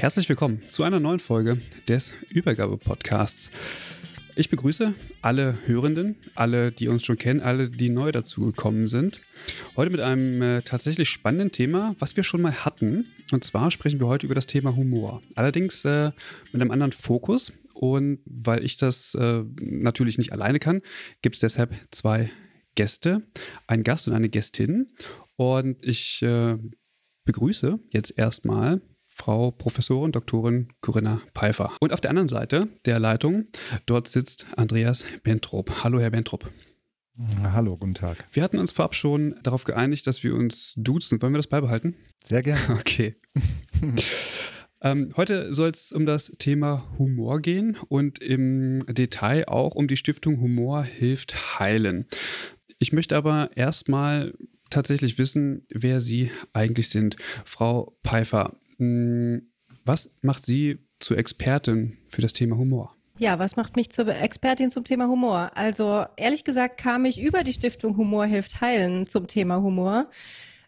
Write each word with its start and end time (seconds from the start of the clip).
Herzlich 0.00 0.30
willkommen 0.30 0.62
zu 0.70 0.82
einer 0.82 0.98
neuen 0.98 1.18
Folge 1.18 1.60
des 1.86 2.14
Übergabe-Podcasts. 2.30 3.50
Ich 4.34 4.48
begrüße 4.48 4.94
alle 5.20 5.58
Hörenden, 5.66 6.16
alle, 6.34 6.72
die 6.72 6.88
uns 6.88 7.04
schon 7.04 7.18
kennen, 7.18 7.40
alle, 7.40 7.68
die 7.68 7.90
neu 7.90 8.10
dazugekommen 8.10 8.88
sind. 8.88 9.20
Heute 9.76 9.90
mit 9.90 10.00
einem 10.00 10.40
äh, 10.40 10.62
tatsächlich 10.62 11.10
spannenden 11.10 11.52
Thema, 11.52 11.96
was 11.98 12.16
wir 12.16 12.24
schon 12.24 12.40
mal 12.40 12.64
hatten. 12.64 13.08
Und 13.30 13.44
zwar 13.44 13.70
sprechen 13.70 14.00
wir 14.00 14.06
heute 14.06 14.24
über 14.24 14.34
das 14.34 14.46
Thema 14.46 14.74
Humor. 14.74 15.20
Allerdings 15.34 15.84
äh, 15.84 16.12
mit 16.50 16.62
einem 16.62 16.70
anderen 16.70 16.92
Fokus. 16.92 17.52
Und 17.74 18.20
weil 18.24 18.64
ich 18.64 18.78
das 18.78 19.14
äh, 19.16 19.44
natürlich 19.60 20.16
nicht 20.16 20.32
alleine 20.32 20.60
kann, 20.60 20.80
gibt 21.20 21.34
es 21.34 21.40
deshalb 21.40 21.74
zwei 21.90 22.30
Gäste, 22.74 23.20
einen 23.66 23.82
Gast 23.82 24.08
und 24.08 24.14
eine 24.14 24.30
Gästin. 24.30 24.94
Und 25.36 25.76
ich 25.84 26.22
äh, 26.22 26.56
begrüße 27.26 27.78
jetzt 27.90 28.16
erstmal 28.16 28.80
Frau 29.20 29.50
Professorin 29.50 30.12
Doktorin 30.12 30.68
Corinna 30.80 31.20
Pfeiffer. 31.34 31.76
Und 31.80 31.92
auf 31.92 32.00
der 32.00 32.08
anderen 32.08 32.30
Seite 32.30 32.68
der 32.86 32.98
Leitung, 32.98 33.48
dort 33.84 34.08
sitzt 34.08 34.46
Andreas 34.56 35.04
Bentrup. 35.22 35.84
Hallo, 35.84 36.00
Herr 36.00 36.08
Bentrup. 36.08 36.50
Hallo, 37.42 37.76
guten 37.76 37.92
Tag. 37.92 38.24
Wir 38.32 38.42
hatten 38.42 38.56
uns 38.56 38.72
vorab 38.72 38.94
schon 38.94 39.34
darauf 39.42 39.64
geeinigt, 39.64 40.06
dass 40.06 40.24
wir 40.24 40.34
uns 40.34 40.72
duzen. 40.78 41.20
Wollen 41.20 41.34
wir 41.34 41.38
das 41.38 41.48
beibehalten? 41.48 41.96
Sehr 42.24 42.42
gerne. 42.42 42.60
Okay. 42.80 43.16
ähm, 44.80 45.12
heute 45.18 45.52
soll 45.52 45.68
es 45.68 45.92
um 45.92 46.06
das 46.06 46.32
Thema 46.38 46.90
Humor 46.96 47.40
gehen 47.40 47.76
und 47.90 48.22
im 48.22 48.78
Detail 48.86 49.44
auch 49.48 49.74
um 49.74 49.86
die 49.86 49.98
Stiftung 49.98 50.40
Humor 50.40 50.82
hilft 50.82 51.58
heilen. 51.60 52.06
Ich 52.78 52.94
möchte 52.94 53.18
aber 53.18 53.50
erstmal 53.54 54.32
tatsächlich 54.70 55.18
wissen, 55.18 55.66
wer 55.68 56.00
Sie 56.00 56.30
eigentlich 56.54 56.88
sind. 56.88 57.16
Frau 57.44 57.98
Pfeiffer, 58.02 58.56
was 59.84 60.10
macht 60.22 60.44
Sie 60.44 60.78
zur 60.98 61.18
Expertin 61.18 61.98
für 62.08 62.22
das 62.22 62.32
Thema 62.32 62.56
Humor? 62.56 62.94
Ja, 63.18 63.38
was 63.38 63.56
macht 63.56 63.76
mich 63.76 63.90
zur 63.90 64.08
Expertin 64.08 64.70
zum 64.70 64.84
Thema 64.84 65.06
Humor? 65.06 65.50
Also 65.54 66.06
ehrlich 66.16 66.42
gesagt 66.42 66.78
kam 66.78 67.04
ich 67.04 67.20
über 67.20 67.44
die 67.44 67.52
Stiftung 67.52 67.98
Humor 67.98 68.24
hilft 68.24 68.62
heilen 68.62 69.06
zum 69.06 69.26
Thema 69.26 69.60
Humor. 69.60 70.08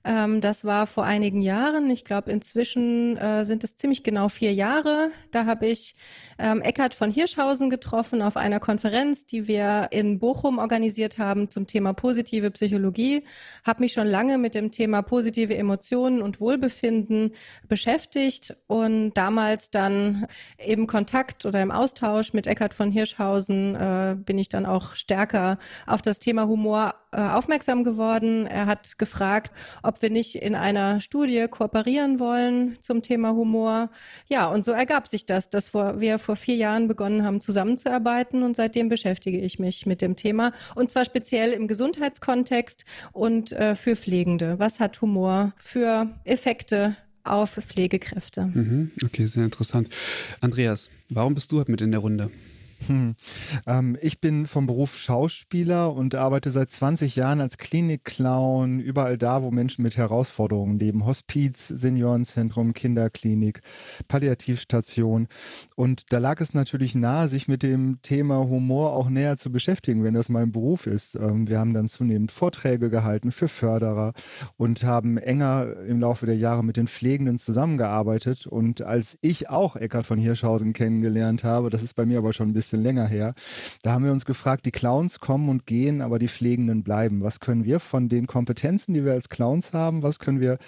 Ähm, 0.05 0.41
das 0.41 0.65
war 0.65 0.87
vor 0.87 1.05
einigen 1.05 1.43
Jahren. 1.43 1.89
Ich 1.91 2.05
glaube, 2.05 2.31
inzwischen 2.31 3.17
äh, 3.17 3.45
sind 3.45 3.63
es 3.63 3.77
ziemlich 3.77 4.03
genau 4.03 4.29
vier 4.29 4.53
Jahre. 4.53 5.11
Da 5.31 5.47
habe 5.47 5.67
ich 5.67 5.95
ähm, 6.39 6.61
Eckhard 6.61 6.95
von 6.95 7.13
Hirschhausen 7.13 7.71
getroffen 7.71 8.21
auf 8.21 8.37
einer 8.37 8.59
Konferenz, 8.59 9.27
die 9.27 9.47
wir 9.47 9.89
in 9.93 10.19
Bochum 10.19 10.59
organisiert 10.59 11.19
haben 11.19 11.49
zum 11.49 11.67
Thema 11.67 11.93
positive 11.93 12.51
Psychologie. 12.51 13.25
Habe 13.65 13.83
mich 13.83 13.93
schon 13.93 14.09
lange 14.09 14.39
mit 14.39 14.55
dem 14.55 14.73
Thema 14.73 15.03
positive 15.03 15.57
Emotionen 15.57 16.21
und 16.21 16.41
Wohlbefinden 16.41 17.33
beschäftigt 17.69 18.57
und 18.67 19.15
damals 19.15 19.71
dann 19.71 20.27
im 20.59 20.89
Kontakt 20.89 21.47
oder 21.47 21.63
im 21.63 21.71
Austausch 21.71 22.33
mit 22.33 22.49
Eckhard 22.49 22.75
von 22.75 22.91
Hirschhausen 22.91 23.77
äh, 23.77 24.17
bin 24.19 24.39
ich 24.39 24.49
dann 24.49 24.67
auch 24.67 24.95
stärker 24.95 25.59
auf 25.87 26.03
das 26.03 26.19
Thema 26.19 26.49
Humor 26.49 26.95
aufmerksam 27.17 27.85
geworden. 27.85 28.47
Er 28.47 28.67
hat 28.67 28.99
gefragt, 28.99 29.53
ob 29.83 30.03
wir 30.03 30.11
nicht 30.11 30.37
in 30.37 30.55
einer 30.55 31.01
Studie 31.01 31.47
kooperieren 31.49 32.19
wollen 32.19 32.77
zum 32.81 33.03
Thema 33.03 33.33
Humor. 33.33 33.91
Ja, 34.29 34.47
und 34.47 34.65
so 34.65 34.73
ergab 34.73 35.07
sich 35.07 35.27
das, 35.27 35.51
dass 35.51 35.75
wir 35.75 36.19
vor 36.19 36.37
vier 36.37 36.57
Jahren 36.57 36.89
begonnen 36.89 37.25
haben, 37.25 37.41
zusammenzuarbeiten 37.41 38.43
und 38.43 38.57
seitdem 38.57 38.89
beschäftige 38.89 39.39
ich 39.39 39.59
mich 39.59 39.87
mit 39.87 40.01
dem 40.01 40.17
Thema 40.17 40.53
und 40.75 40.91
zwar 40.91 41.05
speziell 41.05 41.53
im 41.53 41.69
Gesundheitskontext 41.69 42.85
und 43.13 43.53
äh, 43.53 43.75
für 43.75 43.97
Pflegende. 43.97 44.59
Was 44.59 44.81
hat 44.81 45.01
Humor 45.01 45.53
für 45.59 46.09
Effekte 46.25 46.97
auf 47.25 47.53
Pflegekräfte? 47.53 48.47
Mhm, 48.47 48.93
okay, 49.05 49.27
sehr 49.27 49.45
interessant. 49.45 49.89
Andreas, 50.41 50.91
warum 51.09 51.35
bist 51.35 51.53
du 51.53 51.63
mit 51.67 51.81
in 51.81 51.91
der 51.91 52.01
Runde? 52.01 52.31
Hm. 52.87 53.15
Ähm, 53.67 53.97
ich 54.01 54.21
bin 54.21 54.47
vom 54.47 54.67
Beruf 54.67 54.97
Schauspieler 54.97 55.93
und 55.93 56.15
arbeite 56.15 56.51
seit 56.51 56.71
20 56.71 57.17
Jahren 57.17 57.41
als 57.41 57.59
Klinikclown 57.59 58.81
überall 58.81 59.19
da, 59.19 59.43
wo 59.43 59.51
Menschen 59.51 59.83
mit 59.83 59.97
Herausforderungen 59.97 60.79
leben. 60.79 61.07
Hospiz, 61.07 61.69
Seniorenzentrum, 61.69 62.73
Kinderklinik, 62.73 63.61
Palliativstation. 64.09 65.29
Und 65.77 66.13
da 66.13 66.19
lag 66.19 66.41
es 66.41 66.55
natürlich 66.55 66.95
nahe, 66.95 67.29
sich 67.29 67.49
mit 67.49 67.63
dem 67.63 68.01
Thema 68.03 68.39
Humor 68.39 68.93
auch 68.93 69.09
näher 69.09 69.37
zu 69.37 69.53
beschäftigen, 69.53 70.05
wenn 70.05 70.15
das 70.15 70.29
mein 70.29 70.53
Beruf 70.53 70.87
ist. 70.87 71.15
Ähm, 71.15 71.49
wir 71.49 71.59
haben 71.59 71.75
dann 71.75 71.89
zunehmend 71.89 72.33
Vorträge 72.33 72.91
gehalten 72.91 73.31
für 73.31 73.49
Förderer 73.49 74.13
und 74.57 74.85
haben 74.85 75.19
enger 75.19 75.77
im 75.87 76.01
Laufe 76.01 76.27
der 76.27 76.37
Jahre 76.37 76.65
mit 76.65 76.77
den 76.77 76.89
Pflegenden 76.89 77.39
zusammengearbeitet. 77.39 78.47
Und 78.47 78.83
als 78.83 79.19
ich 79.21 79.51
auch 79.51 79.77
Eckhard 79.77 80.07
von 80.07 80.19
Hirschhausen 80.19 80.73
kennengelernt 80.73 81.45
habe, 81.45 81.71
das 81.71 81.83
ist 81.83 81.95
bei 81.95 82.07
mir 82.07 82.19
aber 82.19 82.33
schon 82.33 82.49
ein 82.49 82.53
bisschen 82.53 82.72
bisschen 82.73 82.83
länger 82.83 83.07
her. 83.07 83.35
Da 83.83 83.93
haben 83.93 84.05
wir 84.05 84.13
uns 84.13 84.25
gefragt, 84.25 84.67
die 84.67 84.71
Clowns 84.71 85.21
kommen 85.21 85.49
und 85.49 85.67
gehen, 85.67 86.01
aber 86.01 86.19
die 86.19 86.29
Pflegenden 86.29 86.83
bleiben. 86.83 87.23
Was 87.23 87.41
können 87.41 87.65
wir 87.65 87.81
von 87.81 88.09
den 88.09 88.27
Kompetenzen, 88.27 88.95
die 88.95 89.05
wir 89.05 89.13
als 89.13 89.29
Clowns 89.29 89.73
haben, 89.73 90.03
was 90.03 90.19
können 90.19 90.41
wir 90.41 90.59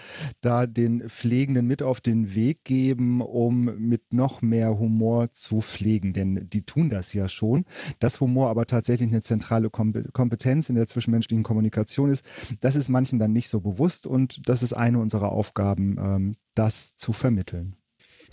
da 0.40 0.66
den 0.66 1.08
Pflegenden 1.08 1.66
mit 1.66 1.82
auf 1.82 2.00
den 2.00 2.34
Weg 2.34 2.64
geben, 2.64 3.20
um 3.20 3.64
mit 3.78 4.12
noch 4.12 4.42
mehr 4.42 4.78
Humor 4.78 5.30
zu 5.32 5.60
pflegen? 5.60 6.12
Denn 6.12 6.48
die 6.50 6.62
tun 6.62 6.88
das 6.88 7.12
ja 7.14 7.28
schon. 7.28 7.64
Dass 7.98 8.20
Humor 8.20 8.50
aber 8.50 8.66
tatsächlich 8.66 9.10
eine 9.10 9.22
zentrale 9.22 9.70
Kompetenz 9.70 10.68
in 10.68 10.76
der 10.76 10.86
zwischenmenschlichen 10.86 11.44
Kommunikation 11.44 12.10
ist, 12.10 12.24
das 12.60 12.76
ist 12.76 12.88
manchen 12.88 13.18
dann 13.18 13.32
nicht 13.32 13.48
so 13.48 13.60
bewusst 13.60 14.06
und 14.06 14.48
das 14.48 14.62
ist 14.62 14.74
eine 14.74 14.98
unserer 14.98 15.32
Aufgaben, 15.32 15.96
ähm, 15.98 16.34
das 16.54 16.96
zu 16.96 17.12
vermitteln. 17.12 17.76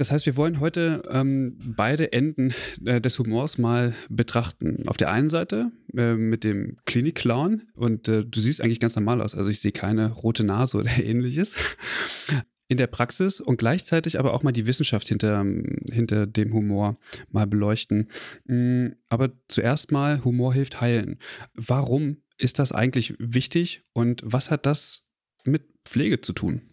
Das 0.01 0.11
heißt, 0.11 0.25
wir 0.25 0.35
wollen 0.35 0.59
heute 0.59 1.03
ähm, 1.11 1.59
beide 1.63 2.11
Enden 2.11 2.55
äh, 2.83 2.99
des 2.99 3.19
Humors 3.19 3.59
mal 3.59 3.93
betrachten. 4.09 4.81
Auf 4.87 4.97
der 4.97 5.11
einen 5.11 5.29
Seite 5.29 5.71
äh, 5.95 6.15
mit 6.15 6.43
dem 6.43 6.77
Klinik-Clown 6.87 7.67
und 7.75 8.07
äh, 8.07 8.25
du 8.25 8.39
siehst 8.39 8.61
eigentlich 8.61 8.79
ganz 8.79 8.95
normal 8.95 9.21
aus. 9.21 9.35
Also 9.35 9.51
ich 9.51 9.59
sehe 9.59 9.71
keine 9.71 10.11
rote 10.11 10.43
Nase 10.43 10.77
oder 10.77 10.89
ähnliches. 10.97 11.53
In 12.67 12.77
der 12.77 12.87
Praxis 12.87 13.39
und 13.39 13.57
gleichzeitig 13.57 14.17
aber 14.17 14.33
auch 14.33 14.41
mal 14.41 14.51
die 14.51 14.65
Wissenschaft 14.65 15.07
hinter, 15.07 15.45
hinter 15.91 16.25
dem 16.25 16.51
Humor 16.51 16.97
mal 17.29 17.45
beleuchten. 17.45 18.07
Mm, 18.45 18.93
aber 19.07 19.29
zuerst 19.49 19.91
mal, 19.91 20.23
Humor 20.23 20.55
hilft 20.55 20.81
heilen. 20.81 21.19
Warum 21.53 22.23
ist 22.39 22.57
das 22.57 22.71
eigentlich 22.71 23.13
wichtig 23.19 23.83
und 23.93 24.23
was 24.25 24.49
hat 24.49 24.65
das 24.65 25.03
mit 25.43 25.61
Pflege 25.85 26.21
zu 26.21 26.33
tun? 26.33 26.70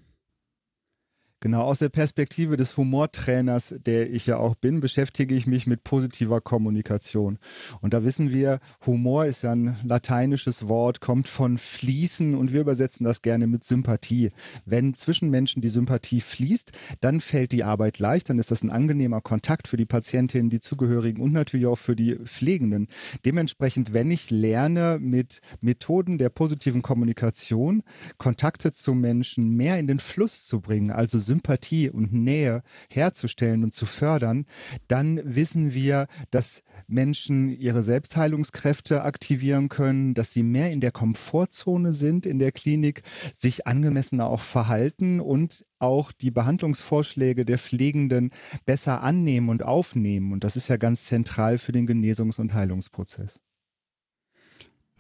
Genau, 1.41 1.63
aus 1.63 1.79
der 1.79 1.89
Perspektive 1.89 2.57
des 2.57 2.77
Humortrainers, 2.77 3.77
der 3.87 4.11
ich 4.11 4.27
ja 4.27 4.39
auch 4.39 4.57
bin, 4.57 4.81
beschäftige 4.81 5.37
ich 5.37 5.47
mich 5.47 5.69
mit 5.69 5.85
positiver 5.85 6.41
Kommunikation. 6.41 7.39
Und 7.81 7.95
da 7.95 8.03
wissen 8.03 8.33
wir, 8.33 8.59
Humor 8.85 9.25
ist 9.25 9.43
ja 9.43 9.53
ein 9.53 9.77
lateinisches 9.85 10.67
Wort, 10.67 11.01
kommt 11.01 11.29
von 11.29 11.57
fließen 11.57 12.35
und 12.35 12.53
wir 12.53 12.63
übersetzen 12.63 13.05
das 13.05 13.23
gerne 13.23 13.47
mit 13.47 13.63
Sympathie. 13.63 14.33
Wenn 14.65 14.95
zwischen 14.95 15.31
Menschen 15.31 15.63
die 15.63 15.69
Sympathie 15.69 16.21
fließt, 16.21 16.73
dann 17.03 17.21
fällt 17.21 17.53
die 17.53 17.63
Arbeit 17.63 18.01
leicht, 18.01 18.31
dann 18.31 18.41
ist 18.41 18.51
das 18.51 18.65
ein 18.65 18.71
angenehmer 18.71 19.21
Kontakt 19.21 19.69
für 19.69 19.77
die 19.77 19.87
Patientinnen, 19.87 20.51
die 20.51 20.59
Zugehörigen 20.59 21.23
und 21.23 21.33
natürlich 21.33 21.67
auch 21.67 21.79
für 21.79 21.95
die 21.95 22.17
Pflegenden. 22.17 22.89
Dementsprechend, 23.25 23.93
wenn 23.93 24.11
ich 24.11 24.31
lerne, 24.31 24.99
mit 25.01 25.41
Methoden 25.61 26.19
der 26.19 26.31
positiven 26.31 26.83
Kommunikation 26.83 27.85
Kontakte 28.17 28.73
zu 28.73 28.93
Menschen 28.93 29.51
mehr 29.51 29.79
in 29.79 29.87
den 29.87 30.01
Fluss 30.01 30.45
zu 30.45 30.61
bringen, 30.61 30.91
also 30.91 31.28
Sympathie 31.29 31.91
und 31.91 32.13
Nähe 32.13 32.63
herzustellen 32.91 33.63
und 33.63 33.73
zu 33.73 33.87
fördern, 33.87 34.47
dann 34.89 35.21
wissen 35.23 35.75
wir, 35.75 36.09
dass 36.31 36.63
Menschen 36.89 37.51
ihre 37.51 37.83
Selbstheilungskräfte 37.83 39.03
aktivieren 39.03 39.69
können, 39.69 40.15
dass 40.15 40.33
sie 40.33 40.43
mehr 40.43 40.73
in 40.73 40.81
der 40.81 40.91
Komfortzone 40.91 41.93
sind 41.93 42.27
in 42.27 42.39
der 42.41 42.51
Klinik, 42.51 43.03
sich 43.35 43.67
angemessener 43.67 44.27
auch 44.27 44.41
verhalten 44.41 45.21
und 45.21 45.65
auch 45.79 46.11
die 46.11 46.31
Behandlungsvorschläge 46.31 47.45
der 47.45 47.59
Pflegenden 47.59 48.31
besser 48.67 49.03
annehmen 49.03 49.49
und 49.49 49.63
aufnehmen. 49.63 50.33
Und 50.33 50.43
das 50.43 50.57
ist 50.57 50.69
ja 50.69 50.77
ganz 50.77 51.05
zentral 51.05 51.59
für 51.59 51.73
den 51.73 51.87
Genesungs- 51.87 52.41
und 52.41 52.55
Heilungsprozess. 52.55 53.41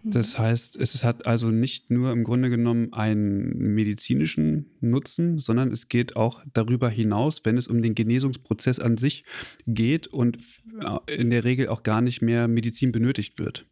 Das 0.05 0.39
heißt, 0.39 0.77
es 0.77 1.03
hat 1.03 1.27
also 1.27 1.51
nicht 1.51 1.91
nur 1.91 2.13
im 2.13 2.25
Grunde 2.25 2.51
genommen 2.51 2.93
einen 2.93 3.75
medizinischen 3.75 4.67
Nutzen, 4.81 5.39
sondern 5.39 5.73
es 5.73 5.89
geht 5.89 6.17
auch 6.17 6.45
darüber 6.53 6.89
hinaus, 6.89 7.41
wenn 7.45 7.59
es 7.59 7.67
um 7.67 7.83
den 7.83 7.95
Genesungsprozess 7.95 8.79
an 8.79 8.97
sich 8.97 9.25
geht 9.67 10.07
und 10.07 10.39
in 11.07 11.31
der 11.31 11.45
Regel 11.45 11.69
auch 11.69 11.83
gar 11.83 12.01
nicht 12.01 12.23
mehr 12.23 12.49
Medizin 12.49 12.93
benötigt 12.93 13.39
wird. 13.39 13.67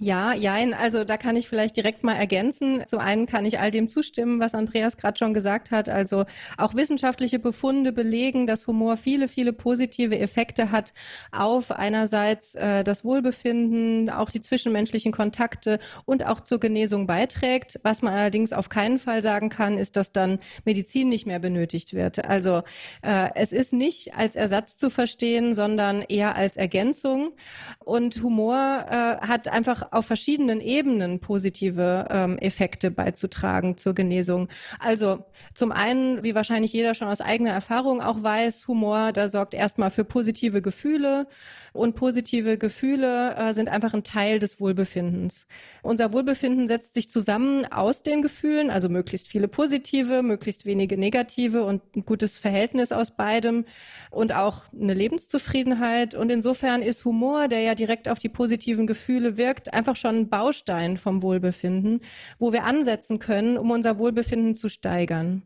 Ja, 0.00 0.32
jein, 0.32 0.74
also 0.74 1.02
da 1.02 1.16
kann 1.16 1.34
ich 1.34 1.48
vielleicht 1.48 1.76
direkt 1.76 2.04
mal 2.04 2.12
ergänzen. 2.12 2.84
Zum 2.86 3.00
einen 3.00 3.26
kann 3.26 3.44
ich 3.44 3.58
all 3.58 3.72
dem 3.72 3.88
zustimmen, 3.88 4.38
was 4.38 4.54
Andreas 4.54 4.96
gerade 4.96 5.18
schon 5.18 5.34
gesagt 5.34 5.72
hat. 5.72 5.88
Also 5.88 6.24
auch 6.56 6.74
wissenschaftliche 6.74 7.40
Befunde 7.40 7.90
belegen, 7.90 8.46
dass 8.46 8.68
Humor 8.68 8.96
viele, 8.96 9.26
viele 9.26 9.52
positive 9.52 10.16
Effekte 10.16 10.70
hat 10.70 10.92
auf 11.32 11.72
einerseits 11.72 12.54
äh, 12.54 12.84
das 12.84 13.04
Wohlbefinden, 13.04 14.08
auch 14.08 14.30
die 14.30 14.40
zwischenmenschlichen 14.40 15.10
Kontakte 15.10 15.80
und 16.04 16.24
auch 16.24 16.42
zur 16.42 16.60
Genesung 16.60 17.08
beiträgt. 17.08 17.80
Was 17.82 18.00
man 18.00 18.14
allerdings 18.14 18.52
auf 18.52 18.68
keinen 18.68 19.00
Fall 19.00 19.20
sagen 19.20 19.48
kann, 19.48 19.78
ist, 19.78 19.96
dass 19.96 20.12
dann 20.12 20.38
Medizin 20.64 21.08
nicht 21.08 21.26
mehr 21.26 21.40
benötigt 21.40 21.92
wird. 21.92 22.24
Also 22.24 22.62
äh, 23.02 23.30
es 23.34 23.50
ist 23.50 23.72
nicht 23.72 24.14
als 24.14 24.36
Ersatz 24.36 24.76
zu 24.76 24.90
verstehen, 24.90 25.54
sondern 25.54 26.02
eher 26.02 26.36
als 26.36 26.56
Ergänzung. 26.56 27.32
Und 27.80 28.22
Humor 28.22 28.86
äh, 28.88 29.26
hat 29.26 29.48
einfach 29.48 29.87
auf 29.90 30.06
verschiedenen 30.06 30.60
Ebenen 30.60 31.20
positive 31.20 32.06
ähm, 32.10 32.38
Effekte 32.38 32.90
beizutragen 32.90 33.76
zur 33.76 33.94
Genesung. 33.94 34.48
Also 34.78 35.24
zum 35.54 35.72
einen, 35.72 36.22
wie 36.22 36.34
wahrscheinlich 36.34 36.72
jeder 36.72 36.94
schon 36.94 37.08
aus 37.08 37.20
eigener 37.20 37.50
Erfahrung 37.50 38.00
auch 38.00 38.22
weiß, 38.22 38.68
Humor, 38.68 39.12
da 39.12 39.28
sorgt 39.28 39.54
erstmal 39.54 39.90
für 39.90 40.04
positive 40.04 40.62
Gefühle 40.62 41.26
und 41.72 41.94
positive 41.94 42.58
Gefühle 42.58 43.34
äh, 43.36 43.52
sind 43.52 43.68
einfach 43.68 43.94
ein 43.94 44.04
Teil 44.04 44.38
des 44.38 44.60
Wohlbefindens. 44.60 45.46
Unser 45.82 46.12
Wohlbefinden 46.12 46.68
setzt 46.68 46.94
sich 46.94 47.10
zusammen 47.10 47.66
aus 47.66 48.02
den 48.02 48.22
Gefühlen, 48.22 48.70
also 48.70 48.88
möglichst 48.88 49.28
viele 49.28 49.48
positive, 49.48 50.22
möglichst 50.22 50.66
wenige 50.66 50.96
negative 50.96 51.64
und 51.64 51.82
ein 51.96 52.04
gutes 52.04 52.38
Verhältnis 52.38 52.92
aus 52.92 53.10
beidem 53.10 53.64
und 54.10 54.34
auch 54.34 54.64
eine 54.72 54.94
Lebenszufriedenheit. 54.94 56.14
Und 56.14 56.30
insofern 56.30 56.82
ist 56.82 57.04
Humor, 57.04 57.48
der 57.48 57.60
ja 57.60 57.74
direkt 57.74 58.08
auf 58.08 58.18
die 58.18 58.28
positiven 58.28 58.86
Gefühle 58.86 59.36
wirkt, 59.36 59.48
wirkt, 59.48 59.72
einfach 59.78 59.96
schon 59.96 60.16
ein 60.16 60.28
Baustein 60.28 60.98
vom 60.98 61.22
Wohlbefinden, 61.22 62.00
wo 62.38 62.52
wir 62.52 62.64
ansetzen 62.64 63.18
können, 63.18 63.56
um 63.56 63.70
unser 63.70 63.98
Wohlbefinden 63.98 64.54
zu 64.54 64.68
steigern. 64.68 65.42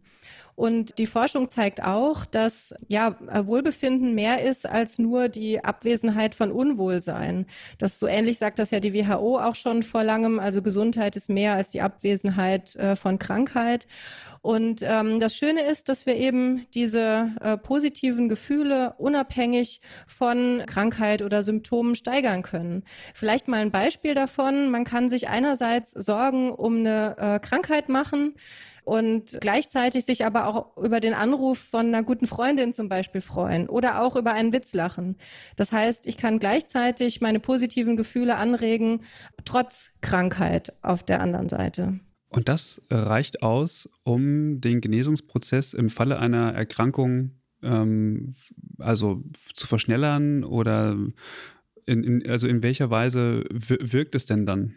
Und 0.55 0.99
die 0.99 1.07
Forschung 1.07 1.49
zeigt 1.49 1.83
auch, 1.83 2.27
dass 2.27 2.75
ja 2.87 3.17
Wohlbefinden 3.47 4.15
mehr 4.15 4.43
ist 4.43 4.69
als 4.69 4.99
nur 4.99 5.29
die 5.29 5.65
Abwesenheit 5.65 6.35
von 6.35 6.53
Unwohlsein. 6.53 7.47
Das 7.79 7.99
so 7.99 8.07
ähnlich 8.07 8.39
sagt 8.39 8.59
das 8.59 8.71
ja 8.71 8.79
die 8.79 8.93
WHO 8.93 9.39
auch 9.39 9.55
schon 9.55 9.83
vor 9.83 10.05
langem. 10.05 10.39
Also 10.39 10.61
Gesundheit 10.61 11.17
ist 11.17 11.31
mehr 11.31 11.55
als 11.55 11.71
die 11.71 11.81
Abwesenheit 11.81 12.77
äh, 12.77 12.97
von 12.97 13.19
Krankheit. 13.19 13.87
Und 14.43 14.83
ähm, 14.83 15.21
das 15.21 15.37
Schöne 15.37 15.63
ist, 15.63 15.89
dass 15.89 16.05
wir 16.05 16.17
eben 16.17 16.67
diese 16.75 17.31
äh, 17.41 17.57
positiven 17.57 18.29
Gefühle 18.29 18.95
unabhängig 18.99 19.81
von 20.09 20.65
Krankheit 20.67 21.23
oder 21.23 21.45
Symptomen 21.45 21.95
steigern 21.95 22.43
können. 22.43 22.83
Vielleicht 23.15 23.47
mal 23.47 23.61
ein 23.61 23.71
Beispiel 23.71 24.15
davon. 24.15 24.71
Man 24.71 24.85
kann 24.85 25.09
sich 25.09 25.29
einerseits 25.29 25.93
Sorgen 25.93 26.51
um 26.51 26.79
eine 26.79 27.17
äh, 27.19 27.39
Krankheit 27.39 27.89
machen 27.89 28.35
und 28.85 29.39
gleichzeitig 29.41 30.05
sich 30.05 30.27
aber 30.27 30.49
auch 30.49 30.77
über 30.77 30.99
den 30.99 31.15
Anruf 31.15 31.59
von 31.59 31.87
einer 31.87 32.03
guten 32.03 32.27
Freundin 32.27 32.73
zum 32.73 32.89
Beispiel 32.89 33.21
freuen 33.21 33.69
oder 33.69 34.03
auch 34.03 34.17
über 34.17 34.33
einen 34.33 34.53
Witz 34.53 34.75
lachen. 34.75 35.19
Das 35.55 35.71
heißt, 35.71 36.09
ich 36.09 36.17
kann 36.17 36.41
gleichzeitig 36.41 37.21
meine 37.21 37.39
positiven 37.39 37.97
Gefühle 37.97 38.37
anregen, 38.37 39.03
trotz 39.45 39.93
Krankheit 40.01 40.73
auf 40.83 41.05
der 41.05 41.21
anderen 41.21 41.49
Seite. 41.49 42.01
Und 42.33 42.49
das 42.49 42.81
reicht 42.91 43.43
aus, 43.43 43.89
um 44.05 44.61
den 44.61 44.81
Genesungsprozess 44.81 45.75
im 45.75 45.91
Falle 45.91 46.19
einer 46.19 46.53
Erkrankung 46.55 47.33
ähm, 47.63 48.35
also 48.79 49.23
zu 49.35 49.67
verschnellern 49.67 50.43
oder 50.43 50.97
in, 51.87 52.05
in, 52.05 52.29
also 52.29 52.49
in 52.49 52.63
welcher 52.63 52.91
Weise 52.91 53.45
wirkt 53.51 54.15
es 54.15 54.25
denn 54.25 54.47
dann? 54.47 54.75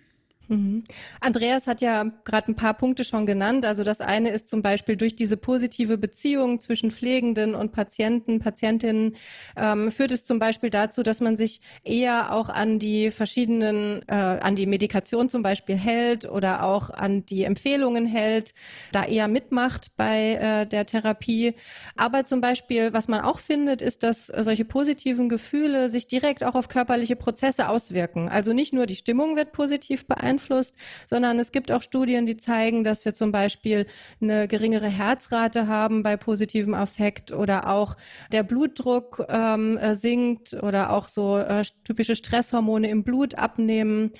Mhm. 0.47 0.83
Andreas 1.21 1.67
hat 1.67 1.81
ja 1.81 2.05
gerade 2.23 2.51
ein 2.51 2.55
paar 2.55 2.75
Punkte 2.75 3.03
schon 3.03 3.25
genannt. 3.25 3.65
Also 3.65 3.83
das 3.83 4.01
eine 4.01 4.29
ist 4.29 4.47
zum 4.47 4.61
Beispiel 4.61 4.95
durch 4.95 5.15
diese 5.15 5.37
positive 5.37 5.97
Beziehung 5.97 6.59
zwischen 6.59 6.91
Pflegenden 6.91 7.55
und 7.55 7.71
Patienten, 7.71 8.39
Patientinnen 8.39 9.15
ähm, 9.57 9.91
führt 9.91 10.11
es 10.11 10.25
zum 10.25 10.39
Beispiel 10.39 10.69
dazu, 10.69 11.03
dass 11.03 11.21
man 11.21 11.35
sich 11.35 11.61
eher 11.83 12.33
auch 12.33 12.49
an 12.49 12.79
die 12.79 13.11
verschiedenen, 13.11 14.03
äh, 14.07 14.13
an 14.13 14.55
die 14.55 14.65
Medikation 14.65 15.29
zum 15.29 15.43
Beispiel 15.43 15.75
hält 15.75 16.29
oder 16.29 16.63
auch 16.63 16.89
an 16.89 17.25
die 17.25 17.43
Empfehlungen 17.43 18.05
hält, 18.05 18.53
da 18.91 19.03
eher 19.03 19.27
mitmacht 19.27 19.91
bei 19.97 20.33
äh, 20.33 20.65
der 20.67 20.85
Therapie. 20.85 21.55
Aber 21.95 22.25
zum 22.25 22.41
Beispiel, 22.41 22.93
was 22.93 23.07
man 23.07 23.21
auch 23.21 23.39
findet, 23.39 23.81
ist, 23.81 24.03
dass 24.03 24.27
solche 24.27 24.65
positiven 24.65 25.29
Gefühle 25.29 25.89
sich 25.89 26.07
direkt 26.07 26.43
auch 26.43 26.55
auf 26.55 26.67
körperliche 26.67 27.15
Prozesse 27.15 27.69
auswirken. 27.69 28.29
Also 28.29 28.53
nicht 28.53 28.73
nur 28.73 28.85
die 28.85 28.95
Stimmung 28.95 29.35
wird 29.35 29.51
positiv 29.51 30.05
beeinflusst, 30.05 30.34
beeinflusst, 30.35 30.75
sondern 31.05 31.39
es 31.39 31.51
gibt 31.51 31.71
auch 31.71 31.81
Studien, 31.81 32.25
die 32.25 32.37
zeigen, 32.37 32.83
dass 32.83 33.05
wir 33.05 33.13
zum 33.13 33.31
Beispiel 33.31 33.85
eine 34.21 34.47
geringere 34.47 34.87
Herzrate 34.87 35.67
haben 35.67 36.03
bei 36.03 36.17
positivem 36.17 36.73
Affekt 36.73 37.31
oder 37.31 37.69
auch 37.69 37.95
der 38.31 38.43
Blutdruck 38.43 39.25
ähm, 39.29 39.77
äh, 39.77 39.95
sinkt 39.95 40.53
oder 40.53 40.91
auch 40.91 41.07
so 41.07 41.37
äh, 41.37 41.63
typische 41.83 42.15
Stresshormone 42.15 42.89
im 42.89 43.03
Blut 43.03 43.35
abnehmen. 43.35 44.11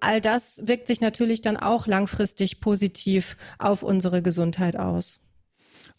All 0.00 0.20
das 0.20 0.66
wirkt 0.66 0.88
sich 0.88 1.00
natürlich 1.00 1.42
dann 1.42 1.56
auch 1.56 1.86
langfristig 1.86 2.60
positiv 2.60 3.36
auf 3.58 3.82
unsere 3.82 4.20
Gesundheit 4.20 4.76
aus. 4.76 5.21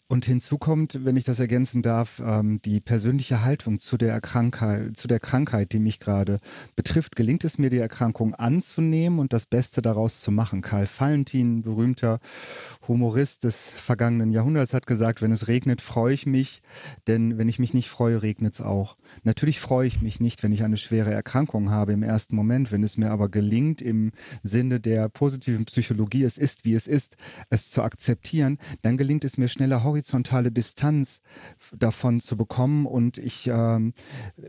Und 0.06 0.26
hinzu 0.26 0.58
kommt, 0.58 1.04
wenn 1.06 1.16
ich 1.16 1.24
das 1.24 1.40
ergänzen 1.40 1.80
darf, 1.80 2.20
ähm, 2.22 2.60
die 2.62 2.80
persönliche 2.80 3.42
Haltung 3.42 3.80
zu 3.80 3.96
der 3.96 4.20
Krankheit, 4.20 4.98
zu 4.98 5.08
der 5.08 5.18
Krankheit, 5.18 5.72
die 5.72 5.78
mich 5.78 5.98
gerade 5.98 6.40
betrifft. 6.76 7.16
Gelingt 7.16 7.42
es 7.42 7.56
mir, 7.56 7.70
die 7.70 7.78
Erkrankung 7.78 8.34
anzunehmen 8.34 9.18
und 9.18 9.32
das 9.32 9.46
Beste 9.46 9.80
daraus 9.80 10.20
zu 10.20 10.30
machen? 10.30 10.60
Karl 10.60 10.86
Valentin, 10.86 11.62
berühmter 11.62 12.18
Humorist 12.86 13.44
des 13.44 13.70
vergangenen 13.70 14.30
Jahrhunderts, 14.30 14.74
hat 14.74 14.86
gesagt, 14.86 15.22
wenn 15.22 15.32
es 15.32 15.48
regnet, 15.48 15.80
freue 15.80 16.12
ich 16.12 16.26
mich, 16.26 16.60
denn 17.06 17.38
wenn 17.38 17.48
ich 17.48 17.58
mich 17.58 17.72
nicht 17.72 17.88
freue, 17.88 18.20
regnet 18.20 18.54
es 18.54 18.60
auch. 18.60 18.98
Natürlich 19.22 19.58
freue 19.58 19.86
ich 19.86 20.02
mich 20.02 20.20
nicht, 20.20 20.42
wenn 20.42 20.52
ich 20.52 20.64
eine 20.64 20.76
schwere 20.76 21.14
Erkrankung 21.14 21.70
habe 21.70 21.94
im 21.94 22.02
ersten 22.02 22.36
Moment. 22.36 22.72
Wenn 22.72 22.82
es 22.82 22.98
mir 22.98 23.10
aber 23.10 23.30
gelingt, 23.30 23.80
im 23.80 24.12
Sinne 24.42 24.80
der 24.80 25.08
positiven 25.08 25.64
Psychologie, 25.64 26.24
es 26.24 26.36
ist, 26.36 26.66
wie 26.66 26.74
es 26.74 26.86
ist, 26.86 27.16
es 27.48 27.70
zu 27.70 27.82
akzeptieren, 27.82 28.58
dann 28.82 28.98
gelingt 28.98 29.24
es 29.24 29.38
mir 29.38 29.48
schneller, 29.48 29.82
horizontale 29.94 30.50
Distanz 30.50 31.22
davon 31.76 32.20
zu 32.20 32.36
bekommen 32.36 32.84
und 32.86 33.16
ich 33.16 33.46
äh, 33.46 33.92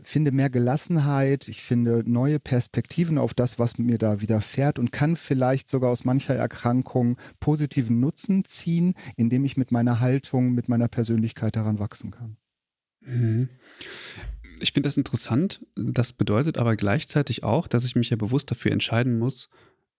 finde 0.02 0.32
mehr 0.32 0.50
Gelassenheit, 0.50 1.46
ich 1.46 1.62
finde 1.62 2.02
neue 2.04 2.40
Perspektiven 2.40 3.16
auf 3.16 3.32
das, 3.32 3.58
was 3.60 3.78
mir 3.78 3.98
da 3.98 4.20
widerfährt 4.20 4.80
und 4.80 4.90
kann 4.90 5.14
vielleicht 5.14 5.68
sogar 5.68 5.90
aus 5.90 6.04
mancher 6.04 6.34
Erkrankung 6.34 7.16
positiven 7.38 8.00
Nutzen 8.00 8.44
ziehen, 8.44 8.94
indem 9.16 9.44
ich 9.44 9.56
mit 9.56 9.70
meiner 9.70 10.00
Haltung, 10.00 10.52
mit 10.52 10.68
meiner 10.68 10.88
Persönlichkeit 10.88 11.54
daran 11.54 11.78
wachsen 11.78 12.10
kann. 12.10 12.36
Mhm. 13.02 13.48
Ich 14.58 14.72
finde 14.72 14.88
das 14.88 14.96
interessant. 14.96 15.64
Das 15.76 16.12
bedeutet 16.12 16.58
aber 16.58 16.76
gleichzeitig 16.76 17.44
auch, 17.44 17.68
dass 17.68 17.84
ich 17.84 17.94
mich 17.94 18.10
ja 18.10 18.16
bewusst 18.16 18.50
dafür 18.50 18.72
entscheiden 18.72 19.18
muss, 19.18 19.48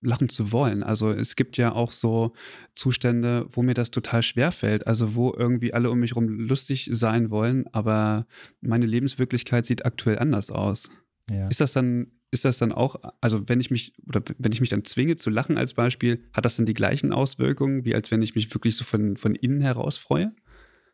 lachen 0.01 0.29
zu 0.29 0.51
wollen. 0.51 0.83
Also 0.83 1.09
es 1.11 1.35
gibt 1.35 1.57
ja 1.57 1.73
auch 1.73 1.91
so 1.91 2.33
Zustände, 2.75 3.47
wo 3.51 3.63
mir 3.63 3.73
das 3.73 3.91
total 3.91 4.23
schwer 4.23 4.51
fällt. 4.51 4.87
Also 4.87 5.15
wo 5.15 5.33
irgendwie 5.33 5.73
alle 5.73 5.89
um 5.89 5.99
mich 5.99 6.11
herum 6.11 6.27
lustig 6.27 6.89
sein 6.91 7.29
wollen, 7.29 7.65
aber 7.73 8.27
meine 8.61 8.85
Lebenswirklichkeit 8.85 9.65
sieht 9.65 9.85
aktuell 9.85 10.19
anders 10.19 10.49
aus. 10.49 10.89
Ja. 11.29 11.47
Ist 11.49 11.61
das 11.61 11.73
dann, 11.73 12.11
ist 12.31 12.45
das 12.45 12.57
dann 12.57 12.71
auch, 12.71 12.95
also 13.21 13.47
wenn 13.47 13.59
ich 13.59 13.71
mich, 13.71 13.93
oder 14.07 14.21
wenn 14.37 14.51
ich 14.51 14.61
mich 14.61 14.69
dann 14.69 14.85
zwinge 14.85 15.15
zu 15.15 15.29
lachen 15.29 15.57
als 15.57 15.73
Beispiel, 15.73 16.23
hat 16.33 16.45
das 16.45 16.55
dann 16.55 16.65
die 16.65 16.73
gleichen 16.73 17.11
Auswirkungen, 17.11 17.85
wie 17.85 17.95
als 17.95 18.11
wenn 18.11 18.21
ich 18.21 18.35
mich 18.35 18.53
wirklich 18.53 18.75
so 18.75 18.83
von, 18.83 19.17
von 19.17 19.35
innen 19.35 19.61
heraus 19.61 19.97
freue? 19.97 20.33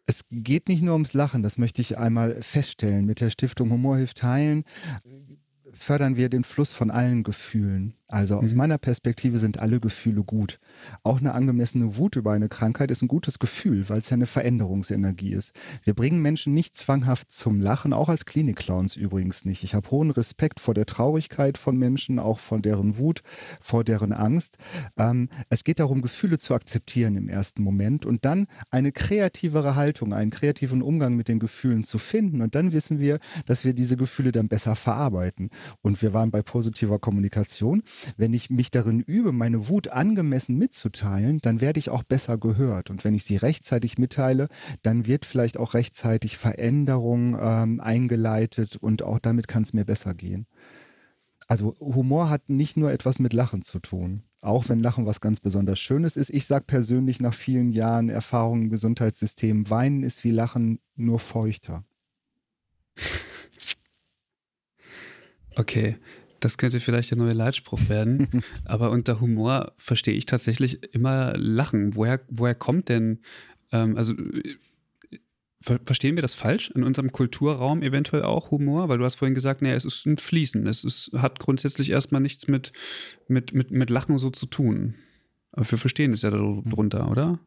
Es 0.06 0.26
geht 0.32 0.68
nicht 0.68 0.82
nur 0.82 0.94
ums 0.94 1.14
Lachen, 1.14 1.44
das 1.44 1.58
möchte 1.58 1.82
ich 1.82 1.98
einmal 1.98 2.42
feststellen. 2.42 3.06
Mit 3.06 3.22
der 3.22 3.30
Stiftung 3.30 3.72
Humor 3.72 3.98
hilft 3.98 4.22
Heilen 4.24 4.66
fördern 5.74 6.16
wir 6.16 6.30
den 6.30 6.44
Fluss 6.44 6.72
von 6.72 6.92
allen 6.92 7.24
Gefühlen. 7.24 7.96
Also 8.14 8.38
aus 8.38 8.52
mhm. 8.52 8.60
meiner 8.60 8.78
Perspektive 8.78 9.40
sind 9.40 9.58
alle 9.58 9.80
Gefühle 9.80 10.24
gut. 10.24 10.60
Auch 11.02 11.20
eine 11.20 11.34
angemessene 11.34 11.98
Wut 11.98 12.16
über 12.16 12.32
eine 12.32 12.48
Krankheit 12.48 12.92
ist 12.92 13.02
ein 13.02 13.08
gutes 13.08 13.40
Gefühl, 13.40 13.90
weil 13.90 13.98
es 13.98 14.12
ja 14.12 14.14
eine 14.14 14.28
Veränderungsenergie 14.28 15.34
ist. 15.34 15.56
Wir 15.84 15.96
bringen 15.96 16.22
Menschen 16.22 16.54
nicht 16.54 16.76
zwanghaft 16.76 17.32
zum 17.32 17.60
Lachen, 17.60 17.92
auch 17.92 18.10
als 18.10 18.26
Klinikclowns 18.26 18.96
übrigens 18.98 19.46
nicht. 19.46 19.64
Ich 19.64 19.74
habe 19.74 19.90
hohen 19.90 20.12
Respekt 20.12 20.60
vor 20.60 20.76
der 20.76 20.86
Traurigkeit 20.86 21.58
von 21.58 21.76
Menschen, 21.76 22.20
auch 22.20 22.38
von 22.38 22.62
deren 22.62 23.00
Wut, 23.00 23.24
vor 23.60 23.84
deren 23.84 24.14
Angst. 24.14 24.60
Ähm, 24.96 25.28
es 25.50 25.64
geht 25.64 25.80
darum, 25.80 26.04
Gefühle 26.04 26.38
zu 26.38 26.54
akzeptieren 26.54 27.16
im 27.16 27.30
ersten 27.30 27.64
Moment 27.64 28.06
und 28.06 28.26
dann 28.26 28.46
eine 28.70 28.92
kreativere 28.92 29.76
Haltung, 29.76 30.14
einen 30.14 30.30
kreativen 30.30 30.84
Umgang 30.84 31.16
mit 31.16 31.30
den 31.30 31.40
Gefühlen 31.40 31.84
zu 31.84 31.98
finden. 31.98 32.44
Und 32.44 32.54
dann 32.54 32.74
wissen 32.74 33.00
wir, 33.00 33.18
dass 33.48 33.64
wir 33.64 33.74
diese 33.74 33.98
Gefühle 33.98 34.32
dann 34.32 34.50
besser 34.50 34.76
verarbeiten. 34.76 35.50
Und 35.82 36.00
wir 36.04 36.14
waren 36.14 36.30
bei 36.30 36.44
positiver 36.44 37.00
Kommunikation 37.00 37.82
wenn 38.18 38.34
ich 38.34 38.50
mich 38.50 38.72
darin 38.72 39.00
übe, 39.00 39.32
meine 39.32 39.70
Wut 39.70 39.88
angemessen 39.88 40.58
mitzuteilen, 40.58 41.40
dann 41.40 41.62
werde 41.62 41.80
ich 41.80 41.90
auch 41.90 42.04
besser 42.04 42.38
gehört. 42.38 42.90
Und 42.90 43.04
wenn 43.04 43.14
ich 43.14 43.24
sie 43.24 43.38
rechtzeitig 43.38 43.98
mitteile, 43.98 44.48
dann 44.82 45.06
wird 45.06 45.26
vielleicht 45.26 45.58
auch 45.58 45.74
rechtzeitig 45.74 46.38
Veränderung 46.38 47.38
ähm, 47.40 47.80
eingeleitet 47.80 48.78
und 48.78 49.02
auch 49.04 49.20
damit 49.20 49.48
kann 49.48 49.64
es 49.64 49.74
mir 49.74 49.86
besser 49.86 50.14
gehen. 50.14 50.48
Also 51.48 51.76
Humor 51.80 52.30
hat 52.30 52.50
nicht 52.50 52.78
nur 52.78 52.92
etwas 52.92 53.20
mit 53.20 53.34
Lachen 53.34 53.62
zu 53.62 53.80
tun, 53.80 54.24
auch 54.42 54.70
wenn 54.70 54.82
Lachen 54.82 55.06
was 55.06 55.22
ganz 55.22 55.40
besonders 55.40 55.80
Schönes 55.80 56.18
ist. 56.18 56.30
Ich 56.30 56.46
sage 56.46 56.66
persönlich 56.66 57.20
nach 57.20 57.34
vielen 57.34 57.72
Jahren 57.72 58.10
Erfahrung 58.10 58.64
im 58.64 58.70
Gesundheitssystem, 58.70 59.70
Weinen 59.70 60.04
ist 60.04 60.24
wie 60.24 60.32
Lachen 60.32 60.80
nur 60.96 61.20
feuchter. 61.20 61.84
Okay, 65.56 65.98
das 66.44 66.58
könnte 66.58 66.80
vielleicht 66.80 67.12
der 67.12 67.18
neue 67.18 67.34
Leitspruch 67.34 67.90
werden. 67.90 68.44
Aber 68.66 68.92
unter 68.92 69.22
Humor 69.22 69.74
verstehe 69.78 70.16
ich 70.16 70.26
tatsächlich 70.26 70.94
immer 70.94 71.34
Lachen. 71.38 71.96
Woher, 71.96 72.20
woher 72.30 72.56
kommt 72.56 72.90
denn, 72.90 73.20
ähm, 73.72 73.96
also 73.98 74.14
ver 75.62 75.80
verstehen 75.86 76.16
wir 76.16 76.22
das 76.22 76.36
falsch? 76.36 76.70
In 76.72 76.84
unserem 76.84 77.12
Kulturraum 77.12 77.82
eventuell 77.82 78.24
auch 78.24 78.52
Humor? 78.52 78.90
Weil 78.90 78.98
du 78.98 79.06
hast 79.06 79.16
vorhin 79.16 79.36
gesagt, 79.36 79.62
naja, 79.62 79.76
es 79.76 79.86
ist 79.86 80.06
ein 80.06 80.18
Fließen. 80.18 80.68
Es 80.68 80.84
ist, 80.84 81.12
hat 81.14 81.40
grundsätzlich 81.40 81.90
erstmal 81.92 82.22
nichts 82.22 82.48
mit, 82.48 82.74
mit, 83.28 83.54
mit, 83.54 83.72
mit 83.72 83.90
Lachen 83.90 84.18
so 84.18 84.30
zu 84.30 84.46
tun. 84.46 84.96
Aber 85.54 85.70
wir 85.70 85.78
verstehen 85.78 86.12
es 86.12 86.24
ja 86.24 86.32
darunter, 86.32 87.10
oder? 87.10 87.40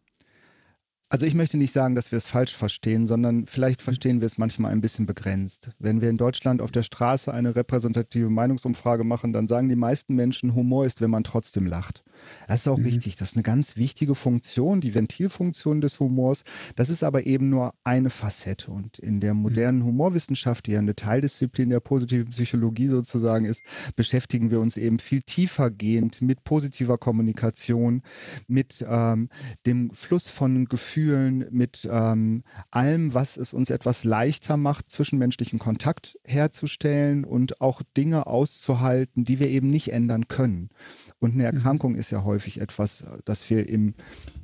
Also 1.08 1.24
ich 1.24 1.34
möchte 1.34 1.56
nicht 1.56 1.72
sagen, 1.72 1.94
dass 1.94 2.10
wir 2.10 2.16
es 2.16 2.26
falsch 2.26 2.56
verstehen, 2.56 3.06
sondern 3.06 3.46
vielleicht 3.46 3.80
verstehen 3.80 4.20
wir 4.20 4.26
es 4.26 4.38
manchmal 4.38 4.72
ein 4.72 4.80
bisschen 4.80 5.06
begrenzt. 5.06 5.70
Wenn 5.78 6.00
wir 6.00 6.10
in 6.10 6.16
Deutschland 6.16 6.60
auf 6.60 6.72
der 6.72 6.82
Straße 6.82 7.32
eine 7.32 7.54
repräsentative 7.54 8.28
Meinungsumfrage 8.28 9.04
machen, 9.04 9.32
dann 9.32 9.46
sagen 9.46 9.68
die 9.68 9.76
meisten 9.76 10.16
Menschen, 10.16 10.56
Humor 10.56 10.84
ist, 10.84 11.00
wenn 11.00 11.10
man 11.10 11.22
trotzdem 11.22 11.64
lacht. 11.64 12.02
Das 12.48 12.60
ist 12.60 12.68
auch 12.68 12.78
mhm. 12.78 12.84
richtig. 12.84 13.16
Das 13.16 13.30
ist 13.30 13.36
eine 13.36 13.42
ganz 13.42 13.76
wichtige 13.76 14.14
Funktion, 14.14 14.80
die 14.80 14.94
Ventilfunktion 14.94 15.80
des 15.80 16.00
Humors. 16.00 16.42
Das 16.74 16.90
ist 16.90 17.02
aber 17.02 17.26
eben 17.26 17.48
nur 17.48 17.74
eine 17.84 18.10
Facette. 18.10 18.70
Und 18.70 18.98
in 18.98 19.20
der 19.20 19.34
mhm. 19.34 19.42
modernen 19.42 19.84
Humorwissenschaft, 19.84 20.66
die 20.66 20.72
ja 20.72 20.78
eine 20.78 20.94
Teildisziplin 20.94 21.70
der 21.70 21.80
positiven 21.80 22.30
Psychologie 22.30 22.88
sozusagen 22.88 23.44
ist, 23.44 23.62
beschäftigen 23.96 24.50
wir 24.50 24.60
uns 24.60 24.76
eben 24.76 24.98
viel 24.98 25.22
tiefergehend 25.22 26.22
mit 26.22 26.44
positiver 26.44 26.98
Kommunikation, 26.98 28.02
mit 28.46 28.84
ähm, 28.88 29.28
dem 29.66 29.90
Fluss 29.90 30.28
von 30.28 30.66
Gefühlen 30.66 30.86
Gefühlen, 30.96 31.46
mit 31.50 31.88
ähm, 31.90 32.42
allem, 32.70 33.12
was 33.12 33.36
es 33.36 33.52
uns 33.52 33.70
etwas 33.70 34.04
leichter 34.04 34.56
macht, 34.56 34.90
zwischenmenschlichen 34.90 35.58
Kontakt 35.58 36.18
herzustellen 36.24 37.24
und 37.24 37.60
auch 37.60 37.82
Dinge 37.96 38.26
auszuhalten, 38.26 39.24
die 39.24 39.38
wir 39.40 39.48
eben 39.48 39.68
nicht 39.70 39.92
ändern 39.92 40.28
können. 40.28 40.70
Und 41.18 41.32
eine 41.32 41.50
mhm. 41.50 41.56
Erkrankung 41.56 41.94
ist 41.94 42.10
ja 42.10 42.24
häufig 42.24 42.60
etwas, 42.60 43.06
das 43.24 43.48
wir 43.48 43.68
im, 43.68 43.94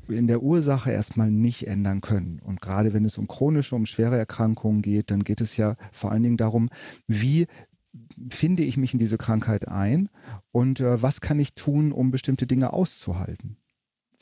in 0.08 0.26
der 0.26 0.42
Ursache 0.42 0.90
erstmal 0.90 1.30
nicht 1.30 1.66
ändern 1.66 2.00
können. 2.00 2.40
Und 2.40 2.60
gerade 2.60 2.94
wenn 2.94 3.04
es 3.04 3.18
um 3.18 3.28
chronische, 3.28 3.74
um 3.74 3.86
schwere 3.86 4.16
Erkrankungen 4.16 4.82
geht, 4.82 5.10
dann 5.10 5.24
geht 5.24 5.40
es 5.40 5.56
ja 5.56 5.76
vor 5.92 6.12
allen 6.12 6.22
Dingen 6.22 6.38
darum, 6.38 6.70
wie 7.06 7.46
finde 8.30 8.62
ich 8.62 8.76
mich 8.76 8.94
in 8.94 8.98
diese 8.98 9.18
Krankheit 9.18 9.68
ein 9.68 10.08
und 10.50 10.80
äh, 10.80 11.02
was 11.02 11.20
kann 11.20 11.38
ich 11.38 11.54
tun, 11.54 11.92
um 11.92 12.10
bestimmte 12.10 12.46
Dinge 12.46 12.72
auszuhalten. 12.72 13.58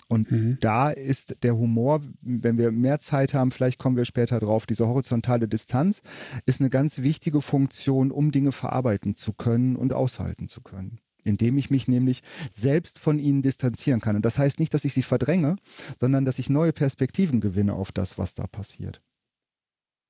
Und 0.09 0.28
mhm. 0.33 0.59
da 0.61 0.90
ist 0.90 1.45
der 1.45 1.57
Humor, 1.57 2.02
wenn 2.21 2.59
wir 2.59 2.73
mehr 2.73 2.99
Zeit 2.99 3.33
haben, 3.33 3.52
vielleicht 3.52 3.78
kommen 3.78 3.97
wir 3.97 4.04
später 4.04 4.40
drauf, 4.40 4.66
diese 4.66 4.88
horizontale 4.88 5.47
Distanz 5.47 6.02
ist 6.47 6.61
eine 6.61 6.69
ganz 6.69 6.99
wichtige 6.99 7.40
Funktion, 7.40 8.11
um 8.11 8.33
Dinge 8.33 8.50
verarbeiten 8.50 9.14
zu 9.14 9.33
können 9.33 9.76
und 9.76 9.92
aushalten 9.92 10.49
zu 10.49 10.62
können. 10.62 10.99
Indem 11.25 11.59
ich 11.59 11.71
mich 11.71 11.89
nämlich 11.89 12.23
selbst 12.53 12.99
von 12.99 13.19
ihnen 13.19 13.43
distanzieren 13.43 14.00
kann. 14.00 14.17
Und 14.17 14.25
das 14.25 14.39
heißt 14.39 14.59
nicht, 14.59 14.75
dass 14.75 14.85
ich 14.85 14.95
sie 14.95 15.03
verdränge, 15.03 15.57
sondern 15.97 16.25
dass 16.25 16.39
ich 16.39 16.50
neue 16.50 16.73
Perspektiven 16.73 17.41
gewinne 17.41 17.75
auf 17.75 17.93
das, 17.93 18.19
was 18.19 18.35
da 18.35 18.47
passiert. 18.47 19.00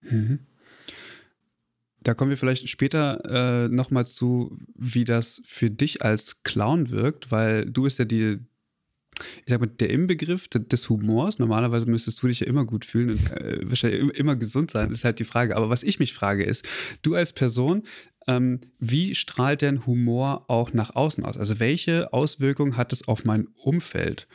Mhm. 0.02 0.40
Da 2.02 2.14
kommen 2.14 2.30
wir 2.30 2.38
vielleicht 2.38 2.68
später 2.68 3.64
äh, 3.64 3.68
nochmal 3.68 4.06
zu, 4.06 4.56
wie 4.74 5.04
das 5.04 5.42
für 5.44 5.70
dich 5.70 6.02
als 6.02 6.42
Clown 6.44 6.90
wirkt, 6.90 7.30
weil 7.30 7.66
du 7.66 7.82
bist 7.82 7.98
ja 7.98 8.06
die, 8.06 8.38
ich 9.18 9.48
sag 9.48 9.60
mal, 9.60 9.66
der 9.66 9.90
Inbegriff 9.90 10.48
des 10.48 10.88
Humors, 10.88 11.38
normalerweise 11.38 11.84
müsstest 11.84 12.22
du 12.22 12.28
dich 12.28 12.40
ja 12.40 12.46
immer 12.46 12.64
gut 12.64 12.86
fühlen 12.86 13.10
und 13.10 13.32
äh, 13.32 13.60
wahrscheinlich 13.64 14.00
immer 14.18 14.36
gesund 14.36 14.70
sein, 14.70 14.90
ist 14.90 15.04
halt 15.04 15.18
die 15.18 15.24
Frage. 15.24 15.56
Aber 15.56 15.68
was 15.68 15.82
ich 15.82 15.98
mich 15.98 16.14
frage 16.14 16.42
ist, 16.42 16.66
du 17.02 17.14
als 17.14 17.34
Person, 17.34 17.82
ähm, 18.30 18.60
wie 18.78 19.14
strahlt 19.14 19.62
denn 19.62 19.86
Humor 19.86 20.44
auch 20.48 20.72
nach 20.72 20.94
außen 20.94 21.24
aus? 21.24 21.36
Also 21.36 21.58
welche 21.58 22.12
Auswirkungen 22.12 22.76
hat 22.76 22.92
es 22.92 23.06
auf 23.08 23.24
mein 23.24 23.48
Umfeld? 23.56 24.28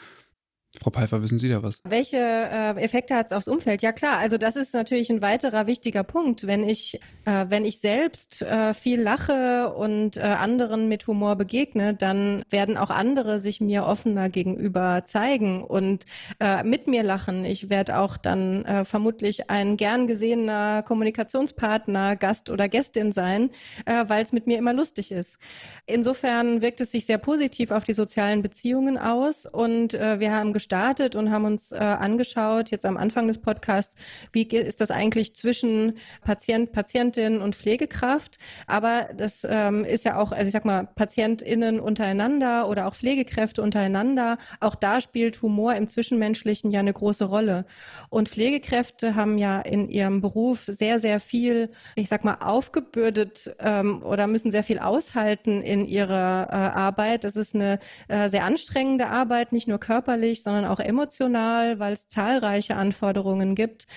Frau 0.79 0.91
Pfeiffer, 0.91 1.21
wissen 1.21 1.39
Sie 1.39 1.49
da 1.49 1.63
was? 1.63 1.79
Welche 1.83 2.17
äh, 2.17 2.81
Effekte 2.81 3.15
hat 3.15 3.27
es 3.27 3.31
aufs 3.31 3.47
Umfeld? 3.47 3.81
Ja 3.81 3.91
klar, 3.91 4.17
also 4.19 4.37
das 4.37 4.55
ist 4.55 4.73
natürlich 4.73 5.09
ein 5.09 5.21
weiterer 5.21 5.67
wichtiger 5.67 6.03
Punkt. 6.03 6.47
Wenn 6.47 6.67
ich, 6.67 6.99
äh, 7.25 7.45
wenn 7.49 7.65
ich 7.65 7.79
selbst 7.79 8.41
äh, 8.41 8.73
viel 8.73 9.01
lache 9.01 9.73
und 9.73 10.17
äh, 10.17 10.21
anderen 10.21 10.87
mit 10.87 11.07
Humor 11.07 11.35
begegne, 11.35 11.93
dann 11.93 12.43
werden 12.49 12.77
auch 12.77 12.89
andere 12.89 13.39
sich 13.39 13.61
mir 13.61 13.85
offener 13.85 14.29
gegenüber 14.29 15.03
zeigen 15.05 15.63
und 15.63 16.05
äh, 16.39 16.63
mit 16.63 16.87
mir 16.87 17.03
lachen. 17.03 17.45
Ich 17.45 17.69
werde 17.69 17.99
auch 17.99 18.17
dann 18.17 18.65
äh, 18.65 18.85
vermutlich 18.85 19.49
ein 19.49 19.77
gern 19.77 20.07
gesehener 20.07 20.83
Kommunikationspartner, 20.83 22.15
Gast 22.15 22.49
oder 22.49 22.67
Gästin 22.69 23.11
sein, 23.11 23.49
weil 23.85 24.23
es 24.23 24.31
mit 24.31 24.47
mir 24.47 24.57
immer 24.57 24.73
lustig 24.73 25.11
ist. 25.11 25.37
Insofern 25.85 26.61
wirkt 26.61 26.81
es 26.81 26.91
sich 26.91 27.05
sehr 27.05 27.17
positiv 27.17 27.71
auf 27.71 27.83
die 27.83 27.93
sozialen 27.93 28.41
Beziehungen 28.41 28.97
aus 28.97 29.45
und 29.45 29.93
wir 29.93 30.31
haben 30.31 30.53
gestartet 30.65 31.15
und 31.15 31.29
haben 31.29 31.45
uns 31.45 31.71
äh, 31.71 31.75
angeschaut, 31.77 32.71
jetzt 32.71 32.87
am 32.87 32.97
Anfang 32.97 33.27
des 33.27 33.37
Podcasts, 33.37 33.95
wie 34.31 34.43
ist 34.43 34.81
das 34.81 34.89
eigentlich 34.89 35.35
zwischen 35.35 35.93
Patient, 36.23 36.71
Patientin 36.71 37.39
und 37.39 37.55
Pflegekraft. 37.55 38.39
Aber 38.65 39.09
das 39.15 39.45
ähm, 39.47 39.85
ist 39.85 40.05
ja 40.05 40.17
auch, 40.17 40.31
also 40.31 40.47
ich 40.47 40.53
sag 40.53 40.65
mal, 40.65 40.87
PatientInnen 40.95 41.79
untereinander 41.79 42.67
oder 42.67 42.87
auch 42.87 42.95
Pflegekräfte 42.95 43.61
untereinander. 43.61 44.39
Auch 44.59 44.73
da 44.73 45.01
spielt 45.01 45.39
Humor 45.43 45.75
im 45.75 45.87
Zwischenmenschlichen 45.87 46.71
ja 46.71 46.79
eine 46.79 46.93
große 46.93 47.25
Rolle. 47.25 47.65
Und 48.09 48.29
Pflegekräfte 48.29 49.13
haben 49.13 49.37
ja 49.37 49.61
in 49.61 49.87
ihrem 49.89 50.21
Beruf 50.21 50.63
sehr, 50.65 50.97
sehr 50.97 51.19
viel, 51.19 51.69
ich 51.95 52.09
sag 52.09 52.23
mal, 52.23 52.37
aufgebürdet 52.39 53.55
ähm, 53.59 54.01
oder 54.01 54.25
müssen 54.25 54.49
sehr 54.49 54.63
viel 54.63 54.79
aushalten 54.79 55.61
in 55.61 55.85
ihrer 55.85 56.47
äh, 56.49 56.55
Arbeit. 56.55 57.23
Das 57.23 57.35
ist 57.35 57.53
eine 57.53 57.77
äh, 58.07 58.29
sehr 58.29 58.45
anstrengende 58.45 59.07
Arbeit, 59.07 59.51
nicht 59.51 59.67
nur 59.67 59.79
körperlich, 59.79 60.41
sondern 60.41 60.54
sondern 60.55 60.71
auch 60.71 60.79
emotional, 60.79 61.79
weil 61.79 61.93
es 61.93 62.07
zahlreiche 62.07 62.75
Anforderungen 62.75 63.55
gibt. 63.55 63.87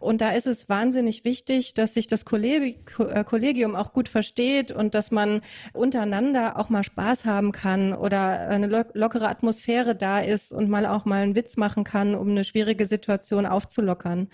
Und 0.00 0.20
da 0.20 0.30
ist 0.30 0.46
es 0.46 0.68
wahnsinnig 0.68 1.24
wichtig, 1.24 1.74
dass 1.74 1.94
sich 1.94 2.06
das 2.06 2.22
äh, 2.22 3.24
Kollegium 3.24 3.76
auch 3.76 3.92
gut 3.92 4.08
versteht 4.08 4.72
und 4.72 4.94
dass 4.94 5.10
man 5.10 5.40
untereinander 5.72 6.58
auch 6.58 6.70
mal 6.70 6.84
Spaß 6.84 7.24
haben 7.24 7.52
kann 7.52 7.92
oder 7.92 8.48
eine 8.48 8.66
lockere 8.94 9.28
Atmosphäre 9.28 9.94
da 9.94 10.18
ist 10.18 10.52
und 10.52 10.68
mal 10.68 10.86
auch 10.86 11.04
mal 11.04 11.22
einen 11.22 11.36
Witz 11.36 11.56
machen 11.56 11.84
kann, 11.84 12.14
um 12.14 12.30
eine 12.30 12.44
schwierige 12.44 12.86
Situation 12.86 13.46
aufzulockern. 13.46 14.28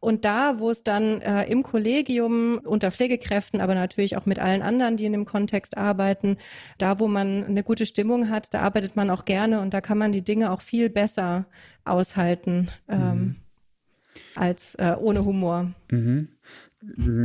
Und 0.00 0.24
da, 0.24 0.58
wo 0.58 0.70
es 0.70 0.82
dann 0.82 1.20
äh, 1.20 1.44
im 1.44 1.62
Kollegium 1.62 2.58
unter 2.64 2.90
Pflegekräften, 2.90 3.60
aber 3.60 3.74
natürlich 3.74 4.16
auch 4.16 4.24
mit 4.24 4.38
allen 4.38 4.62
anderen, 4.62 4.96
die 4.96 5.04
in 5.04 5.12
dem 5.12 5.26
Kontext 5.26 5.76
arbeiten, 5.76 6.38
da, 6.78 6.98
wo 6.98 7.06
man 7.06 7.44
eine 7.44 7.62
gute 7.62 7.84
Stimmung 7.84 8.30
hat, 8.30 8.52
da 8.54 8.60
arbeitet 8.60 8.96
man 8.96 9.10
auch 9.10 9.26
gerne 9.26 9.60
und 9.60 9.74
da 9.74 9.82
kann 9.82 9.98
man 9.98 10.12
die 10.12 10.22
Dinge 10.22 10.50
auch 10.50 10.62
viel 10.62 10.88
besser 10.88 11.46
aushalten 11.84 12.70
ähm, 12.88 12.98
mhm. 12.98 13.36
als 14.34 14.74
äh, 14.76 14.96
ohne 14.98 15.24
Humor. 15.24 15.70
Mhm. 15.90 16.28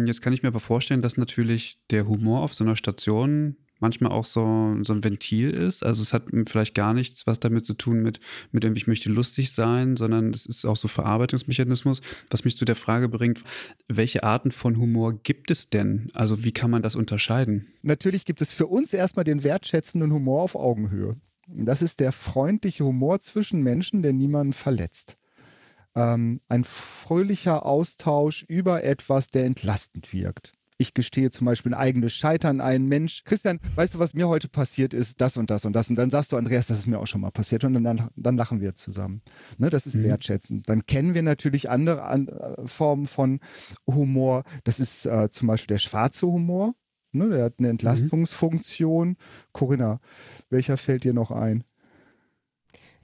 Jetzt 0.06 0.22
kann 0.22 0.34
ich 0.34 0.44
mir 0.44 0.50
aber 0.50 0.60
vorstellen, 0.60 1.02
dass 1.02 1.16
natürlich 1.16 1.80
der 1.90 2.08
Humor 2.08 2.42
auf 2.42 2.54
so 2.54 2.66
einer 2.66 2.76
Station 2.76 3.56
manchmal 3.86 4.12
auch 4.12 4.26
so, 4.26 4.76
so 4.82 4.94
ein 4.94 5.04
Ventil 5.04 5.52
ist. 5.52 5.86
Also 5.86 6.02
es 6.02 6.12
hat 6.12 6.24
vielleicht 6.48 6.74
gar 6.74 6.96
nichts 6.96 7.28
was 7.28 7.40
damit 7.40 7.68
zu 7.68 7.76
tun 7.76 8.02
mit, 8.02 8.20
mit 8.52 8.64
irgendwie, 8.64 8.82
ich 8.82 8.88
möchte 8.88 9.10
lustig 9.10 9.52
sein, 9.52 9.96
sondern 9.96 10.32
es 10.32 10.48
ist 10.48 10.66
auch 10.66 10.76
so 10.76 10.88
Verarbeitungsmechanismus, 10.88 12.02
was 12.32 12.46
mich 12.46 12.58
zu 12.58 12.66
der 12.66 12.76
Frage 12.76 13.10
bringt, 13.10 13.44
welche 13.88 14.24
Arten 14.24 14.50
von 14.50 14.78
Humor 14.78 15.14
gibt 15.14 15.52
es 15.52 15.70
denn? 15.70 16.10
Also 16.16 16.44
wie 16.44 16.52
kann 16.52 16.72
man 16.72 16.82
das 16.82 16.96
unterscheiden? 16.96 17.68
Natürlich 17.84 18.26
gibt 18.26 18.42
es 18.42 18.52
für 18.52 18.66
uns 18.66 18.92
erstmal 18.92 19.24
den 19.24 19.44
wertschätzenden 19.44 20.12
Humor 20.12 20.42
auf 20.42 20.56
Augenhöhe. 20.56 21.16
Das 21.48 21.84
ist 21.84 22.00
der 22.00 22.12
freundliche 22.12 22.86
Humor 22.86 23.22
zwischen 23.22 23.62
Menschen, 23.62 24.02
der 24.02 24.14
niemanden 24.14 24.54
verletzt. 24.54 25.16
Ähm, 25.96 26.42
ein 26.50 26.64
fröhlicher 26.64 27.68
Austausch 27.68 28.44
über 28.48 28.84
etwas, 28.84 29.30
der 29.30 29.46
entlastend 29.46 30.12
wirkt 30.12 30.54
ich 30.78 30.94
gestehe 30.94 31.30
zum 31.30 31.46
Beispiel 31.46 31.74
ein 31.74 31.80
eigenes 31.80 32.14
Scheitern 32.14 32.60
ein. 32.60 32.88
Mensch, 32.88 33.24
Christian, 33.24 33.60
weißt 33.76 33.96
du, 33.96 34.00
was 34.00 34.14
mir 34.14 34.28
heute 34.28 34.50
passiert 34.50 34.94
ist? 34.94 35.22
Das 35.22 35.38
und 35.38 35.50
das 35.50 35.66
und 35.66 35.74
das. 35.74 35.90
Und 35.90 35.96
dann 35.96 36.10
sagst 36.10 36.32
du, 36.32 36.38
Andreas, 36.38 36.68
das 36.68 36.80
ist 36.80 36.88
mir 36.88 37.00
auch 37.00 37.08
schon 37.08 37.22
mal 37.22 37.32
passiert. 37.32 37.64
Und 37.64 37.82
dann, 37.84 38.10
dann 38.16 38.38
lachen 38.38 38.62
wir 38.62 38.76
zusammen. 38.76 39.22
Ne, 39.58 39.70
das 39.70 39.86
ist 39.86 39.96
mhm. 39.96 40.04
wertschätzend. 40.04 40.68
Dann 40.68 40.86
kennen 40.86 41.14
wir 41.14 41.24
natürlich 41.24 41.70
andere 41.70 42.04
an, 42.04 42.28
äh, 42.28 42.68
Formen 42.68 43.08
von 43.08 43.40
Humor. 43.88 44.44
Das 44.64 44.80
ist 44.80 45.06
äh, 45.06 45.30
zum 45.30 45.48
Beispiel 45.48 45.76
der 45.76 45.80
schwarze 45.80 46.28
Humor. 46.28 46.74
Ne, 47.12 47.30
der 47.30 47.46
hat 47.46 47.56
eine 47.60 47.68
mhm. 47.68 47.72
Entlastungsfunktion. 47.72 49.10
Mhm. 49.10 49.16
Corinna, 49.54 50.00
welcher 50.50 50.78
fällt 50.78 51.06
dir 51.06 51.14
noch 51.14 51.32
ein? 51.32 51.64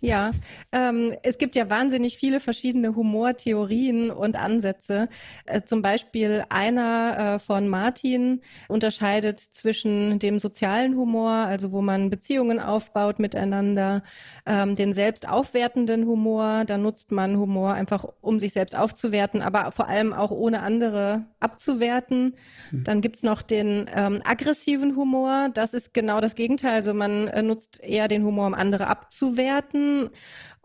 Ja, 0.03 0.31
ähm, 0.71 1.13
es 1.21 1.37
gibt 1.37 1.55
ja 1.55 1.69
wahnsinnig 1.69 2.17
viele 2.17 2.39
verschiedene 2.39 2.95
Humortheorien 2.95 4.09
und 4.09 4.35
Ansätze. 4.35 5.09
Äh, 5.45 5.61
zum 5.61 5.83
Beispiel 5.83 6.43
einer 6.49 7.35
äh, 7.35 7.39
von 7.39 7.67
Martin 7.69 8.41
unterscheidet 8.67 9.39
zwischen 9.39 10.17
dem 10.17 10.39
sozialen 10.39 10.95
Humor, 10.95 11.29
also 11.31 11.71
wo 11.71 11.83
man 11.83 12.09
Beziehungen 12.09 12.59
aufbaut 12.59 13.19
miteinander, 13.19 14.01
ähm, 14.47 14.73
den 14.73 14.93
selbst 14.93 15.29
aufwertenden 15.29 16.07
Humor. 16.07 16.63
Da 16.65 16.79
nutzt 16.79 17.11
man 17.11 17.37
Humor 17.37 17.75
einfach, 17.75 18.03
um 18.21 18.39
sich 18.39 18.53
selbst 18.53 18.75
aufzuwerten, 18.75 19.43
aber 19.43 19.71
vor 19.71 19.87
allem 19.87 20.13
auch 20.13 20.31
ohne 20.31 20.63
andere 20.63 21.25
abzuwerten. 21.39 22.33
Mhm. 22.71 22.83
Dann 22.85 23.01
gibt's 23.01 23.21
noch 23.21 23.43
den 23.43 23.87
ähm, 23.95 24.21
aggressiven 24.25 24.95
Humor. 24.95 25.49
Das 25.53 25.75
ist 25.75 25.93
genau 25.93 26.19
das 26.21 26.33
Gegenteil. 26.33 26.77
Also 26.77 26.95
man 26.95 27.27
äh, 27.27 27.43
nutzt 27.43 27.83
eher 27.83 28.07
den 28.07 28.23
Humor, 28.23 28.47
um 28.47 28.55
andere 28.55 28.87
abzuwerten 28.87 29.90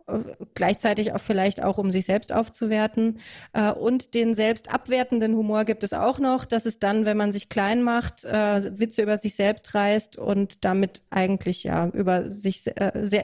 äh, 0.07 0.21
gleichzeitig 0.55 1.13
auch 1.13 1.21
vielleicht 1.21 1.63
auch, 1.63 1.79
um 1.79 1.91
sich 1.91 2.07
selbst 2.07 2.33
aufzuwerten. 2.33 3.19
Äh, 3.53 3.73
und 3.73 4.15
den 4.15 4.35
selbst 4.35 4.73
abwertenden 4.73 5.35
Humor 5.35 5.65
gibt 5.65 5.85
es 5.85 5.93
auch 5.93 6.19
noch. 6.19 6.45
Das 6.45 6.67
ist 6.67 6.83
dann, 6.83 7.05
wenn 7.05 7.17
man 7.17 7.33
sich 7.33 7.49
klein 7.49 7.83
macht, 7.83 8.25
äh, 8.25 8.79
Witze 8.79 9.03
über 9.03 9.17
sich 9.17 9.35
selbst 9.35 9.75
reißt 9.75 10.17
und 10.17 10.65
damit 10.65 11.03
eigentlich 11.11 11.65
ja 11.65 11.89
über 11.89 12.31
sich, 12.31 12.65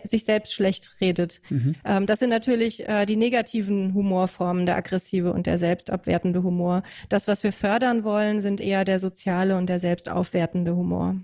sich 0.05 0.25
selbst 0.25 0.53
schlecht 0.53 0.97
redet. 1.01 1.41
Mhm. 1.51 1.75
Ähm, 1.85 2.07
das 2.07 2.19
sind 2.19 2.31
natürlich 2.31 2.85
die 3.09 3.17
negativen 3.17 3.95
Humorformen, 3.95 4.67
der 4.67 4.77
aggressive 4.77 5.33
und 5.33 5.47
der 5.47 5.59
selbstabwertende 5.59 6.43
Humor. 6.43 6.83
Das, 7.09 7.29
was 7.29 7.43
wir 7.45 7.53
fördern 7.53 8.05
wollen, 8.05 8.41
sind 8.41 8.61
eher 8.61 8.85
der 8.85 8.99
soziale 8.99 9.57
und 9.57 9.67
der 9.69 9.79
selbstaufwertende 9.79 10.75
Humor. 10.75 11.17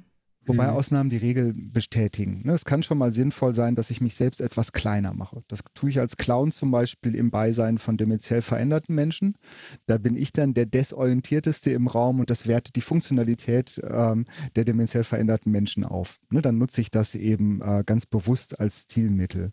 Wobei 0.49 0.69
mhm. 0.69 0.76
Ausnahmen 0.76 1.11
die 1.11 1.19
Regel 1.19 1.52
bestätigen. 1.55 2.40
Ne, 2.45 2.52
es 2.52 2.64
kann 2.64 2.83
schon 2.83 2.97
mal 2.99 3.11
sinnvoll 3.11 3.55
sein, 3.55 3.75
dass 3.75 3.90
ich 3.90 4.00
mich 4.00 4.14
selbst 4.14 4.40
etwas 4.40 4.73
kleiner 4.73 5.12
mache. 5.12 5.43
Das 5.49 5.61
tue 5.75 5.90
ich 5.90 6.00
als 6.00 6.17
Clown 6.17 6.52
zum 6.52 6.71
Beispiel 6.71 7.14
im 7.14 7.31
Beisein 7.31 7.76
von 7.76 7.99
dementiell 7.99 8.40
veränderten 8.40 8.95
Menschen. 8.95 9.37
Da 9.87 9.99
bin 9.99 10.17
ich 10.17 10.33
dann 10.33 10.55
der 10.55 10.67
desorientierteste 10.67 11.71
im 11.71 11.87
Raum 11.87 12.21
und 12.21 12.31
das 12.31 12.47
wertet 12.47 12.76
die 12.76 12.81
Funktionalität 12.81 13.81
ähm, 13.87 14.25
der 14.57 14.64
dementiell 14.64 15.05
veränderten 15.05 15.52
Menschen 15.52 15.85
auf. 15.85 16.19
Ne, 16.31 16.40
dann 16.40 16.57
nutze 16.57 16.81
ich 16.81 16.90
das 16.90 17.14
eben 17.14 17.61
äh, 17.61 17.85
ganz 17.85 18.07
bewusst 18.07 18.59
als 18.59 18.83
Stilmittel. 18.83 19.52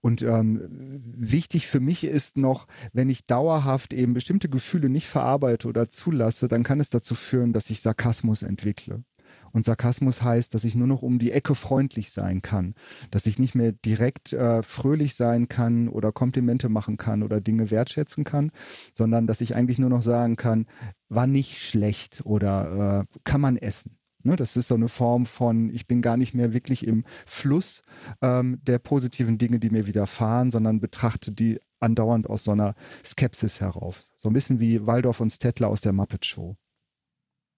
Und 0.00 0.22
ähm, 0.22 1.02
wichtig 1.04 1.66
für 1.66 1.80
mich 1.80 2.04
ist 2.04 2.38
noch, 2.38 2.66
wenn 2.92 3.10
ich 3.10 3.24
dauerhaft 3.24 3.92
eben 3.92 4.14
bestimmte 4.14 4.48
Gefühle 4.48 4.88
nicht 4.88 5.06
verarbeite 5.06 5.68
oder 5.68 5.88
zulasse, 5.88 6.48
dann 6.48 6.62
kann 6.62 6.80
es 6.80 6.90
dazu 6.90 7.14
führen, 7.14 7.52
dass 7.52 7.70
ich 7.70 7.80
Sarkasmus 7.80 8.42
entwickle. 8.42 9.04
Und 9.52 9.64
Sarkasmus 9.64 10.22
heißt, 10.22 10.54
dass 10.54 10.64
ich 10.64 10.74
nur 10.74 10.86
noch 10.86 11.02
um 11.02 11.18
die 11.18 11.32
Ecke 11.32 11.54
freundlich 11.54 12.10
sein 12.10 12.42
kann, 12.42 12.74
dass 13.10 13.26
ich 13.26 13.38
nicht 13.38 13.54
mehr 13.54 13.72
direkt 13.72 14.32
äh, 14.32 14.62
fröhlich 14.62 15.14
sein 15.14 15.48
kann 15.48 15.88
oder 15.88 16.12
Komplimente 16.12 16.68
machen 16.68 16.96
kann 16.96 17.22
oder 17.22 17.40
Dinge 17.40 17.70
wertschätzen 17.70 18.24
kann, 18.24 18.50
sondern 18.92 19.26
dass 19.26 19.40
ich 19.40 19.54
eigentlich 19.54 19.78
nur 19.78 19.90
noch 19.90 20.02
sagen 20.02 20.36
kann, 20.36 20.66
war 21.08 21.26
nicht 21.26 21.58
schlecht 21.58 22.22
oder 22.24 23.06
äh, 23.12 23.18
kann 23.24 23.40
man 23.40 23.56
essen. 23.56 23.98
Ne, 24.24 24.36
das 24.36 24.56
ist 24.56 24.68
so 24.68 24.76
eine 24.76 24.88
Form 24.88 25.26
von, 25.26 25.68
ich 25.70 25.88
bin 25.88 26.00
gar 26.00 26.16
nicht 26.16 26.32
mehr 26.32 26.52
wirklich 26.52 26.86
im 26.86 27.04
Fluss 27.26 27.82
ähm, 28.20 28.60
der 28.62 28.78
positiven 28.78 29.36
Dinge, 29.36 29.58
die 29.58 29.70
mir 29.70 29.86
widerfahren, 29.86 30.52
sondern 30.52 30.78
betrachte 30.78 31.32
die 31.32 31.58
andauernd 31.80 32.30
aus 32.30 32.44
so 32.44 32.52
einer 32.52 32.74
Skepsis 33.04 33.60
herauf. 33.60 34.00
So 34.14 34.30
ein 34.30 34.32
bisschen 34.32 34.60
wie 34.60 34.86
Waldorf 34.86 35.20
und 35.20 35.30
Stettler 35.30 35.68
aus 35.68 35.80
der 35.80 35.92
Muppet 35.92 36.24
Show. 36.24 36.56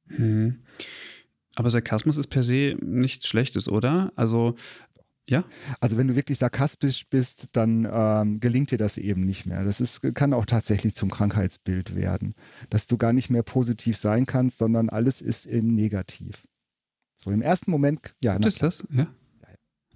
Hm. 0.09 0.65
Aber 1.55 1.71
Sarkasmus 1.71 2.17
ist 2.19 2.29
per 2.29 2.43
se 2.43 2.77
nichts 2.81 3.27
Schlechtes, 3.27 3.69
oder? 3.69 4.13
Also, 4.17 4.57
ja? 5.29 5.45
Also, 5.81 5.97
wenn 5.97 6.09
du 6.09 6.17
wirklich 6.17 6.39
sarkastisch 6.39 7.07
bist, 7.09 7.49
dann 7.53 7.89
ähm, 7.91 8.41
gelingt 8.41 8.71
dir 8.71 8.79
das 8.79 8.99
eben 8.99 9.23
nicht 9.23 9.47
mehr. 9.47 9.65
Das 9.65 9.81
ist, 9.81 10.03
kann 10.15 10.35
auch 10.35 10.45
tatsächlich 10.45 10.95
zum 10.95 11.11
Krankheitsbild 11.11 11.95
werden, 11.95 12.35
dass 12.71 12.87
du 12.87 12.99
gar 12.99 13.13
nicht 13.13 13.31
mehr 13.31 13.43
positiv 13.43 13.97
sein 13.97 14.27
kannst, 14.27 14.59
sondern 14.59 14.91
alles 14.91 15.23
ist 15.23 15.47
im 15.47 15.75
Negativ. 15.75 16.47
So 17.15 17.31
im 17.31 17.41
ersten 17.41 17.71
Moment, 17.71 18.15
ja. 18.23 18.35
Gibt 18.35 18.47
es 18.47 18.57
das? 18.57 18.85
Ja. 18.91 19.07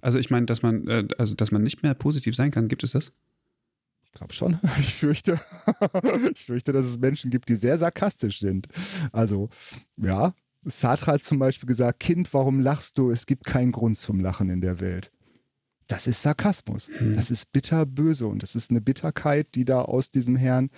Also 0.01 0.17
ich 0.17 0.29
meine, 0.29 0.45
dass 0.45 0.61
man, 0.61 0.87
äh, 0.87 1.07
also 1.17 1.35
dass 1.35 1.51
man 1.51 1.61
nicht 1.61 1.83
mehr 1.83 1.93
positiv 1.93 2.35
sein 2.35 2.51
kann, 2.51 2.67
gibt 2.67 2.83
es 2.83 2.91
das? 2.91 3.11
Ich 4.03 4.11
glaube 4.13 4.33
schon. 4.33 4.59
Ich 4.79 4.93
fürchte, 4.93 5.39
ich 6.33 6.43
fürchte, 6.43 6.71
dass 6.71 6.85
es 6.85 6.97
Menschen 6.97 7.29
gibt, 7.29 7.49
die 7.49 7.55
sehr 7.55 7.77
sarkastisch 7.77 8.39
sind. 8.39 8.67
Also, 9.11 9.49
ja, 9.97 10.33
Sartre 10.63 11.13
hat 11.13 11.23
zum 11.23 11.39
Beispiel 11.39 11.67
gesagt, 11.67 11.99
Kind, 11.99 12.33
warum 12.33 12.59
lachst 12.59 12.97
du? 12.97 13.11
Es 13.11 13.25
gibt 13.25 13.45
keinen 13.45 13.71
Grund 13.71 13.97
zum 13.97 14.19
Lachen 14.19 14.49
in 14.49 14.61
der 14.61 14.79
Welt. 14.79 15.11
Das 15.87 16.05
ist 16.05 16.21
Sarkasmus. 16.21 16.89
Hm. 16.89 17.15
Das 17.15 17.31
ist 17.31 17.51
bitterböse 17.51 18.27
und 18.27 18.43
das 18.43 18.55
ist 18.55 18.69
eine 18.69 18.79
Bitterkeit, 18.79 19.55
die 19.55 19.65
da 19.65 19.81
aus 19.81 20.11
diesem 20.11 20.35
Herrn 20.35 20.69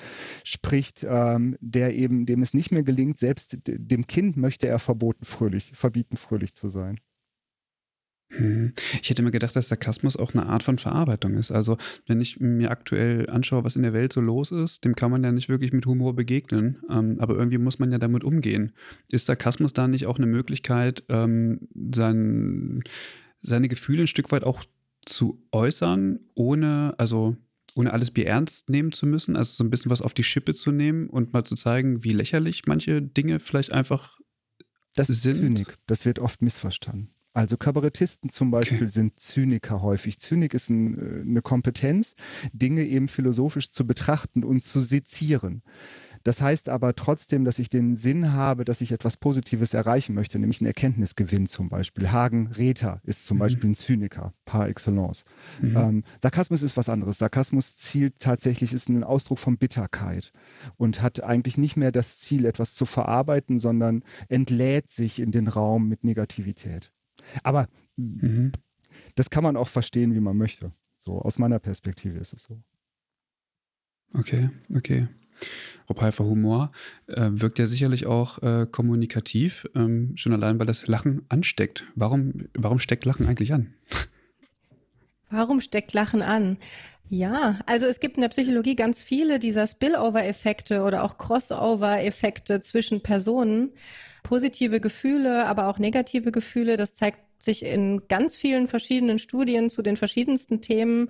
spricht, 0.43 1.05
ähm, 1.07 1.57
der 1.59 1.95
eben, 1.95 2.25
dem 2.25 2.41
es 2.41 2.53
nicht 2.53 2.71
mehr 2.71 2.83
gelingt, 2.83 3.17
selbst 3.17 3.57
dem 3.65 4.07
Kind 4.07 4.37
möchte 4.37 4.67
er 4.67 4.79
verboten, 4.79 5.25
fröhlich, 5.25 5.71
verbieten, 5.73 6.15
fröhlich 6.15 6.53
zu 6.53 6.69
sein. 6.69 6.99
Hm. 8.37 8.73
Ich 9.01 9.09
hätte 9.09 9.21
mir 9.23 9.31
gedacht, 9.31 9.55
dass 9.55 9.67
Sarkasmus 9.67 10.15
auch 10.15 10.33
eine 10.33 10.45
Art 10.45 10.63
von 10.63 10.77
Verarbeitung 10.77 11.35
ist. 11.35 11.51
Also, 11.51 11.77
wenn 12.07 12.21
ich 12.21 12.39
mir 12.39 12.71
aktuell 12.71 13.29
anschaue, 13.29 13.63
was 13.63 13.75
in 13.75 13.83
der 13.83 13.93
Welt 13.93 14.13
so 14.13 14.21
los 14.21 14.51
ist, 14.51 14.85
dem 14.85 14.95
kann 14.95 15.11
man 15.11 15.23
ja 15.23 15.31
nicht 15.31 15.49
wirklich 15.49 15.73
mit 15.73 15.85
Humor 15.85 16.15
begegnen. 16.15 16.77
Ähm, 16.89 17.17
aber 17.19 17.35
irgendwie 17.35 17.57
muss 17.57 17.79
man 17.79 17.91
ja 17.91 17.97
damit 17.97 18.23
umgehen. 18.23 18.71
Ist 19.09 19.25
Sarkasmus 19.25 19.73
da 19.73 19.87
nicht 19.87 20.05
auch 20.05 20.17
eine 20.17 20.27
Möglichkeit, 20.27 21.03
ähm, 21.09 21.67
sein, 21.93 22.83
seine 23.41 23.67
Gefühle 23.67 24.03
ein 24.03 24.07
Stück 24.07 24.31
weit 24.31 24.43
auch 24.43 24.63
zu 25.05 25.43
äußern, 25.51 26.19
ohne, 26.33 26.93
also 26.97 27.35
ohne 27.75 27.93
alles 27.93 28.09
ernst 28.09 28.69
nehmen 28.69 28.91
zu 28.91 29.05
müssen, 29.05 29.35
also 29.35 29.53
so 29.53 29.63
ein 29.63 29.69
bisschen 29.69 29.91
was 29.91 30.01
auf 30.01 30.13
die 30.13 30.23
Schippe 30.23 30.53
zu 30.53 30.71
nehmen 30.71 31.09
und 31.09 31.33
mal 31.33 31.43
zu 31.43 31.55
zeigen, 31.55 32.03
wie 32.03 32.11
lächerlich 32.11 32.63
manche 32.67 33.01
Dinge 33.01 33.39
vielleicht 33.39 33.71
einfach 33.71 34.19
das 34.95 35.09
ist 35.09 35.23
sind. 35.23 35.35
Zynik. 35.35 35.77
Das 35.87 36.05
wird 36.05 36.19
oft 36.19 36.41
missverstanden. 36.41 37.13
Also 37.33 37.55
Kabarettisten 37.55 38.29
zum 38.29 38.51
Beispiel 38.51 38.77
okay. 38.77 38.87
sind 38.87 39.19
Zyniker 39.19 39.81
häufig. 39.81 40.19
Zynik 40.19 40.53
ist 40.53 40.69
ein, 40.69 40.97
äh, 40.97 41.21
eine 41.21 41.41
Kompetenz, 41.41 42.15
Dinge 42.51 42.83
eben 42.83 43.07
philosophisch 43.07 43.71
zu 43.71 43.87
betrachten 43.87 44.43
und 44.43 44.63
zu 44.63 44.81
sezieren. 44.81 45.63
Das 46.23 46.41
heißt 46.41 46.69
aber 46.69 46.95
trotzdem, 46.95 47.45
dass 47.45 47.57
ich 47.57 47.69
den 47.69 47.95
Sinn 47.95 48.33
habe, 48.33 48.63
dass 48.63 48.81
ich 48.81 48.91
etwas 48.91 49.17
Positives 49.17 49.73
erreichen 49.73 50.13
möchte, 50.13 50.37
nämlich 50.37 50.61
einen 50.61 50.67
Erkenntnisgewinn 50.67 51.47
zum 51.47 51.69
Beispiel. 51.69 52.11
Hagen 52.11 52.47
Rether 52.47 53.01
ist 53.03 53.25
zum 53.25 53.37
mhm. 53.37 53.39
Beispiel 53.39 53.69
ein 53.71 53.75
Zyniker 53.75 54.33
par 54.45 54.67
excellence. 54.67 55.23
Mhm. 55.61 55.77
Ähm, 55.77 56.03
Sarkasmus 56.19 56.61
ist 56.61 56.77
was 56.77 56.89
anderes. 56.89 57.17
Sarkasmus 57.17 57.77
zielt 57.77 58.19
tatsächlich, 58.19 58.73
ist 58.73 58.89
ein 58.89 59.03
Ausdruck 59.03 59.39
von 59.39 59.57
Bitterkeit 59.57 60.31
und 60.77 61.01
hat 61.01 61.23
eigentlich 61.23 61.57
nicht 61.57 61.77
mehr 61.77 61.91
das 61.91 62.19
Ziel, 62.19 62.45
etwas 62.45 62.75
zu 62.75 62.85
verarbeiten, 62.85 63.59
sondern 63.59 64.03
entlädt 64.27 64.89
sich 64.89 65.19
in 65.19 65.31
den 65.31 65.47
Raum 65.47 65.87
mit 65.87 66.03
Negativität. 66.03 66.91
Aber 67.43 67.67
mhm. 67.95 68.51
das 69.15 69.29
kann 69.29 69.43
man 69.43 69.57
auch 69.57 69.67
verstehen, 69.67 70.13
wie 70.13 70.19
man 70.19 70.37
möchte. 70.37 70.71
So 70.95 71.19
aus 71.19 71.39
meiner 71.39 71.59
Perspektive 71.59 72.19
ist 72.19 72.33
es 72.33 72.43
so. 72.43 72.61
Okay, 74.13 74.49
okay. 74.73 75.07
Frau 75.87 75.95
Pfeiffer, 75.95 76.25
Humor 76.25 76.71
äh, 77.07 77.29
wirkt 77.31 77.59
ja 77.59 77.65
sicherlich 77.65 78.05
auch 78.05 78.41
äh, 78.43 78.67
kommunikativ, 78.69 79.67
ähm, 79.73 80.11
schon 80.15 80.33
allein, 80.33 80.59
weil 80.59 80.67
das 80.67 80.87
Lachen 80.87 81.23
ansteckt. 81.29 81.85
Warum, 81.95 82.45
warum 82.53 82.79
steckt 82.79 83.05
Lachen 83.05 83.27
eigentlich 83.27 83.53
an? 83.53 83.73
Warum 85.31 85.61
steckt 85.61 85.93
Lachen 85.93 86.21
an? 86.21 86.57
Ja, 87.09 87.59
also 87.65 87.87
es 87.87 87.99
gibt 87.99 88.17
in 88.17 88.21
der 88.21 88.29
Psychologie 88.29 88.75
ganz 88.75 89.01
viele 89.01 89.39
dieser 89.39 89.67
Spillover-Effekte 89.67 90.83
oder 90.83 91.03
auch 91.03 91.17
Crossover-Effekte 91.17 92.61
zwischen 92.61 93.01
Personen. 93.01 93.71
Positive 94.23 94.79
Gefühle, 94.79 95.45
aber 95.45 95.67
auch 95.67 95.79
negative 95.79 96.31
Gefühle, 96.31 96.77
das 96.77 96.93
zeigt 96.93 97.19
sich 97.43 97.65
in 97.65 98.07
ganz 98.07 98.35
vielen 98.35 98.67
verschiedenen 98.67 99.19
Studien 99.19 99.69
zu 99.69 99.81
den 99.81 99.97
verschiedensten 99.97 100.61
Themen 100.61 101.09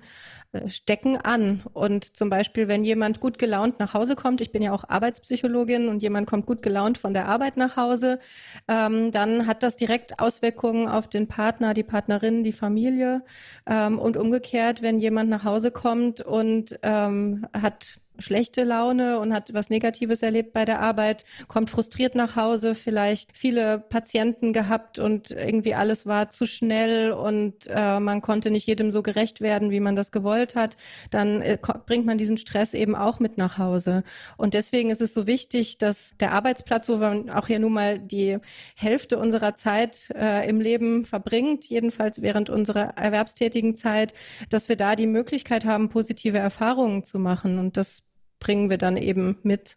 äh, 0.52 0.68
stecken 0.68 1.16
an. 1.16 1.62
Und 1.72 2.16
zum 2.16 2.30
Beispiel, 2.30 2.68
wenn 2.68 2.84
jemand 2.84 3.20
gut 3.20 3.38
gelaunt 3.38 3.78
nach 3.78 3.94
Hause 3.94 4.16
kommt, 4.16 4.40
ich 4.40 4.52
bin 4.52 4.62
ja 4.62 4.72
auch 4.72 4.84
Arbeitspsychologin 4.88 5.88
und 5.88 6.02
jemand 6.02 6.28
kommt 6.28 6.46
gut 6.46 6.62
gelaunt 6.62 6.98
von 6.98 7.14
der 7.14 7.26
Arbeit 7.26 7.56
nach 7.56 7.76
Hause, 7.76 8.18
ähm, 8.68 9.10
dann 9.10 9.46
hat 9.46 9.62
das 9.62 9.76
direkt 9.76 10.18
Auswirkungen 10.20 10.88
auf 10.88 11.08
den 11.08 11.28
Partner, 11.28 11.74
die 11.74 11.82
Partnerin, 11.84 12.44
die 12.44 12.52
Familie. 12.52 13.24
Ähm, 13.66 13.98
und 13.98 14.16
umgekehrt, 14.16 14.82
wenn 14.82 14.98
jemand 14.98 15.30
nach 15.30 15.44
Hause 15.44 15.70
kommt 15.70 16.20
und 16.20 16.78
ähm, 16.82 17.46
hat 17.54 18.01
schlechte 18.18 18.64
Laune 18.64 19.18
und 19.18 19.32
hat 19.32 19.52
was 19.54 19.70
Negatives 19.70 20.22
erlebt 20.22 20.52
bei 20.52 20.64
der 20.64 20.80
Arbeit, 20.80 21.24
kommt 21.48 21.70
frustriert 21.70 22.14
nach 22.14 22.36
Hause, 22.36 22.74
vielleicht 22.74 23.36
viele 23.36 23.78
Patienten 23.78 24.52
gehabt 24.52 24.98
und 24.98 25.30
irgendwie 25.30 25.74
alles 25.74 26.06
war 26.06 26.30
zu 26.30 26.46
schnell 26.46 27.12
und 27.12 27.66
äh, 27.68 28.00
man 28.00 28.20
konnte 28.20 28.50
nicht 28.50 28.66
jedem 28.66 28.90
so 28.90 29.02
gerecht 29.02 29.40
werden, 29.40 29.70
wie 29.70 29.80
man 29.80 29.96
das 29.96 30.12
gewollt 30.12 30.54
hat, 30.54 30.76
dann 31.10 31.42
äh, 31.42 31.58
bringt 31.86 32.06
man 32.06 32.18
diesen 32.18 32.36
Stress 32.36 32.74
eben 32.74 32.94
auch 32.94 33.18
mit 33.18 33.38
nach 33.38 33.58
Hause. 33.58 34.02
Und 34.36 34.54
deswegen 34.54 34.90
ist 34.90 35.02
es 35.02 35.14
so 35.14 35.26
wichtig, 35.26 35.78
dass 35.78 36.14
der 36.20 36.32
Arbeitsplatz, 36.32 36.88
wo 36.88 36.96
man 36.96 37.30
auch 37.30 37.46
hier 37.46 37.58
nun 37.58 37.72
mal 37.72 37.98
die 37.98 38.38
Hälfte 38.76 39.18
unserer 39.18 39.54
Zeit 39.54 40.08
äh, 40.14 40.48
im 40.48 40.60
Leben 40.60 41.04
verbringt, 41.04 41.64
jedenfalls 41.66 42.22
während 42.22 42.50
unserer 42.50 42.96
erwerbstätigen 42.96 43.74
Zeit, 43.76 44.14
dass 44.48 44.68
wir 44.68 44.76
da 44.76 44.96
die 44.96 45.06
Möglichkeit 45.06 45.64
haben, 45.64 45.88
positive 45.88 46.38
Erfahrungen 46.38 47.04
zu 47.04 47.18
machen. 47.18 47.58
Und 47.58 47.76
das 47.76 48.02
bringen 48.42 48.70
wir 48.70 48.78
dann 48.78 48.96
eben 48.96 49.36
mit. 49.44 49.76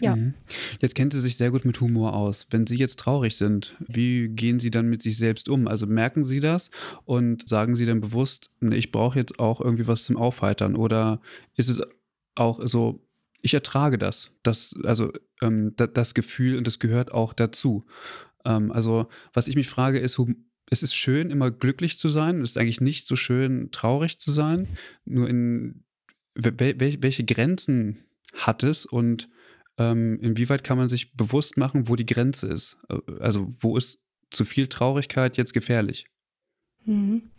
Ja. 0.00 0.16
Mhm. 0.16 0.34
Jetzt 0.80 0.94
kennt 0.94 1.12
sie 1.12 1.20
sich 1.20 1.36
sehr 1.36 1.50
gut 1.50 1.64
mit 1.64 1.80
Humor 1.80 2.14
aus. 2.14 2.46
Wenn 2.50 2.66
Sie 2.66 2.76
jetzt 2.76 2.98
traurig 2.98 3.36
sind, 3.36 3.76
wie 3.78 4.28
gehen 4.28 4.58
Sie 4.58 4.70
dann 4.70 4.88
mit 4.88 5.02
sich 5.02 5.16
selbst 5.16 5.48
um? 5.48 5.68
Also 5.68 5.86
merken 5.86 6.24
Sie 6.24 6.40
das 6.40 6.70
und 7.04 7.48
sagen 7.48 7.76
Sie 7.76 7.86
dann 7.86 8.00
bewusst, 8.00 8.50
ich 8.60 8.92
brauche 8.92 9.18
jetzt 9.18 9.38
auch 9.38 9.60
irgendwie 9.60 9.86
was 9.86 10.04
zum 10.04 10.16
Aufheitern? 10.16 10.76
Oder 10.76 11.20
ist 11.56 11.68
es 11.68 11.80
auch 12.34 12.60
so, 12.66 13.06
ich 13.40 13.54
ertrage 13.54 13.96
das, 13.96 14.32
das 14.42 14.74
also 14.82 15.12
ähm, 15.40 15.72
das, 15.76 15.90
das 15.94 16.14
Gefühl 16.14 16.58
und 16.58 16.66
das 16.66 16.78
gehört 16.78 17.12
auch 17.12 17.32
dazu. 17.32 17.86
Ähm, 18.44 18.72
also 18.72 19.06
was 19.32 19.48
ich 19.48 19.54
mich 19.54 19.68
frage 19.68 20.00
ist, 20.00 20.20
es 20.70 20.82
ist 20.82 20.94
schön, 20.94 21.30
immer 21.30 21.50
glücklich 21.50 21.98
zu 21.98 22.08
sein. 22.08 22.40
Es 22.40 22.50
ist 22.50 22.58
eigentlich 22.58 22.80
nicht 22.80 23.06
so 23.06 23.16
schön, 23.16 23.70
traurig 23.70 24.18
zu 24.18 24.32
sein. 24.32 24.66
Nur 25.04 25.28
in 25.28 25.83
welche 26.34 27.24
Grenzen 27.24 28.04
hat 28.32 28.62
es 28.62 28.86
und 28.86 29.28
ähm, 29.78 30.18
inwieweit 30.20 30.64
kann 30.64 30.78
man 30.78 30.88
sich 30.88 31.14
bewusst 31.14 31.56
machen, 31.56 31.88
wo 31.88 31.96
die 31.96 32.06
Grenze 32.06 32.48
ist? 32.48 32.76
Äh, 32.88 32.98
also 33.20 33.52
wo 33.60 33.76
ist 33.76 34.00
zu 34.30 34.44
viel 34.44 34.66
Traurigkeit 34.66 35.36
jetzt 35.36 35.52
gefährlich? 35.52 36.06
Mhm. 36.84 37.30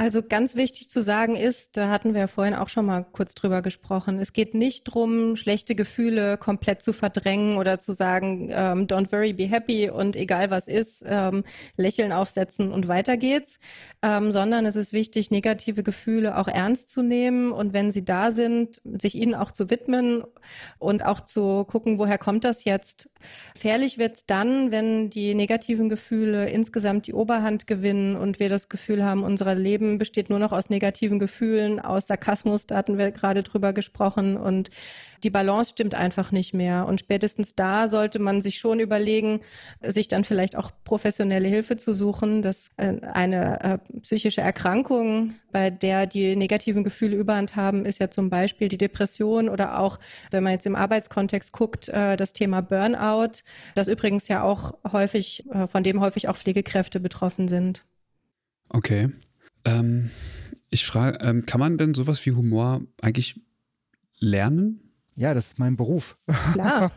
Also 0.00 0.22
ganz 0.22 0.54
wichtig 0.54 0.88
zu 0.88 1.02
sagen 1.02 1.34
ist, 1.34 1.76
da 1.76 1.88
hatten 1.88 2.14
wir 2.14 2.20
ja 2.20 2.26
vorhin 2.28 2.54
auch 2.54 2.68
schon 2.68 2.86
mal 2.86 3.02
kurz 3.02 3.34
drüber 3.34 3.62
gesprochen, 3.62 4.20
es 4.20 4.32
geht 4.32 4.54
nicht 4.54 4.86
darum, 4.86 5.34
schlechte 5.34 5.74
Gefühle 5.74 6.38
komplett 6.38 6.82
zu 6.82 6.92
verdrängen 6.92 7.56
oder 7.56 7.80
zu 7.80 7.90
sagen, 7.90 8.48
ähm, 8.52 8.86
don't 8.86 9.10
worry, 9.10 9.32
be 9.32 9.48
happy 9.48 9.90
und 9.90 10.14
egal 10.14 10.52
was 10.52 10.68
ist, 10.68 11.02
ähm, 11.04 11.42
Lächeln 11.76 12.12
aufsetzen 12.12 12.70
und 12.70 12.86
weiter 12.86 13.16
geht's, 13.16 13.58
ähm, 14.00 14.30
sondern 14.30 14.66
es 14.66 14.76
ist 14.76 14.92
wichtig, 14.92 15.32
negative 15.32 15.82
Gefühle 15.82 16.38
auch 16.38 16.46
ernst 16.46 16.90
zu 16.90 17.02
nehmen 17.02 17.50
und 17.50 17.72
wenn 17.72 17.90
sie 17.90 18.04
da 18.04 18.30
sind, 18.30 18.80
sich 18.84 19.16
ihnen 19.16 19.34
auch 19.34 19.50
zu 19.50 19.68
widmen 19.68 20.22
und 20.78 21.04
auch 21.04 21.22
zu 21.22 21.64
gucken, 21.64 21.98
woher 21.98 22.18
kommt 22.18 22.44
das 22.44 22.62
jetzt. 22.62 23.10
Gefährlich 23.54 23.98
wird's 23.98 24.26
dann, 24.26 24.70
wenn 24.70 25.10
die 25.10 25.34
negativen 25.34 25.88
Gefühle 25.88 26.48
insgesamt 26.48 27.06
die 27.06 27.14
Oberhand 27.14 27.66
gewinnen 27.66 28.16
und 28.16 28.38
wir 28.38 28.48
das 28.48 28.68
Gefühl 28.68 29.04
haben, 29.04 29.22
unser 29.22 29.54
Leben 29.54 29.98
besteht 29.98 30.30
nur 30.30 30.38
noch 30.38 30.52
aus 30.52 30.70
negativen 30.70 31.18
Gefühlen, 31.18 31.80
aus 31.80 32.06
Sarkasmus, 32.06 32.66
da 32.66 32.76
hatten 32.76 32.98
wir 32.98 33.10
gerade 33.10 33.42
drüber 33.42 33.72
gesprochen. 33.72 34.36
Und 34.36 34.70
die 35.24 35.30
Balance 35.30 35.70
stimmt 35.70 35.94
einfach 35.94 36.32
nicht 36.32 36.54
mehr. 36.54 36.86
Und 36.86 37.00
spätestens 37.00 37.54
da 37.54 37.88
sollte 37.88 38.18
man 38.18 38.42
sich 38.42 38.58
schon 38.58 38.80
überlegen, 38.80 39.40
sich 39.82 40.08
dann 40.08 40.24
vielleicht 40.24 40.56
auch 40.56 40.70
professionelle 40.84 41.48
Hilfe 41.48 41.76
zu 41.76 41.94
suchen, 41.94 42.42
dass 42.42 42.70
äh, 42.76 43.00
eine 43.12 43.60
äh, 43.62 43.98
psychische 44.00 44.40
Erkrankung, 44.40 45.34
bei 45.52 45.70
der 45.70 46.06
die 46.06 46.36
negativen 46.36 46.84
Gefühle 46.84 47.16
überhand 47.16 47.56
haben, 47.56 47.84
ist 47.84 48.00
ja 48.00 48.10
zum 48.10 48.30
Beispiel 48.30 48.68
die 48.68 48.78
Depression 48.78 49.48
oder 49.48 49.80
auch, 49.80 49.98
wenn 50.30 50.42
man 50.42 50.52
jetzt 50.52 50.66
im 50.66 50.76
Arbeitskontext 50.76 51.52
guckt, 51.52 51.88
äh, 51.88 52.16
das 52.16 52.32
Thema 52.32 52.60
Burnout, 52.60 53.42
das 53.74 53.88
übrigens 53.88 54.28
ja 54.28 54.42
auch 54.42 54.72
häufig, 54.92 55.44
von 55.66 55.82
dem 55.82 56.00
häufig 56.00 56.28
auch 56.28 56.36
Pflegekräfte 56.36 57.00
betroffen 57.00 57.48
sind. 57.48 57.84
Okay. 58.68 59.10
Ähm, 59.64 60.10
ich 60.70 60.86
frage, 60.86 61.18
ähm, 61.22 61.46
kann 61.46 61.60
man 61.60 61.78
denn 61.78 61.94
sowas 61.94 62.24
wie 62.26 62.32
Humor 62.32 62.82
eigentlich 63.00 63.40
lernen? 64.18 64.87
Ja, 65.18 65.34
das 65.34 65.46
ist 65.46 65.58
mein 65.58 65.76
Beruf. 65.76 66.16
Klar. 66.52 66.92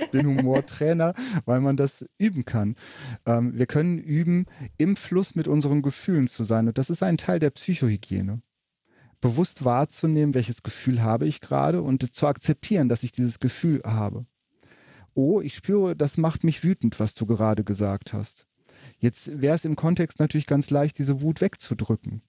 ich 0.00 0.10
bin 0.12 0.26
Humortrainer, 0.26 1.12
weil 1.44 1.60
man 1.60 1.76
das 1.76 2.06
üben 2.16 2.46
kann. 2.46 2.74
Ähm, 3.26 3.52
wir 3.58 3.66
können 3.66 3.98
üben, 3.98 4.46
im 4.78 4.96
Fluss 4.96 5.34
mit 5.34 5.46
unseren 5.46 5.82
Gefühlen 5.82 6.26
zu 6.26 6.44
sein. 6.44 6.68
Und 6.68 6.78
das 6.78 6.88
ist 6.88 7.02
ein 7.02 7.18
Teil 7.18 7.38
der 7.38 7.50
Psychohygiene. 7.50 8.40
Bewusst 9.20 9.66
wahrzunehmen, 9.66 10.32
welches 10.32 10.62
Gefühl 10.62 11.02
habe 11.02 11.26
ich 11.26 11.42
gerade 11.42 11.82
und 11.82 12.14
zu 12.14 12.26
akzeptieren, 12.26 12.88
dass 12.88 13.02
ich 13.02 13.12
dieses 13.12 13.40
Gefühl 13.40 13.82
habe. 13.84 14.24
Oh, 15.12 15.42
ich 15.42 15.54
spüre, 15.54 15.96
das 15.96 16.16
macht 16.16 16.44
mich 16.44 16.64
wütend, 16.64 16.98
was 16.98 17.14
du 17.14 17.26
gerade 17.26 17.62
gesagt 17.62 18.14
hast. 18.14 18.46
Jetzt 18.98 19.38
wäre 19.42 19.54
es 19.54 19.66
im 19.66 19.76
Kontext 19.76 20.18
natürlich 20.18 20.46
ganz 20.46 20.70
leicht, 20.70 20.98
diese 20.98 21.20
Wut 21.20 21.42
wegzudrücken. 21.42 22.22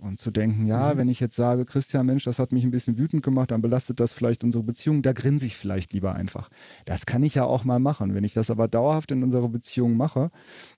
Und 0.00 0.18
zu 0.18 0.30
denken, 0.30 0.66
ja, 0.66 0.94
mhm. 0.94 0.98
wenn 0.98 1.08
ich 1.10 1.20
jetzt 1.20 1.36
sage, 1.36 1.66
Christian, 1.66 2.06
Mensch, 2.06 2.24
das 2.24 2.38
hat 2.38 2.52
mich 2.52 2.64
ein 2.64 2.70
bisschen 2.70 2.98
wütend 2.98 3.22
gemacht, 3.22 3.50
dann 3.50 3.60
belastet 3.60 4.00
das 4.00 4.14
vielleicht 4.14 4.42
unsere 4.42 4.64
Beziehung, 4.64 5.02
da 5.02 5.12
grinse 5.12 5.44
ich 5.44 5.56
vielleicht 5.56 5.92
lieber 5.92 6.14
einfach. 6.14 6.48
Das 6.86 7.04
kann 7.04 7.22
ich 7.22 7.34
ja 7.34 7.44
auch 7.44 7.64
mal 7.64 7.80
machen. 7.80 8.14
Wenn 8.14 8.24
ich 8.24 8.32
das 8.32 8.50
aber 8.50 8.66
dauerhaft 8.66 9.10
in 9.10 9.22
unserer 9.22 9.50
Beziehung 9.50 9.98
mache, 9.98 10.30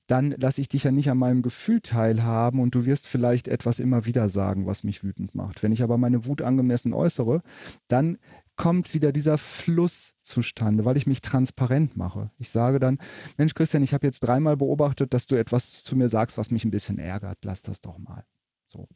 dann 0.08 0.34
lasse 0.38 0.60
ich 0.60 0.68
dich 0.68 0.82
ja 0.82 0.90
nicht 0.90 1.08
an 1.08 1.18
meinem 1.18 1.42
Gefühl 1.42 1.80
teilhaben 1.80 2.58
und 2.58 2.74
du 2.74 2.84
wirst 2.84 3.06
vielleicht 3.06 3.46
etwas 3.46 3.78
immer 3.78 4.06
wieder 4.06 4.28
sagen, 4.28 4.66
was 4.66 4.82
mich 4.82 5.04
wütend 5.04 5.36
macht. 5.36 5.62
Wenn 5.62 5.70
ich 5.70 5.84
aber 5.84 5.98
meine 5.98 6.26
Wut 6.26 6.42
angemessen 6.42 6.92
äußere, 6.92 7.42
dann 7.86 8.18
kommt 8.56 8.92
wieder 8.92 9.12
dieser 9.12 9.38
Fluss 9.38 10.14
zustande, 10.22 10.84
weil 10.84 10.96
ich 10.96 11.06
mich 11.06 11.20
transparent 11.20 11.96
mache. 11.96 12.32
Ich 12.38 12.50
sage 12.50 12.80
dann, 12.80 12.98
Mensch 13.36 13.54
Christian, 13.54 13.84
ich 13.84 13.94
habe 13.94 14.04
jetzt 14.04 14.20
dreimal 14.20 14.56
beobachtet, 14.56 15.14
dass 15.14 15.28
du 15.28 15.36
etwas 15.36 15.84
zu 15.84 15.94
mir 15.94 16.08
sagst, 16.08 16.38
was 16.38 16.50
mich 16.50 16.64
ein 16.64 16.72
bisschen 16.72 16.98
ärgert. 16.98 17.38
Lass 17.44 17.62
das 17.62 17.80
doch 17.80 17.98
mal. 17.98 18.24
So. 18.66 18.88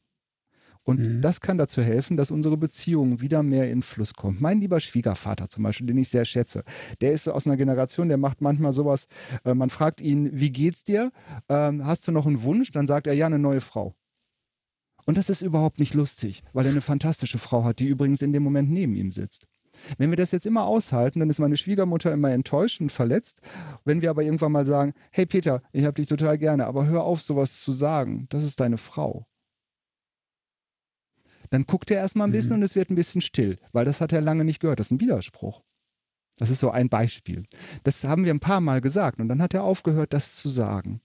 Und 0.86 1.00
mhm. 1.00 1.20
das 1.20 1.40
kann 1.40 1.58
dazu 1.58 1.82
helfen, 1.82 2.16
dass 2.16 2.30
unsere 2.30 2.56
Beziehung 2.56 3.20
wieder 3.20 3.42
mehr 3.42 3.68
in 3.70 3.82
Fluss 3.82 4.14
kommt. 4.14 4.40
Mein 4.40 4.60
lieber 4.60 4.78
Schwiegervater 4.78 5.48
zum 5.48 5.64
Beispiel, 5.64 5.88
den 5.88 5.98
ich 5.98 6.08
sehr 6.10 6.24
schätze, 6.24 6.62
der 7.00 7.10
ist 7.10 7.26
aus 7.26 7.44
einer 7.44 7.56
Generation, 7.56 8.06
der 8.08 8.18
macht 8.18 8.40
manchmal 8.40 8.70
sowas, 8.70 9.08
äh, 9.44 9.52
man 9.52 9.68
fragt 9.68 10.00
ihn, 10.00 10.30
wie 10.32 10.50
geht's 10.50 10.84
dir? 10.84 11.10
Ähm, 11.48 11.84
hast 11.84 12.06
du 12.06 12.12
noch 12.12 12.24
einen 12.24 12.44
Wunsch? 12.44 12.70
Dann 12.70 12.86
sagt 12.86 13.08
er, 13.08 13.14
ja, 13.14 13.26
eine 13.26 13.40
neue 13.40 13.60
Frau. 13.60 13.96
Und 15.06 15.18
das 15.18 15.28
ist 15.28 15.42
überhaupt 15.42 15.80
nicht 15.80 15.94
lustig, 15.94 16.44
weil 16.52 16.66
er 16.66 16.70
eine 16.70 16.80
fantastische 16.80 17.38
Frau 17.38 17.64
hat, 17.64 17.80
die 17.80 17.88
übrigens 17.88 18.22
in 18.22 18.32
dem 18.32 18.44
Moment 18.44 18.70
neben 18.70 18.94
ihm 18.94 19.10
sitzt. 19.10 19.48
Wenn 19.98 20.10
wir 20.10 20.16
das 20.16 20.30
jetzt 20.30 20.46
immer 20.46 20.66
aushalten, 20.66 21.18
dann 21.18 21.30
ist 21.30 21.40
meine 21.40 21.56
Schwiegermutter 21.56 22.12
immer 22.12 22.30
enttäuscht 22.30 22.80
und 22.80 22.92
verletzt. 22.92 23.40
Wenn 23.84 24.02
wir 24.02 24.10
aber 24.10 24.22
irgendwann 24.22 24.52
mal 24.52 24.64
sagen, 24.64 24.94
hey 25.10 25.26
Peter, 25.26 25.62
ich 25.72 25.84
habe 25.84 25.94
dich 25.94 26.06
total 26.06 26.38
gerne, 26.38 26.66
aber 26.66 26.86
hör 26.86 27.02
auf, 27.02 27.22
sowas 27.22 27.60
zu 27.60 27.72
sagen, 27.72 28.26
das 28.28 28.44
ist 28.44 28.60
deine 28.60 28.78
Frau. 28.78 29.26
Dann 31.50 31.64
guckt 31.64 31.90
er 31.90 31.98
erstmal 31.98 32.28
ein 32.28 32.32
bisschen 32.32 32.52
mhm. 32.52 32.56
und 32.58 32.62
es 32.62 32.76
wird 32.76 32.90
ein 32.90 32.96
bisschen 32.96 33.20
still, 33.20 33.58
weil 33.72 33.84
das 33.84 34.00
hat 34.00 34.12
er 34.12 34.20
lange 34.20 34.44
nicht 34.44 34.60
gehört. 34.60 34.80
Das 34.80 34.88
ist 34.88 34.92
ein 34.92 35.00
Widerspruch. 35.00 35.62
Das 36.38 36.50
ist 36.50 36.60
so 36.60 36.70
ein 36.70 36.88
Beispiel. 36.88 37.44
Das 37.82 38.04
haben 38.04 38.24
wir 38.24 38.34
ein 38.34 38.40
paar 38.40 38.60
Mal 38.60 38.80
gesagt 38.80 39.20
und 39.20 39.28
dann 39.28 39.40
hat 39.40 39.54
er 39.54 39.62
aufgehört, 39.62 40.12
das 40.12 40.36
zu 40.36 40.48
sagen. 40.48 41.00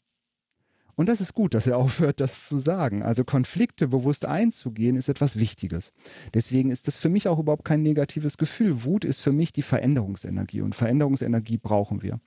Und 1.01 1.09
das 1.09 1.19
ist 1.19 1.33
gut, 1.33 1.55
dass 1.55 1.65
er 1.65 1.77
aufhört, 1.79 2.21
das 2.21 2.47
zu 2.47 2.59
sagen. 2.59 3.01
Also 3.01 3.23
Konflikte 3.23 3.87
bewusst 3.87 4.23
einzugehen, 4.25 4.95
ist 4.95 5.09
etwas 5.09 5.39
Wichtiges. 5.39 5.93
Deswegen 6.35 6.69
ist 6.69 6.87
das 6.87 6.95
für 6.95 7.09
mich 7.09 7.27
auch 7.27 7.39
überhaupt 7.39 7.65
kein 7.65 7.81
negatives 7.81 8.37
Gefühl. 8.37 8.83
Wut 8.83 9.03
ist 9.03 9.19
für 9.19 9.31
mich 9.31 9.51
die 9.51 9.63
Veränderungsenergie 9.63 10.61
und 10.61 10.75
Veränderungsenergie 10.75 11.57
brauchen 11.57 12.03
wir. 12.03 12.19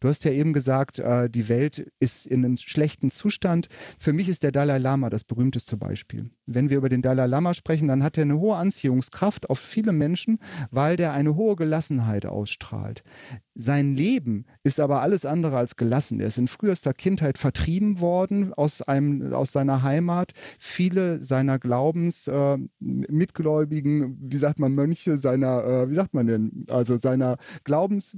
Du 0.00 0.08
hast 0.08 0.24
ja 0.24 0.32
eben 0.32 0.52
gesagt, 0.52 0.98
äh, 0.98 1.30
die 1.30 1.48
Welt 1.48 1.92
ist 2.00 2.26
in 2.26 2.44
einem 2.44 2.56
schlechten 2.56 3.12
Zustand. 3.12 3.68
Für 4.00 4.12
mich 4.12 4.28
ist 4.28 4.42
der 4.42 4.50
Dalai 4.50 4.78
Lama 4.78 5.10
das 5.10 5.22
berühmteste 5.22 5.76
Beispiel. 5.76 6.28
Wenn 6.44 6.70
wir 6.70 6.78
über 6.78 6.88
den 6.88 7.02
Dalai 7.02 7.26
Lama 7.26 7.54
sprechen, 7.54 7.86
dann 7.86 8.02
hat 8.02 8.18
er 8.18 8.22
eine 8.22 8.40
hohe 8.40 8.56
Anziehungskraft 8.56 9.48
auf 9.48 9.60
viele 9.60 9.92
Menschen, 9.92 10.40
weil 10.72 10.96
der 10.96 11.12
eine 11.12 11.36
hohe 11.36 11.54
Gelassenheit 11.54 12.26
ausstrahlt. 12.26 13.04
Sein 13.60 13.96
Leben 13.96 14.46
ist 14.62 14.78
aber 14.80 15.02
alles 15.02 15.26
andere 15.26 15.56
als 15.56 15.74
gelassen. 15.76 16.20
Er 16.20 16.28
ist 16.28 16.38
in 16.38 16.48
frühester 16.48 16.94
Kindheit 16.94 17.38
vertrieben 17.38 18.00
worden 18.00 18.54
aus, 18.54 18.82
einem, 18.82 19.32
aus 19.32 19.52
seiner 19.52 19.82
Heimat. 19.82 20.32
Viele 20.58 21.22
seiner 21.22 21.58
Glaubensmitgläubigen, 21.58 24.02
äh, 24.02 24.08
wie 24.32 24.36
sagt 24.36 24.58
man, 24.58 24.74
Mönche, 24.74 25.18
seiner, 25.18 25.64
äh, 25.64 25.88
wie 25.90 25.94
sagt 25.94 26.14
man 26.14 26.26
denn, 26.26 26.64
also 26.70 26.96
seiner 26.96 27.36
Glaubens, 27.64 28.16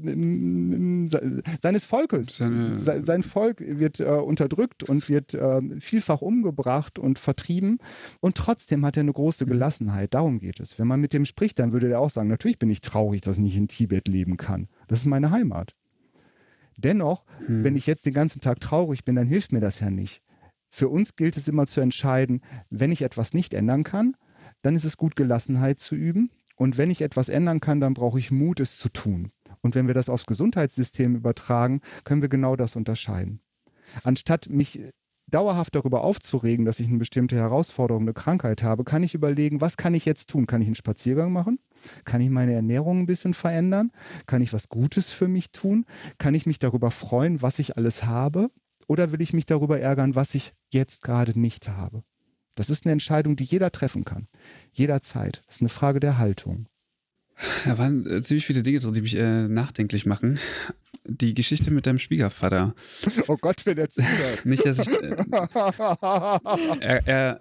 seines 1.60 1.84
Volkes. 1.84 2.36
Seine 2.36 2.76
sein 2.76 3.22
Volk 3.22 3.60
wird 3.60 4.00
äh, 4.00 4.04
unterdrückt 4.04 4.88
und 4.88 5.08
wird 5.08 5.34
äh, 5.34 5.60
vielfach 5.80 6.22
umgebracht 6.22 6.98
und 6.98 7.18
vertrieben. 7.18 7.78
Und 8.20 8.36
trotzdem 8.36 8.86
hat 8.86 8.96
er 8.96 9.02
eine 9.02 9.12
große. 9.12 9.44
Gelassenheit. 9.50 10.14
Darum 10.14 10.40
geht 10.40 10.60
es. 10.60 10.78
Wenn 10.78 10.86
man 10.86 11.00
mit 11.00 11.12
dem 11.12 11.24
spricht, 11.24 11.58
dann 11.58 11.72
würde 11.72 11.90
er 11.90 12.00
auch 12.00 12.10
sagen, 12.10 12.28
natürlich 12.28 12.58
bin 12.58 12.70
ich 12.70 12.80
traurig, 12.80 13.20
dass 13.20 13.36
ich 13.36 13.42
nicht 13.42 13.56
in 13.56 13.68
Tibet 13.68 14.08
leben 14.08 14.36
kann. 14.36 14.68
Das 14.90 14.98
ist 15.00 15.06
meine 15.06 15.30
Heimat. 15.30 15.76
Dennoch, 16.76 17.24
hm. 17.46 17.62
wenn 17.62 17.76
ich 17.76 17.86
jetzt 17.86 18.04
den 18.06 18.12
ganzen 18.12 18.40
Tag 18.40 18.58
traurig 18.58 19.04
bin, 19.04 19.14
dann 19.14 19.26
hilft 19.28 19.52
mir 19.52 19.60
das 19.60 19.78
ja 19.78 19.88
nicht. 19.88 20.20
Für 20.68 20.88
uns 20.88 21.14
gilt 21.14 21.36
es 21.36 21.46
immer 21.46 21.68
zu 21.68 21.80
entscheiden, 21.80 22.42
wenn 22.70 22.90
ich 22.90 23.02
etwas 23.02 23.32
nicht 23.32 23.54
ändern 23.54 23.84
kann, 23.84 24.16
dann 24.62 24.74
ist 24.74 24.84
es 24.84 24.96
gut, 24.96 25.14
Gelassenheit 25.14 25.78
zu 25.78 25.94
üben. 25.94 26.30
Und 26.56 26.76
wenn 26.76 26.90
ich 26.90 27.02
etwas 27.02 27.28
ändern 27.28 27.60
kann, 27.60 27.80
dann 27.80 27.94
brauche 27.94 28.18
ich 28.18 28.32
Mut, 28.32 28.58
es 28.58 28.78
zu 28.78 28.88
tun. 28.88 29.30
Und 29.60 29.76
wenn 29.76 29.86
wir 29.86 29.94
das 29.94 30.08
aufs 30.08 30.26
Gesundheitssystem 30.26 31.14
übertragen, 31.14 31.82
können 32.02 32.22
wir 32.22 32.28
genau 32.28 32.56
das 32.56 32.74
unterscheiden. 32.74 33.40
Anstatt 34.02 34.50
mich 34.50 34.80
dauerhaft 35.28 35.76
darüber 35.76 36.02
aufzuregen, 36.02 36.64
dass 36.64 36.80
ich 36.80 36.88
eine 36.88 36.98
bestimmte 36.98 37.36
Herausforderung, 37.36 38.02
eine 38.02 38.12
Krankheit 38.12 38.64
habe, 38.64 38.82
kann 38.82 39.04
ich 39.04 39.14
überlegen, 39.14 39.60
was 39.60 39.76
kann 39.76 39.94
ich 39.94 40.04
jetzt 40.04 40.30
tun? 40.30 40.46
Kann 40.46 40.62
ich 40.62 40.66
einen 40.66 40.74
Spaziergang 40.74 41.32
machen? 41.32 41.60
Kann 42.04 42.20
ich 42.20 42.30
meine 42.30 42.52
Ernährung 42.52 43.00
ein 43.00 43.06
bisschen 43.06 43.34
verändern? 43.34 43.90
Kann 44.26 44.42
ich 44.42 44.52
was 44.52 44.68
Gutes 44.68 45.10
für 45.10 45.28
mich 45.28 45.52
tun? 45.52 45.86
Kann 46.18 46.34
ich 46.34 46.46
mich 46.46 46.58
darüber 46.58 46.90
freuen, 46.90 47.42
was 47.42 47.58
ich 47.58 47.76
alles 47.76 48.04
habe? 48.04 48.50
Oder 48.86 49.12
will 49.12 49.20
ich 49.20 49.32
mich 49.32 49.46
darüber 49.46 49.78
ärgern, 49.78 50.14
was 50.14 50.34
ich 50.34 50.52
jetzt 50.70 51.02
gerade 51.02 51.38
nicht 51.38 51.68
habe? 51.68 52.02
Das 52.54 52.70
ist 52.70 52.84
eine 52.84 52.92
Entscheidung, 52.92 53.36
die 53.36 53.44
jeder 53.44 53.70
treffen 53.70 54.04
kann. 54.04 54.26
Jederzeit. 54.72 55.42
Das 55.46 55.56
ist 55.56 55.62
eine 55.62 55.68
Frage 55.68 56.00
der 56.00 56.18
Haltung. 56.18 56.66
Da 57.64 57.78
waren 57.78 58.06
äh, 58.06 58.22
ziemlich 58.22 58.44
viele 58.44 58.62
Dinge 58.62 58.80
drin, 58.80 58.92
die 58.92 59.00
mich 59.00 59.16
äh, 59.16 59.48
nachdenklich 59.48 60.04
machen 60.04 60.38
die 61.04 61.34
Geschichte 61.34 61.72
mit 61.72 61.86
deinem 61.86 61.98
Schwiegervater. 61.98 62.74
Oh 63.26 63.36
Gott, 63.36 63.64
wenn 63.66 63.78
er 63.78 63.90
zuhört. 63.90 64.44
Nicht, 64.44 64.64
dass 64.64 64.78
ich. 64.78 64.88
Äh, 64.88 65.16
er, 66.80 67.06
er, 67.06 67.40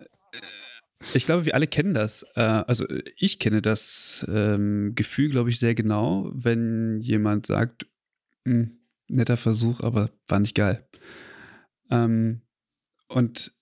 ich 1.14 1.26
glaube, 1.26 1.46
wir 1.46 1.56
alle 1.56 1.68
kennen 1.68 1.94
das. 1.94 2.24
Äh, 2.36 2.42
also, 2.42 2.86
ich 3.18 3.40
kenne 3.40 3.62
das 3.62 4.26
ähm, 4.30 4.94
Gefühl, 4.96 5.30
glaube 5.30 5.50
ich, 5.50 5.60
sehr 5.60 5.76
genau, 5.76 6.30
wenn 6.34 7.00
jemand 7.02 7.46
sagt: 7.46 7.88
hm, 8.46 8.80
netter 9.08 9.38
Versuch, 9.38 9.82
aber 9.82 10.12
war 10.28 10.40
nicht 10.40 10.56
geil. 10.56 10.88
Ähm, 11.90 12.42
und 13.08 13.54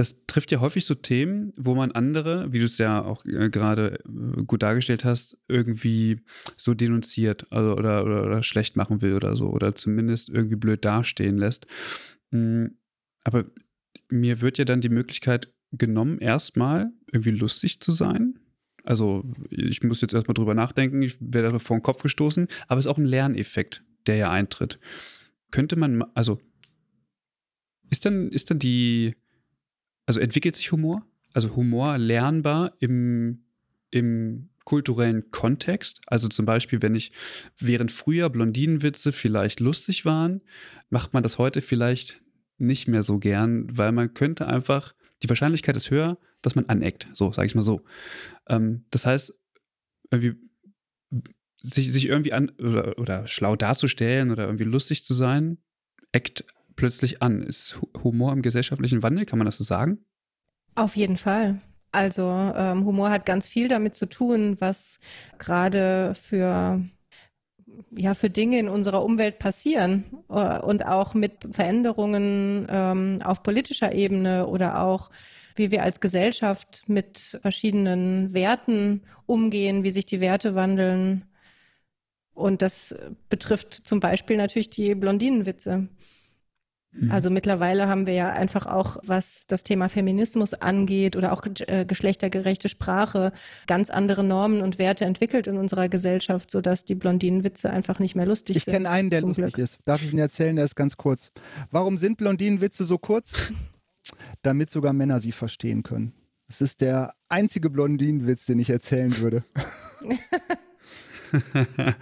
das 0.00 0.16
trifft 0.26 0.50
ja 0.50 0.60
häufig 0.60 0.86
so 0.86 0.94
Themen, 0.94 1.52
wo 1.56 1.74
man 1.74 1.92
andere, 1.92 2.52
wie 2.52 2.58
du 2.58 2.64
es 2.64 2.78
ja 2.78 3.04
auch 3.04 3.24
äh, 3.26 3.50
gerade 3.50 3.98
äh, 4.06 4.44
gut 4.44 4.62
dargestellt 4.62 5.04
hast, 5.04 5.36
irgendwie 5.46 6.20
so 6.56 6.72
denunziert 6.74 7.46
also, 7.50 7.74
oder, 7.74 8.04
oder, 8.04 8.24
oder, 8.24 8.42
schlecht 8.42 8.76
machen 8.76 9.02
will 9.02 9.14
oder 9.14 9.36
so 9.36 9.50
oder 9.50 9.74
zumindest 9.74 10.30
irgendwie 10.30 10.56
blöd 10.56 10.84
dastehen 10.84 11.36
lässt. 11.36 11.66
Hm, 12.30 12.78
aber 13.24 13.44
mir 14.08 14.40
wird 14.40 14.56
ja 14.56 14.64
dann 14.64 14.80
die 14.80 14.88
Möglichkeit 14.88 15.52
genommen, 15.72 16.18
erstmal 16.18 16.90
irgendwie 17.12 17.30
lustig 17.30 17.80
zu 17.80 17.92
sein. 17.92 18.38
Also 18.84 19.24
ich 19.50 19.82
muss 19.82 20.00
jetzt 20.00 20.14
erstmal 20.14 20.34
drüber 20.34 20.54
nachdenken, 20.54 21.02
ich 21.02 21.16
werde 21.20 21.58
vor 21.60 21.76
den 21.76 21.82
Kopf 21.82 22.02
gestoßen, 22.02 22.48
aber 22.66 22.78
es 22.78 22.86
ist 22.86 22.90
auch 22.90 22.98
ein 22.98 23.04
Lerneffekt, 23.04 23.84
der 24.06 24.16
ja 24.16 24.30
eintritt. 24.30 24.78
Könnte 25.50 25.76
man, 25.76 26.02
also 26.14 26.40
ist 27.90 28.06
dann, 28.06 28.30
ist 28.30 28.50
dann 28.50 28.58
die, 28.58 29.14
also 30.06 30.20
entwickelt 30.20 30.56
sich 30.56 30.72
Humor? 30.72 31.06
Also 31.32 31.54
Humor 31.56 31.98
lernbar 31.98 32.74
im, 32.80 33.44
im 33.90 34.48
kulturellen 34.64 35.30
Kontext. 35.30 36.00
Also 36.06 36.28
zum 36.28 36.46
Beispiel, 36.46 36.82
wenn 36.82 36.94
ich 36.94 37.12
während 37.58 37.90
früher 37.90 38.30
Blondinenwitze 38.30 39.12
vielleicht 39.12 39.60
lustig 39.60 40.04
waren, 40.04 40.42
macht 40.90 41.12
man 41.12 41.22
das 41.22 41.38
heute 41.38 41.62
vielleicht 41.62 42.20
nicht 42.58 42.88
mehr 42.88 43.02
so 43.02 43.18
gern, 43.18 43.66
weil 43.76 43.92
man 43.92 44.14
könnte 44.14 44.46
einfach, 44.46 44.94
die 45.22 45.28
Wahrscheinlichkeit 45.28 45.76
ist 45.76 45.90
höher, 45.90 46.18
dass 46.42 46.54
man 46.54 46.66
aneckt. 46.66 47.08
So, 47.14 47.32
sage 47.32 47.46
ich 47.46 47.54
mal 47.54 47.62
so. 47.62 47.82
Ähm, 48.48 48.84
das 48.90 49.06
heißt, 49.06 49.34
irgendwie 50.10 50.36
sich, 51.62 51.92
sich 51.92 52.06
irgendwie 52.06 52.32
an 52.32 52.50
oder, 52.58 52.98
oder 52.98 53.26
schlau 53.26 53.56
darzustellen 53.56 54.30
oder 54.30 54.44
irgendwie 54.44 54.64
lustig 54.64 55.04
zu 55.04 55.14
sein, 55.14 55.58
eckt 56.12 56.44
plötzlich 56.76 57.22
an? 57.22 57.42
Ist 57.42 57.78
Humor 58.02 58.32
im 58.32 58.42
gesellschaftlichen 58.42 59.02
Wandel, 59.02 59.26
kann 59.26 59.38
man 59.38 59.46
das 59.46 59.58
so 59.58 59.64
sagen? 59.64 59.98
Auf 60.74 60.96
jeden 60.96 61.16
Fall. 61.16 61.60
Also 61.92 62.30
ähm, 62.56 62.84
Humor 62.84 63.10
hat 63.10 63.26
ganz 63.26 63.48
viel 63.48 63.68
damit 63.68 63.94
zu 63.94 64.06
tun, 64.06 64.56
was 64.60 65.00
gerade 65.38 66.14
für 66.14 66.80
ja 67.90 68.14
für 68.14 68.30
Dinge 68.30 68.58
in 68.58 68.68
unserer 68.68 69.04
Umwelt 69.04 69.38
passieren 69.38 70.04
äh, 70.28 70.58
und 70.58 70.86
auch 70.86 71.14
mit 71.14 71.32
Veränderungen 71.50 72.66
ähm, 72.70 73.20
auf 73.24 73.42
politischer 73.42 73.92
Ebene 73.92 74.46
oder 74.46 74.82
auch 74.82 75.10
wie 75.56 75.70
wir 75.70 75.82
als 75.82 76.00
Gesellschaft 76.00 76.84
mit 76.86 77.38
verschiedenen 77.42 78.32
Werten 78.32 79.02
umgehen, 79.26 79.84
wie 79.84 79.90
sich 79.90 80.06
die 80.06 80.20
Werte 80.20 80.54
wandeln. 80.54 81.24
Und 82.34 82.62
das 82.62 82.94
betrifft 83.28 83.74
zum 83.74 84.00
Beispiel 84.00 84.36
natürlich 84.36 84.70
die 84.70 84.94
Blondinenwitze. 84.94 85.88
Mhm. 86.92 87.10
Also 87.10 87.30
mittlerweile 87.30 87.88
haben 87.88 88.06
wir 88.06 88.14
ja 88.14 88.30
einfach 88.30 88.66
auch, 88.66 88.96
was 89.04 89.46
das 89.46 89.62
Thema 89.62 89.88
Feminismus 89.88 90.54
angeht 90.54 91.16
oder 91.16 91.32
auch 91.32 91.44
äh, 91.66 91.84
geschlechtergerechte 91.84 92.68
Sprache, 92.68 93.32
ganz 93.66 93.90
andere 93.90 94.24
Normen 94.24 94.60
und 94.60 94.78
Werte 94.78 95.04
entwickelt 95.04 95.46
in 95.46 95.56
unserer 95.56 95.88
Gesellschaft, 95.88 96.50
sodass 96.50 96.84
die 96.84 96.96
Blondinenwitze 96.96 97.70
einfach 97.70 98.00
nicht 98.00 98.16
mehr 98.16 98.26
lustig 98.26 98.56
ich 98.56 98.64
sind. 98.64 98.72
Ich 98.72 98.76
kenne 98.78 98.90
einen, 98.90 99.10
der 99.10 99.20
lustig 99.20 99.44
Glück. 99.44 99.58
ist. 99.58 99.78
Darf 99.84 100.02
ich 100.02 100.10
Ihnen 100.12 100.18
erzählen? 100.18 100.56
Der 100.56 100.64
ist 100.64 100.74
ganz 100.74 100.96
kurz. 100.96 101.30
Warum 101.70 101.96
sind 101.96 102.18
Blondinenwitze 102.18 102.84
so 102.84 102.98
kurz? 102.98 103.52
Damit 104.42 104.70
sogar 104.70 104.92
Männer 104.92 105.20
sie 105.20 105.32
verstehen 105.32 105.84
können. 105.84 106.12
Es 106.48 106.60
ist 106.60 106.80
der 106.80 107.14
einzige 107.28 107.70
Blondinenwitz, 107.70 108.46
den 108.46 108.58
ich 108.58 108.70
erzählen 108.70 109.16
würde. 109.18 109.44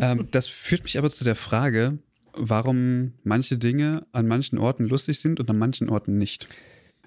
ähm, 0.00 0.28
das 0.30 0.46
führt 0.46 0.84
mich 0.84 0.98
aber 0.98 1.08
zu 1.08 1.24
der 1.24 1.36
Frage, 1.36 1.98
warum 2.40 3.12
manche 3.22 3.58
Dinge 3.58 4.06
an 4.12 4.26
manchen 4.26 4.58
Orten 4.58 4.84
lustig 4.84 5.20
sind 5.20 5.40
und 5.40 5.50
an 5.50 5.58
manchen 5.58 5.88
Orten 5.88 6.18
nicht. 6.18 6.46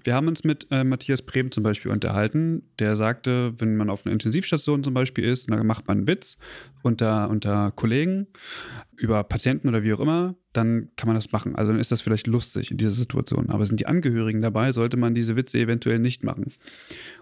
Wir 0.04 0.16
haben 0.16 0.28
uns 0.28 0.44
mit 0.44 0.68
äh, 0.70 0.84
Matthias 0.84 1.22
Brehm 1.22 1.52
zum 1.52 1.64
Beispiel 1.64 1.92
unterhalten. 1.92 2.64
Der 2.80 2.96
sagte, 2.96 3.54
wenn 3.60 3.78
man 3.78 3.90
auf 3.90 4.06
einer 4.06 4.12
Intensivstation 4.12 4.84
zum 4.84 4.94
Beispiel 4.94 5.24
ist, 5.24 5.50
dann 5.50 5.66
macht 5.66 5.88
man 5.88 6.00
einen 6.00 6.08
Witz 6.08 6.38
unter, 6.82 7.30
unter 7.30 7.72
Kollegen 7.72 8.28
über 8.98 9.24
Patienten 9.24 9.70
oder 9.70 9.84
wie 9.84 9.94
auch 9.94 10.02
immer, 10.02 10.36
dann 10.52 10.90
kann 10.98 11.08
man 11.08 11.16
das 11.16 11.32
machen. 11.32 11.56
Also 11.56 11.72
dann 11.72 11.80
ist 11.80 11.92
das 11.92 12.02
vielleicht 12.02 12.28
lustig 12.28 12.72
in 12.72 12.78
dieser 12.78 12.92
Situation. 12.92 13.50
Aber 13.50 13.66
sind 13.66 13.80
die 13.80 13.88
Angehörigen 13.88 14.42
dabei, 14.42 14.74
sollte 14.74 14.98
man 14.98 15.16
diese 15.16 15.38
Witze 15.38 15.58
eventuell 15.58 16.00
nicht 16.00 16.24
machen. 16.24 16.52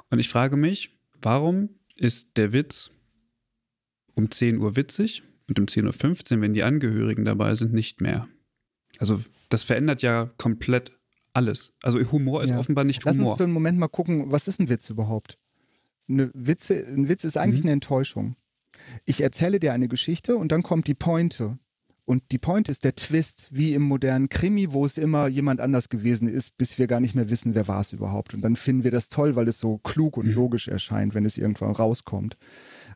Und 0.10 0.19
ich 0.19 0.30
frage 0.30 0.58
mich, 0.58 0.97
warum 1.21 1.69
ist 1.95 2.36
der 2.36 2.52
Witz 2.52 2.89
um 4.15 4.32
10 4.32 4.58
Uhr 4.58 4.76
witzig 4.76 5.24
und 5.47 5.60
um 5.60 5.65
10.15 5.65 6.36
Uhr, 6.36 6.41
wenn 6.41 6.54
die 6.54 6.63
Angehörigen 6.63 7.25
dabei 7.25 7.56
sind, 7.56 7.73
nicht 7.73 8.01
mehr. 8.01 8.27
Also 8.99 9.21
das 9.49 9.63
verändert 9.63 10.01
ja 10.01 10.32
komplett 10.38 10.91
alles. 11.34 11.73
Also 11.82 11.99
Humor 12.12 12.43
ist 12.43 12.49
ja. 12.49 12.60
offenbar 12.60 12.84
nicht 12.84 13.04
Humor. 13.06 13.15
Lass 13.17 13.30
uns 13.30 13.38
für 13.38 13.43
einen 13.43 13.54
Moment 13.54 13.77
mal 13.77 13.88
gucken, 13.88 14.32
was 14.32 14.47
ist 14.47 14.60
ein 14.60 14.69
Witz 14.69 14.89
überhaupt? 14.89 15.38
Eine 16.10 16.30
Witze, 16.34 16.86
ein 16.86 17.08
Witz 17.10 17.23
ist 17.23 17.38
eigentlich 17.38 17.62
mhm. 17.62 17.67
eine 17.67 17.73
Enttäuschung. 17.73 18.36
Ich 19.06 19.21
erzähle 19.21 19.60
dir 19.60 19.73
eine 19.73 19.88
Geschichte 19.88 20.36
und 20.36 20.51
dann 20.51 20.63
kommt 20.63 20.88
die 20.88 20.93
Pointe. 20.93 21.58
Und 22.04 22.23
die 22.32 22.39
Pointe 22.39 22.71
ist 22.71 22.84
der 22.84 22.95
Twist, 22.95 23.47
wie 23.51 23.73
im 23.73 23.84
modernen 23.84 24.27
Krimi, 24.27 24.73
wo 24.73 24.86
es 24.86 24.97
immer 24.97 25.27
jemand 25.27 25.62
anders 25.62 25.88
gewesen 25.88 26.27
ist, 26.27 26.58
bis 26.58 26.77
wir 26.77 26.88
gar 26.88 26.99
nicht 26.99 27.15
mehr 27.15 27.30
wissen, 27.30 27.56
wer 27.56 27.67
war 27.67 27.80
es 27.80 27.93
überhaupt. 27.93 28.34
Und 28.34 28.41
dann 28.41 28.56
finden 28.56 28.84
wir 28.84 28.91
das 28.91 29.08
toll, 29.08 29.36
weil 29.36 29.47
es 29.47 29.60
so 29.60 29.77
klug 29.77 30.17
und 30.17 30.27
mhm. 30.27 30.34
logisch 30.34 30.67
erscheint, 30.67 31.13
wenn 31.13 31.25
es 31.25 31.38
irgendwann 31.38 31.71
rauskommt. 31.71 32.38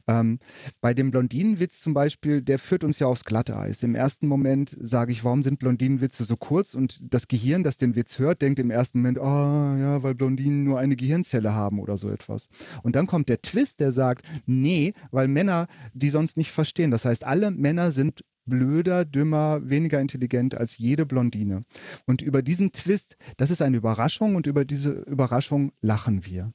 Ähm, 0.08 0.40
bei 0.82 0.94
dem 0.94 1.12
Blondinenwitz 1.12 1.82
zum 1.82 1.94
Beispiel, 1.94 2.42
der 2.42 2.60
führt 2.60 2.84
uns 2.84 3.00
ja 3.00 3.08
aufs 3.08 3.26
Glatteis. 3.26 3.84
Im 3.84 3.96
ersten 3.96 4.28
Moment 4.28 4.78
sage 4.80 5.12
ich, 5.12 5.24
warum 5.24 5.44
sind 5.44 5.60
Blondinenwitze 5.60 6.24
so 6.24 6.38
kurz? 6.38 6.76
Und 6.76 7.00
das 7.02 7.28
Gehirn, 7.28 7.64
das 7.64 7.78
den 7.78 7.96
Witz 7.96 8.20
hört, 8.20 8.42
denkt 8.42 8.60
im 8.60 8.72
ersten 8.72 9.00
Moment, 9.00 9.20
oh 9.20 9.24
ja, 9.24 10.04
weil 10.04 10.16
Blondinen 10.16 10.64
nur 10.64 10.80
eine 10.80 10.96
Gehirnzelle 10.96 11.54
haben 11.54 11.80
oder 11.80 11.98
so 11.98 12.10
etwas. 12.10 12.48
Und 12.84 12.96
dann 12.96 13.08
kommt 13.08 13.30
der 13.30 13.42
Twist, 13.42 13.80
der 13.80 13.92
sagt, 13.92 14.26
nee, 14.46 14.94
weil 15.12 15.28
Männer 15.28 15.68
die 15.94 16.10
sonst 16.10 16.38
nicht 16.38 16.52
verstehen. 16.52 16.92
Das 16.92 17.06
heißt, 17.06 17.24
alle 17.24 17.52
Männer 17.52 17.92
sind 17.92 18.24
blöder, 18.46 19.06
dümmer, 19.06 19.62
weniger 19.64 20.00
intelligent 20.00 20.56
als 20.56 20.78
jede 20.78 21.06
Blondine. 21.06 21.66
Und 22.06 22.22
über 22.22 22.42
diesen 22.42 22.72
Twist, 22.72 23.18
das 23.38 23.52
ist 23.52 23.62
eine 23.62 23.78
Überraschung 23.78 24.36
und 24.36 24.48
über 24.48 24.66
diese 24.66 24.92
Überraschung 24.92 25.72
lachen 25.82 26.26
wir. 26.26 26.54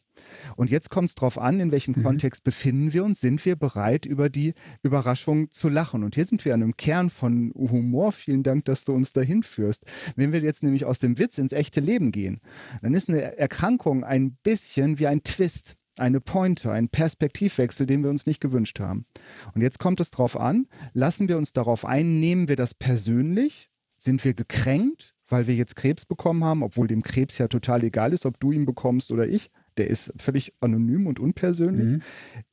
Und 0.57 0.70
jetzt 0.70 0.90
kommt 0.90 1.11
es 1.11 1.14
darauf 1.14 1.38
an, 1.38 1.61
in 1.61 1.72
welchem 1.72 1.94
mhm. 1.96 2.03
Kontext 2.03 2.44
befinden 2.44 2.92
wir 2.92 3.05
uns. 3.05 3.20
Sind 3.20 3.44
wir 3.44 3.57
bereit, 3.57 4.07
über 4.07 4.29
die 4.29 4.55
Überraschung 4.83 5.50
zu 5.50 5.68
lachen? 5.68 6.05
Und 6.05 6.14
hier 6.14 6.24
sind 6.24 6.44
wir 6.44 6.55
an 6.55 6.62
einem 6.62 6.76
Kern 6.76 7.11
von 7.11 7.53
Humor. 7.55 8.12
Vielen 8.12 8.42
Dank, 8.42 8.64
dass 8.66 8.85
du 8.85 8.92
uns 8.92 9.12
dahin 9.12 9.42
führst. 9.42 9.85
Wenn 10.16 10.33
wir 10.33 10.40
jetzt 10.40 10.62
nämlich 10.62 10.85
aus 10.85 10.98
dem 10.98 11.18
Witz 11.18 11.38
ins 11.38 11.53
echte 11.53 11.81
Leben 11.81 12.12
gehen, 12.12 12.40
dann 12.83 12.94
ist 12.94 13.09
eine 13.09 13.38
Erkrankung 13.38 14.05
ein 14.05 14.37
bisschen 14.42 14.98
wie 14.98 15.07
ein 15.07 15.22
Twist 15.22 15.76
eine 16.00 16.20
Pointe, 16.20 16.72
ein 16.72 16.88
Perspektivwechsel, 16.88 17.86
den 17.86 18.02
wir 18.02 18.10
uns 18.10 18.26
nicht 18.26 18.40
gewünscht 18.40 18.80
haben. 18.80 19.06
Und 19.54 19.62
jetzt 19.62 19.78
kommt 19.78 20.00
es 20.00 20.10
darauf 20.10 20.38
an, 20.38 20.66
lassen 20.92 21.28
wir 21.28 21.36
uns 21.38 21.52
darauf 21.52 21.84
ein, 21.84 22.20
nehmen 22.20 22.48
wir 22.48 22.56
das 22.56 22.74
persönlich? 22.74 23.70
Sind 23.98 24.24
wir 24.24 24.32
gekränkt, 24.32 25.14
weil 25.28 25.46
wir 25.46 25.54
jetzt 25.54 25.76
Krebs 25.76 26.06
bekommen 26.06 26.42
haben, 26.42 26.62
obwohl 26.62 26.86
dem 26.86 27.02
Krebs 27.02 27.38
ja 27.38 27.48
total 27.48 27.84
egal 27.84 28.12
ist, 28.12 28.26
ob 28.26 28.40
du 28.40 28.50
ihn 28.50 28.64
bekommst 28.64 29.12
oder 29.12 29.28
ich? 29.28 29.50
Der 29.76 29.88
ist 29.88 30.12
völlig 30.16 30.52
anonym 30.60 31.06
und 31.06 31.20
unpersönlich. 31.20 31.84
Mhm. 31.84 32.02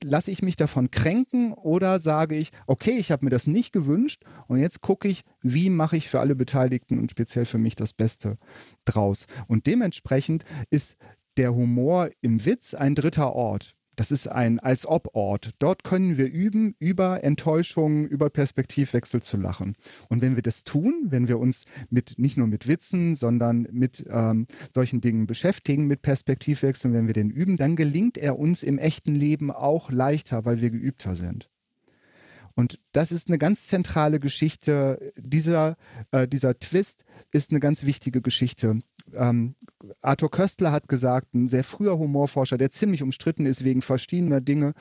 Lasse 0.03 0.31
ich 0.31 0.41
mich 0.41 0.55
davon 0.55 0.91
kränken 0.91 1.53
oder 1.53 1.99
sage 1.99 2.35
ich, 2.35 2.51
okay, 2.67 2.97
ich 2.97 3.11
habe 3.11 3.25
mir 3.25 3.29
das 3.31 3.47
nicht 3.47 3.73
gewünscht 3.73 4.23
und 4.47 4.59
jetzt 4.59 4.81
gucke 4.81 5.07
ich, 5.07 5.23
wie 5.41 5.69
mache 5.69 5.97
ich 5.97 6.09
für 6.09 6.19
alle 6.19 6.35
Beteiligten 6.35 6.99
und 6.99 7.11
speziell 7.11 7.45
für 7.45 7.57
mich 7.57 7.75
das 7.75 7.93
Beste 7.93 8.37
draus. 8.85 9.25
Und 9.47 9.65
dementsprechend 9.65 10.43
ist 10.69 10.97
der 11.37 11.53
Humor 11.55 12.09
im 12.21 12.45
Witz 12.45 12.73
ein 12.73 12.95
dritter 12.95 13.33
Ort. 13.33 13.77
Das 13.97 14.11
ist 14.11 14.27
ein 14.27 14.59
Als-Ob-Ort. 14.59 15.55
Dort 15.57 15.83
können 15.83 16.17
wir 16.17 16.31
üben, 16.31 16.75
über 16.77 17.23
Enttäuschungen, 17.23 18.05
über 18.05 18.29
Perspektivwechsel 18.29 19.23
zu 19.23 19.37
lachen. 19.37 19.75
Und 20.07 20.21
wenn 20.21 20.35
wir 20.35 20.43
das 20.43 20.63
tun, 20.63 21.07
wenn 21.09 21.27
wir 21.27 21.39
uns 21.39 21.65
mit 21.89 22.19
nicht 22.19 22.37
nur 22.37 22.45
mit 22.45 22.67
Witzen, 22.67 23.15
sondern 23.15 23.67
mit 23.71 24.05
ähm, 24.07 24.45
solchen 24.71 25.01
Dingen 25.01 25.25
beschäftigen, 25.25 25.87
mit 25.87 26.03
Perspektivwechseln, 26.03 26.93
wenn 26.93 27.07
wir 27.07 27.15
den 27.15 27.31
üben, 27.31 27.57
dann 27.57 27.75
gelingt 27.75 28.19
er 28.19 28.37
uns 28.37 28.61
im 28.61 28.77
echten 28.77 29.15
Leben 29.15 29.49
auch 29.49 29.89
leichter, 29.89 30.45
weil 30.45 30.61
wir 30.61 30.69
geübter 30.69 31.15
sind. 31.15 31.49
Und 32.57 32.79
das 32.91 33.11
ist 33.11 33.27
eine 33.27 33.37
ganz 33.37 33.67
zentrale 33.67 34.19
Geschichte. 34.19 35.13
Dieser, 35.15 35.75
äh, 36.11 36.27
dieser 36.27 36.57
Twist 36.57 37.05
ist 37.31 37.51
eine 37.51 37.59
ganz 37.59 37.83
wichtige 37.83 38.19
Geschichte. 38.19 38.79
Ähm, 39.13 39.53
Arthur 40.01 40.31
Köstler 40.31 40.71
hat 40.71 40.89
gesagt, 40.89 41.35
ein 41.35 41.49
sehr 41.49 41.63
früher 41.63 41.99
Humorforscher, 41.99 42.57
der 42.57 42.71
ziemlich 42.71 43.03
umstritten 43.03 43.45
ist 43.45 43.63
wegen 43.63 43.83
verschiedener 43.83 44.41
Dinge. 44.41 44.73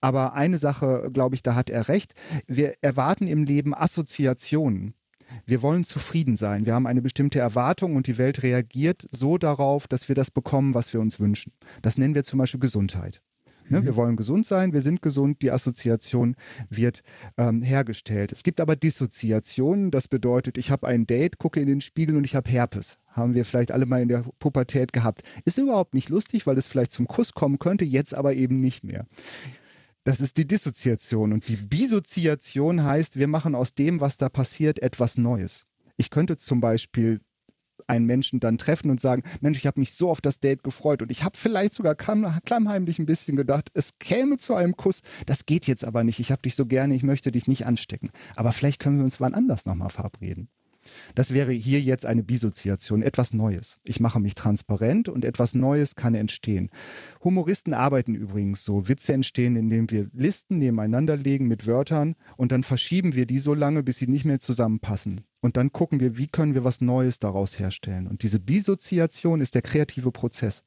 Aber 0.00 0.34
eine 0.34 0.58
Sache, 0.58 1.10
glaube 1.12 1.34
ich, 1.34 1.42
da 1.42 1.56
hat 1.56 1.70
er 1.70 1.88
recht. 1.88 2.14
Wir 2.46 2.74
erwarten 2.82 3.26
im 3.26 3.42
Leben 3.42 3.74
Assoziationen. 3.74 4.94
Wir 5.44 5.60
wollen 5.60 5.82
zufrieden 5.82 6.36
sein. 6.36 6.66
Wir 6.66 6.74
haben 6.74 6.86
eine 6.86 7.02
bestimmte 7.02 7.40
Erwartung 7.40 7.96
und 7.96 8.06
die 8.06 8.16
Welt 8.16 8.44
reagiert 8.44 9.08
so 9.10 9.38
darauf, 9.38 9.88
dass 9.88 10.08
wir 10.08 10.14
das 10.14 10.30
bekommen, 10.30 10.74
was 10.74 10.92
wir 10.92 11.00
uns 11.00 11.18
wünschen. 11.18 11.52
Das 11.82 11.98
nennen 11.98 12.14
wir 12.14 12.22
zum 12.22 12.38
Beispiel 12.38 12.60
Gesundheit. 12.60 13.20
Ne? 13.68 13.80
Mhm. 13.80 13.84
Wir 13.84 13.96
wollen 13.96 14.16
gesund 14.16 14.46
sein, 14.46 14.72
wir 14.72 14.82
sind 14.82 15.02
gesund, 15.02 15.42
die 15.42 15.50
Assoziation 15.50 16.36
wird 16.70 17.02
ähm, 17.36 17.62
hergestellt. 17.62 18.32
Es 18.32 18.42
gibt 18.42 18.60
aber 18.60 18.76
Dissoziationen, 18.76 19.90
das 19.90 20.08
bedeutet, 20.08 20.58
ich 20.58 20.70
habe 20.70 20.86
ein 20.86 21.06
Date, 21.06 21.38
gucke 21.38 21.60
in 21.60 21.66
den 21.66 21.80
Spiegel 21.80 22.16
und 22.16 22.24
ich 22.24 22.34
habe 22.34 22.50
Herpes. 22.50 22.98
Haben 23.08 23.34
wir 23.34 23.44
vielleicht 23.44 23.70
alle 23.70 23.86
mal 23.86 24.02
in 24.02 24.08
der 24.08 24.24
Pubertät 24.38 24.92
gehabt. 24.92 25.22
Ist 25.44 25.58
überhaupt 25.58 25.94
nicht 25.94 26.08
lustig, 26.08 26.46
weil 26.46 26.58
es 26.58 26.66
vielleicht 26.66 26.92
zum 26.92 27.06
Kuss 27.06 27.32
kommen 27.32 27.58
könnte, 27.58 27.84
jetzt 27.84 28.14
aber 28.14 28.34
eben 28.34 28.60
nicht 28.60 28.82
mehr. 28.82 29.06
Das 30.04 30.20
ist 30.20 30.36
die 30.36 30.46
Dissoziation. 30.46 31.32
Und 31.32 31.48
die 31.48 31.56
Bisoziation 31.56 32.84
heißt, 32.84 33.16
wir 33.16 33.28
machen 33.28 33.54
aus 33.54 33.74
dem, 33.74 34.00
was 34.00 34.16
da 34.16 34.28
passiert, 34.28 34.82
etwas 34.82 35.16
Neues. 35.16 35.66
Ich 35.96 36.10
könnte 36.10 36.36
zum 36.36 36.60
Beispiel 36.60 37.20
einen 37.86 38.06
Menschen 38.06 38.40
dann 38.40 38.58
treffen 38.58 38.90
und 38.90 39.00
sagen, 39.00 39.22
Mensch, 39.40 39.58
ich 39.58 39.66
habe 39.66 39.80
mich 39.80 39.92
so 39.92 40.10
auf 40.10 40.20
das 40.20 40.40
Date 40.40 40.62
gefreut 40.62 41.02
und 41.02 41.10
ich 41.10 41.24
habe 41.24 41.36
vielleicht 41.36 41.74
sogar 41.74 41.94
klammheimlich 41.94 42.98
ein 42.98 43.06
bisschen 43.06 43.36
gedacht, 43.36 43.70
es 43.74 43.98
käme 43.98 44.38
zu 44.38 44.54
einem 44.54 44.76
Kuss. 44.76 45.00
Das 45.26 45.46
geht 45.46 45.66
jetzt 45.66 45.84
aber 45.84 46.04
nicht. 46.04 46.20
Ich 46.20 46.30
habe 46.30 46.42
dich 46.42 46.54
so 46.54 46.66
gerne, 46.66 46.94
ich 46.94 47.02
möchte 47.02 47.32
dich 47.32 47.48
nicht 47.48 47.66
anstecken. 47.66 48.10
Aber 48.36 48.52
vielleicht 48.52 48.80
können 48.80 48.98
wir 48.98 49.04
uns 49.04 49.20
wann 49.20 49.34
anders 49.34 49.66
nochmal 49.66 49.90
verabreden. 49.90 50.48
Das 51.14 51.32
wäre 51.32 51.52
hier 51.52 51.80
jetzt 51.80 52.06
eine 52.06 52.22
Bisoziation, 52.22 53.02
etwas 53.02 53.32
Neues. 53.32 53.80
Ich 53.84 54.00
mache 54.00 54.20
mich 54.20 54.34
transparent 54.34 55.08
und 55.08 55.24
etwas 55.24 55.54
Neues 55.54 55.94
kann 55.94 56.14
entstehen. 56.14 56.70
Humoristen 57.22 57.74
arbeiten 57.74 58.14
übrigens 58.14 58.64
so. 58.64 58.88
Witze 58.88 59.12
entstehen, 59.12 59.56
indem 59.56 59.90
wir 59.90 60.10
Listen 60.12 60.58
nebeneinander 60.58 61.16
legen 61.16 61.48
mit 61.48 61.66
Wörtern 61.66 62.14
und 62.36 62.52
dann 62.52 62.62
verschieben 62.62 63.14
wir 63.14 63.26
die 63.26 63.38
so 63.38 63.54
lange, 63.54 63.82
bis 63.82 63.98
sie 63.98 64.06
nicht 64.06 64.24
mehr 64.24 64.40
zusammenpassen. 64.40 65.22
Und 65.40 65.58
dann 65.58 65.72
gucken 65.72 66.00
wir, 66.00 66.16
wie 66.16 66.26
können 66.26 66.54
wir 66.54 66.64
was 66.64 66.80
Neues 66.80 67.18
daraus 67.18 67.58
herstellen. 67.58 68.06
Und 68.06 68.22
diese 68.22 68.40
Bisoziation 68.40 69.42
ist 69.42 69.54
der 69.54 69.60
kreative 69.60 70.10
Prozess. 70.10 70.64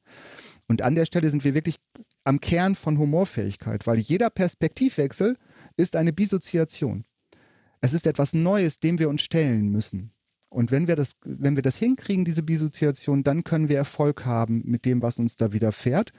Und 0.68 0.82
an 0.82 0.94
der 0.94 1.04
Stelle 1.04 1.28
sind 1.30 1.42
wir 1.42 1.54
wirklich 1.54 1.80
am 2.22 2.40
Kern 2.40 2.74
von 2.74 2.98
Humorfähigkeit, 2.98 3.86
weil 3.86 3.98
jeder 3.98 4.30
Perspektivwechsel 4.30 5.36
ist 5.76 5.96
eine 5.96 6.12
Bisoziation. 6.12 7.04
Es 7.80 7.92
ist 7.92 8.06
etwas 8.06 8.34
Neues, 8.34 8.80
dem 8.80 8.98
wir 8.98 9.08
uns 9.08 9.22
stellen 9.22 9.70
müssen. 9.70 10.12
Und 10.50 10.70
wenn 10.70 10.88
wir 10.88 10.96
das, 10.96 11.16
wenn 11.24 11.56
wir 11.56 11.62
das 11.62 11.76
hinkriegen, 11.76 12.24
diese 12.24 12.42
Bisoziation, 12.42 13.22
dann 13.22 13.44
können 13.44 13.68
wir 13.68 13.76
Erfolg 13.76 14.24
haben 14.24 14.62
mit 14.64 14.86
dem, 14.86 15.02
was 15.02 15.18
uns 15.18 15.36
da 15.36 15.52
widerfährt 15.52 16.12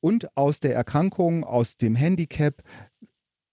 und 0.00 0.36
aus 0.36 0.60
der 0.60 0.74
Erkrankung, 0.74 1.44
aus 1.44 1.76
dem 1.76 1.96
Handicap 1.96 2.62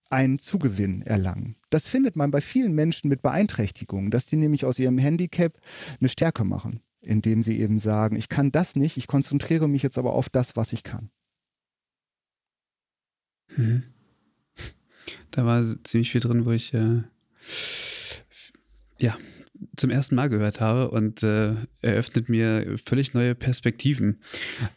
einen 0.09 0.39
Zugewinn 0.39 1.01
erlangen. 1.01 1.55
Das 1.69 1.87
findet 1.87 2.15
man 2.15 2.31
bei 2.31 2.41
vielen 2.41 2.73
Menschen 2.73 3.09
mit 3.09 3.21
Beeinträchtigungen, 3.21 4.11
dass 4.11 4.25
die 4.25 4.35
nämlich 4.35 4.65
aus 4.65 4.79
ihrem 4.79 4.97
Handicap 4.97 5.59
eine 5.99 6.09
Stärke 6.09 6.43
machen, 6.43 6.81
indem 7.01 7.43
sie 7.43 7.59
eben 7.59 7.79
sagen, 7.79 8.15
ich 8.15 8.29
kann 8.29 8.51
das 8.51 8.75
nicht, 8.75 8.97
ich 8.97 9.07
konzentriere 9.07 9.67
mich 9.67 9.83
jetzt 9.83 9.97
aber 9.97 10.13
auf 10.13 10.29
das, 10.29 10.55
was 10.55 10.73
ich 10.73 10.83
kann. 10.83 11.09
Mhm. 13.55 13.83
Da 15.31 15.45
war 15.45 15.63
ziemlich 15.83 16.11
viel 16.11 16.21
drin, 16.21 16.45
wo 16.45 16.51
ich 16.51 16.73
äh, 16.73 17.03
ja, 18.99 19.17
zum 19.75 19.89
ersten 19.89 20.15
Mal 20.15 20.29
gehört 20.29 20.59
habe 20.59 20.89
und 20.91 21.23
äh, 21.23 21.55
eröffnet 21.81 22.29
mir 22.29 22.77
völlig 22.85 23.13
neue 23.13 23.35
Perspektiven. 23.35 24.21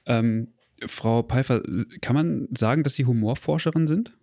Ähm, 0.07 0.49
Frau 0.87 1.23
Pfeiffer, 1.23 1.63
kann 2.01 2.15
man 2.15 2.49
sagen, 2.57 2.83
dass 2.83 2.95
Sie 2.95 3.05
Humorforscherin 3.05 3.87
sind? 3.87 4.17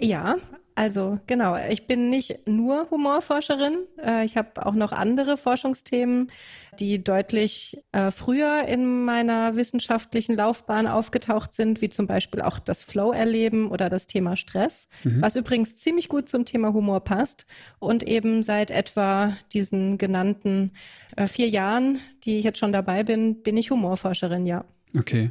Ja, 0.00 0.36
also 0.80 1.20
genau, 1.26 1.58
ich 1.68 1.86
bin 1.86 2.08
nicht 2.08 2.48
nur 2.48 2.88
Humorforscherin. 2.90 3.80
Äh, 4.02 4.24
ich 4.24 4.38
habe 4.38 4.64
auch 4.64 4.72
noch 4.72 4.92
andere 4.92 5.36
Forschungsthemen, 5.36 6.30
die 6.78 7.04
deutlich 7.04 7.82
äh, 7.92 8.10
früher 8.10 8.66
in 8.66 9.04
meiner 9.04 9.56
wissenschaftlichen 9.56 10.36
Laufbahn 10.36 10.86
aufgetaucht 10.86 11.52
sind, 11.52 11.82
wie 11.82 11.90
zum 11.90 12.06
Beispiel 12.06 12.40
auch 12.40 12.58
das 12.58 12.82
Flow-Erleben 12.82 13.70
oder 13.70 13.90
das 13.90 14.06
Thema 14.06 14.36
Stress, 14.36 14.88
mhm. 15.04 15.20
was 15.20 15.36
übrigens 15.36 15.76
ziemlich 15.76 16.08
gut 16.08 16.30
zum 16.30 16.46
Thema 16.46 16.72
Humor 16.72 17.00
passt. 17.00 17.44
Und 17.78 18.02
eben 18.02 18.42
seit 18.42 18.70
etwa 18.70 19.36
diesen 19.52 19.98
genannten 19.98 20.72
äh, 21.14 21.26
vier 21.26 21.50
Jahren, 21.50 21.98
die 22.24 22.38
ich 22.38 22.44
jetzt 22.44 22.58
schon 22.58 22.72
dabei 22.72 23.02
bin, 23.02 23.42
bin 23.42 23.58
ich 23.58 23.70
Humorforscherin, 23.70 24.46
ja. 24.46 24.64
Okay. 24.96 25.30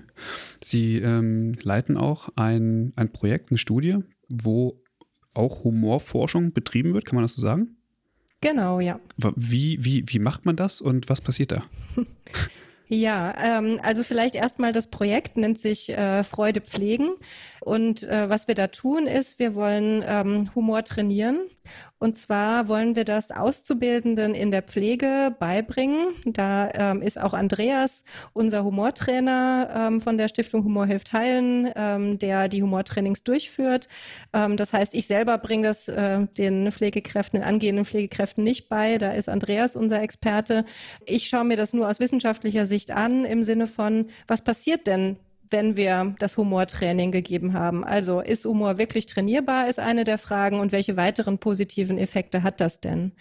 Sie 0.64 0.98
ähm, 0.98 1.58
leiten 1.64 1.98
auch 1.98 2.30
ein, 2.36 2.94
ein 2.96 3.12
Projekt, 3.12 3.50
eine 3.50 3.58
Studie, 3.58 3.98
wo 4.30 4.82
auch 5.34 5.64
Humorforschung 5.64 6.54
betrieben 6.54 6.94
wird, 6.94 7.06
kann 7.06 7.16
man 7.16 7.24
das 7.24 7.34
so 7.34 7.42
sagen? 7.42 7.78
Genau, 8.42 8.80
ja. 8.80 9.00
Wie, 9.36 9.84
wie, 9.84 10.04
wie 10.08 10.20
macht 10.20 10.46
man 10.46 10.56
das 10.56 10.80
und 10.80 11.10
was 11.10 11.22
passiert 11.22 11.52
da? 11.52 11.64
Ja, 12.92 13.36
ähm, 13.38 13.80
also 13.84 14.02
vielleicht 14.02 14.34
erstmal 14.34 14.72
das 14.72 14.88
Projekt 14.88 15.38
nennt 15.38 15.60
sich 15.60 15.96
äh, 15.96 16.24
Freude 16.24 16.60
pflegen. 16.60 17.12
Und 17.62 18.02
äh, 18.02 18.30
was 18.30 18.48
wir 18.48 18.56
da 18.56 18.66
tun, 18.66 19.06
ist, 19.06 19.38
wir 19.38 19.54
wollen 19.54 20.04
ähm, 20.08 20.50
Humor 20.56 20.84
trainieren. 20.84 21.42
Und 22.00 22.16
zwar 22.16 22.70
wollen 22.70 22.96
wir 22.96 23.04
das 23.04 23.32
Auszubildenden 23.32 24.34
in 24.34 24.52
der 24.52 24.62
Pflege 24.62 25.36
beibringen. 25.38 25.98
Da 26.26 26.70
ähm, 26.74 27.02
ist 27.02 27.20
auch 27.20 27.34
Andreas, 27.34 28.06
unser 28.32 28.64
Humortrainer 28.64 29.70
ähm, 29.76 30.02
von 30.02 30.18
der 30.18 30.30
Stiftung 30.30 30.64
Humor 30.64 30.86
hilft 30.86 31.12
heilen, 31.12 31.70
ähm, 31.76 32.18
der 32.18 32.48
die 32.48 32.64
Humortrainings 32.64 33.24
durchführt. 33.24 33.88
Ähm, 34.32 34.56
das 34.56 34.72
heißt, 34.72 34.96
ich 34.96 35.08
selber 35.08 35.38
bringe 35.38 35.68
das 35.68 35.90
äh, 35.90 36.26
den 36.38 36.72
Pflegekräften, 36.72 37.42
den 37.42 37.48
angehenden 37.48 37.86
Pflegekräften 37.86 38.44
nicht 38.44 38.70
bei. 38.70 38.98
Da 38.98 39.12
ist 39.12 39.28
Andreas 39.28 39.76
unser 39.76 40.02
Experte. 40.02 40.64
Ich 41.06 41.28
schaue 41.28 41.44
mir 41.44 41.58
das 41.58 41.74
nur 41.74 41.90
aus 41.90 42.00
wissenschaftlicher 42.00 42.66
Sicht 42.66 42.92
an, 42.92 43.26
im 43.26 43.44
Sinne 43.44 43.68
von, 43.68 44.08
was 44.28 44.42
passiert 44.42 44.88
denn 44.88 45.18
wenn 45.52 45.76
wir 45.76 46.16
das 46.20 46.38
Humortraining 46.38 47.12
gegeben 47.12 47.54
haben. 47.54 47.84
Also 47.84 48.22
ist 48.22 48.46
Humor 48.46 48.78
wirklich 48.78 49.06
trainierbar, 49.06 49.68
ist 49.68 49.80
eine 49.80 50.04
der 50.04 50.18
Fragen 50.18 50.60
und 50.60 50.72
welche 50.72 50.98
weiteren 50.98 51.38
positiven 51.40 51.98
Effekte 51.98 52.44
hat 52.44 52.62
das 52.62 52.82
denn? 52.82 53.14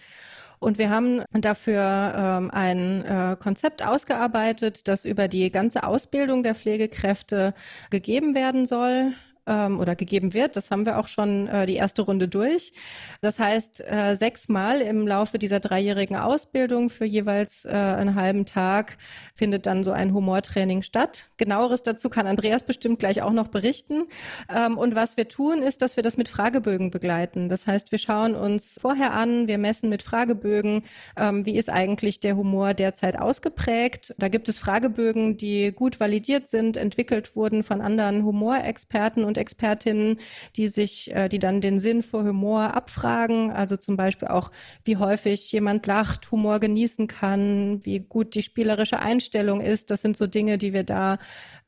Und 0.60 0.78
wir 0.78 0.90
haben 0.90 1.22
dafür 1.32 2.14
ähm, 2.16 2.50
ein 2.50 3.04
äh, 3.04 3.36
Konzept 3.38 3.86
ausgearbeitet, 3.86 4.88
das 4.88 5.04
über 5.04 5.28
die 5.28 5.50
ganze 5.52 5.84
Ausbildung 5.84 6.42
der 6.42 6.56
Pflegekräfte 6.56 7.54
gegeben 7.90 8.34
werden 8.34 8.66
soll 8.66 9.12
ähm, 9.48 9.80
oder 9.80 9.96
gegeben 9.96 10.34
wird. 10.34 10.56
Das 10.56 10.70
haben 10.70 10.86
wir 10.86 10.98
auch 10.98 11.08
schon 11.08 11.48
äh, 11.48 11.66
die 11.66 11.76
erste 11.76 12.02
Runde 12.02 12.28
durch. 12.28 12.72
Das 13.20 13.38
heißt, 13.38 13.82
äh, 13.90 14.14
sechsmal 14.14 14.80
im 14.80 15.08
Laufe 15.08 15.38
dieser 15.38 15.58
dreijährigen 15.58 16.16
Ausbildung 16.16 16.90
für 16.90 17.06
jeweils 17.06 17.64
äh, 17.64 17.70
einen 17.70 18.14
halben 18.14 18.46
Tag 18.46 18.98
findet 19.34 19.66
dann 19.66 19.82
so 19.82 19.92
ein 19.92 20.12
Humortraining 20.12 20.82
statt. 20.82 21.30
Genaueres 21.38 21.82
dazu 21.82 22.10
kann 22.10 22.26
Andreas 22.26 22.62
bestimmt 22.62 22.98
gleich 22.98 23.22
auch 23.22 23.32
noch 23.32 23.48
berichten. 23.48 24.06
Ähm, 24.54 24.76
und 24.76 24.94
was 24.94 25.16
wir 25.16 25.28
tun, 25.28 25.62
ist, 25.62 25.82
dass 25.82 25.96
wir 25.96 26.02
das 26.02 26.16
mit 26.16 26.28
Fragebögen 26.28 26.90
begleiten. 26.90 27.48
Das 27.48 27.66
heißt, 27.66 27.90
wir 27.90 27.98
schauen 27.98 28.34
uns 28.34 28.78
vorher 28.80 29.14
an, 29.14 29.48
wir 29.48 29.58
messen 29.58 29.88
mit 29.88 30.02
Fragebögen, 30.02 30.82
ähm, 31.16 31.46
wie 31.46 31.56
ist 31.56 31.70
eigentlich 31.70 32.20
der 32.20 32.36
Humor 32.36 32.74
derzeit 32.74 33.18
ausgeprägt. 33.18 34.14
Da 34.18 34.28
gibt 34.28 34.48
es 34.48 34.58
Fragebögen, 34.58 35.38
die 35.38 35.72
gut 35.72 36.00
validiert 36.00 36.48
sind, 36.48 36.76
entwickelt 36.76 37.34
wurden 37.34 37.62
von 37.62 37.80
anderen 37.80 38.24
Humorexperten 38.24 39.24
und 39.24 39.37
Expertinnen, 39.38 40.18
die 40.56 40.68
sich, 40.68 41.14
äh, 41.14 41.28
die 41.28 41.38
dann 41.38 41.60
den 41.60 41.78
Sinn 41.78 42.02
für 42.02 42.24
Humor 42.24 42.74
abfragen. 42.74 43.50
Also 43.50 43.76
zum 43.76 43.96
Beispiel 43.96 44.28
auch, 44.28 44.50
wie 44.84 44.96
häufig 44.96 45.50
jemand 45.52 45.86
lacht, 45.86 46.30
Humor 46.30 46.60
genießen 46.60 47.06
kann, 47.06 47.80
wie 47.84 48.00
gut 48.00 48.34
die 48.34 48.42
spielerische 48.42 48.98
Einstellung 48.98 49.60
ist. 49.60 49.90
Das 49.90 50.02
sind 50.02 50.16
so 50.16 50.26
Dinge, 50.26 50.58
die 50.58 50.72
wir 50.72 50.84
da 50.84 51.18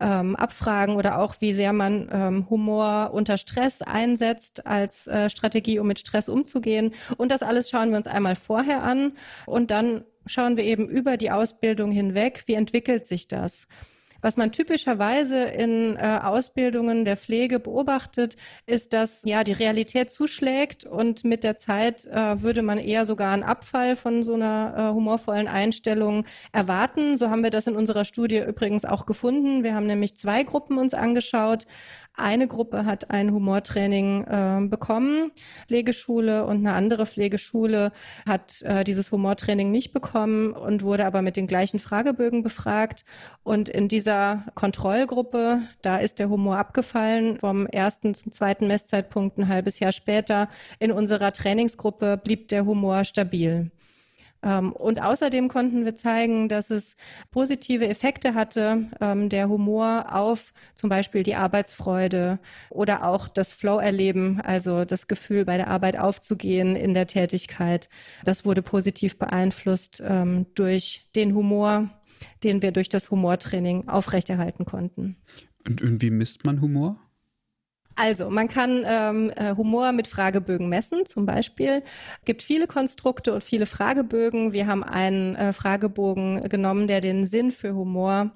ähm, 0.00 0.36
abfragen 0.36 0.96
oder 0.96 1.18
auch, 1.18 1.36
wie 1.40 1.52
sehr 1.52 1.72
man 1.72 2.08
ähm, 2.12 2.50
Humor 2.50 3.10
unter 3.12 3.38
Stress 3.38 3.82
einsetzt 3.82 4.66
als 4.66 5.06
äh, 5.06 5.30
Strategie, 5.30 5.78
um 5.78 5.86
mit 5.86 5.98
Stress 5.98 6.28
umzugehen. 6.28 6.92
Und 7.16 7.30
das 7.30 7.42
alles 7.42 7.70
schauen 7.70 7.90
wir 7.90 7.96
uns 7.96 8.06
einmal 8.06 8.36
vorher 8.36 8.82
an 8.82 9.12
und 9.46 9.70
dann 9.70 10.04
schauen 10.26 10.56
wir 10.56 10.64
eben 10.64 10.88
über 10.88 11.16
die 11.16 11.30
Ausbildung 11.30 11.90
hinweg, 11.90 12.44
wie 12.46 12.54
entwickelt 12.54 13.06
sich 13.06 13.28
das. 13.28 13.66
Was 14.22 14.36
man 14.36 14.52
typischerweise 14.52 15.42
in 15.44 15.96
äh, 15.96 16.20
Ausbildungen 16.22 17.04
der 17.04 17.16
Pflege 17.16 17.58
beobachtet, 17.58 18.36
ist, 18.66 18.92
dass 18.92 19.22
ja 19.24 19.44
die 19.44 19.52
Realität 19.52 20.10
zuschlägt 20.10 20.84
und 20.84 21.24
mit 21.24 21.44
der 21.44 21.56
Zeit 21.56 22.06
äh, 22.06 22.42
würde 22.42 22.62
man 22.62 22.78
eher 22.78 23.04
sogar 23.04 23.32
einen 23.32 23.42
Abfall 23.42 23.96
von 23.96 24.22
so 24.22 24.34
einer 24.34 24.74
äh, 24.76 24.94
humorvollen 24.94 25.48
Einstellung 25.48 26.24
erwarten. 26.52 27.16
So 27.16 27.30
haben 27.30 27.42
wir 27.42 27.50
das 27.50 27.66
in 27.66 27.76
unserer 27.76 28.04
Studie 28.04 28.38
übrigens 28.38 28.84
auch 28.84 29.06
gefunden. 29.06 29.64
Wir 29.64 29.74
haben 29.74 29.86
nämlich 29.86 30.16
zwei 30.16 30.42
Gruppen 30.42 30.78
uns 30.78 30.94
angeschaut. 30.94 31.66
Eine 32.14 32.48
Gruppe 32.48 32.84
hat 32.84 33.10
ein 33.10 33.32
Humortraining 33.32 34.24
äh, 34.24 34.66
bekommen, 34.68 35.30
Pflegeschule, 35.68 36.44
und 36.44 36.58
eine 36.58 36.74
andere 36.74 37.06
Pflegeschule 37.06 37.92
hat 38.26 38.62
äh, 38.62 38.84
dieses 38.84 39.10
Humortraining 39.10 39.70
nicht 39.70 39.92
bekommen 39.92 40.52
und 40.52 40.82
wurde 40.82 41.06
aber 41.06 41.22
mit 41.22 41.36
den 41.36 41.46
gleichen 41.46 41.78
Fragebögen 41.78 42.42
befragt. 42.42 43.04
Und 43.42 43.68
in 43.68 43.88
dieser 43.88 44.44
Kontrollgruppe, 44.54 45.62
da 45.82 45.96
ist 45.98 46.18
der 46.18 46.28
Humor 46.28 46.58
abgefallen 46.58 47.38
vom 47.38 47.66
ersten 47.66 48.14
zum 48.14 48.32
zweiten 48.32 48.66
Messzeitpunkt 48.66 49.38
ein 49.38 49.48
halbes 49.48 49.78
Jahr 49.78 49.92
später. 49.92 50.48
In 50.78 50.92
unserer 50.92 51.32
Trainingsgruppe 51.32 52.20
blieb 52.22 52.48
der 52.48 52.66
Humor 52.66 53.04
stabil. 53.04 53.70
Ähm, 54.42 54.72
und 54.72 55.02
außerdem 55.02 55.48
konnten 55.48 55.84
wir 55.84 55.96
zeigen, 55.96 56.48
dass 56.48 56.70
es 56.70 56.96
positive 57.30 57.88
Effekte 57.88 58.34
hatte, 58.34 58.88
ähm, 59.00 59.28
der 59.28 59.48
Humor 59.48 60.06
auf 60.14 60.52
zum 60.74 60.88
Beispiel 60.88 61.22
die 61.22 61.34
Arbeitsfreude 61.34 62.38
oder 62.70 63.04
auch 63.04 63.28
das 63.28 63.52
Flow-Erleben, 63.52 64.40
also 64.40 64.84
das 64.84 65.08
Gefühl, 65.08 65.44
bei 65.44 65.56
der 65.56 65.68
Arbeit 65.68 65.98
aufzugehen 65.98 66.76
in 66.76 66.94
der 66.94 67.06
Tätigkeit. 67.06 67.88
Das 68.24 68.44
wurde 68.44 68.62
positiv 68.62 69.18
beeinflusst 69.18 70.02
ähm, 70.04 70.46
durch 70.54 71.10
den 71.14 71.34
Humor, 71.34 71.90
den 72.42 72.62
wir 72.62 72.72
durch 72.72 72.88
das 72.88 73.10
Humortraining 73.10 73.88
aufrechterhalten 73.88 74.64
konnten. 74.64 75.16
Und, 75.66 75.82
und 75.82 76.00
wie 76.00 76.10
misst 76.10 76.46
man 76.46 76.60
Humor? 76.60 76.98
Also, 78.02 78.30
man 78.30 78.48
kann 78.48 78.82
ähm, 78.86 79.30
äh, 79.36 79.54
Humor 79.54 79.92
mit 79.92 80.08
Fragebögen 80.08 80.70
messen, 80.70 81.04
zum 81.04 81.26
Beispiel. 81.26 81.82
Es 82.20 82.24
gibt 82.24 82.42
viele 82.42 82.66
Konstrukte 82.66 83.34
und 83.34 83.44
viele 83.44 83.66
Fragebögen. 83.66 84.54
Wir 84.54 84.66
haben 84.68 84.82
einen 84.82 85.36
äh, 85.36 85.52
Fragebogen 85.52 86.48
genommen, 86.48 86.88
der 86.88 87.02
den 87.02 87.26
Sinn 87.26 87.52
für 87.52 87.74
Humor 87.74 88.30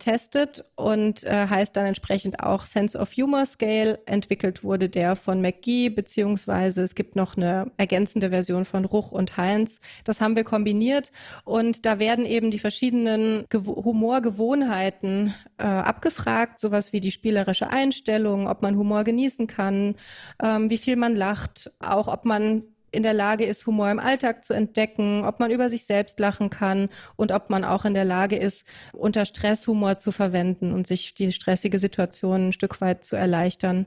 testet 0.00 0.64
und 0.74 1.22
äh, 1.24 1.46
heißt 1.46 1.76
dann 1.76 1.86
entsprechend 1.86 2.42
auch 2.42 2.64
Sense 2.64 2.98
of 2.98 3.12
Humor 3.12 3.46
Scale. 3.46 4.00
Entwickelt 4.06 4.64
wurde 4.64 4.88
der 4.88 5.14
von 5.14 5.40
McGee, 5.40 5.90
beziehungsweise 5.90 6.82
es 6.82 6.94
gibt 6.94 7.14
noch 7.14 7.36
eine 7.36 7.70
ergänzende 7.76 8.30
Version 8.30 8.64
von 8.64 8.84
Ruch 8.84 9.12
und 9.12 9.36
Heinz. 9.36 9.80
Das 10.04 10.20
haben 10.20 10.34
wir 10.34 10.44
kombiniert 10.44 11.12
und 11.44 11.86
da 11.86 11.98
werden 11.98 12.24
eben 12.24 12.50
die 12.50 12.58
verschiedenen 12.58 13.44
Ge 13.50 13.60
Humorgewohnheiten 13.60 15.34
äh, 15.58 15.64
abgefragt, 15.64 16.58
sowas 16.58 16.92
wie 16.92 17.00
die 17.00 17.12
spielerische 17.12 17.68
Einstellung, 17.68 18.48
ob 18.48 18.62
man 18.62 18.76
Humor 18.76 19.04
genießen 19.10 19.46
kann, 19.46 19.96
ähm, 20.42 20.70
wie 20.70 20.78
viel 20.78 20.96
man 20.96 21.16
lacht, 21.16 21.72
auch 21.80 22.08
ob 22.08 22.24
man 22.24 22.62
in 22.92 23.02
der 23.02 23.14
Lage 23.14 23.44
ist, 23.44 23.66
Humor 23.66 23.90
im 23.90 23.98
Alltag 23.98 24.44
zu 24.44 24.52
entdecken, 24.52 25.24
ob 25.24 25.40
man 25.40 25.50
über 25.50 25.68
sich 25.68 25.84
selbst 25.86 26.18
lachen 26.20 26.50
kann 26.50 26.88
und 27.16 27.32
ob 27.32 27.50
man 27.50 27.64
auch 27.64 27.84
in 27.84 27.94
der 27.94 28.04
Lage 28.04 28.36
ist, 28.36 28.66
unter 28.92 29.24
Stress 29.24 29.66
Humor 29.66 29.98
zu 29.98 30.12
verwenden 30.12 30.72
und 30.72 30.86
sich 30.86 31.14
die 31.14 31.32
stressige 31.32 31.78
Situation 31.78 32.48
ein 32.48 32.52
Stück 32.52 32.80
weit 32.80 33.04
zu 33.04 33.16
erleichtern. 33.16 33.86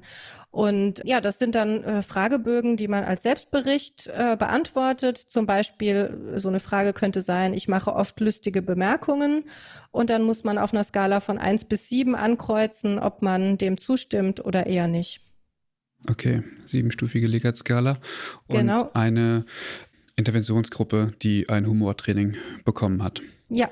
Und 0.51 1.01
ja, 1.03 1.19
das 1.19 1.39
sind 1.39 1.55
dann 1.55 1.83
äh, 1.83 2.01
Fragebögen, 2.03 2.77
die 2.77 2.87
man 2.87 3.03
als 3.03 3.23
Selbstbericht 3.23 4.07
äh, 4.07 4.35
beantwortet. 4.37 5.17
Zum 5.17 5.47
Beispiel 5.47 6.33
so 6.35 6.47
eine 6.47 6.59
Frage 6.59 6.93
könnte 6.93 7.21
sein, 7.21 7.53
ich 7.53 7.67
mache 7.67 7.93
oft 7.93 8.19
lustige 8.19 8.61
Bemerkungen 8.61 9.45
und 9.91 10.09
dann 10.09 10.23
muss 10.23 10.43
man 10.43 10.57
auf 10.57 10.73
einer 10.73 10.83
Skala 10.83 11.19
von 11.19 11.39
eins 11.39 11.65
bis 11.65 11.89
sieben 11.89 12.15
ankreuzen, 12.15 12.99
ob 12.99 13.21
man 13.21 13.57
dem 13.57 13.77
zustimmt 13.77 14.45
oder 14.45 14.67
eher 14.67 14.87
nicht. 14.87 15.21
Okay, 16.09 16.43
siebenstufige 16.65 17.27
Legat-Skala 17.27 17.99
und 18.47 18.57
genau. 18.57 18.91
eine 18.93 19.45
Interventionsgruppe, 20.15 21.13
die 21.21 21.49
ein 21.49 21.67
Humortraining 21.67 22.35
bekommen 22.65 23.03
hat. 23.03 23.21
Ja. 23.49 23.69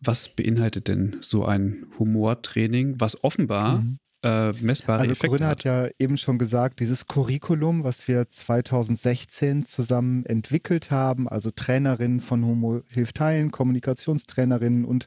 Was 0.00 0.28
beinhaltet 0.28 0.88
denn 0.88 1.18
so 1.20 1.44
ein 1.44 1.86
Humortraining, 1.98 3.00
was 3.00 3.22
offenbar 3.22 3.78
mhm 3.78 3.99
äh, 4.22 4.52
messbare 4.60 5.00
also 5.00 5.12
Effekte 5.12 5.28
Corinna 5.28 5.48
hat. 5.48 5.64
ja 5.64 5.88
eben 5.98 6.18
schon 6.18 6.38
gesagt, 6.38 6.80
dieses 6.80 7.06
Curriculum, 7.06 7.84
was 7.84 8.06
wir 8.06 8.28
2016 8.28 9.64
zusammen 9.64 10.26
entwickelt 10.26 10.90
haben, 10.90 11.26
also 11.26 11.50
Trainerinnen 11.50 12.20
von 12.20 12.44
Homo 12.44 12.82
Hilft 12.88 13.16
Teilen, 13.16 13.50
Kommunikationstrainerinnen 13.50 14.84
und 14.84 15.06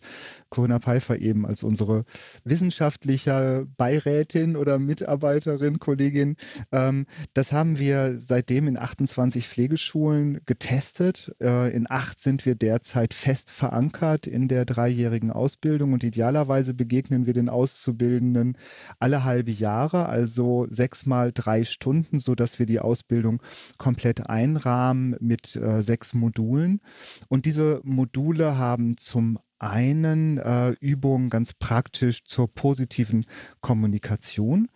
Corinna 0.50 0.80
Pfeiffer 0.80 1.20
eben 1.20 1.46
als 1.46 1.64
unsere 1.64 2.06
wissenschaftliche 2.44 3.68
Beirätin 3.78 4.56
oder 4.56 4.80
Mitarbeiterin, 4.80 5.78
Kollegin. 5.78 6.36
Ähm, 6.72 7.06
das 7.34 7.52
haben 7.52 7.78
wir 7.78 8.18
seitdem 8.18 8.68
in 8.68 8.78
28 8.78 9.48
Pflegeschulen 9.48 10.42
getestet. 10.48 11.36
Äh, 11.40 11.72
in 11.76 11.86
acht 11.90 12.20
sind 12.20 12.48
wir 12.48 12.56
derzeit 12.56 13.14
fest 13.14 13.52
verankert 13.52 14.26
in 14.26 14.48
der 14.48 14.66
dreijährigen 14.66 15.32
Ausbildung 15.32 15.94
und 15.94 16.04
idealerweise 16.04 16.74
begegnen 16.74 17.28
wir 17.28 17.34
den 17.34 17.50
Auszubildenden 17.50 18.58
alle 19.04 19.26
halbe 19.26 19.52
Jahre, 19.52 20.08
also 20.08 20.66
sechs 20.70 21.06
drei 21.34 21.66
Stunden, 21.66 22.20
so 22.20 22.36
dass 22.36 22.58
wir 22.58 22.66
die 22.66 22.80
Ausbildung 22.80 23.44
komplett 23.78 24.30
einrahmen 24.30 25.18
mit 25.20 25.58
äh, 25.58 25.84
sechs 25.84 26.14
Modulen. 26.14 26.80
Und 27.28 27.46
diese 27.46 27.82
Module 27.84 28.58
haben 28.58 28.96
zum 28.96 29.40
einen 29.64 30.38
äh, 30.38 30.72
Übungen 30.82 31.30
ganz 31.30 31.54
praktisch 31.54 32.26
zur 32.26 32.54
positiven 32.54 33.26
Kommunikation. 33.62 34.70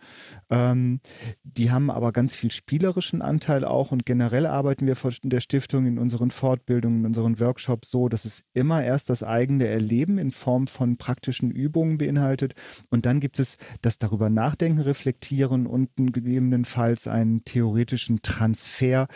Ähm, 0.48 1.00
die 1.44 1.70
haben 1.70 1.90
aber 1.90 2.12
ganz 2.12 2.34
viel 2.34 2.50
spielerischen 2.50 3.20
Anteil 3.20 3.64
auch 3.64 3.92
und 3.92 4.06
generell 4.06 4.46
arbeiten 4.46 4.86
wir 4.86 4.96
von 4.96 5.12
der 5.22 5.40
Stiftung 5.40 5.86
in 5.86 5.98
unseren 5.98 6.30
Fortbildungen, 6.30 7.00
in 7.00 7.06
unseren 7.06 7.38
Workshops 7.38 7.90
so, 7.90 8.08
dass 8.08 8.24
es 8.24 8.44
immer 8.54 8.82
erst 8.82 9.10
das 9.10 9.22
eigene 9.22 9.66
Erleben 9.66 10.16
in 10.16 10.30
Form 10.30 10.66
von 10.66 10.96
praktischen 10.96 11.50
Übungen 11.50 11.98
beinhaltet 11.98 12.54
und 12.88 13.04
dann 13.04 13.20
gibt 13.20 13.38
es 13.38 13.58
das 13.82 13.98
darüber 13.98 14.30
nachdenken, 14.30 14.80
reflektieren 14.80 15.66
und 15.66 15.90
gegebenenfalls 15.96 17.06
einen 17.06 17.44
theoretischen 17.44 18.22
Transfer 18.22 19.06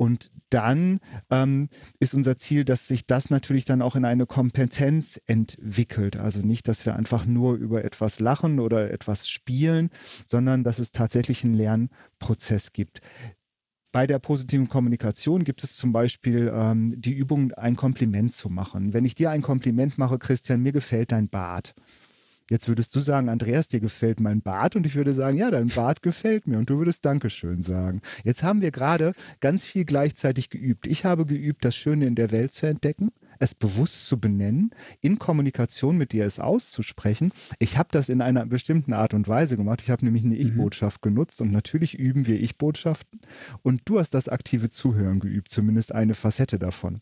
und 0.00 0.32
dann 0.48 1.00
ähm, 1.28 1.68
ist 1.98 2.14
unser 2.14 2.38
Ziel, 2.38 2.64
dass 2.64 2.88
sich 2.88 3.04
das 3.04 3.28
natürlich 3.28 3.66
dann 3.66 3.82
auch 3.82 3.96
in 3.96 4.06
eine 4.06 4.24
Kompetenz 4.24 5.20
entwickelt. 5.26 6.16
Also 6.16 6.40
nicht, 6.40 6.68
dass 6.68 6.86
wir 6.86 6.96
einfach 6.96 7.26
nur 7.26 7.56
über 7.56 7.84
etwas 7.84 8.18
lachen 8.18 8.60
oder 8.60 8.90
etwas 8.90 9.28
spielen, 9.28 9.90
sondern 10.24 10.64
dass 10.64 10.78
es 10.78 10.90
tatsächlich 10.90 11.44
einen 11.44 11.52
Lernprozess 11.52 12.72
gibt. 12.72 13.02
Bei 13.92 14.06
der 14.06 14.20
positiven 14.20 14.70
Kommunikation 14.70 15.44
gibt 15.44 15.62
es 15.64 15.76
zum 15.76 15.92
Beispiel 15.92 16.50
ähm, 16.50 16.94
die 16.98 17.12
Übung, 17.12 17.52
ein 17.52 17.76
Kompliment 17.76 18.32
zu 18.32 18.48
machen. 18.48 18.94
Wenn 18.94 19.04
ich 19.04 19.14
dir 19.14 19.30
ein 19.30 19.42
Kompliment 19.42 19.98
mache, 19.98 20.18
Christian, 20.18 20.62
mir 20.62 20.72
gefällt 20.72 21.12
dein 21.12 21.28
Bart 21.28 21.74
Jetzt 22.50 22.66
würdest 22.66 22.94
du 22.96 23.00
sagen, 23.00 23.28
Andreas, 23.28 23.68
dir 23.68 23.78
gefällt 23.78 24.18
mein 24.18 24.42
Bart 24.42 24.74
und 24.74 24.84
ich 24.84 24.96
würde 24.96 25.14
sagen, 25.14 25.36
ja, 25.36 25.52
dein 25.52 25.68
Bart 25.68 26.02
gefällt 26.02 26.48
mir 26.48 26.58
und 26.58 26.68
du 26.68 26.78
würdest 26.78 27.04
Dankeschön 27.04 27.62
sagen. 27.62 28.02
Jetzt 28.24 28.42
haben 28.42 28.60
wir 28.60 28.72
gerade 28.72 29.12
ganz 29.38 29.64
viel 29.64 29.84
gleichzeitig 29.84 30.50
geübt. 30.50 30.88
Ich 30.88 31.04
habe 31.04 31.26
geübt, 31.26 31.64
das 31.64 31.76
Schöne 31.76 32.06
in 32.06 32.16
der 32.16 32.32
Welt 32.32 32.52
zu 32.52 32.66
entdecken 32.66 33.12
es 33.40 33.54
bewusst 33.54 34.06
zu 34.06 34.20
benennen, 34.20 34.70
in 35.00 35.18
Kommunikation 35.18 35.96
mit 35.96 36.12
dir 36.12 36.24
es 36.24 36.38
auszusprechen. 36.38 37.32
Ich 37.58 37.78
habe 37.78 37.88
das 37.90 38.08
in 38.08 38.20
einer 38.20 38.46
bestimmten 38.46 38.92
Art 38.92 39.14
und 39.14 39.26
Weise 39.26 39.56
gemacht. 39.56 39.80
Ich 39.82 39.90
habe 39.90 40.04
nämlich 40.04 40.24
eine 40.24 40.34
mhm. 40.34 40.40
Ich-Botschaft 40.42 41.04
mhm. 41.04 41.10
genutzt 41.10 41.40
und 41.40 41.50
natürlich 41.50 41.98
üben 41.98 42.26
wir 42.26 42.40
Ich-Botschaften 42.40 43.20
und 43.62 43.80
du 43.86 43.98
hast 43.98 44.10
das 44.10 44.28
aktive 44.28 44.70
Zuhören 44.70 45.18
geübt, 45.20 45.50
zumindest 45.50 45.94
eine 45.94 46.14
Facette 46.14 46.58
davon. 46.58 47.00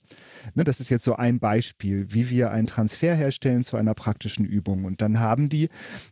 Ne, 0.54 0.64
das 0.64 0.80
ist 0.80 0.88
jetzt 0.88 1.04
so 1.04 1.16
ein 1.16 1.40
Beispiel, 1.40 2.06
wie 2.10 2.30
wir 2.30 2.52
einen 2.52 2.68
Transfer 2.68 3.14
herstellen 3.14 3.64
zu 3.64 3.76
einer 3.76 3.94
praktischen 3.94 4.44
Übung. 4.44 4.84
Und 4.84 5.02
dann 5.02 5.18
haben 5.18 5.48
die 5.48 5.68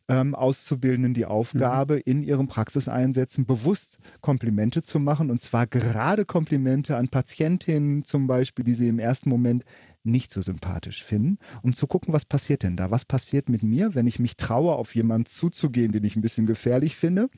ähm, 0.08 0.34
Auszubildenden 0.34 1.14
die 1.14 1.24
Aufgabe, 1.24 1.96
mhm. 1.96 2.02
in 2.04 2.22
ihren 2.24 2.48
Praxiseinsätzen 2.48 3.46
bewusst 3.46 3.98
Komplimente 4.20 4.82
zu 4.82 4.98
machen 4.98 5.30
und 5.30 5.40
zwar 5.40 5.68
gerade 5.68 6.24
Komplimente 6.24 6.96
an 6.96 7.08
Patientinnen 7.08 8.02
zum 8.02 8.26
Beispiel, 8.26 8.64
die 8.64 8.74
sie 8.74 8.88
im 8.88 8.98
ersten 8.98 9.30
Moment 9.30 9.64
nicht 10.06 10.32
so 10.32 10.42
sympathisch 10.42 11.02
finden, 11.04 11.38
um 11.62 11.74
zu 11.74 11.86
gucken, 11.86 12.12
was 12.12 12.24
passiert 12.24 12.62
denn 12.62 12.76
da? 12.76 12.90
Was 12.90 13.04
passiert 13.04 13.48
mit 13.48 13.62
mir, 13.62 13.94
wenn 13.94 14.06
ich 14.06 14.18
mich 14.18 14.36
traue, 14.36 14.74
auf 14.74 14.94
jemanden 14.94 15.26
zuzugehen, 15.26 15.92
den 15.92 16.04
ich 16.04 16.16
ein 16.16 16.22
bisschen 16.22 16.46
gefährlich 16.46 16.96
finde? 16.96 17.28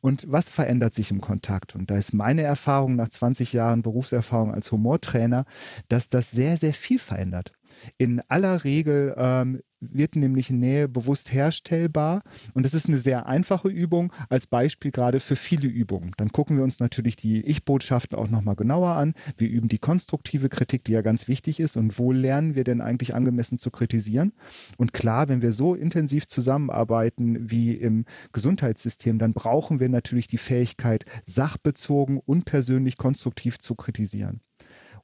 Und 0.00 0.24
was 0.28 0.48
verändert 0.48 0.94
sich 0.94 1.10
im 1.10 1.20
Kontakt? 1.20 1.74
Und 1.74 1.90
da 1.90 1.96
ist 1.96 2.12
meine 2.12 2.42
Erfahrung 2.42 2.96
nach 2.96 3.08
20 3.08 3.52
Jahren 3.52 3.82
Berufserfahrung 3.82 4.52
als 4.52 4.70
Humortrainer, 4.72 5.44
dass 5.88 6.08
das 6.08 6.30
sehr, 6.30 6.56
sehr 6.56 6.74
viel 6.74 6.98
verändert. 6.98 7.52
In 7.98 8.22
aller 8.28 8.64
Regel 8.64 9.14
ähm, 9.18 9.60
wird 9.80 10.16
nämlich 10.16 10.50
Nähe 10.50 10.88
bewusst 10.88 11.32
herstellbar. 11.32 12.22
Und 12.54 12.64
das 12.64 12.74
ist 12.74 12.88
eine 12.88 12.98
sehr 12.98 13.26
einfache 13.26 13.68
Übung, 13.68 14.12
als 14.28 14.46
Beispiel 14.46 14.90
gerade 14.90 15.20
für 15.20 15.36
viele 15.36 15.68
Übungen. 15.68 16.12
Dann 16.16 16.30
gucken 16.30 16.56
wir 16.56 16.64
uns 16.64 16.80
natürlich 16.80 17.16
die 17.16 17.42
Ich-Botschaften 17.42 18.18
auch 18.18 18.28
nochmal 18.28 18.56
genauer 18.56 18.90
an. 18.90 19.14
Wir 19.36 19.48
üben 19.48 19.68
die 19.68 19.78
konstruktive 19.78 20.48
Kritik, 20.48 20.84
die 20.84 20.92
ja 20.92 21.02
ganz 21.02 21.28
wichtig 21.28 21.60
ist. 21.60 21.76
Und 21.76 21.98
wo 21.98 22.12
lernen 22.12 22.54
wir 22.54 22.64
denn 22.64 22.80
eigentlich 22.80 23.14
angemessen 23.14 23.58
zu 23.58 23.70
kritisieren? 23.70 24.32
Und 24.76 24.92
klar, 24.92 25.28
wenn 25.28 25.42
wir 25.42 25.52
so 25.52 25.74
intensiv 25.74 26.26
zusammenarbeiten 26.26 27.50
wie 27.50 27.72
im 27.72 28.04
Gesundheitssystem, 28.32 29.18
dann 29.18 29.34
brauchen 29.34 29.80
wir 29.80 29.88
natürlich 29.88 30.26
die 30.26 30.38
Fähigkeit, 30.38 31.04
sachbezogen 31.24 32.20
und 32.24 32.44
persönlich 32.44 32.96
konstruktiv 32.96 33.58
zu 33.58 33.74
kritisieren. 33.74 34.40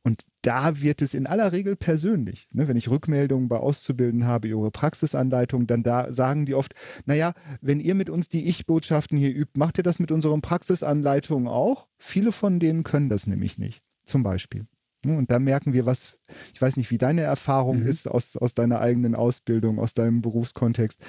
Und 0.05 0.25
da 0.43 0.81
wird 0.81 1.01
es 1.01 1.15
in 1.15 1.27
aller 1.27 1.53
Regel 1.53 1.77
persönlich. 1.77 2.49
Ne? 2.51 2.67
Wenn 2.67 2.77
ich 2.77 2.91
Rückmeldungen 2.91 3.49
bei 3.49 3.59
Auszubildenden 3.59 4.29
habe, 4.29 4.49
ihre 4.49 4.71
Praxisanleitung, 4.71 5.69
dann 5.69 5.85
da 5.85 6.13
sagen 6.13 6.45
die 6.45 6.55
oft, 6.55 6.75
naja, 7.05 7.35
wenn 7.61 7.79
ihr 7.79 7.95
mit 7.95 8.11
uns 8.11 8.29
die 8.29 8.47
Ich-Botschaften 8.49 9.17
hier 9.17 9.33
übt, 9.33 9.59
macht 9.59 9.79
ihr 9.79 9.85
das 9.85 10.01
mit 10.01 10.11
unseren 10.11 10.41
Praxisanleitungen 10.41 11.47
auch? 11.47 11.87
Viele 11.99 12.33
von 12.33 12.59
denen 12.59 12.83
können 12.83 13.09
das 13.09 13.29
nämlich 13.29 13.59
nicht, 13.59 13.85
zum 14.05 14.25
Beispiel. 14.25 14.67
Ne, 15.05 15.17
und 15.17 15.31
da 15.31 15.41
merken 15.41 15.73
wir, 15.73 15.85
was, 15.85 16.17
ich 16.55 16.63
weiß 16.63 16.77
nicht, 16.77 16.93
wie 16.93 16.99
deine 16.99 17.23
Erfahrung 17.23 17.81
mhm. 17.81 17.87
ist 17.87 18.07
aus, 18.07 18.37
aus 18.37 18.55
deiner 18.55 18.81
eigenen 18.81 19.17
Ausbildung, 19.17 19.81
aus 19.81 19.95
deinem 19.95 20.23
Berufskontext, 20.23 21.01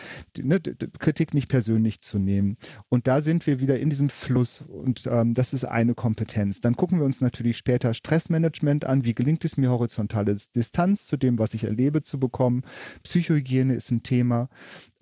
ne, 0.41 0.59
Kritik 0.97 1.35
nicht 1.35 1.47
persönlich 1.47 2.01
zu 2.01 2.17
nehmen. 2.17 2.57
Und 2.89 3.05
da 3.05 3.21
sind 3.21 3.45
wir 3.45 3.59
wieder 3.59 3.79
in 3.79 3.91
diesem 3.91 4.09
Fluss 4.09 4.63
und 4.67 5.05
ähm, 5.05 5.35
das 5.35 5.53
ist 5.53 5.65
eine 5.65 5.93
Kompetenz. 5.93 6.59
Dann 6.59 6.75
gucken 6.75 6.97
wir 6.97 7.05
uns 7.05 7.21
natürlich 7.21 7.55
später 7.57 7.93
Stressmanagement 7.93 8.85
an. 8.85 9.05
Wie 9.05 9.13
gelingt 9.13 9.45
es 9.45 9.57
mir, 9.57 9.69
horizontale 9.69 10.35
Distanz 10.55 11.05
zu 11.05 11.15
dem, 11.15 11.37
was 11.37 11.53
ich 11.53 11.65
erlebe, 11.65 12.01
zu 12.01 12.19
bekommen? 12.19 12.63
Psychohygiene 13.03 13.75
ist 13.75 13.91
ein 13.91 14.01
Thema. 14.01 14.49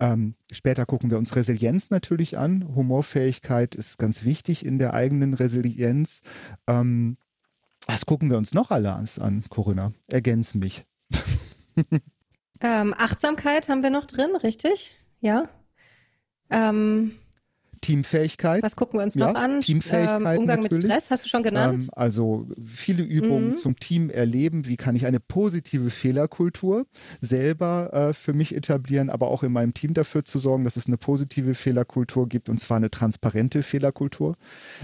Ähm, 0.00 0.34
später 0.52 0.84
gucken 0.84 1.10
wir 1.10 1.16
uns 1.16 1.34
Resilienz 1.34 1.88
natürlich 1.88 2.36
an. 2.36 2.74
Humorfähigkeit 2.74 3.74
ist 3.74 3.96
ganz 3.98 4.24
wichtig 4.24 4.66
in 4.66 4.78
der 4.78 4.92
eigenen 4.92 5.32
Resilienz. 5.32 6.20
Ähm, 6.66 7.16
was 7.86 8.06
gucken 8.06 8.30
wir 8.30 8.38
uns 8.38 8.54
noch 8.54 8.70
alle 8.70 8.92
an, 9.18 9.44
Corinna? 9.48 9.92
Ergänz 10.08 10.54
mich. 10.54 10.84
ähm, 12.60 12.94
Achtsamkeit 12.96 13.68
haben 13.68 13.82
wir 13.82 13.90
noch 13.90 14.06
drin, 14.06 14.36
richtig? 14.36 14.96
Ja. 15.20 15.48
Ähm, 16.50 17.18
Teamfähigkeit. 17.82 18.62
Was 18.62 18.76
gucken 18.76 18.98
wir 18.98 19.04
uns 19.04 19.14
ja, 19.14 19.26
noch 19.30 19.38
an? 19.38 19.60
Teamfähigkeit. 19.60 20.20
Ähm, 20.20 20.38
Umgang 20.38 20.62
natürlich. 20.62 20.84
mit 20.84 20.92
Stress, 20.92 21.10
hast 21.10 21.24
du 21.24 21.28
schon 21.28 21.42
genannt? 21.42 21.84
Ähm, 21.84 21.90
also 21.92 22.48
viele 22.64 23.02
Übungen 23.02 23.50
mhm. 23.50 23.56
zum 23.56 23.76
Team 23.76 24.08
erleben. 24.08 24.66
Wie 24.66 24.76
kann 24.76 24.96
ich 24.96 25.04
eine 25.04 25.20
positive 25.20 25.90
Fehlerkultur 25.90 26.86
selber 27.20 27.90
äh, 27.92 28.14
für 28.14 28.32
mich 28.32 28.54
etablieren, 28.54 29.10
aber 29.10 29.28
auch 29.28 29.42
in 29.42 29.52
meinem 29.52 29.74
Team 29.74 29.94
dafür 29.94 30.24
zu 30.24 30.38
sorgen, 30.38 30.64
dass 30.64 30.76
es 30.76 30.86
eine 30.86 30.96
positive 30.96 31.54
Fehlerkultur 31.54 32.28
gibt 32.28 32.48
und 32.48 32.58
zwar 32.58 32.76
eine 32.76 32.90
transparente 32.90 33.62
Fehlerkultur. 33.62 34.36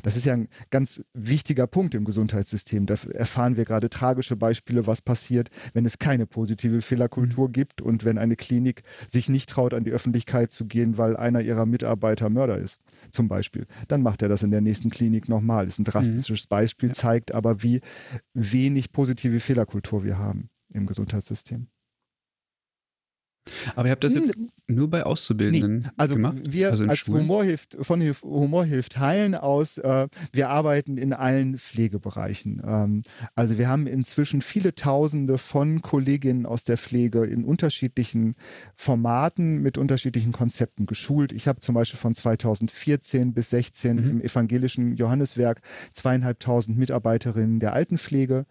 Das 0.03 0.17
ist 0.17 0.27
ja 0.27 0.35
ein 0.35 0.49
ganz 0.71 1.01
wichtiger 1.15 1.67
Punkt 1.67 1.95
im 1.95 2.05
Gesundheitssystem. 2.05 2.87
Da 2.87 2.97
erfahren 3.15 3.57
wir 3.57 3.65
gerade 3.65 3.89
tragische 3.91 4.37
Beispiele, 4.37 4.87
was 4.87 5.01
passiert, 5.03 5.51
wenn 5.73 5.87
es 5.87 5.99
keine 5.99 6.27
positive 6.27 6.83
Fehlerkultur 6.83 7.49
mhm. 7.49 7.53
gibt 7.53 7.81
und 7.81 8.05
wenn 8.05 8.19
eine 8.19 8.35
Klinik 8.35 8.83
sich 9.09 9.29
nicht 9.29 9.49
traut, 9.49 9.73
an 9.73 9.85
die 9.85 9.93
Öffentlichkeit 9.93 10.51
zu 10.51 10.67
gehen, 10.67 10.99
weil 10.99 11.17
einer 11.17 11.41
ihrer 11.41 11.65
Mitarbeiter 11.65 12.29
Mörder 12.29 12.59
ist 12.59 12.81
zum 13.11 13.29
Beispiel. 13.29 13.67
Dann 13.89 14.03
macht 14.03 14.23
er 14.23 14.29
das 14.29 14.43
in 14.43 14.51
der 14.51 14.61
nächsten 14.61 14.91
Klinik 14.91 15.29
nochmal. 15.29 15.67
Ist 15.67 15.79
ein 15.79 15.85
drastisches 15.85 16.45
mhm. 16.45 16.49
Beispiel, 16.49 16.93
zeigt 16.93 17.33
aber, 17.33 17.63
wie 17.63 17.81
wenig 18.35 18.93
positive 18.93 19.41
Fehlerkultur 19.41 20.05
wir 20.05 20.19
haben 20.19 20.51
im 20.71 20.87
Gesundheitssystem. 20.87 21.69
Aber 23.77 23.89
ihr 23.89 23.93
habt 23.93 24.05
das 24.05 24.15
jetzt 24.15 24.35
hm. 24.35 24.49
nur 24.67 24.89
bei 24.89 25.05
Auszubildenden 25.05 25.79
nee, 25.79 25.89
also 25.97 26.15
gemacht? 26.15 26.37
Wir 26.45 26.71
also 26.71 26.85
als 26.85 27.09
Humor 27.09 27.45
hilft, 27.45 27.77
von 27.81 28.01
Humor 28.23 28.65
hilft 28.65 28.99
Heilen 28.99 29.35
aus, 29.35 29.79
äh, 29.79 30.09
wir 30.33 30.51
arbeiten 30.51 30.97
in 30.97 31.13
allen 31.13 31.59
Pflegebereichen. 31.59 32.63
Ähm, 32.65 33.03
also 33.35 33.59
wir 33.59 33.69
haben 33.69 33.87
inzwischen 33.87 34.41
viele 34.41 34.75
Tausende 34.75 35.39
von 35.39 35.83
Kolleginnen 35.83 36.47
aus 36.47 36.65
der 36.65 36.79
Pflege 36.79 37.25
in 37.25 37.45
unterschiedlichen 37.45 38.35
Formaten 38.77 39.63
mit 39.63 39.79
unterschiedlichen 39.79 40.33
Konzepten 40.33 40.87
geschult. 40.87 41.33
Ich 41.33 41.49
habe 41.49 41.61
zum 41.61 41.75
Beispiel 41.75 41.99
von 41.99 42.15
2014 42.15 43.35
bis 43.35 43.51
16 43.51 43.97
mhm. 43.97 44.11
im 44.11 44.21
evangelischen 44.21 44.97
Johanneswerk 44.97 45.61
zweieinhalbtausend 45.93 46.79
Mitarbeiterinnen 46.79 47.61
der 47.61 47.73
Altenpflege 47.73 48.47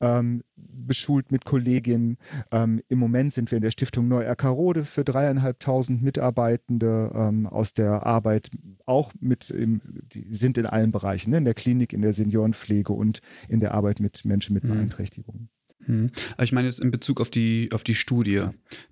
ähm, 0.00 0.42
beschult 0.56 1.32
mit 1.32 1.44
Kolleginnen. 1.44 2.18
Ähm, 2.50 2.82
Im 2.88 2.98
Moment 2.98 3.32
sind 3.32 3.50
wir 3.50 3.56
in 3.56 3.62
der 3.62 3.70
Stiftung 3.70 4.08
Neu 4.08 4.24
Erkarode 4.38 4.84
für 4.84 5.02
dreieinhalbtausend 5.02 6.00
Mitarbeitende 6.00 7.10
ähm, 7.12 7.48
aus 7.48 7.72
der 7.72 8.06
Arbeit 8.06 8.50
auch 8.86 9.12
mit, 9.18 9.50
im, 9.50 9.80
die 10.12 10.32
sind 10.32 10.56
in 10.58 10.66
allen 10.66 10.92
Bereichen, 10.92 11.30
ne? 11.30 11.38
in 11.38 11.44
der 11.44 11.54
Klinik, 11.54 11.92
in 11.92 12.02
der 12.02 12.12
Seniorenpflege 12.12 12.92
und 12.92 13.20
in 13.48 13.58
der 13.58 13.74
Arbeit 13.74 13.98
mit 13.98 14.24
Menschen 14.24 14.54
mit 14.54 14.62
mhm. 14.62 14.68
Beeinträchtigungen. 14.68 15.48
Hm. 15.86 16.10
Aber 16.34 16.44
ich 16.44 16.52
meine 16.52 16.66
jetzt 16.66 16.80
in 16.80 16.90
Bezug 16.90 17.20
auf 17.20 17.30
die, 17.30 17.70
auf 17.72 17.84
die 17.84 17.94
Studie 17.94 18.44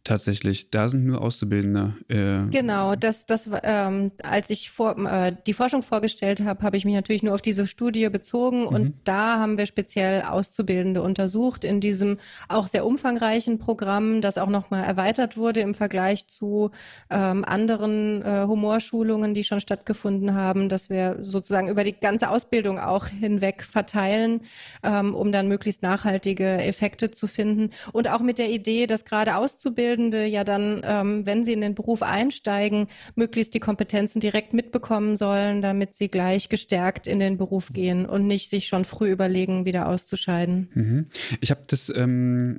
tatsächlich. 0.05 0.71
Da 0.71 0.89
sind 0.89 1.05
nur 1.05 1.21
Auszubildende. 1.21 1.95
Äh 2.09 2.51
genau, 2.51 2.95
das, 2.95 3.27
das, 3.27 3.51
ähm, 3.65 4.13
als 4.23 4.51
ich 4.51 4.71
vor, 4.71 4.97
äh, 5.05 5.35
die 5.47 5.53
Forschung 5.53 5.83
vorgestellt 5.83 6.43
habe, 6.45 6.63
habe 6.63 6.77
ich 6.77 6.85
mich 6.85 6.95
natürlich 6.95 7.23
nur 7.23 7.35
auf 7.35 7.43
diese 7.43 7.67
Studie 7.67 8.09
bezogen 8.09 8.61
mhm. 8.61 8.67
und 8.67 8.95
da 9.05 9.39
haben 9.39 9.59
wir 9.59 9.67
speziell 9.67 10.23
Auszubildende 10.23 11.03
untersucht 11.03 11.65
in 11.65 11.81
diesem 11.81 12.19
auch 12.49 12.69
sehr 12.69 12.87
umfangreichen 12.87 13.59
Programm, 13.59 14.21
das 14.21 14.39
auch 14.39 14.49
nochmal 14.49 14.85
erweitert 14.85 15.37
wurde 15.37 15.61
im 15.61 15.75
Vergleich 15.75 16.29
zu 16.29 16.71
ähm, 17.11 17.45
anderen 17.45 18.23
äh, 18.23 18.45
Humorschulungen, 18.47 19.35
die 19.35 19.45
schon 19.45 19.61
stattgefunden 19.61 20.35
haben, 20.35 20.69
dass 20.69 20.89
wir 20.89 21.19
sozusagen 21.21 21.69
über 21.69 21.85
die 21.85 21.99
ganze 21.99 22.31
Ausbildung 22.31 22.79
auch 22.79 23.09
hinweg 23.09 23.65
verteilen, 23.65 24.43
ähm, 24.83 25.15
um 25.15 25.33
dann 25.33 25.49
möglichst 25.49 25.83
nachhaltige 25.83 26.59
Effekte 26.59 26.76
Effekte 26.77 27.11
zu 27.11 27.27
finden 27.27 27.71
und 27.93 28.09
auch 28.09 28.21
mit 28.21 28.39
der 28.39 28.51
Idee, 28.51 28.87
dass 28.87 29.05
gerade 29.05 29.37
Auszubildende 29.37 30.27
ja 30.27 30.45
dann, 30.45 30.83
ähm, 30.85 31.25
wenn 31.25 31.43
sie 31.43 31.55
in 31.55 31.63
den 31.63 31.75
Beruf 31.75 32.03
einsteigen, 32.03 32.89
möglichst 33.15 33.55
die 33.55 33.61
Kompetenzen 33.61 34.21
direkt 34.21 34.53
mitbekommen 34.53 35.17
sollen, 35.17 35.63
damit 35.63 35.95
sie 35.95 36.09
gleich 36.09 36.49
gestärkt 36.49 37.07
in 37.07 37.19
den 37.19 37.39
Beruf 37.39 37.73
gehen 37.73 38.05
und 38.05 38.27
nicht 38.27 38.51
sich 38.51 38.69
schon 38.69 38.85
früh 38.85 39.11
überlegen, 39.11 39.65
wieder 39.65 39.89
auszuscheiden. 39.89 40.71
Mhm. 40.75 41.07
Ich 41.41 41.51
habe 41.51 41.63
das, 41.67 41.91
ähm, 41.95 42.59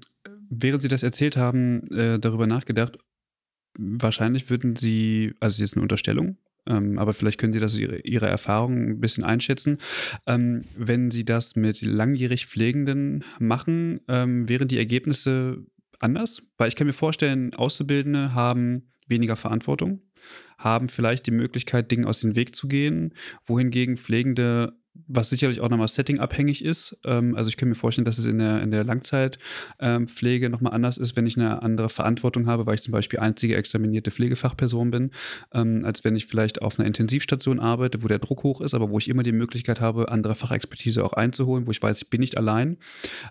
während 0.50 0.82
Sie 0.82 0.88
das 0.88 1.04
erzählt 1.04 1.38
haben, 1.38 1.84
äh, 1.92 2.18
darüber 2.18 2.48
nachgedacht. 2.48 2.98
Wahrscheinlich 3.78 4.50
würden 4.50 4.76
Sie, 4.76 5.34
also 5.40 5.62
jetzt 5.62 5.76
eine 5.76 5.84
Unterstellung, 5.84 6.38
ähm, 6.68 7.00
aber 7.00 7.14
vielleicht 7.14 7.40
können 7.40 7.54
Sie 7.54 7.60
das 7.60 7.76
Ihre, 7.76 8.00
Ihre 8.00 8.28
Erfahrungen 8.28 8.92
ein 8.92 9.00
bisschen 9.00 9.24
einschätzen. 9.24 9.78
Ähm, 10.26 10.62
wenn 10.78 11.12
Sie 11.12 11.26
das 11.26 11.56
mit 11.56 11.82
langjährig 11.82 12.48
Pflegenden 12.48 13.24
machen, 13.40 14.02
ähm, 14.08 14.48
wären 14.50 14.68
die 14.68 14.78
Ergebnisse 14.78 15.66
anders? 16.00 16.42
Weil 16.58 16.68
ich 16.68 16.76
kann 16.76 16.88
mir 16.88 16.94
vorstellen, 16.94 17.54
Auszubildende 17.54 18.34
haben 18.34 18.92
weniger 19.08 19.36
Verantwortung, 19.36 20.02
haben 20.58 20.90
vielleicht 20.90 21.26
die 21.28 21.32
Möglichkeit, 21.32 21.92
Dingen 21.92 22.06
aus 22.06 22.20
dem 22.20 22.36
Weg 22.36 22.56
zu 22.56 22.68
gehen, 22.68 23.14
wohingegen 23.46 23.98
Pflegende 23.98 24.74
was 25.08 25.30
sicherlich 25.30 25.62
auch 25.62 25.70
nochmal 25.70 25.88
setting-abhängig 25.88 26.64
ist. 26.64 26.98
Ähm, 27.06 27.36
also 27.36 27.50
ich 27.50 27.58
kann 27.58 27.70
mir 27.70 27.76
vorstellen, 27.76 28.06
dass 28.06 28.18
es 28.18 28.26
in 28.26 28.40
der, 28.40 28.62
in 28.62 28.72
der 28.72 28.84
Langzeitpflege 28.84 30.46
ähm, 30.46 30.52
nochmal 30.52 30.74
anders 30.74 30.98
ist, 30.98 31.16
wenn 31.16 31.26
ich 31.26 31.38
eine 31.38 31.62
andere 31.62 31.90
Verantwortung 31.90 32.48
habe, 32.48 32.66
weil 32.66 32.76
ich 32.76 32.82
zum 32.82 32.92
Beispiel 32.92 33.20
einzige 33.20 33.56
examinierte 33.56 34.12
Pflegefachperson 34.12 34.92
bin, 34.92 35.12
ähm, 35.54 35.86
als 35.86 36.04
wenn 36.04 36.16
ich 36.16 36.26
vielleicht 36.26 36.62
auf 36.62 36.80
einer 36.80 36.88
Intensivstation 36.88 37.60
arbeite, 37.60 38.04
wo 38.04 38.08
der 38.08 38.20
Druck 38.20 38.44
hoch 38.44 38.62
ist, 38.62 38.74
aber 38.74 38.90
wo 38.90 38.98
ich 38.98 39.10
immer 39.10 39.24
die 39.24 39.32
Möglichkeit 39.32 39.82
habe, 39.82 40.12
andere 40.12 40.36
Fachexpertise 40.36 41.04
auch 41.04 41.14
einzuholen, 41.14 41.68
wo 41.68 41.72
ich 41.72 41.82
weiß, 41.82 42.02
ich 42.02 42.10
bin 42.10 42.22
nicht 42.22 42.38
allein. 42.38 42.78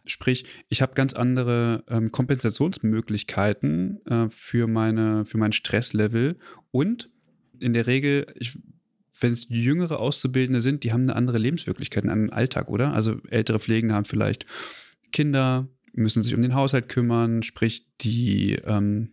Sprich, 0.05 0.45
ich 0.69 0.83
habe 0.83 0.95
ganz 0.95 1.13
andere 1.13 1.85
ähm, 1.89 2.13
Kompensationsmöglichkeiten 2.13 4.05
äh, 4.07 4.29
für, 4.31 4.67
meine, 4.67 5.25
für 5.25 5.39
mein 5.39 5.53
Stresslevel 5.53 6.37
und 6.71 7.11
in 7.59 7.73
der 7.73 7.87
Regel, 7.87 8.27
ich 8.35 8.59
wenn 9.21 9.33
es 9.33 9.47
jüngere 9.49 9.99
Auszubildende 9.99 10.61
sind, 10.61 10.85
die 10.85 10.93
haben 10.93 11.03
eine 11.03 11.17
andere 11.17 11.39
Lebenswirklichkeit, 11.39 12.05
einen 12.05 12.13
anderen 12.13 12.33
Alltag, 12.33 12.69
oder? 12.69 12.93
Also 12.93 13.21
ältere 13.29 13.61
Pflegende 13.61 13.95
haben 13.95 14.05
vielleicht 14.05 14.47
Kinder, 15.13 15.69
müssen 15.93 16.23
sich 16.23 16.35
um 16.35 16.43
den 16.43 16.55
Haushalt 16.55 16.89
kümmern, 16.89 17.43
sprich 17.43 17.87
die, 18.01 18.53
ähm, 18.65 19.13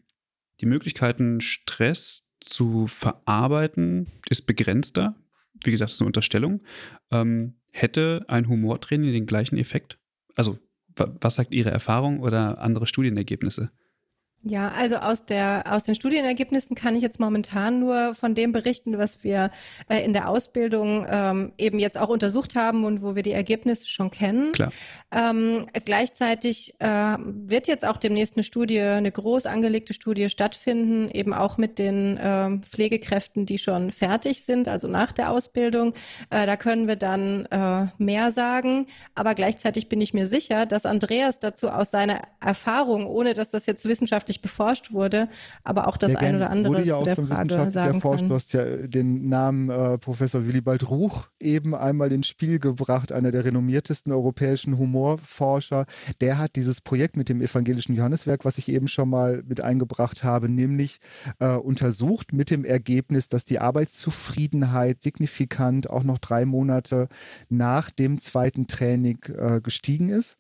die 0.59 0.65
Möglichkeiten, 0.65 1.41
Stress 1.41 2.25
zu 2.41 2.87
verarbeiten, 2.87 4.07
ist 4.29 4.45
begrenzter. 4.45 5.15
Wie 5.63 5.71
gesagt, 5.71 5.89
das 5.89 5.95
ist 5.95 6.01
eine 6.01 6.07
Unterstellung. 6.07 6.61
Ähm, 7.09 7.55
hätte 7.71 8.25
ein 8.27 8.47
Humortraining 8.47 9.13
den 9.13 9.25
gleichen 9.25 9.57
Effekt? 9.57 9.97
Also, 10.35 10.59
was 10.95 11.35
sagt 11.35 11.53
Ihre 11.53 11.71
Erfahrung 11.71 12.19
oder 12.19 12.59
andere 12.59 12.85
Studienergebnisse? 12.85 13.71
Ja, 14.45 14.73
also 14.77 14.97
aus 14.97 15.25
der 15.25 15.63
aus 15.69 15.85
den 15.85 15.95
Studienergebnissen 15.95 16.75
kann 16.75 16.97
ich 16.97 17.01
jetzt 17.01 17.17
momentan 17.17 17.79
nur 17.79 18.13
von 18.13 18.35
dem 18.35 18.51
berichten, 18.51 18.97
was 18.97 19.23
wir 19.23 19.51
äh, 19.87 20.03
in 20.03 20.11
der 20.11 20.27
Ausbildung 20.27 21.07
ähm, 21.09 21.53
eben 21.57 21.79
jetzt 21.79 21.97
auch 21.97 22.09
untersucht 22.09 22.55
haben 22.55 22.83
und 22.83 23.01
wo 23.01 23.15
wir 23.15 23.23
die 23.23 23.31
Ergebnisse 23.31 23.87
schon 23.87 24.11
kennen. 24.11 24.51
Klar. 24.51 24.73
Ähm, 25.13 25.67
gleichzeitig 25.85 26.75
äh, 26.79 27.15
wird 27.19 27.69
jetzt 27.69 27.85
auch 27.85 27.95
demnächst 27.95 28.35
eine 28.35 28.43
Studie, 28.43 28.81
eine 28.81 29.11
groß 29.11 29.45
angelegte 29.45 29.93
Studie 29.93 30.27
stattfinden, 30.27 31.09
eben 31.11 31.33
auch 31.33 31.57
mit 31.57 31.79
den 31.79 32.17
äh, 32.17 32.57
Pflegekräften, 32.59 33.45
die 33.45 33.57
schon 33.57 33.91
fertig 33.91 34.43
sind, 34.43 34.67
also 34.67 34.87
nach 34.87 35.13
der 35.13 35.31
Ausbildung. 35.31 35.93
Äh, 36.29 36.45
da 36.47 36.57
können 36.57 36.89
wir 36.89 36.97
dann 36.97 37.45
äh, 37.45 37.85
mehr 37.97 38.29
sagen. 38.31 38.87
Aber 39.15 39.35
gleichzeitig 39.35 39.87
bin 39.87 40.01
ich 40.01 40.13
mir 40.13 40.27
sicher, 40.27 40.65
dass 40.65 40.85
Andreas 40.85 41.39
dazu 41.39 41.69
aus 41.69 41.91
seiner 41.91 42.23
Erfahrung, 42.41 43.07
ohne 43.07 43.33
dass 43.33 43.51
das 43.51 43.67
jetzt 43.67 43.85
wissenschaftlich 43.85 44.32
wissenschaftlich 44.33 44.41
beforscht 44.41 44.91
wurde, 44.91 45.29
aber 45.63 45.87
auch 45.87 45.97
das 45.97 46.13
ja, 46.13 46.19
ein 46.19 46.35
oder 46.35 46.49
andere 46.49 46.73
wurde 46.73 46.83
ja 46.83 46.95
auch 46.95 47.03
der 47.03 47.15
Frage 47.15 47.71
sagen 47.71 47.95
erforscht. 47.95 48.25
Du 48.27 48.33
hast 48.33 48.53
ja 48.53 48.63
den 48.65 49.29
Namen 49.29 49.69
äh, 49.69 49.97
Professor 49.97 50.45
Willibald 50.45 50.89
Ruch 50.89 51.27
eben 51.39 51.75
einmal 51.75 52.11
ins 52.11 52.27
Spiel 52.27 52.59
gebracht, 52.59 53.11
einer 53.11 53.31
der 53.31 53.45
renommiertesten 53.45 54.11
europäischen 54.11 54.77
Humorforscher. 54.77 55.85
Der 56.21 56.37
hat 56.37 56.55
dieses 56.55 56.81
Projekt 56.81 57.17
mit 57.17 57.29
dem 57.29 57.41
evangelischen 57.41 57.95
Johanneswerk, 57.95 58.45
was 58.45 58.57
ich 58.57 58.69
eben 58.69 58.87
schon 58.87 59.09
mal 59.09 59.43
mit 59.47 59.61
eingebracht 59.61 60.23
habe, 60.23 60.49
nämlich 60.49 60.99
äh, 61.39 61.55
untersucht 61.55 62.33
mit 62.33 62.49
dem 62.49 62.65
Ergebnis, 62.65 63.29
dass 63.29 63.45
die 63.45 63.59
Arbeitszufriedenheit 63.59 65.01
signifikant 65.01 65.89
auch 65.89 66.03
noch 66.03 66.17
drei 66.17 66.45
Monate 66.45 67.07
nach 67.49 67.89
dem 67.89 68.19
zweiten 68.19 68.67
Training 68.67 69.19
äh, 69.37 69.61
gestiegen 69.61 70.09
ist. 70.09 70.37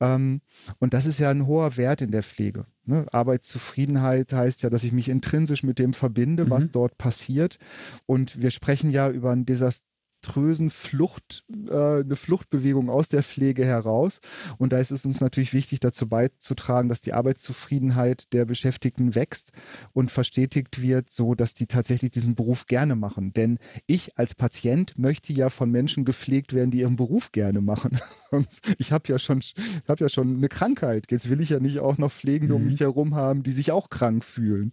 Ähm, 0.00 0.40
und 0.78 0.94
das 0.94 1.06
ist 1.06 1.18
ja 1.18 1.30
ein 1.30 1.46
hoher 1.46 1.76
Wert 1.76 2.02
in 2.02 2.10
der 2.10 2.22
Pflege. 2.22 2.66
Ne? 2.84 3.06
Arbeitszufriedenheit 3.12 4.32
heißt 4.32 4.62
ja, 4.62 4.70
dass 4.70 4.84
ich 4.84 4.92
mich 4.92 5.08
intrinsisch 5.08 5.62
mit 5.62 5.78
dem 5.78 5.92
verbinde, 5.92 6.46
mhm. 6.46 6.50
was 6.50 6.70
dort 6.70 6.98
passiert. 6.98 7.58
Und 8.06 8.40
wir 8.40 8.50
sprechen 8.50 8.90
ja 8.90 9.10
über 9.10 9.30
ein 9.30 9.44
Desaster 9.44 9.84
monströsen 10.18 10.70
Flucht, 10.70 11.44
äh, 11.68 12.00
eine 12.00 12.16
Fluchtbewegung 12.16 12.90
aus 12.90 13.08
der 13.08 13.22
Pflege 13.22 13.64
heraus. 13.64 14.20
Und 14.58 14.72
da 14.72 14.78
ist 14.78 14.90
es 14.90 15.04
uns 15.04 15.20
natürlich 15.20 15.52
wichtig, 15.52 15.80
dazu 15.80 16.08
beizutragen, 16.08 16.88
dass 16.88 17.00
die 17.00 17.12
Arbeitszufriedenheit 17.12 18.32
der 18.32 18.44
Beschäftigten 18.44 19.14
wächst 19.14 19.52
und 19.92 20.10
verstetigt 20.10 20.82
wird, 20.82 21.10
so 21.10 21.34
dass 21.34 21.54
die 21.54 21.66
tatsächlich 21.66 22.10
diesen 22.10 22.34
Beruf 22.34 22.66
gerne 22.66 22.96
machen. 22.96 23.32
Denn 23.32 23.58
ich 23.86 24.18
als 24.18 24.34
Patient 24.34 24.98
möchte 24.98 25.32
ja 25.32 25.50
von 25.50 25.70
Menschen 25.70 26.04
gepflegt 26.04 26.52
werden, 26.52 26.70
die 26.70 26.80
ihren 26.80 26.96
Beruf 26.96 27.32
gerne 27.32 27.60
machen. 27.60 27.98
ich 28.78 28.92
habe 28.92 29.04
ja 29.08 29.18
schon, 29.18 29.40
habe 29.88 30.04
ja 30.04 30.08
schon 30.08 30.36
eine 30.36 30.48
Krankheit. 30.48 31.06
Jetzt 31.10 31.28
will 31.28 31.40
ich 31.40 31.50
ja 31.50 31.60
nicht 31.60 31.80
auch 31.80 31.98
noch 31.98 32.12
Pflegende 32.12 32.54
mhm. 32.54 32.60
um 32.60 32.66
mich 32.66 32.80
herum 32.80 33.14
haben, 33.14 33.42
die 33.42 33.52
sich 33.52 33.72
auch 33.72 33.88
krank 33.88 34.24
fühlen. 34.24 34.70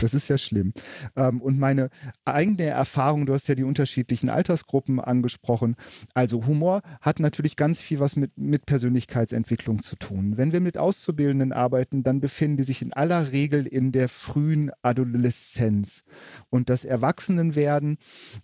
Das 0.00 0.14
ist 0.14 0.28
ja 0.28 0.38
schlimm. 0.38 0.72
Ähm, 1.16 1.40
und 1.40 1.58
meine 1.58 1.90
eigene 2.24 2.64
Erfahrung, 2.64 3.26
du 3.26 3.34
hast 3.34 3.48
ja 3.48 3.54
die 3.54 3.64
unterschiedlichen 3.64 4.28
Altersgruppen 4.28 4.91
Gruppen 4.92 5.00
angesprochen. 5.00 5.76
Also 6.14 6.46
Humor 6.46 6.82
hat 7.00 7.20
natürlich 7.20 7.56
ganz 7.56 7.80
viel 7.80 8.00
was 8.00 8.16
mit, 8.16 8.36
mit 8.36 8.66
Persönlichkeitsentwicklung 8.66 9.82
zu 9.82 9.96
tun. 9.96 10.36
Wenn 10.36 10.52
wir 10.52 10.60
mit 10.60 10.78
Auszubildenden 10.78 11.52
arbeiten, 11.52 12.02
dann 12.02 12.20
befinden 12.20 12.58
die 12.58 12.64
sich 12.64 12.82
in 12.82 12.92
aller 12.92 13.32
Regel 13.32 13.66
in 13.66 13.92
der 13.92 14.08
frühen 14.08 14.70
Adoleszenz. 14.82 16.04
Und 16.50 16.68
das 16.68 16.84
Erwachsenenwerden 16.84 17.98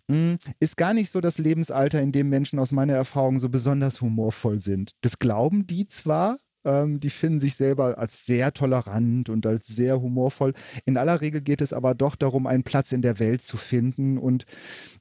mh, 0.09 0.17
hm, 0.17 0.39
ist 0.61 0.77
gar 0.77 0.95
nicht 0.95 1.11
so 1.11 1.21
das 1.21 1.39
Lebensalter, 1.39 2.01
in 2.01 2.13
dem 2.13 2.29
Menschen 2.29 2.59
aus 2.59 2.73
meiner 2.73 2.95
Erfahrung 2.95 3.41
so 3.41 3.49
besonders 3.49 4.01
humorvoll 4.01 4.59
sind. 4.59 4.93
Das 5.03 5.19
glauben 5.19 5.67
die 5.67 5.87
zwar, 5.87 6.39
ähm, 6.69 7.01
die 7.01 7.11
finden 7.11 7.41
sich 7.41 7.57
selber 7.57 7.99
als 7.99 8.27
sehr 8.27 8.53
tolerant 8.53 9.31
und 9.31 9.47
als 9.47 9.67
sehr 9.67 10.01
humorvoll. 10.01 10.53
In 10.85 10.99
aller 10.99 11.21
Regel 11.21 11.41
geht 11.41 11.63
es 11.63 11.73
aber 11.73 11.95
doch 11.95 12.15
darum, 12.15 12.47
einen 12.47 12.63
Platz 12.63 12.93
in 12.93 13.01
der 13.01 13.19
Welt 13.19 13.41
zu 13.41 13.57
finden. 13.57 14.19
Und 14.19 14.45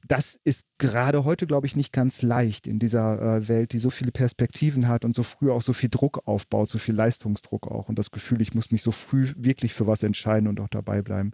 das 0.06 0.40
ist 0.44 0.66
gerade 0.78 1.24
heute, 1.24 1.46
glaube 1.46 1.66
ich, 1.66 1.76
nicht 1.76 1.92
ganz 1.92 2.22
leicht 2.22 2.66
in 2.66 2.78
dieser 2.78 3.20
äh, 3.20 3.48
Welt, 3.48 3.72
die 3.72 3.78
so 3.78 3.90
viele 3.90 4.12
Perspektiven 4.12 4.88
hat 4.88 5.04
und 5.04 5.14
so 5.14 5.22
früh 5.22 5.50
auch 5.50 5.60
so 5.60 5.74
viel 5.74 5.90
Druck 5.90 6.22
aufbaut, 6.26 6.70
so 6.70 6.78
viel 6.78 6.94
Leistungsdruck 6.94 7.66
auch 7.66 7.88
und 7.88 7.98
das 7.98 8.10
Gefühl, 8.10 8.40
ich 8.40 8.54
muss 8.54 8.70
mich 8.70 8.82
so 8.82 8.90
früh 8.90 9.28
wirklich 9.36 9.74
für 9.74 9.86
was 9.86 10.02
entscheiden 10.02 10.48
und 10.48 10.60
auch 10.60 10.68
dabei 10.68 11.02
bleiben. 11.02 11.32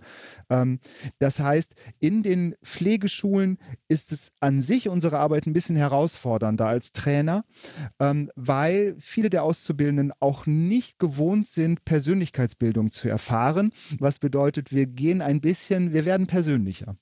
Ähm, 0.51 0.81
das 1.21 1.39
heißt, 1.39 1.75
in 2.01 2.23
den 2.23 2.57
Pflegeschulen 2.65 3.59
ist 3.89 4.11
es 4.11 4.33
an 4.41 4.61
sich 4.61 4.89
unsere 4.89 5.19
Arbeit 5.19 5.47
ein 5.47 5.53
bisschen 5.53 5.77
herausfordernder 5.77 6.67
als 6.67 6.91
Trainer, 6.93 7.45
ähm, 8.01 8.31
weil 8.35 8.97
viele 8.99 9.31
der 9.31 9.45
Auszubildenden 9.45 10.13
auch 10.25 10.47
nicht 10.47 10.99
gewohnt 10.99 11.47
sind, 11.47 11.85
Persönlichkeitsbildung 11.85 12.91
zu 12.91 13.09
erfahren, 13.09 13.73
was 13.99 14.19
bedeutet, 14.19 14.73
wir 14.73 14.87
gehen 14.87 15.23
ein 15.23 15.41
bisschen, 15.41 15.93
wir 15.93 16.05
werden 16.05 16.27
persönlicher. 16.27 16.97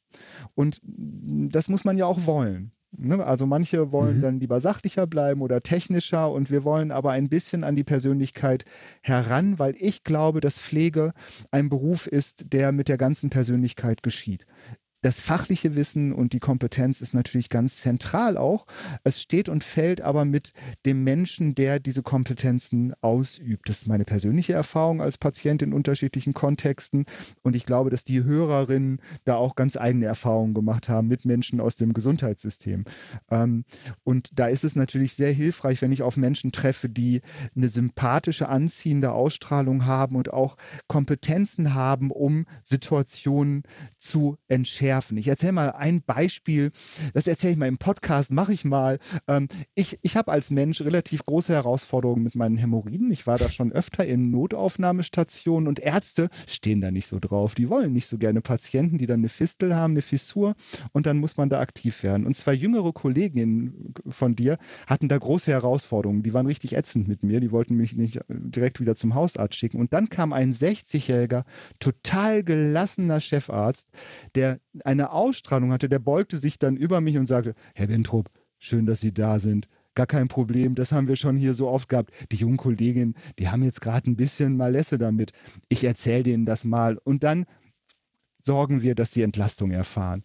Und 0.54 0.80
das 0.82 1.68
muss 1.68 1.84
man 1.84 1.96
ja 1.96 2.06
auch 2.06 2.26
wollen. 2.26 2.72
Ne? 2.94 3.24
Also 3.24 3.46
manche 3.46 3.90
wollen 3.90 4.18
mhm. 4.18 4.22
dann 4.22 4.40
lieber 4.40 4.60
sachlicher 4.60 5.06
bleiben 5.06 5.40
oder 5.40 5.62
technischer 5.62 6.30
und 6.30 6.50
wir 6.50 6.64
wollen 6.64 6.90
aber 6.90 7.12
ein 7.12 7.30
bisschen 7.30 7.64
an 7.64 7.74
die 7.74 7.84
Persönlichkeit 7.84 8.64
heran, 9.02 9.58
weil 9.58 9.74
ich 9.78 10.04
glaube, 10.04 10.40
dass 10.40 10.60
Pflege 10.60 11.12
ein 11.50 11.70
Beruf 11.70 12.06
ist, 12.06 12.52
der 12.52 12.72
mit 12.72 12.88
der 12.88 12.98
ganzen 12.98 13.30
Persönlichkeit 13.30 14.02
geschieht 14.02 14.46
das 15.02 15.20
fachliche 15.20 15.74
Wissen 15.74 16.12
und 16.12 16.32
die 16.32 16.38
Kompetenz 16.38 17.00
ist 17.00 17.12
natürlich 17.12 17.48
ganz 17.48 17.80
zentral 17.80 18.36
auch. 18.36 18.66
Es 19.02 19.20
steht 19.20 19.48
und 19.48 19.64
fällt 19.64 20.00
aber 20.00 20.24
mit 20.24 20.52
dem 20.86 21.02
Menschen, 21.02 21.56
der 21.56 21.80
diese 21.80 22.02
Kompetenzen 22.02 22.94
ausübt. 23.00 23.68
Das 23.68 23.78
ist 23.78 23.88
meine 23.88 24.04
persönliche 24.04 24.52
Erfahrung 24.52 25.02
als 25.02 25.18
Patient 25.18 25.60
in 25.62 25.72
unterschiedlichen 25.72 26.34
Kontexten. 26.34 27.04
Und 27.42 27.56
ich 27.56 27.66
glaube, 27.66 27.90
dass 27.90 28.04
die 28.04 28.22
Hörerinnen 28.22 29.00
da 29.24 29.34
auch 29.34 29.56
ganz 29.56 29.76
eigene 29.76 30.06
Erfahrungen 30.06 30.54
gemacht 30.54 30.88
haben 30.88 31.08
mit 31.08 31.24
Menschen 31.24 31.60
aus 31.60 31.74
dem 31.74 31.94
Gesundheitssystem. 31.94 32.84
Ähm, 33.30 33.64
und 34.04 34.30
da 34.32 34.46
ist 34.46 34.62
es 34.62 34.76
natürlich 34.76 35.14
sehr 35.14 35.32
hilfreich, 35.32 35.82
wenn 35.82 35.92
ich 35.92 36.02
auf 36.02 36.16
Menschen 36.16 36.52
treffe, 36.52 36.88
die 36.88 37.22
eine 37.56 37.68
sympathische, 37.68 38.48
anziehende 38.48 39.10
Ausstrahlung 39.10 39.84
haben 39.84 40.14
und 40.14 40.32
auch 40.32 40.56
Kompetenzen 40.86 41.74
haben, 41.74 42.12
um 42.12 42.46
Situationen 42.62 43.64
zu 43.98 44.38
entschärfen 44.46 44.91
werfen. 44.92 45.16
Ich 45.16 45.26
erzähle 45.26 45.52
mal 45.52 45.70
ein 45.70 46.02
Beispiel, 46.02 46.70
das 47.14 47.26
erzähle 47.26 47.54
ich 47.54 47.58
mal 47.58 47.66
im 47.66 47.78
Podcast, 47.78 48.30
mache 48.30 48.52
ich 48.52 48.66
mal. 48.66 48.98
Ähm, 49.26 49.48
ich 49.74 49.98
ich 50.02 50.16
habe 50.18 50.30
als 50.30 50.50
Mensch 50.50 50.82
relativ 50.82 51.24
große 51.24 51.54
Herausforderungen 51.54 52.22
mit 52.22 52.34
meinen 52.34 52.58
Hämorrhoiden. 52.58 53.10
Ich 53.10 53.26
war 53.26 53.38
da 53.38 53.48
schon 53.48 53.72
öfter 53.72 54.04
in 54.04 54.30
Notaufnahmestationen 54.30 55.66
und 55.66 55.80
Ärzte 55.80 56.28
stehen 56.46 56.82
da 56.82 56.90
nicht 56.90 57.06
so 57.06 57.18
drauf. 57.18 57.54
Die 57.54 57.70
wollen 57.70 57.94
nicht 57.94 58.06
so 58.06 58.18
gerne 58.18 58.42
Patienten, 58.42 58.98
die 58.98 59.06
dann 59.06 59.20
eine 59.20 59.30
Fistel 59.30 59.74
haben, 59.74 59.94
eine 59.94 60.02
Fissur 60.02 60.54
und 60.92 61.06
dann 61.06 61.16
muss 61.16 61.38
man 61.38 61.48
da 61.48 61.60
aktiv 61.60 62.02
werden. 62.02 62.26
Und 62.26 62.36
zwei 62.36 62.52
jüngere 62.52 62.92
Kolleginnen 62.92 63.94
von 64.06 64.36
dir 64.36 64.58
hatten 64.86 65.08
da 65.08 65.16
große 65.16 65.50
Herausforderungen. 65.50 66.22
Die 66.22 66.34
waren 66.34 66.46
richtig 66.46 66.76
ätzend 66.76 67.08
mit 67.08 67.22
mir. 67.22 67.40
Die 67.40 67.50
wollten 67.50 67.76
mich 67.76 67.96
nicht 67.96 68.20
direkt 68.28 68.78
wieder 68.78 68.94
zum 68.94 69.14
Hausarzt 69.14 69.54
schicken. 69.54 69.80
Und 69.80 69.94
dann 69.94 70.10
kam 70.10 70.34
ein 70.34 70.52
60-jähriger, 70.52 71.44
total 71.80 72.44
gelassener 72.44 73.20
Chefarzt, 73.20 73.88
der 74.34 74.60
eine 74.84 75.12
Ausstrahlung 75.12 75.72
hatte, 75.72 75.88
der 75.88 75.98
beugte 75.98 76.38
sich 76.38 76.58
dann 76.58 76.76
über 76.76 77.00
mich 77.00 77.16
und 77.16 77.26
sagte, 77.26 77.54
Herr 77.74 77.88
Wintrup, 77.88 78.30
schön, 78.58 78.86
dass 78.86 79.00
Sie 79.00 79.12
da 79.12 79.40
sind. 79.40 79.68
Gar 79.94 80.06
kein 80.06 80.28
Problem, 80.28 80.74
das 80.74 80.92
haben 80.92 81.06
wir 81.06 81.16
schon 81.16 81.36
hier 81.36 81.54
so 81.54 81.68
oft 81.68 81.88
gehabt. 81.88 82.12
Die 82.32 82.36
jungen 82.36 82.56
Kolleginnen, 82.56 83.14
die 83.38 83.48
haben 83.48 83.62
jetzt 83.62 83.82
gerade 83.82 84.10
ein 84.10 84.16
bisschen 84.16 84.56
Malesse 84.56 84.96
damit. 84.96 85.32
Ich 85.68 85.84
erzähle 85.84 86.22
denen 86.22 86.46
das 86.46 86.64
mal 86.64 86.98
und 87.04 87.24
dann 87.24 87.44
sorgen 88.38 88.82
wir, 88.82 88.94
dass 88.94 89.12
sie 89.12 89.22
Entlastung 89.22 89.70
erfahren. 89.70 90.24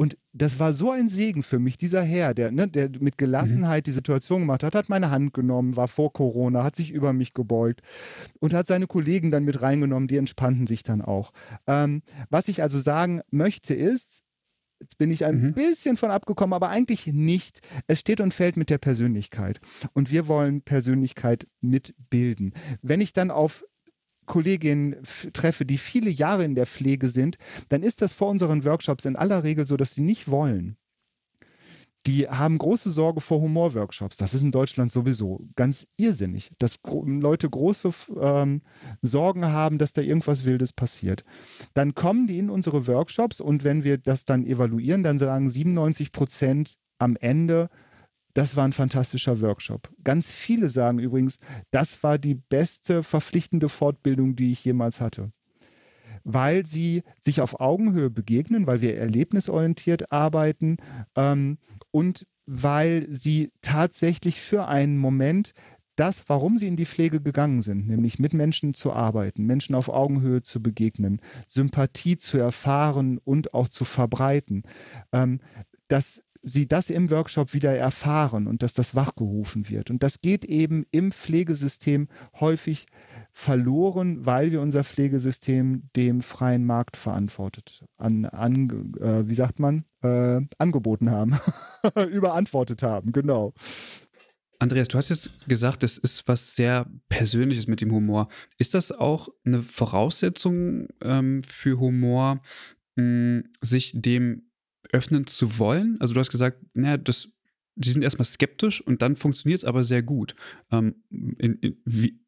Und 0.00 0.16
das 0.32 0.60
war 0.60 0.72
so 0.72 0.92
ein 0.92 1.08
Segen 1.08 1.42
für 1.42 1.58
mich, 1.58 1.76
dieser 1.76 2.02
Herr, 2.02 2.32
der, 2.32 2.52
ne, 2.52 2.68
der 2.68 2.88
mit 3.00 3.18
Gelassenheit 3.18 3.88
die 3.88 3.92
Situation 3.92 4.42
gemacht 4.42 4.62
hat, 4.62 4.76
hat 4.76 4.88
meine 4.88 5.10
Hand 5.10 5.34
genommen, 5.34 5.76
war 5.76 5.88
vor 5.88 6.12
Corona, 6.12 6.62
hat 6.62 6.76
sich 6.76 6.92
über 6.92 7.12
mich 7.12 7.34
gebeugt 7.34 7.82
und 8.38 8.54
hat 8.54 8.68
seine 8.68 8.86
Kollegen 8.86 9.32
dann 9.32 9.44
mit 9.44 9.60
reingenommen, 9.60 10.06
die 10.06 10.16
entspannten 10.16 10.68
sich 10.68 10.84
dann 10.84 11.02
auch. 11.02 11.32
Ähm, 11.66 12.02
was 12.30 12.46
ich 12.46 12.62
also 12.62 12.78
sagen 12.78 13.20
möchte 13.30 13.74
ist, 13.74 14.22
Jetzt 14.80 14.96
bin 14.96 15.10
ich 15.10 15.24
ein 15.24 15.40
mhm. 15.40 15.54
bisschen 15.54 15.96
von 15.96 16.12
abgekommen, 16.12 16.52
aber 16.52 16.68
eigentlich 16.68 17.08
nicht. 17.08 17.66
Es 17.88 17.98
steht 17.98 18.20
und 18.20 18.32
fällt 18.32 18.56
mit 18.56 18.70
der 18.70 18.78
Persönlichkeit. 18.78 19.60
Und 19.92 20.12
wir 20.12 20.28
wollen 20.28 20.62
Persönlichkeit 20.62 21.48
mitbilden. 21.60 22.54
Wenn 22.80 23.00
ich 23.00 23.12
dann 23.12 23.32
auf 23.32 23.64
Kolleginnen 24.28 24.96
treffe, 25.32 25.66
die 25.66 25.78
viele 25.78 26.10
Jahre 26.10 26.44
in 26.44 26.54
der 26.54 26.66
Pflege 26.66 27.08
sind, 27.08 27.36
dann 27.68 27.82
ist 27.82 28.00
das 28.02 28.12
vor 28.12 28.28
unseren 28.28 28.64
Workshops 28.64 29.04
in 29.04 29.16
aller 29.16 29.42
Regel 29.42 29.66
so, 29.66 29.76
dass 29.76 29.94
sie 29.94 30.02
nicht 30.02 30.30
wollen. 30.30 30.76
Die 32.06 32.28
haben 32.28 32.58
große 32.58 32.90
Sorge 32.90 33.20
vor 33.20 33.40
Humorworkshops. 33.40 34.16
Das 34.16 34.32
ist 34.32 34.42
in 34.42 34.52
Deutschland 34.52 34.90
sowieso 34.90 35.40
ganz 35.56 35.86
irrsinnig, 35.96 36.52
dass 36.58 36.78
Leute 36.84 37.50
große 37.50 37.90
ähm, 38.20 38.62
Sorgen 39.02 39.44
haben, 39.46 39.78
dass 39.78 39.92
da 39.92 40.00
irgendwas 40.00 40.44
Wildes 40.44 40.72
passiert. 40.72 41.24
Dann 41.74 41.94
kommen 41.94 42.26
die 42.26 42.38
in 42.38 42.50
unsere 42.50 42.86
Workshops 42.86 43.40
und 43.40 43.64
wenn 43.64 43.84
wir 43.84 43.98
das 43.98 44.24
dann 44.24 44.46
evaluieren, 44.46 45.02
dann 45.02 45.18
sagen 45.18 45.50
97 45.50 46.12
Prozent 46.12 46.76
am 46.98 47.16
Ende, 47.16 47.68
das 48.38 48.54
war 48.54 48.64
ein 48.64 48.72
fantastischer 48.72 49.40
Workshop. 49.40 49.90
Ganz 50.04 50.30
viele 50.30 50.68
sagen 50.68 51.00
übrigens, 51.00 51.40
das 51.72 52.04
war 52.04 52.18
die 52.18 52.36
beste 52.36 53.02
verpflichtende 53.02 53.68
Fortbildung, 53.68 54.36
die 54.36 54.52
ich 54.52 54.64
jemals 54.64 55.00
hatte. 55.00 55.32
Weil 56.22 56.64
sie 56.64 57.02
sich 57.18 57.40
auf 57.40 57.58
Augenhöhe 57.58 58.10
begegnen, 58.10 58.68
weil 58.68 58.80
wir 58.80 58.96
erlebnisorientiert 58.96 60.12
arbeiten 60.12 60.76
ähm, 61.16 61.58
und 61.90 62.28
weil 62.46 63.08
sie 63.10 63.50
tatsächlich 63.60 64.40
für 64.40 64.68
einen 64.68 64.98
Moment 64.98 65.52
das, 65.96 66.28
warum 66.28 66.58
sie 66.58 66.68
in 66.68 66.76
die 66.76 66.86
Pflege 66.86 67.20
gegangen 67.20 67.60
sind, 67.60 67.88
nämlich 67.88 68.20
mit 68.20 68.34
Menschen 68.34 68.72
zu 68.72 68.92
arbeiten, 68.92 69.46
Menschen 69.46 69.74
auf 69.74 69.88
Augenhöhe 69.88 70.42
zu 70.42 70.62
begegnen, 70.62 71.20
Sympathie 71.48 72.18
zu 72.18 72.38
erfahren 72.38 73.18
und 73.18 73.52
auch 73.52 73.66
zu 73.66 73.84
verbreiten, 73.84 74.62
ähm, 75.10 75.40
das 75.88 76.22
sie 76.42 76.66
das 76.66 76.90
im 76.90 77.10
Workshop 77.10 77.54
wieder 77.54 77.74
erfahren 77.74 78.46
und 78.46 78.62
dass 78.62 78.72
das 78.72 78.94
wachgerufen 78.94 79.68
wird. 79.68 79.90
Und 79.90 80.02
das 80.02 80.20
geht 80.20 80.44
eben 80.44 80.86
im 80.90 81.12
Pflegesystem 81.12 82.08
häufig 82.38 82.86
verloren, 83.32 84.24
weil 84.24 84.52
wir 84.52 84.60
unser 84.60 84.84
Pflegesystem 84.84 85.88
dem 85.96 86.20
freien 86.22 86.64
Markt 86.64 86.96
verantwortet, 86.96 87.84
an, 87.96 88.24
an 88.26 88.94
äh, 89.00 89.26
wie 89.28 89.34
sagt 89.34 89.58
man, 89.58 89.84
äh, 90.02 90.40
angeboten 90.58 91.10
haben, 91.10 91.38
überantwortet 92.10 92.82
haben, 92.82 93.12
genau. 93.12 93.54
Andreas, 94.60 94.88
du 94.88 94.98
hast 94.98 95.10
jetzt 95.10 95.30
gesagt, 95.46 95.84
es 95.84 95.98
ist 95.98 96.26
was 96.26 96.56
sehr 96.56 96.90
Persönliches 97.08 97.68
mit 97.68 97.80
dem 97.80 97.92
Humor. 97.92 98.28
Ist 98.58 98.74
das 98.74 98.90
auch 98.90 99.28
eine 99.44 99.62
Voraussetzung 99.62 100.88
ähm, 101.00 101.42
für 101.44 101.78
Humor, 101.78 102.40
mh, 102.96 103.42
sich 103.60 103.92
dem 103.94 104.47
öffnen 104.92 105.26
zu 105.26 105.58
wollen? 105.58 105.96
Also 106.00 106.14
du 106.14 106.20
hast 106.20 106.30
gesagt, 106.30 106.58
naja, 106.74 106.96
das, 106.96 107.28
die 107.76 107.90
sind 107.90 108.02
erstmal 108.02 108.26
skeptisch 108.26 108.80
und 108.80 109.02
dann 109.02 109.16
funktioniert 109.16 109.60
es 109.60 109.64
aber 109.64 109.84
sehr 109.84 110.02
gut. 110.02 110.34
Ähm, 110.70 110.96
in, 111.10 111.54
in, 111.60 111.76
wie, 111.84 112.20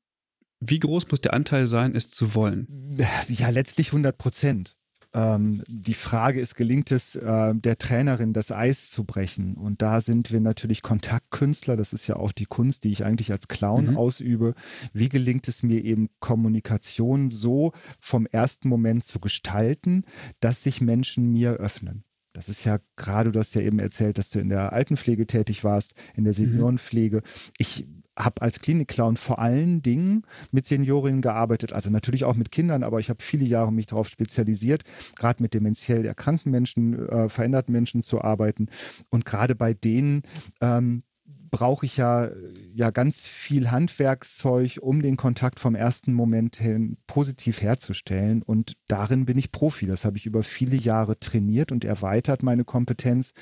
wie 0.60 0.78
groß 0.78 1.10
muss 1.10 1.20
der 1.20 1.34
Anteil 1.34 1.66
sein, 1.66 1.94
es 1.94 2.10
zu 2.10 2.34
wollen? 2.34 2.98
Ja, 3.28 3.48
letztlich 3.50 3.88
100 3.88 4.16
Prozent. 4.16 4.76
Ähm, 5.12 5.62
die 5.66 5.94
Frage 5.94 6.40
ist, 6.40 6.54
gelingt 6.54 6.92
es 6.92 7.16
äh, 7.16 7.54
der 7.54 7.78
Trainerin, 7.78 8.32
das 8.32 8.52
Eis 8.52 8.90
zu 8.90 9.04
brechen? 9.04 9.56
Und 9.56 9.82
da 9.82 10.00
sind 10.00 10.30
wir 10.30 10.40
natürlich 10.40 10.82
Kontaktkünstler. 10.82 11.76
Das 11.76 11.92
ist 11.92 12.06
ja 12.06 12.16
auch 12.16 12.32
die 12.32 12.46
Kunst, 12.46 12.84
die 12.84 12.92
ich 12.92 13.04
eigentlich 13.04 13.32
als 13.32 13.48
Clown 13.48 13.92
mhm. 13.92 13.96
ausübe. 13.96 14.54
Wie 14.92 15.08
gelingt 15.08 15.48
es 15.48 15.62
mir 15.62 15.84
eben, 15.84 16.10
Kommunikation 16.20 17.30
so 17.30 17.72
vom 17.98 18.26
ersten 18.26 18.68
Moment 18.68 19.02
zu 19.02 19.18
gestalten, 19.18 20.04
dass 20.38 20.62
sich 20.62 20.80
Menschen 20.80 21.32
mir 21.32 21.54
öffnen? 21.54 22.04
Das 22.32 22.48
ist 22.48 22.64
ja 22.64 22.78
gerade, 22.96 23.32
du 23.32 23.38
hast 23.38 23.54
ja 23.54 23.60
eben 23.60 23.78
erzählt, 23.78 24.18
dass 24.18 24.30
du 24.30 24.38
in 24.38 24.48
der 24.48 24.72
Altenpflege 24.72 25.26
tätig 25.26 25.64
warst, 25.64 25.94
in 26.14 26.24
der 26.24 26.32
mhm. 26.32 26.36
Seniorenpflege. 26.36 27.22
Ich 27.58 27.86
habe 28.18 28.42
als 28.42 28.60
Klinikclown 28.60 29.16
vor 29.16 29.38
allen 29.38 29.82
Dingen 29.82 30.24
mit 30.50 30.66
Seniorinnen 30.66 31.22
gearbeitet, 31.22 31.72
also 31.72 31.90
natürlich 31.90 32.24
auch 32.24 32.34
mit 32.34 32.50
Kindern, 32.50 32.82
aber 32.82 33.00
ich 33.00 33.08
habe 33.08 33.22
viele 33.22 33.44
Jahre 33.44 33.72
mich 33.72 33.86
darauf 33.86 34.08
spezialisiert, 34.08 34.82
gerade 35.16 35.42
mit 35.42 35.54
dementiell 35.54 36.04
erkrankten 36.04 36.50
Menschen, 36.50 37.08
äh, 37.08 37.28
veränderten 37.28 37.72
Menschen 37.72 38.02
zu 38.02 38.20
arbeiten. 38.22 38.68
Und 39.10 39.24
gerade 39.24 39.54
bei 39.54 39.74
denen 39.74 40.22
ähm, 40.60 41.02
brauche 41.50 41.86
ich 41.86 41.96
ja, 41.96 42.30
ja 42.72 42.90
ganz 42.90 43.26
viel 43.26 43.70
Handwerkszeug, 43.70 44.78
um 44.80 45.02
den 45.02 45.16
Kontakt 45.16 45.60
vom 45.60 45.74
ersten 45.74 46.12
Moment 46.12 46.56
hin 46.56 46.96
positiv 47.06 47.60
herzustellen. 47.60 48.42
Und 48.42 48.76
darin 48.88 49.26
bin 49.26 49.38
ich 49.38 49.52
Profi. 49.52 49.86
Das 49.86 50.04
habe 50.04 50.16
ich 50.16 50.26
über 50.26 50.42
viele 50.42 50.76
Jahre 50.76 51.18
trainiert 51.18 51.72
und 51.72 51.84
erweitert 51.84 52.42
meine 52.42 52.64
Kompetenz, 52.64 53.32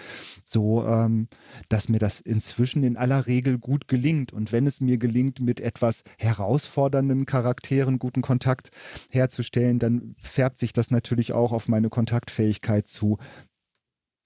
so 0.43 0.87
ähm, 0.87 1.29
dass 1.69 1.89
mir 1.89 1.99
das 1.99 2.21
inzwischen 2.21 2.83
in 2.85 2.97
aller 2.97 3.27
Regel 3.27 3.59
gut 3.59 3.89
gelingt. 3.89 4.33
Und 4.33 4.53
wenn 4.53 4.67
es 4.67 4.81
mir 4.81 4.99
gelingt, 4.99 5.41
mit 5.41 5.61
etwas 5.61 6.03
herausfordernden 6.19 7.27
Charakteren 7.27 7.99
guten 7.99 8.23
Kontakt 8.23 8.71
herzustellen, 9.11 9.79
dann 9.79 10.15
färbt 10.21 10.59
sich 10.59 10.73
das 10.73 10.91
natürlich 10.91 11.33
auch 11.33 11.53
auf 11.53 11.69
meine 11.69 11.91
Kontaktfähigkeit 11.91 12.89
zu 12.89 13.19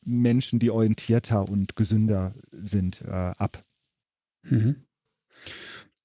Menschen, 0.05 0.59
die 0.59 0.71
orientierter 0.71 1.49
und 1.49 1.77
gesünder 1.77 2.35
sind, 2.51 3.03
äh, 3.03 3.11
ab. 3.11 3.65
Mhm. 4.43 4.77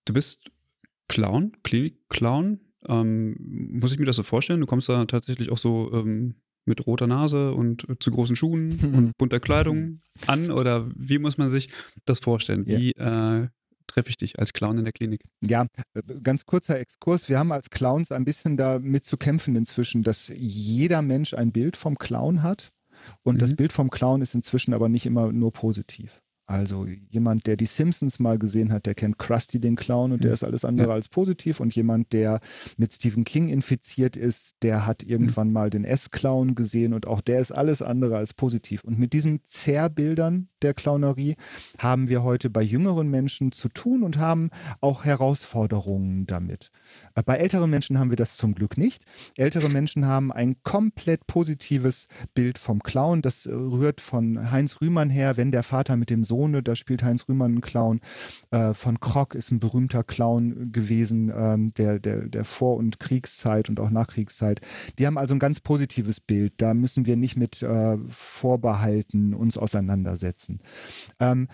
Du 0.06 0.14
bist 0.14 0.50
Clown, 1.08 1.54
Klinik-Clown. 1.64 2.60
Ähm, 2.88 3.36
muss 3.40 3.92
ich 3.92 4.00
mir 4.00 4.06
das 4.06 4.16
so 4.16 4.24
vorstellen? 4.24 4.62
Du 4.62 4.66
kommst 4.66 4.88
da 4.90 5.04
tatsächlich 5.06 5.52
auch 5.52 5.58
so 5.58 5.92
ähm, 5.94 6.36
mit 6.66 6.86
roter 6.86 7.08
Nase 7.08 7.54
und 7.54 7.88
zu 8.00 8.12
großen 8.12 8.36
Schuhen 8.36 8.72
und 8.94 9.18
bunter 9.18 9.40
Kleidung 9.40 10.02
an? 10.26 10.52
Oder 10.52 10.90
wie 10.96 11.18
muss 11.18 11.38
man 11.38 11.50
sich 11.50 11.70
das 12.06 12.20
vorstellen? 12.20 12.66
Wie 12.68 12.94
ja. 12.96 13.44
äh, 13.44 13.48
treffe 13.88 14.10
ich 14.10 14.18
dich 14.18 14.38
als 14.38 14.54
Clown 14.54 14.78
in 14.78 14.84
der 14.84 14.94
Klinik? 14.94 15.24
Ja, 15.42 15.66
äh, 15.94 16.02
ganz 16.22 16.46
kurzer 16.46 16.80
Exkurs. 16.80 17.30
Wir 17.30 17.40
haben 17.40 17.52
als 17.52 17.70
Clowns 17.70 18.12
ein 18.12 18.26
bisschen 18.26 18.58
damit 18.58 19.06
zu 19.06 19.18
kämpfen 19.18 19.56
inzwischen, 19.56 20.04
dass 20.04 20.32
jeder 20.36 21.02
Mensch 21.02 21.34
ein 21.34 21.52
Bild 21.52 21.78
vom 21.78 21.98
Clown 21.98 22.44
hat. 22.44 22.72
Und 23.24 23.36
mhm. 23.36 23.40
das 23.40 23.56
Bild 23.56 23.74
vom 23.74 23.90
Clown 23.90 24.22
ist 24.22 24.36
inzwischen 24.36 24.74
aber 24.74 24.90
nicht 24.90 25.06
immer 25.06 25.32
nur 25.32 25.54
positiv. 25.54 26.22
Also 26.50 26.88
jemand, 27.10 27.46
der 27.46 27.58
die 27.58 27.66
Simpsons 27.66 28.20
mal 28.20 28.40
gesehen 28.40 28.72
hat, 28.72 28.86
der 28.86 28.96
kennt 28.96 29.20
Krusty 29.20 29.60
den 29.60 29.76
Clown 29.76 30.14
und 30.14 30.24
der 30.24 30.32
ist 30.32 30.46
alles 30.46 30.64
andere 30.64 30.88
ja. 30.88 30.94
als 30.94 31.10
positiv. 31.10 31.60
Und 31.60 31.76
jemand, 31.76 32.14
der 32.14 32.40
mit 32.78 32.94
Stephen 32.94 33.26
King 33.26 33.50
infiziert 33.50 34.16
ist, 34.16 34.56
der 34.62 34.86
hat 34.86 35.04
irgendwann 35.04 35.48
mhm. 35.48 35.54
mal 35.54 35.70
den 35.70 35.84
S-Clown 35.84 36.56
gesehen 36.56 36.94
und 36.94 37.06
auch 37.06 37.20
der 37.20 37.42
ist 37.42 37.52
alles 37.52 37.82
andere 37.82 38.16
als 38.16 38.34
positiv. 38.34 38.86
Und 38.86 38.98
mit 38.98 39.12
diesen 39.12 39.42
Zerrbildern 39.44 40.48
der 40.62 40.74
Clownerie 40.74 41.36
haben 41.80 42.08
wir 42.08 42.24
heute 42.24 42.50
bei 42.50 42.62
jüngeren 42.64 43.10
Menschen 43.10 43.52
zu 43.52 43.68
tun 43.68 44.02
und 44.02 44.18
haben 44.18 44.50
auch 44.80 45.04
Herausforderungen 45.04 46.28
damit. 46.28 46.72
Äh, 47.16 47.24
bei 47.24 47.36
älteren 47.36 47.70
Menschen 47.70 48.00
haben 48.00 48.10
wir 48.10 48.16
das 48.16 48.38
zum 48.38 48.56
Glück 48.56 48.78
nicht. 48.78 49.04
Ältere 49.36 49.68
Menschen 49.68 50.06
haben 50.06 50.32
ein 50.32 50.56
komplett 50.64 51.28
positives 51.28 52.08
Bild 52.34 52.58
vom 52.58 52.82
Clown. 52.82 53.22
Das 53.22 53.48
rührt 53.48 54.00
von 54.00 54.50
Heinz 54.50 54.80
Rühmann 54.80 55.10
her, 55.10 55.36
wenn 55.36 55.52
der 55.52 55.64
Vater 55.64 55.98
mit 55.98 56.10
dem 56.10 56.24
Sohn 56.24 56.37
Sohne, 56.38 56.62
da 56.62 56.76
spielt 56.76 57.04
Heinz 57.04 57.28
Rühmann 57.28 57.52
einen 57.52 57.62
Clown. 57.62 58.00
Äh, 58.52 58.74
von 58.74 59.00
Krog 59.00 59.34
ist 59.34 59.52
ein 59.52 59.60
berühmter 59.60 60.04
Clown 60.04 60.72
gewesen, 60.72 61.34
ähm, 61.36 61.74
der, 61.74 62.00
der, 62.00 62.28
der 62.28 62.46
Vor- 62.46 62.78
und 62.78 63.00
Kriegszeit 63.00 63.70
und 63.70 63.80
auch 63.80 63.90
Nachkriegszeit. 63.90 64.62
Die 65.00 65.08
haben 65.08 65.18
also 65.18 65.34
ein 65.34 65.40
ganz 65.40 65.60
positives 65.60 66.20
Bild. 66.20 66.54
Da 66.58 66.76
müssen 66.76 67.08
wir 67.08 67.16
nicht 67.16 67.38
mit 67.38 67.64
äh, 67.64 67.98
Vorbehalten 68.08 69.34
uns 69.34 69.58
auseinandersetzen. 69.58 70.60
Ähm, 71.20 71.48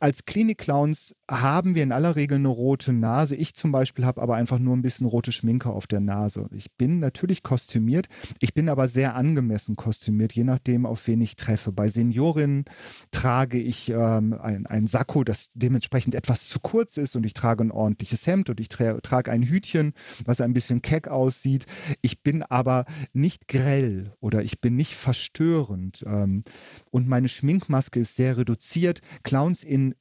als 0.00 0.24
Klinik-Clowns 0.24 1.14
haben 1.30 1.76
wir 1.76 1.84
in 1.84 1.92
aller 1.92 2.16
Regel 2.16 2.38
eine 2.38 2.48
rote 2.48 2.92
Nase. 2.92 3.36
Ich 3.36 3.54
zum 3.54 3.70
Beispiel 3.70 4.04
habe 4.04 4.20
aber 4.20 4.34
einfach 4.34 4.58
nur 4.58 4.76
ein 4.76 4.82
bisschen 4.82 5.06
rote 5.06 5.30
Schminke 5.30 5.70
auf 5.70 5.86
der 5.86 6.00
Nase. 6.00 6.48
Ich 6.52 6.72
bin 6.72 6.98
natürlich 6.98 7.44
kostümiert, 7.44 8.08
ich 8.40 8.54
bin 8.54 8.68
aber 8.68 8.88
sehr 8.88 9.14
angemessen 9.14 9.76
kostümiert, 9.76 10.32
je 10.32 10.42
nachdem, 10.42 10.84
auf 10.84 11.06
wen 11.06 11.20
ich 11.20 11.36
treffe. 11.36 11.70
Bei 11.70 11.88
Seniorinnen 11.88 12.64
trage 13.12 13.58
ich 13.58 13.90
ähm, 13.90 14.34
ein, 14.40 14.66
ein 14.66 14.88
Sakko, 14.88 15.22
das 15.22 15.50
dementsprechend 15.54 16.16
etwas 16.16 16.48
zu 16.48 16.58
kurz 16.58 16.96
ist 16.96 17.14
und 17.14 17.24
ich 17.24 17.34
trage 17.34 17.62
ein 17.62 17.70
ordentliches 17.70 18.26
Hemd 18.26 18.50
und 18.50 18.58
ich 18.58 18.68
tra 18.68 19.00
trage 19.00 19.30
ein 19.30 19.44
Hütchen, 19.44 19.92
was 20.24 20.40
ein 20.40 20.54
bisschen 20.54 20.82
keck 20.82 21.06
aussieht. 21.06 21.66
Ich 22.00 22.22
bin 22.22 22.42
aber 22.42 22.84
nicht 23.12 23.46
grell 23.46 24.12
oder 24.18 24.42
ich 24.42 24.60
bin 24.60 24.74
nicht 24.74 24.94
verstörend 24.94 26.04
ähm, 26.04 26.42
und 26.90 27.06
meine 27.06 27.28
Schminkmaske 27.28 28.00
ist 28.00 28.16
sehr 28.16 28.36
reduziert. 28.36 29.00
Clowns 29.22 29.51
Clowns 29.52 29.64
in 29.64 29.94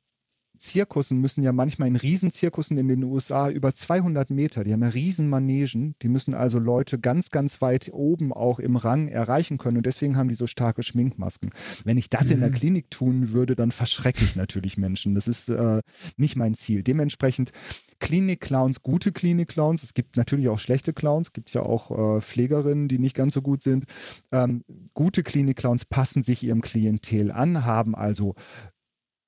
Zirkussen 0.57 1.19
müssen 1.19 1.41
ja 1.41 1.51
manchmal 1.53 1.87
in 1.87 1.95
Riesenzirkussen 1.95 2.77
in 2.77 2.87
den 2.87 3.03
USA 3.03 3.49
über 3.49 3.73
200 3.73 4.29
Meter, 4.29 4.63
die 4.63 4.71
haben 4.71 4.83
ja 4.83 4.89
Riesenmanegen, 4.89 5.95
die 6.03 6.07
müssen 6.07 6.35
also 6.35 6.59
Leute 6.59 6.99
ganz, 6.99 7.31
ganz 7.31 7.61
weit 7.61 7.89
oben 7.91 8.31
auch 8.31 8.59
im 8.59 8.75
Rang 8.75 9.07
erreichen 9.07 9.57
können 9.57 9.77
und 9.77 9.87
deswegen 9.87 10.17
haben 10.17 10.29
die 10.29 10.35
so 10.35 10.45
starke 10.45 10.83
Schminkmasken. 10.83 11.49
Wenn 11.83 11.97
ich 11.97 12.09
das 12.09 12.25
mhm. 12.25 12.33
in 12.33 12.39
der 12.41 12.49
mhm. 12.49 12.53
Klinik 12.53 12.91
tun 12.91 13.31
würde, 13.31 13.55
dann 13.55 13.71
verschrecke 13.71 14.23
ich 14.23 14.35
natürlich 14.35 14.77
Menschen. 14.77 15.15
Das 15.15 15.27
ist 15.27 15.49
äh, 15.49 15.81
nicht 16.15 16.35
mein 16.35 16.53
Ziel. 16.53 16.83
Dementsprechend 16.83 17.51
Klinik-Clowns, 17.99 18.83
gute 18.83 19.11
Klinik-Clowns. 19.11 19.81
Es 19.81 19.95
gibt 19.95 20.15
natürlich 20.15 20.49
auch 20.49 20.59
schlechte 20.59 20.93
Clowns, 20.93 21.29
es 21.29 21.33
gibt 21.33 21.51
ja 21.53 21.63
auch 21.63 22.17
äh, 22.17 22.21
Pflegerinnen, 22.21 22.87
die 22.87 22.99
nicht 22.99 23.15
ganz 23.15 23.33
so 23.33 23.41
gut 23.41 23.63
sind. 23.63 23.85
Ähm, 24.31 24.63
gute 24.93 25.23
Klinik-Clowns 25.23 25.85
passen 25.85 26.21
sich 26.21 26.43
ihrem 26.43 26.61
Klientel 26.61 27.31
an, 27.31 27.65
haben 27.65 27.95
also 27.95 28.35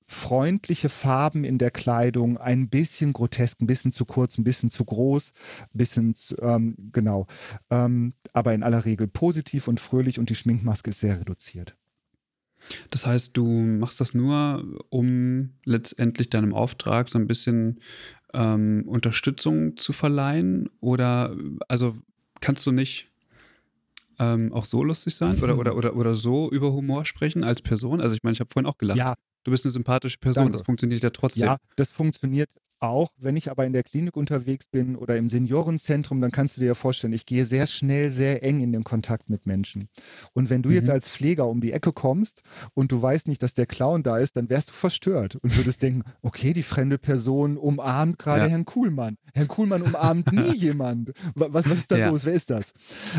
freundliche 0.06 0.88
Farben 0.88 1.44
in 1.44 1.58
der 1.58 1.70
Kleidung, 1.70 2.36
ein 2.36 2.68
bisschen 2.68 3.12
grotesk, 3.12 3.60
ein 3.60 3.66
bisschen 3.66 3.92
zu 3.92 4.04
kurz, 4.04 4.38
ein 4.38 4.44
bisschen 4.44 4.70
zu 4.70 4.84
groß, 4.84 5.32
ein 5.62 5.78
bisschen 5.78 6.14
zu, 6.14 6.36
ähm, 6.40 6.76
genau, 6.92 7.26
ähm, 7.70 8.12
aber 8.32 8.54
in 8.54 8.62
aller 8.62 8.84
Regel 8.84 9.08
positiv 9.08 9.68
und 9.68 9.80
fröhlich 9.80 10.18
und 10.18 10.30
die 10.30 10.34
Schminkmaske 10.34 10.90
ist 10.90 11.00
sehr 11.00 11.20
reduziert. 11.20 11.76
Das 12.90 13.06
heißt, 13.06 13.36
du 13.36 13.46
machst 13.46 14.00
das 14.00 14.14
nur, 14.14 14.64
um 14.88 15.50
letztendlich 15.64 16.30
deinem 16.30 16.54
Auftrag 16.54 17.08
so 17.10 17.18
ein 17.18 17.26
bisschen 17.26 17.80
ähm, 18.32 18.84
Unterstützung 18.86 19.76
zu 19.76 19.92
verleihen? 19.92 20.70
Oder 20.80 21.36
also 21.68 21.96
kannst 22.40 22.66
du 22.66 22.72
nicht 22.72 23.10
ähm, 24.18 24.52
auch 24.52 24.64
so 24.64 24.82
lustig 24.82 25.14
sein 25.14 25.40
oder, 25.42 25.58
oder, 25.58 25.76
oder, 25.76 25.96
oder 25.96 26.16
so 26.16 26.50
über 26.50 26.72
Humor 26.72 27.04
sprechen 27.04 27.44
als 27.44 27.62
Person? 27.62 28.00
Also 28.00 28.14
ich 28.14 28.22
meine, 28.22 28.34
ich 28.34 28.40
habe 28.40 28.50
vorhin 28.52 28.66
auch 28.66 28.78
gelacht. 28.78 28.98
Ja. 28.98 29.14
Du 29.44 29.50
bist 29.50 29.64
eine 29.64 29.72
sympathische 29.72 30.18
Person, 30.18 30.44
Danke. 30.44 30.58
das 30.58 30.66
funktioniert 30.66 31.02
ja 31.02 31.10
trotzdem. 31.10 31.44
Ja, 31.44 31.58
das 31.76 31.90
funktioniert 31.90 32.48
auch, 32.80 33.08
wenn 33.18 33.36
ich 33.36 33.50
aber 33.50 33.64
in 33.64 33.72
der 33.72 33.82
Klinik 33.82 34.16
unterwegs 34.16 34.68
bin 34.68 34.96
oder 34.96 35.16
im 35.16 35.28
Seniorenzentrum, 35.28 36.20
dann 36.20 36.30
kannst 36.30 36.56
du 36.56 36.60
dir 36.60 36.68
ja 36.68 36.74
vorstellen, 36.74 37.12
ich 37.12 37.26
gehe 37.26 37.44
sehr 37.44 37.66
schnell, 37.66 38.10
sehr 38.10 38.42
eng 38.42 38.60
in 38.60 38.72
den 38.72 38.84
Kontakt 38.84 39.30
mit 39.30 39.46
Menschen. 39.46 39.88
Und 40.32 40.50
wenn 40.50 40.62
du 40.62 40.68
mhm. 40.68 40.74
jetzt 40.74 40.90
als 40.90 41.08
Pfleger 41.08 41.48
um 41.48 41.60
die 41.60 41.72
Ecke 41.72 41.92
kommst 41.92 42.42
und 42.74 42.92
du 42.92 43.00
weißt 43.00 43.28
nicht, 43.28 43.42
dass 43.42 43.54
der 43.54 43.66
Clown 43.66 44.02
da 44.02 44.18
ist, 44.18 44.36
dann 44.36 44.50
wärst 44.50 44.70
du 44.70 44.72
verstört 44.74 45.36
und 45.36 45.56
würdest 45.56 45.82
denken, 45.82 46.02
okay, 46.22 46.52
die 46.52 46.62
fremde 46.62 46.98
Person 46.98 47.56
umarmt 47.56 48.18
gerade 48.18 48.44
ja. 48.44 48.50
Herrn 48.50 48.64
Kuhlmann. 48.64 49.16
Herrn 49.32 49.48
Kuhlmann 49.48 49.82
umarmt 49.82 50.32
nie 50.32 50.52
jemand. 50.56 51.12
Was, 51.34 51.66
was 51.68 51.78
ist 51.78 51.90
da 51.90 51.96
ja. 51.96 52.10
los? 52.10 52.24
Wer 52.24 52.34
ist 52.34 52.50
das? 52.50 52.72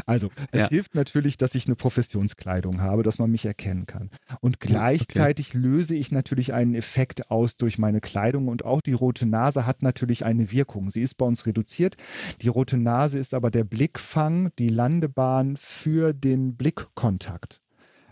Also, 0.05 0.29
es 0.51 0.61
ja. 0.61 0.69
hilft 0.69 0.95
natürlich, 0.95 1.37
dass 1.37 1.55
ich 1.55 1.65
eine 1.65 1.75
Professionskleidung 1.75 2.81
habe, 2.81 3.03
dass 3.03 3.19
man 3.19 3.31
mich 3.31 3.45
erkennen 3.45 3.85
kann. 3.85 4.11
Und 4.41 4.59
gleichzeitig 4.59 5.49
okay. 5.49 5.57
löse 5.57 5.95
ich 5.95 6.11
natürlich 6.11 6.53
einen 6.53 6.75
Effekt 6.75 7.31
aus 7.31 7.57
durch 7.57 7.77
meine 7.77 8.01
Kleidung 8.01 8.47
und 8.47 8.63
auch 8.63 8.81
die 8.81 8.93
rote 8.93 9.25
Nase 9.25 9.44
Nase 9.45 9.67
hat 9.67 9.83
natürlich 9.83 10.25
eine 10.25 10.51
Wirkung. 10.51 10.89
Sie 10.89 11.01
ist 11.01 11.15
bei 11.15 11.25
uns 11.25 11.45
reduziert. 11.45 11.97
Die 12.41 12.47
rote 12.47 12.77
Nase 12.77 13.19
ist 13.19 13.35
aber 13.35 13.51
der 13.51 13.63
Blickfang, 13.63 14.51
die 14.57 14.69
Landebahn 14.69 15.55
für 15.55 16.13
den 16.13 16.55
Blickkontakt. 16.55 17.61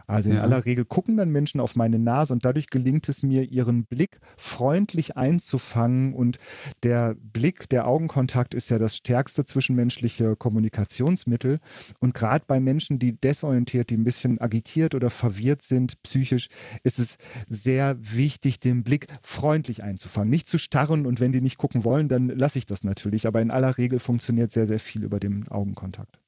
Also 0.07 0.29
in 0.29 0.35
ja. 0.35 0.41
aller 0.41 0.65
Regel 0.65 0.85
gucken 0.85 1.17
dann 1.17 1.29
Menschen 1.29 1.59
auf 1.59 1.75
meine 1.75 1.99
Nase 1.99 2.33
und 2.33 2.45
dadurch 2.45 2.67
gelingt 2.67 3.07
es 3.09 3.23
mir, 3.23 3.43
ihren 3.43 3.85
Blick 3.85 4.19
freundlich 4.37 5.17
einzufangen. 5.17 6.13
Und 6.13 6.39
der 6.83 7.15
Blick, 7.15 7.69
der 7.69 7.87
Augenkontakt 7.87 8.53
ist 8.53 8.69
ja 8.69 8.77
das 8.77 8.95
stärkste 8.95 9.45
zwischenmenschliche 9.45 10.35
Kommunikationsmittel. 10.35 11.59
Und 11.99 12.13
gerade 12.13 12.45
bei 12.47 12.59
Menschen, 12.59 12.99
die 12.99 13.13
desorientiert, 13.19 13.89
die 13.89 13.97
ein 13.97 14.03
bisschen 14.03 14.39
agitiert 14.41 14.95
oder 14.95 15.09
verwirrt 15.09 15.61
sind, 15.61 16.01
psychisch, 16.03 16.49
ist 16.83 16.99
es 16.99 17.17
sehr 17.49 17.97
wichtig, 17.99 18.59
den 18.59 18.83
Blick 18.83 19.07
freundlich 19.21 19.83
einzufangen. 19.83 20.29
Nicht 20.29 20.47
zu 20.47 20.57
starren 20.57 21.05
und 21.05 21.19
wenn 21.19 21.31
die 21.31 21.41
nicht 21.41 21.57
gucken 21.57 21.83
wollen, 21.83 22.07
dann 22.07 22.27
lasse 22.27 22.59
ich 22.59 22.65
das 22.65 22.83
natürlich. 22.83 23.27
Aber 23.27 23.41
in 23.41 23.51
aller 23.51 23.77
Regel 23.77 23.99
funktioniert 23.99 24.51
sehr, 24.51 24.67
sehr 24.67 24.79
viel 24.79 25.03
über 25.03 25.19
den 25.19 25.47
Augenkontakt. 25.47 26.19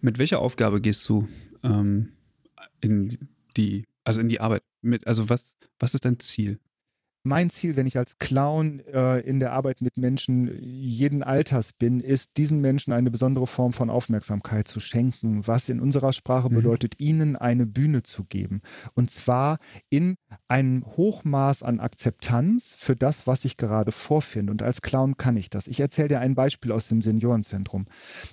Mit 0.00 0.18
welcher 0.18 0.40
Aufgabe 0.40 0.80
gehst 0.80 1.08
du 1.08 1.28
ähm, 1.62 2.08
in 2.82 3.28
die, 3.56 3.86
also 4.04 4.20
in 4.20 4.28
die 4.28 4.40
Arbeit 4.40 4.62
mit? 4.82 5.06
Also 5.06 5.28
was, 5.30 5.56
was 5.78 5.94
ist 5.94 6.04
dein 6.04 6.18
Ziel? 6.20 6.60
Mein 7.24 7.50
Ziel, 7.50 7.76
wenn 7.76 7.86
ich 7.86 7.98
als 7.98 8.18
Clown 8.18 8.80
äh, 8.80 9.20
in 9.20 9.38
der 9.38 9.52
Arbeit 9.52 9.80
mit 9.80 9.96
Menschen 9.96 10.50
jeden 10.60 11.22
Alters 11.22 11.72
bin, 11.72 12.00
ist, 12.00 12.36
diesen 12.36 12.60
Menschen 12.60 12.92
eine 12.92 13.10
besondere 13.10 13.46
Form 13.46 13.72
von 13.72 13.90
Aufmerksamkeit 13.90 14.66
zu 14.66 14.80
schenken, 14.80 15.46
was 15.46 15.68
in 15.68 15.80
unserer 15.80 16.12
Sprache 16.12 16.50
mhm. 16.50 16.56
bedeutet, 16.56 16.98
ihnen 16.98 17.36
eine 17.36 17.66
Bühne 17.66 18.02
zu 18.02 18.24
geben. 18.24 18.60
Und 18.94 19.10
zwar 19.10 19.58
in 19.88 20.16
einem 20.48 20.84
Hochmaß 20.84 21.62
an 21.62 21.78
Akzeptanz 21.78 22.74
für 22.76 22.96
das, 22.96 23.26
was 23.26 23.44
ich 23.44 23.56
gerade 23.56 23.92
vorfinde. 23.92 24.50
Und 24.50 24.62
als 24.62 24.82
Clown 24.82 25.16
kann 25.16 25.36
ich 25.36 25.48
das. 25.48 25.68
Ich 25.68 25.78
erzähle 25.78 26.08
dir 26.08 26.20
ein 26.20 26.34
Beispiel 26.34 26.72
aus 26.72 26.88
dem 26.88 27.02
Seniorenzentrum. 27.02 27.86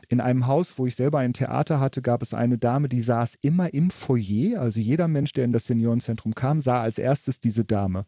In 0.07 0.19
einem 0.19 0.47
Haus, 0.47 0.79
wo 0.79 0.87
ich 0.87 0.95
selber 0.95 1.19
ein 1.19 1.33
Theater 1.33 1.79
hatte, 1.79 2.01
gab 2.01 2.23
es 2.23 2.33
eine 2.33 2.57
Dame, 2.57 2.89
die 2.89 3.01
saß 3.01 3.37
immer 3.41 3.73
im 3.73 3.91
Foyer. 3.91 4.61
Also 4.61 4.79
jeder 4.81 5.07
Mensch, 5.07 5.33
der 5.33 5.45
in 5.45 5.51
das 5.51 5.65
Seniorenzentrum 5.65 6.33
kam, 6.33 6.59
sah 6.59 6.81
als 6.81 6.97
erstes 6.97 7.39
diese 7.39 7.65
Dame. 7.65 8.05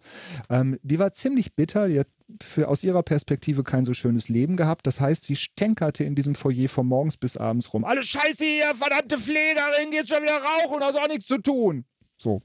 Ähm, 0.50 0.71
die 0.82 1.00
war 1.00 1.12
ziemlich 1.12 1.56
bitter. 1.56 1.88
Die 1.88 2.00
hat 2.00 2.08
für, 2.42 2.68
aus 2.68 2.84
ihrer 2.84 3.04
Perspektive 3.04 3.64
kein 3.64 3.86
so 3.86 3.94
schönes 3.94 4.30
Leben 4.30 4.58
gehabt. 4.58 4.88
Das 4.88 5.02
heißt, 5.02 5.24
sie 5.24 5.36
stänkerte 5.36 6.04
in 6.04 6.16
diesem 6.16 6.36
Foyer 6.36 6.70
von 6.70 6.88
morgens 6.88 7.18
bis 7.18 7.38
abends 7.38 7.74
rum. 7.74 7.84
Alle 7.84 8.04
Scheiße 8.04 8.44
hier, 8.44 8.74
verdammte 8.76 9.18
Pflegerin, 9.18 9.92
geht 9.92 10.10
schon 10.10 10.24
wieder 10.24 10.42
rauchen, 10.42 10.82
hast 10.82 10.96
auch 10.96 11.08
nichts 11.08 11.28
zu 11.28 11.38
tun. 11.40 11.86
So. 12.18 12.42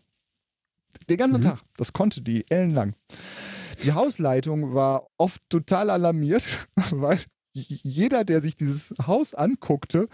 Den 1.09 1.17
ganzen 1.17 1.39
mhm. 1.39 1.45
Tag. 1.45 1.61
Das 1.77 1.93
konnte 1.93 2.23
die 2.23 2.45
ellenlang. 2.51 2.95
Die 3.83 3.93
Hausleitung 3.93 4.75
war 4.75 5.07
oft 5.19 5.43
total 5.51 5.91
alarmiert, 5.91 6.45
weil 6.91 7.19
jeder, 7.57 8.25
der 8.25 8.41
sich 8.41 8.57
dieses 8.57 8.95
Haus 9.07 9.35
anguckte, 9.35 10.09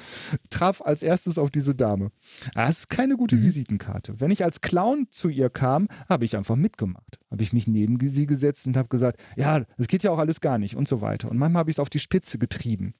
traf 0.50 0.80
als 0.80 1.02
erstes 1.02 1.38
auf 1.38 1.50
diese 1.50 1.74
Dame. 1.74 2.10
Das 2.54 2.80
ist 2.80 2.90
keine 2.90 3.16
gute 3.16 3.36
mhm. 3.36 3.42
Visitenkarte. 3.42 4.20
Wenn 4.20 4.30
ich 4.30 4.44
als 4.44 4.60
Clown 4.60 5.08
zu 5.10 5.28
ihr 5.28 5.50
kam, 5.50 5.88
habe 6.08 6.24
ich 6.24 6.36
einfach 6.36 6.56
mitgemacht. 6.56 7.18
Habe 7.30 7.42
ich 7.42 7.52
mich 7.52 7.66
neben 7.66 7.98
sie 8.08 8.26
gesetzt 8.26 8.66
und 8.66 8.76
habe 8.76 8.88
gesagt, 8.88 9.22
ja, 9.36 9.64
das 9.76 9.88
geht 9.88 10.02
ja 10.02 10.10
auch 10.10 10.18
alles 10.18 10.40
gar 10.40 10.58
nicht 10.58 10.76
und 10.76 10.88
so 10.88 11.00
weiter. 11.00 11.30
Und 11.30 11.38
manchmal 11.38 11.60
habe 11.60 11.70
ich 11.70 11.76
es 11.76 11.80
auf 11.80 11.90
die 11.90 11.98
Spitze 11.98 12.38
getrieben. 12.38 12.94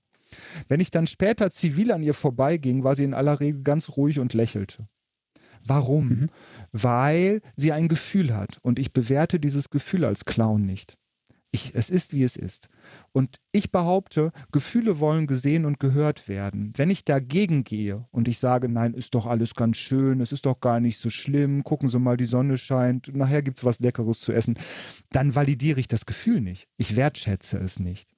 Wenn 0.69 0.81
ich 0.81 0.91
dann 0.91 1.07
später 1.07 1.51
zivil 1.51 1.93
an 1.93 2.03
ihr 2.03 2.15
vorbeiging, 2.15 2.85
war 2.85 2.97
sie 2.97 3.05
in 3.05 3.15
aller 3.15 3.41
Regel 3.41 3.63
ganz 3.63 3.91
ruhig 3.97 4.19
und 4.19 4.35
lächelte. 4.35 4.89
Warum? 5.65 6.09
Mhm. 6.09 6.29
Weil 6.73 7.43
sie 7.57 7.73
ein 7.73 7.89
Gefühl 7.89 8.35
hat 8.35 8.59
und 8.63 8.79
ich 8.79 8.93
bewerte 8.93 9.39
dieses 9.39 9.71
Gefühl 9.71 10.05
als 10.05 10.25
Clown 10.25 10.65
nicht. 10.65 10.97
Ich, 11.55 11.75
es 11.75 11.91
ist, 11.91 12.15
wie 12.15 12.23
es 12.23 12.37
ist. 12.37 12.71
Und 13.13 13.37
ich 13.53 13.71
behaupte, 13.71 14.33
Gefühle 14.53 15.01
wollen 15.01 15.27
gesehen 15.27 15.67
und 15.67 15.79
gehört 15.79 16.27
werden. 16.27 16.73
Wenn 16.77 16.89
ich 16.89 17.05
dagegen 17.05 17.63
gehe 17.63 18.07
und 18.11 18.27
ich 18.27 18.39
sage, 18.39 18.71
nein, 18.71 18.95
ist 18.95 19.15
doch 19.15 19.27
alles 19.27 19.55
ganz 19.55 19.77
schön, 19.77 20.23
es 20.23 20.33
ist 20.33 20.47
doch 20.47 20.61
gar 20.61 20.81
nicht 20.81 20.99
so 20.99 21.11
schlimm, 21.11 21.63
gucken 21.63 21.91
Sie 21.91 21.99
mal, 21.99 22.17
die 22.17 22.25
Sonne 22.25 22.57
scheint, 22.57 23.15
nachher 23.15 23.43
gibt 23.43 23.59
es 23.59 23.65
was 23.65 23.81
Leckeres 23.81 24.21
zu 24.21 24.33
essen, 24.33 24.55
dann 25.11 25.35
validiere 25.35 25.79
ich 25.79 25.89
das 25.89 26.07
Gefühl 26.07 26.41
nicht. 26.41 26.69
Ich 26.79 26.97
wertschätze 26.97 27.59
es 27.59 27.79
nicht 27.79 28.15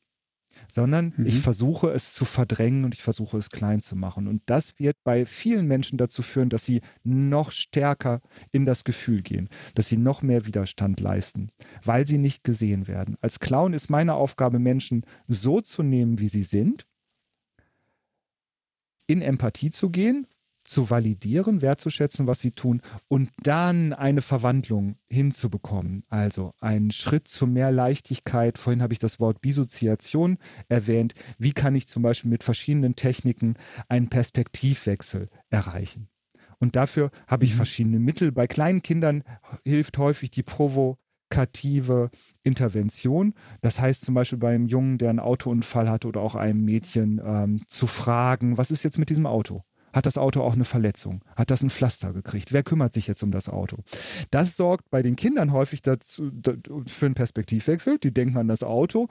sondern 0.69 1.13
mhm. 1.17 1.27
ich 1.27 1.41
versuche 1.41 1.91
es 1.91 2.15
zu 2.15 2.25
verdrängen 2.25 2.85
und 2.85 2.95
ich 2.95 3.03
versuche 3.03 3.39
es 3.39 3.51
klein 3.51 3.81
zu 3.81 3.97
machen. 3.97 4.29
Und 4.29 4.43
das 4.47 4.79
wird 4.79 4.97
bei 5.05 5.27
vielen 5.27 5.67
Menschen 5.67 5.99
dazu 5.99 6.23
führen, 6.23 6.49
dass 6.49 6.65
sie 6.65 6.81
noch 7.03 7.51
stärker 7.51 8.21
in 8.53 8.65
das 8.65 8.85
Gefühl 8.85 9.23
gehen, 9.23 9.49
dass 9.75 9.89
sie 9.89 9.97
noch 9.97 10.23
mehr 10.23 10.47
Widerstand 10.47 11.01
leisten, 11.01 11.51
weil 11.85 12.07
sie 12.07 12.19
nicht 12.19 12.45
gesehen 12.45 12.87
werden. 12.89 13.17
Als 13.21 13.41
Clown 13.41 13.73
ist 13.73 13.91
meine 13.91 14.15
Aufgabe, 14.15 14.59
Menschen 14.59 15.05
so 15.27 15.61
zu 15.61 15.83
nehmen, 15.83 16.19
wie 16.19 16.29
sie 16.29 16.43
sind, 16.43 16.87
in 19.07 19.21
Empathie 19.21 19.71
zu 19.71 19.91
gehen 19.91 20.27
zu 20.65 20.91
validieren, 20.91 21.63
wertzuschätzen, 21.63 22.27
was 22.27 22.41
sie 22.41 22.53
tun 22.53 22.81
und 23.09 23.31
dann 23.43 23.93
eine 23.93 24.23
Verwandlung 24.23 24.97
hinzubekommen. 25.09 26.05
Also 26.09 26.53
einen 26.61 26.91
Schritt 26.91 27.29
zu 27.29 27.47
mehr 27.47 27.71
Leichtigkeit. 27.71 28.59
Vorhin 28.59 28.83
habe 28.83 28.93
ich 28.93 28.99
das 28.99 29.21
Wort 29.21 29.41
Bisoziation 29.41 30.39
erwähnt. 30.69 31.15
Wie 31.39 31.53
kann 31.53 31.75
ich 31.75 31.87
zum 31.87 32.03
Beispiel 32.03 32.31
mit 32.31 32.43
verschiedenen 32.43 32.97
Techniken 32.97 33.55
einen 33.89 34.09
Perspektivwechsel 34.09 35.29
erreichen? 35.51 36.09
Und 36.59 36.77
dafür 36.77 37.11
habe 37.27 37.45
ich 37.45 37.53
mhm. 37.53 37.57
verschiedene 37.57 37.99
Mittel. 37.99 38.33
Bei 38.33 38.47
kleinen 38.47 38.83
Kindern 38.83 39.23
hilft 39.65 39.99
häufig 39.99 40.31
die 40.31 40.43
provokative 40.43 42.11
Intervention. 42.43 43.35
Das 43.61 43.81
heißt 43.81 44.03
zum 44.03 44.15
Beispiel 44.15 44.39
bei 44.39 44.55
einem 44.55 44.67
Jungen, 44.67 44.97
der 44.97 45.11
einen 45.11 45.21
Autounfall 45.21 45.91
hat 45.91 46.07
oder 46.07 46.21
auch 46.21 46.35
einem 46.35 46.65
Mädchen 46.65 47.21
ähm, 47.23 47.61
zu 47.67 47.87
fragen, 47.87 48.57
was 48.57 48.71
ist 48.71 48.83
jetzt 48.83 48.99
mit 48.99 49.11
diesem 49.11 49.27
Auto? 49.27 49.63
Hat 49.95 50.07
das 50.07 50.19
Auto 50.19 50.43
auch 50.43 50.55
eine 50.55 50.65
Verletzung? 50.65 51.23
Hat 51.37 51.51
das 51.53 51.63
ein 51.63 51.71
Pflaster 51.71 52.13
gekriegt? 52.13 52.53
Wer 52.53 52.65
kümmert 52.65 52.93
sich 52.93 53.07
jetzt 53.07 53.23
um 53.23 53.31
das 53.31 53.49
Auto? 53.49 53.79
Das 54.31 54.57
sorgt 54.57 54.91
bei 54.91 55.03
den 55.03 55.15
Kindern 55.15 55.53
häufig 55.53 55.83
dazu, 55.83 56.33
für 56.87 57.07
einen 57.07 57.15
Perspektivwechsel. 57.15 57.99
Die 57.99 58.13
denken 58.13 58.37
an 58.37 58.49
das 58.49 58.65
Auto 58.65 59.07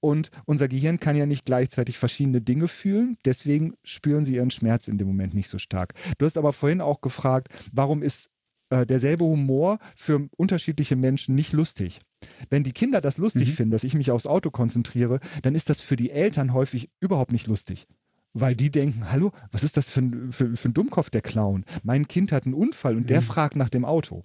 und 0.00 0.30
unser 0.46 0.68
Gehirn 0.68 0.98
kann 0.98 1.16
ja 1.16 1.26
nicht 1.26 1.44
gleichzeitig 1.44 1.98
verschiedene 1.98 2.40
Dinge 2.40 2.66
fühlen. 2.66 3.18
Deswegen 3.26 3.74
spüren 3.84 4.24
sie 4.24 4.36
ihren 4.36 4.50
Schmerz 4.50 4.88
in 4.88 4.96
dem 4.96 5.06
Moment 5.06 5.34
nicht 5.34 5.48
so 5.48 5.58
stark. 5.58 5.92
Du 6.16 6.24
hast 6.24 6.38
aber 6.38 6.54
vorhin 6.54 6.80
auch 6.80 7.02
gefragt, 7.02 7.48
warum 7.70 8.02
ist 8.02 8.30
äh, 8.70 8.86
derselbe 8.86 9.24
Humor 9.24 9.78
für 9.94 10.28
unterschiedliche 10.38 10.96
Menschen 10.96 11.34
nicht 11.34 11.52
lustig. 11.52 12.00
wenn 12.48 12.64
die 12.64 12.72
Kinder 12.72 13.00
das 13.00 13.18
lustig 13.18 13.48
mhm. 13.48 13.52
finden, 13.52 13.70
dass 13.72 13.84
ich 13.84 13.94
mich 13.94 14.10
aufs 14.10 14.26
Auto 14.26 14.50
konzentriere, 14.50 15.18
dann 15.42 15.54
ist 15.54 15.68
das 15.68 15.80
für 15.80 15.96
die 15.96 16.10
Eltern 16.10 16.54
häufig 16.54 16.88
überhaupt 17.00 17.32
nicht 17.32 17.48
lustig. 17.48 17.86
Weil 18.34 18.54
die 18.54 18.70
denken, 18.70 19.10
hallo, 19.10 19.32
was 19.50 19.62
ist 19.62 19.76
das 19.76 19.90
für 19.90 20.00
ein, 20.00 20.32
für, 20.32 20.56
für 20.56 20.68
ein 20.68 20.74
Dummkopf, 20.74 21.10
der 21.10 21.20
Clown? 21.20 21.64
Mein 21.82 22.08
Kind 22.08 22.32
hat 22.32 22.46
einen 22.46 22.54
Unfall 22.54 22.96
und 22.96 23.02
mhm. 23.02 23.08
der 23.08 23.22
fragt 23.22 23.56
nach 23.56 23.68
dem 23.68 23.84
Auto. 23.84 24.24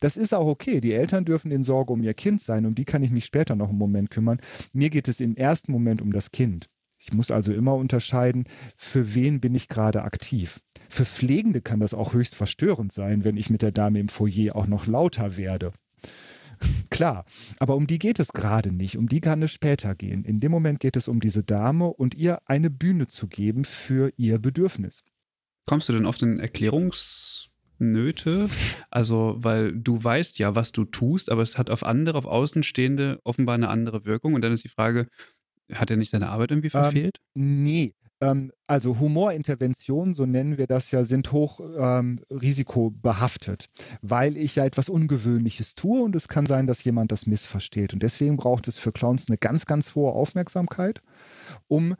Das 0.00 0.16
ist 0.16 0.32
auch 0.32 0.46
okay. 0.46 0.80
Die 0.80 0.92
Eltern 0.92 1.24
dürfen 1.24 1.50
in 1.50 1.64
Sorge 1.64 1.92
um 1.92 2.02
ihr 2.02 2.14
Kind 2.14 2.40
sein, 2.40 2.66
um 2.66 2.74
die 2.74 2.84
kann 2.84 3.02
ich 3.02 3.10
mich 3.10 3.24
später 3.24 3.56
noch 3.56 3.68
einen 3.68 3.78
Moment 3.78 4.10
kümmern. 4.10 4.40
Mir 4.72 4.90
geht 4.90 5.08
es 5.08 5.20
im 5.20 5.36
ersten 5.36 5.72
Moment 5.72 6.00
um 6.00 6.12
das 6.12 6.30
Kind. 6.30 6.68
Ich 6.98 7.12
muss 7.12 7.30
also 7.30 7.52
immer 7.52 7.74
unterscheiden, 7.74 8.44
für 8.76 9.14
wen 9.14 9.40
bin 9.40 9.54
ich 9.54 9.68
gerade 9.68 10.02
aktiv. 10.02 10.60
Für 10.88 11.04
Pflegende 11.04 11.60
kann 11.60 11.80
das 11.80 11.94
auch 11.94 12.12
höchst 12.12 12.34
verstörend 12.34 12.92
sein, 12.92 13.24
wenn 13.24 13.36
ich 13.36 13.50
mit 13.50 13.62
der 13.62 13.72
Dame 13.72 14.00
im 14.00 14.08
Foyer 14.08 14.56
auch 14.56 14.66
noch 14.66 14.86
lauter 14.86 15.36
werde. 15.36 15.72
Klar, 16.90 17.24
aber 17.58 17.76
um 17.76 17.86
die 17.86 17.98
geht 17.98 18.18
es 18.18 18.32
gerade 18.32 18.72
nicht. 18.72 18.96
Um 18.96 19.08
die 19.08 19.20
kann 19.20 19.42
es 19.42 19.52
später 19.52 19.94
gehen. 19.94 20.24
In 20.24 20.40
dem 20.40 20.50
Moment 20.50 20.80
geht 20.80 20.96
es 20.96 21.08
um 21.08 21.20
diese 21.20 21.42
Dame 21.42 21.88
und 21.88 22.14
ihr 22.14 22.40
eine 22.46 22.70
Bühne 22.70 23.06
zu 23.06 23.28
geben 23.28 23.64
für 23.64 24.12
ihr 24.16 24.38
Bedürfnis. 24.38 25.04
Kommst 25.66 25.88
du 25.88 25.92
denn 25.92 26.06
oft 26.06 26.22
in 26.22 26.40
Erklärungsnöte? 26.40 28.48
Also, 28.90 29.36
weil 29.38 29.72
du 29.72 30.02
weißt 30.02 30.38
ja, 30.38 30.54
was 30.54 30.72
du 30.72 30.84
tust, 30.84 31.30
aber 31.30 31.42
es 31.42 31.58
hat 31.58 31.70
auf 31.70 31.84
andere, 31.84 32.16
auf 32.16 32.26
Außenstehende 32.26 33.20
offenbar 33.24 33.54
eine 33.54 33.68
andere 33.68 34.04
Wirkung. 34.04 34.34
Und 34.34 34.42
dann 34.42 34.52
ist 34.52 34.64
die 34.64 34.68
Frage, 34.68 35.08
hat 35.72 35.90
er 35.90 35.96
nicht 35.96 36.10
seine 36.10 36.30
Arbeit 36.30 36.50
irgendwie 36.50 36.68
ähm, 36.68 36.82
verfehlt? 36.82 37.18
Ähm, 37.36 37.64
nee, 37.64 37.94
ähm, 38.20 38.52
also 38.66 38.98
Humorinterventionen, 38.98 40.14
so 40.14 40.26
nennen 40.26 40.58
wir 40.58 40.66
das 40.66 40.90
ja, 40.90 41.04
sind 41.04 41.32
hoch 41.32 41.60
ähm, 41.78 42.20
risikobehaftet, 42.30 43.66
weil 44.02 44.36
ich 44.36 44.56
ja 44.56 44.64
etwas 44.64 44.88
Ungewöhnliches 44.88 45.74
tue 45.74 46.02
und 46.02 46.16
es 46.16 46.28
kann 46.28 46.46
sein, 46.46 46.66
dass 46.66 46.84
jemand 46.84 47.12
das 47.12 47.26
missversteht. 47.26 47.92
Und 47.92 48.02
deswegen 48.02 48.36
braucht 48.36 48.68
es 48.68 48.78
für 48.78 48.92
Clowns 48.92 49.26
eine 49.28 49.38
ganz, 49.38 49.66
ganz 49.66 49.94
hohe 49.94 50.12
Aufmerksamkeit, 50.12 51.00
um 51.68 51.94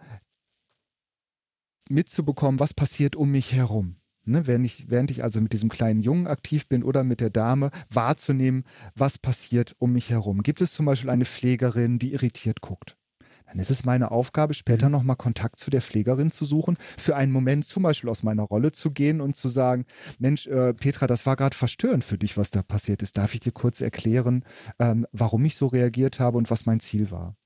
mitzubekommen, 1.89 2.61
was 2.61 2.75
passiert 2.75 3.17
um 3.17 3.31
mich 3.31 3.55
herum. 3.55 3.97
Ne, 4.25 4.47
während, 4.47 4.67
ich, 4.67 4.91
während 4.91 5.11
ich 5.11 5.25
also 5.25 5.41
mit 5.41 5.55
diesem 5.55 5.71
kleinen 5.71 6.03
Jungen 6.03 6.27
aktiv 6.27 6.69
bin 6.69 6.83
oder 6.83 7.03
mit 7.03 7.23
der 7.23 7.31
Dame, 7.31 7.71
wahrzunehmen, 7.89 8.65
was 8.95 9.17
passiert 9.17 9.75
um 9.79 9.95
mich 9.95 10.11
herum. 10.11 10.43
Gibt 10.43 10.61
es 10.61 10.75
zum 10.75 10.85
Beispiel 10.85 11.09
eine 11.09 11.25
Pflegerin, 11.25 11.99
die 11.99 12.13
irritiert 12.13 12.61
guckt? 12.61 12.98
Dann 13.49 13.59
ist 13.59 13.71
es 13.71 13.85
meine 13.85 14.11
Aufgabe, 14.11 14.55
später 14.55 14.87
mhm. 14.87 14.93
nochmal 14.93 15.17
Kontakt 15.17 15.59
zu 15.59 15.71
der 15.71 15.81
Pflegerin 15.81 16.31
zu 16.31 16.45
suchen, 16.45 16.77
für 16.97 17.17
einen 17.17 17.33
Moment 17.33 17.65
zum 17.65 17.83
Beispiel 17.83 18.11
aus 18.11 18.23
meiner 18.23 18.43
Rolle 18.43 18.73
zu 18.73 18.91
gehen 18.91 19.21
und 19.21 19.37
zu 19.37 19.49
sagen, 19.49 19.87
Mensch, 20.19 20.47
äh, 20.47 20.75
Petra, 20.75 21.07
das 21.07 21.27
war 21.27 21.37
gerade 21.37 21.57
verstörend 21.57 22.05
für 22.05 22.19
dich, 22.19 22.37
was 22.37 22.51
da 22.51 22.63
passiert 22.63 23.03
ist. 23.03 23.17
Darf 23.17 23.35
ich 23.35 23.41
dir 23.41 23.53
kurz 23.53 23.81
erklären, 23.81 24.45
ähm, 24.79 25.07
warum 25.13 25.45
ich 25.45 25.57
so 25.57 25.67
reagiert 25.67 26.21
habe 26.21 26.39
und 26.39 26.51
was 26.51 26.67
mein 26.67 26.81
Ziel 26.81 27.11
war? 27.11 27.37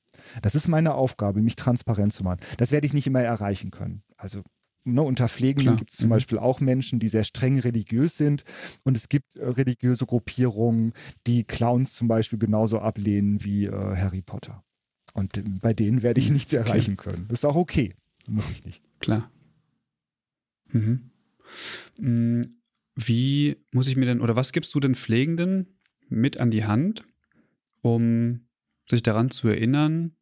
Das 0.42 0.54
ist 0.54 0.68
meine 0.68 0.94
Aufgabe, 0.94 1.40
mich 1.40 1.56
transparent 1.56 2.12
zu 2.12 2.24
machen. 2.24 2.40
Das 2.58 2.72
werde 2.72 2.86
ich 2.86 2.92
nicht 2.92 3.06
immer 3.06 3.22
erreichen 3.22 3.70
können. 3.70 4.02
Also 4.16 4.42
Ne, 4.84 5.00
unter 5.00 5.28
Pflegenden 5.28 5.76
gibt 5.76 5.92
es 5.92 5.98
zum 5.98 6.06
mhm. 6.06 6.14
Beispiel 6.14 6.38
auch 6.38 6.58
Menschen, 6.58 6.98
die 6.98 7.08
sehr 7.08 7.22
streng 7.22 7.60
religiös 7.60 8.16
sind. 8.16 8.42
Und 8.82 8.96
es 8.96 9.08
gibt 9.08 9.36
äh, 9.36 9.46
religiöse 9.46 10.06
Gruppierungen, 10.06 10.92
die 11.28 11.44
Clowns 11.44 11.94
zum 11.94 12.08
Beispiel 12.08 12.40
genauso 12.40 12.80
ablehnen 12.80 13.44
wie 13.44 13.66
äh, 13.66 13.70
Harry 13.70 14.22
Potter. 14.22 14.64
Und 15.12 15.60
bei 15.60 15.74
denen 15.74 16.02
werde 16.02 16.20
ich 16.20 16.30
nichts 16.30 16.52
erreichen 16.52 16.94
okay. 16.98 17.10
können. 17.10 17.26
Das 17.28 17.40
ist 17.40 17.44
auch 17.44 17.56
okay. 17.56 17.94
Muss 18.28 18.50
ich 18.50 18.64
nicht. 18.64 18.82
Klar. 19.00 19.30
Mhm. 20.70 21.10
Hm, 21.98 22.56
wie 22.94 23.56
muss 23.72 23.88
ich 23.88 23.96
mir 23.96 24.06
denn, 24.06 24.20
oder 24.20 24.36
was 24.36 24.52
gibst 24.52 24.74
du 24.74 24.80
den 24.80 24.94
Pflegenden 24.94 25.78
mit 26.08 26.38
an 26.38 26.50
die 26.50 26.64
Hand, 26.64 27.04
um 27.80 28.46
sich 28.88 29.02
daran 29.02 29.30
zu 29.30 29.48
erinnern, 29.48 30.16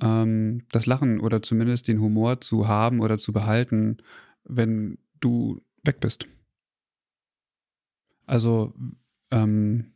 ähm, 0.00 0.66
das 0.70 0.86
Lachen 0.86 1.20
oder 1.20 1.42
zumindest 1.42 1.88
den 1.88 2.00
Humor 2.00 2.40
zu 2.40 2.68
haben 2.68 3.00
oder 3.00 3.18
zu 3.18 3.32
behalten, 3.32 3.98
wenn 4.44 4.98
du 5.20 5.60
weg 5.82 6.00
bist? 6.00 6.26
Also, 8.26 8.74
ähm, 9.30 9.92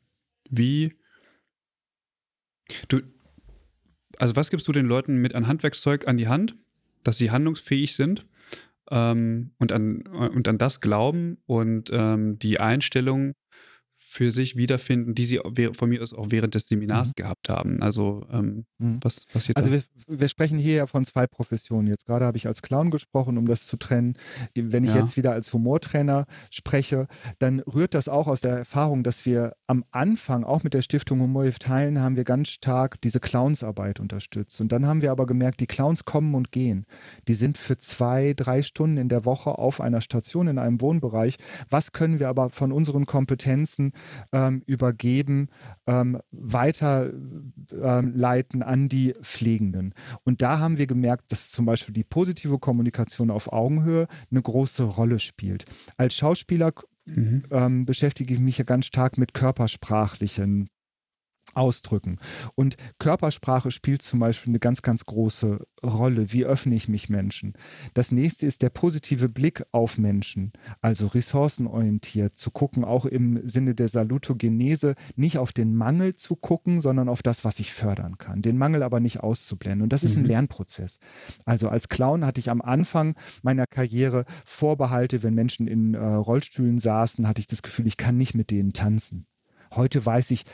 wie, 0.50 0.94
du, 2.88 3.00
also 4.18 4.36
was 4.36 4.50
gibst 4.50 4.68
du 4.68 4.72
den 4.72 4.86
Leuten 4.86 5.16
mit 5.16 5.34
an 5.34 5.46
Handwerkszeug 5.46 6.06
an 6.08 6.16
die 6.16 6.28
Hand, 6.28 6.56
dass 7.02 7.18
sie 7.18 7.30
handlungsfähig 7.30 7.94
sind 7.94 8.26
ähm, 8.90 9.50
und, 9.58 9.72
an, 9.72 10.02
und 10.02 10.48
an 10.48 10.58
das 10.58 10.80
glauben 10.80 11.38
und 11.46 11.90
ähm, 11.92 12.38
die 12.38 12.60
Einstellung 12.60 13.34
für 14.14 14.30
sich 14.30 14.54
wiederfinden, 14.54 15.16
die 15.16 15.26
sie 15.26 15.40
von 15.72 15.88
mir 15.88 16.00
aus 16.00 16.14
auch 16.14 16.26
während 16.30 16.54
des 16.54 16.68
Seminars 16.68 17.08
mhm. 17.08 17.12
gehabt 17.16 17.48
haben. 17.48 17.82
Also 17.82 18.24
ähm, 18.30 18.64
mhm. 18.78 19.00
was 19.02 19.26
passiert 19.26 19.56
Also 19.56 19.72
wir, 19.72 19.82
wir, 20.06 20.28
sprechen 20.28 20.56
hier 20.56 20.74
ja 20.76 20.86
von 20.86 21.04
zwei 21.04 21.26
Professionen. 21.26 21.88
Jetzt 21.88 22.06
gerade 22.06 22.24
habe 22.24 22.36
ich 22.36 22.46
als 22.46 22.62
Clown 22.62 22.92
gesprochen, 22.92 23.36
um 23.38 23.46
das 23.46 23.66
zu 23.66 23.76
trennen. 23.76 24.14
Wenn 24.54 24.84
ich 24.84 24.94
ja. 24.94 25.00
jetzt 25.00 25.16
wieder 25.16 25.32
als 25.32 25.52
Humortrainer 25.52 26.26
spreche, 26.48 27.08
dann 27.40 27.58
rührt 27.58 27.94
das 27.94 28.08
auch 28.08 28.28
aus 28.28 28.40
der 28.40 28.56
Erfahrung, 28.56 29.02
dass 29.02 29.26
wir 29.26 29.56
am 29.66 29.84
Anfang, 29.90 30.44
auch 30.44 30.62
mit 30.62 30.74
der 30.74 30.82
Stiftung 30.82 31.20
Humor 31.20 31.50
Teilen, 31.58 32.00
haben 32.00 32.14
wir 32.14 32.22
ganz 32.22 32.50
stark 32.50 33.00
diese 33.00 33.18
Clownsarbeit 33.18 33.98
unterstützt. 33.98 34.60
Und 34.60 34.70
dann 34.70 34.86
haben 34.86 35.02
wir 35.02 35.10
aber 35.10 35.26
gemerkt, 35.26 35.58
die 35.58 35.66
Clowns 35.66 36.04
kommen 36.04 36.36
und 36.36 36.52
gehen. 36.52 36.86
Die 37.26 37.34
sind 37.34 37.58
für 37.58 37.78
zwei, 37.78 38.32
drei 38.32 38.62
Stunden 38.62 38.96
in 38.96 39.08
der 39.08 39.24
Woche 39.24 39.58
auf 39.58 39.80
einer 39.80 40.00
Station 40.00 40.46
in 40.46 40.60
einem 40.60 40.80
Wohnbereich. 40.80 41.36
Was 41.68 41.90
können 41.90 42.20
wir 42.20 42.28
aber 42.28 42.50
von 42.50 42.70
unseren 42.70 43.06
Kompetenzen 43.06 43.92
ähm, 44.32 44.62
übergeben, 44.66 45.48
ähm, 45.86 46.20
weiterleiten 46.30 48.62
ähm, 48.62 48.66
an 48.66 48.88
die 48.88 49.14
Pflegenden. 49.22 49.94
Und 50.24 50.42
da 50.42 50.58
haben 50.58 50.78
wir 50.78 50.86
gemerkt, 50.86 51.32
dass 51.32 51.50
zum 51.50 51.66
Beispiel 51.66 51.94
die 51.94 52.04
positive 52.04 52.58
Kommunikation 52.58 53.30
auf 53.30 53.52
Augenhöhe 53.52 54.06
eine 54.30 54.42
große 54.42 54.84
Rolle 54.84 55.18
spielt. 55.18 55.64
Als 55.96 56.14
Schauspieler 56.14 56.72
Mhm. 57.06 57.42
Ähm, 57.50 57.84
beschäftige 57.84 58.32
ich 58.32 58.40
mich 58.40 58.58
ja 58.58 58.64
ganz 58.64 58.86
stark 58.86 59.18
mit 59.18 59.34
körpersprachlichen 59.34 60.66
ausdrücken. 61.54 62.18
Und 62.54 62.76
Körpersprache 62.98 63.70
spielt 63.70 64.02
zum 64.02 64.20
Beispiel 64.20 64.50
eine 64.50 64.58
ganz, 64.58 64.82
ganz 64.82 65.04
große 65.04 65.66
Rolle. 65.84 66.32
Wie 66.32 66.44
öffne 66.44 66.74
ich 66.74 66.88
mich 66.88 67.08
Menschen? 67.08 67.54
Das 67.92 68.12
nächste 68.12 68.46
ist 68.46 68.62
der 68.62 68.70
positive 68.70 69.28
Blick 69.28 69.64
auf 69.72 69.98
Menschen, 69.98 70.52
also 70.80 71.06
ressourcenorientiert 71.08 72.36
zu 72.36 72.50
gucken, 72.50 72.84
auch 72.84 73.04
im 73.04 73.46
Sinne 73.46 73.74
der 73.74 73.88
Salutogenese, 73.88 74.94
nicht 75.16 75.38
auf 75.38 75.52
den 75.52 75.76
Mangel 75.76 76.14
zu 76.14 76.36
gucken, 76.36 76.80
sondern 76.80 77.08
auf 77.08 77.22
das, 77.22 77.44
was 77.44 77.60
ich 77.60 77.72
fördern 77.72 78.18
kann. 78.18 78.42
Den 78.42 78.58
Mangel 78.58 78.82
aber 78.82 79.00
nicht 79.00 79.20
auszublenden. 79.20 79.82
Und 79.82 79.92
das 79.92 80.04
ist 80.04 80.16
ein 80.16 80.22
mhm. 80.22 80.28
Lernprozess. 80.28 80.98
Also 81.44 81.68
als 81.68 81.88
Clown 81.88 82.24
hatte 82.24 82.40
ich 82.40 82.50
am 82.50 82.62
Anfang 82.62 83.14
meiner 83.42 83.66
Karriere 83.66 84.24
Vorbehalte, 84.44 85.22
wenn 85.22 85.34
Menschen 85.34 85.66
in 85.66 85.94
äh, 85.94 85.98
Rollstühlen 85.98 86.78
saßen, 86.78 87.28
hatte 87.28 87.40
ich 87.40 87.46
das 87.46 87.62
Gefühl, 87.62 87.86
ich 87.86 87.96
kann 87.96 88.16
nicht 88.16 88.34
mit 88.34 88.50
denen 88.50 88.72
tanzen. 88.72 89.26
Heute 89.74 90.04
weiß 90.04 90.30
ich, 90.30 90.44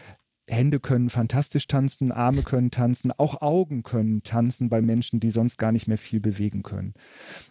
Hände 0.51 0.81
können 0.81 1.11
fantastisch 1.11 1.67
tanzen, 1.67 2.13
Arme 2.13 2.43
können 2.43 2.71
tanzen, 2.71 3.13
auch 3.17 3.41
Augen 3.41 3.83
können 3.83 4.23
tanzen 4.23 4.69
bei 4.69 4.83
Menschen, 4.83 5.21
die 5.21 5.31
sonst 5.31 5.59
gar 5.59 5.73
nicht 5.73 5.89
mehr 5.89 5.99
viel 5.99 6.21
bewegen 6.21 6.63
können. 6.63 6.95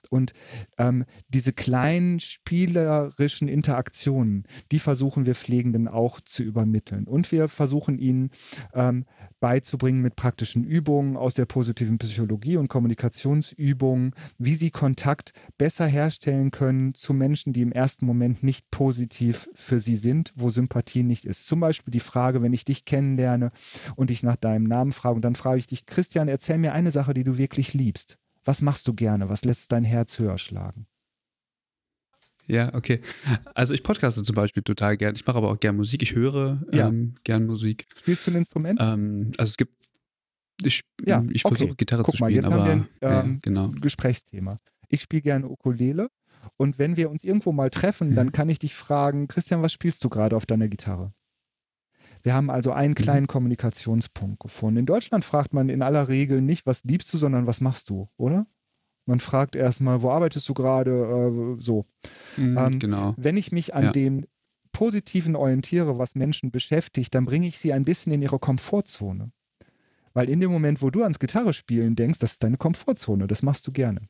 Und 0.10 0.34
ähm, 0.78 1.06
diese 1.30 1.54
kleinen 1.54 2.20
spielerischen 2.20 3.48
Interaktionen, 3.48 4.44
die 4.72 4.80
versuchen 4.80 5.26
wir 5.26 5.36
Pflegenden 5.36 5.88
auch 5.88 6.20
zu 6.20 6.44
übermitteln. 6.44 7.06
Und 7.06 7.32
wir 7.32 7.48
versuchen 7.48 8.00
ihnen 8.00 8.32
ähm, 8.74 9.06
beizubringen 9.40 10.02
mit 10.02 10.16
praktischen 10.16 10.64
Übungen 10.64 11.16
aus 11.16 11.34
der 11.34 11.46
positiven 11.46 11.98
Psychologie 11.98 12.58
und 12.58 12.68
Kommunikationsübungen, 12.68 14.14
wie 14.38 14.56
sie 14.56 14.72
Kontakt 14.72 15.34
besser 15.58 15.86
herstellen 15.86 16.52
können 16.52 16.94
zu 16.94 17.14
Menschen, 17.14 17.54
die 17.54 17.62
im 17.62 17.72
ersten 17.72 18.06
Moment 18.06 18.44
nicht 18.44 18.70
positiv 18.72 19.50
für 19.54 19.80
sie 19.80 19.96
sind, 19.96 20.34
wo 20.36 20.50
Sympathie 20.50 21.04
nicht 21.04 21.26
ist. 21.26 21.46
Zum 21.46 21.60
Beispiel 21.60 21.92
die 21.92 22.00
Frage, 22.00 22.42
wenn 22.42 22.54
ich 22.54 22.66
dich 22.66 22.86
kennenlerne 22.90 23.52
und 23.96 24.10
dich 24.10 24.24
nach 24.24 24.36
deinem 24.36 24.66
Namen 24.66 24.92
frage, 24.92 25.16
und 25.16 25.22
dann 25.22 25.36
frage 25.36 25.60
ich 25.60 25.68
dich, 25.68 25.86
Christian, 25.86 26.28
erzähl 26.28 26.58
mir 26.58 26.74
eine 26.74 26.92
Sache, 26.92 27.14
die 27.14 27.24
du 27.24 27.38
wirklich 27.38 27.74
liebst. 27.74 28.18
Was 28.46 28.62
machst 28.62 28.88
du 28.88 28.94
gerne? 28.94 29.30
Was 29.30 29.46
lässt 29.46 29.72
dein 29.72 29.84
Herz 29.84 30.18
höher 30.18 30.38
schlagen? 30.38 30.88
Ja, 32.48 32.74
okay. 32.74 33.02
Also 33.54 33.76
ich 33.76 33.84
podcaste 33.84 34.24
zum 34.24 34.36
Beispiel 34.36 34.64
total 34.64 34.98
gern. 34.98 35.14
Ich 35.14 35.26
mache 35.28 35.38
aber 35.38 35.52
auch 35.52 35.60
gern 35.60 35.76
Musik. 35.76 36.02
Ich 36.02 36.16
höre 36.16 36.66
ja. 36.72 36.88
ähm, 36.88 37.14
gern 37.24 37.46
Musik. 37.46 37.86
Spielst 37.96 38.26
du 38.26 38.32
ein 38.32 38.38
Instrument? 38.38 38.80
Ähm, 38.82 39.34
also 39.38 39.52
es 39.52 39.58
gibt, 39.58 39.74
ich, 40.64 40.82
ja, 41.06 41.24
ich 41.30 41.46
okay. 41.46 41.58
versuche 41.58 41.76
Gitarre 41.76 42.02
Guck 42.02 42.16
zu 42.16 42.18
spielen. 42.18 42.32
Mal, 42.32 42.36
jetzt 42.36 42.46
aber, 42.52 42.68
haben 42.68 42.90
wir 43.02 43.08
ein, 43.08 43.26
ähm, 43.26 43.32
ja, 43.34 43.40
genau. 43.44 43.68
Gesprächsthema. 43.80 44.60
Ich 44.88 45.04
spiele 45.04 45.22
gerne 45.22 45.48
Ukulele 45.48 46.10
und 46.58 46.80
wenn 46.80 46.98
wir 46.98 47.12
uns 47.12 47.24
irgendwo 47.24 47.52
mal 47.52 47.70
treffen, 47.70 48.10
mhm. 48.12 48.16
dann 48.16 48.32
kann 48.32 48.50
ich 48.50 48.58
dich 48.58 48.74
fragen, 48.74 49.28
Christian, 49.28 49.62
was 49.62 49.72
spielst 49.72 50.04
du 50.04 50.10
gerade 50.10 50.36
auf 50.36 50.48
deiner 50.48 50.68
Gitarre? 50.68 51.14
Wir 52.22 52.34
haben 52.34 52.50
also 52.50 52.72
einen 52.72 52.92
mhm. 52.92 52.96
kleinen. 52.96 53.28
Kommunikationspunkt 53.28 54.40
gefunden. 54.40 54.80
In 54.80 54.86
Deutschland 54.86 55.24
fragt 55.24 55.54
man 55.54 55.70
in 55.70 55.82
aller 55.82 56.08
Regel 56.08 56.42
nicht, 56.42 56.66
was 56.66 56.84
liebst 56.84 57.14
du, 57.14 57.18
sondern 57.18 57.48
was 57.48 57.62
machst 57.62 57.90
du, 57.90 58.10
oder? 58.18 58.48
Man 59.06 59.20
fragt 59.20 59.56
erstmal, 59.56 60.02
wo 60.02 60.12
arbeitest 60.12 60.48
du 60.50 60.54
gerade? 60.54 60.92
Äh, 60.92 61.62
so. 61.62 61.86
Mhm, 62.38 62.58
ähm, 62.58 62.80
genau. 62.80 63.14
Wenn 63.18 63.38
ich 63.38 63.52
mich 63.52 63.74
an 63.74 63.86
ja. 63.86 63.92
den 63.92 64.26
Positiven 64.72 65.36
orientiere, 65.36 65.98
was 65.98 66.16
Menschen 66.16 66.52
beschäftigt, 66.52 67.14
dann 67.16 67.26
bringe 67.26 67.48
ich 67.48 67.58
sie 67.58 67.74
ein 67.74 67.86
bisschen 67.86 68.14
in 68.14 68.22
ihre 68.22 68.40
Komfortzone. 68.40 69.32
Weil 70.14 70.30
in 70.30 70.40
dem 70.40 70.52
Moment, 70.52 70.82
wo 70.82 70.90
du 70.90 71.04
ans 71.04 71.20
Gitarre 71.20 71.54
spielen 71.54 71.96
denkst, 71.96 72.20
das 72.20 72.34
ist 72.34 72.44
deine 72.44 72.58
Komfortzone, 72.58 73.28
das 73.28 73.44
machst 73.44 73.68
du 73.68 73.72
gerne. 73.72 74.02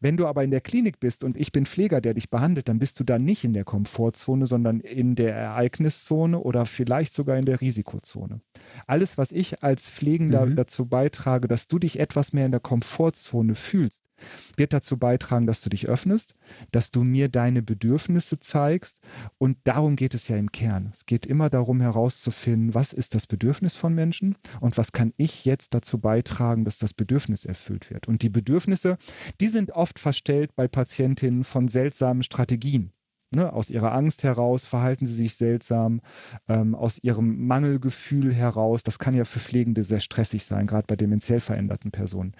Wenn 0.00 0.16
du 0.16 0.26
aber 0.26 0.44
in 0.44 0.50
der 0.50 0.60
Klinik 0.60 1.00
bist 1.00 1.24
und 1.24 1.36
ich 1.36 1.52
bin 1.52 1.66
Pfleger, 1.66 2.00
der 2.00 2.14
dich 2.14 2.30
behandelt, 2.30 2.68
dann 2.68 2.78
bist 2.78 3.00
du 3.00 3.04
da 3.04 3.18
nicht 3.18 3.44
in 3.44 3.52
der 3.52 3.64
Komfortzone, 3.64 4.46
sondern 4.46 4.80
in 4.80 5.14
der 5.14 5.34
Ereigniszone 5.34 6.38
oder 6.38 6.66
vielleicht 6.66 7.12
sogar 7.12 7.36
in 7.36 7.44
der 7.44 7.60
Risikozone. 7.60 8.40
Alles, 8.86 9.18
was 9.18 9.32
ich 9.32 9.62
als 9.62 9.88
Pflegender 9.88 10.46
mhm. 10.46 10.56
dazu 10.56 10.86
beitrage, 10.86 11.48
dass 11.48 11.68
du 11.68 11.78
dich 11.78 11.98
etwas 11.98 12.32
mehr 12.32 12.46
in 12.46 12.52
der 12.52 12.60
Komfortzone 12.60 13.54
fühlst, 13.54 14.04
wird 14.56 14.72
dazu 14.72 14.96
beitragen, 14.96 15.46
dass 15.46 15.60
du 15.60 15.70
dich 15.70 15.88
öffnest, 15.88 16.34
dass 16.70 16.90
du 16.90 17.04
mir 17.04 17.28
deine 17.28 17.62
Bedürfnisse 17.62 18.40
zeigst. 18.40 19.00
Und 19.38 19.58
darum 19.64 19.96
geht 19.96 20.14
es 20.14 20.28
ja 20.28 20.36
im 20.36 20.52
Kern. 20.52 20.90
Es 20.92 21.06
geht 21.06 21.26
immer 21.26 21.50
darum 21.50 21.80
herauszufinden, 21.80 22.74
was 22.74 22.92
ist 22.92 23.14
das 23.14 23.26
Bedürfnis 23.26 23.76
von 23.76 23.94
Menschen 23.94 24.36
und 24.60 24.78
was 24.78 24.92
kann 24.92 25.12
ich 25.16 25.44
jetzt 25.44 25.74
dazu 25.74 25.98
beitragen, 25.98 26.64
dass 26.64 26.78
das 26.78 26.94
Bedürfnis 26.94 27.44
erfüllt 27.44 27.90
wird. 27.90 28.08
Und 28.08 28.22
die 28.22 28.30
Bedürfnisse, 28.30 28.98
die 29.40 29.48
sind 29.48 29.70
oft 29.72 29.98
verstellt 29.98 30.54
bei 30.56 30.68
Patientinnen 30.68 31.44
von 31.44 31.68
seltsamen 31.68 32.22
Strategien. 32.22 32.92
Ne, 33.34 33.52
aus 33.52 33.70
ihrer 33.70 33.92
Angst 33.92 34.22
heraus 34.22 34.64
verhalten 34.64 35.04
sie 35.04 35.14
sich 35.14 35.34
seltsam, 35.34 36.00
ähm, 36.48 36.76
aus 36.76 37.02
ihrem 37.02 37.46
Mangelgefühl 37.48 38.32
heraus. 38.32 38.84
Das 38.84 39.00
kann 39.00 39.14
ja 39.14 39.24
für 39.24 39.40
Pflegende 39.40 39.82
sehr 39.82 39.98
stressig 39.98 40.44
sein, 40.44 40.68
gerade 40.68 40.86
bei 40.86 40.94
dementiell 40.94 41.40
veränderten 41.40 41.90
Personen. 41.90 42.34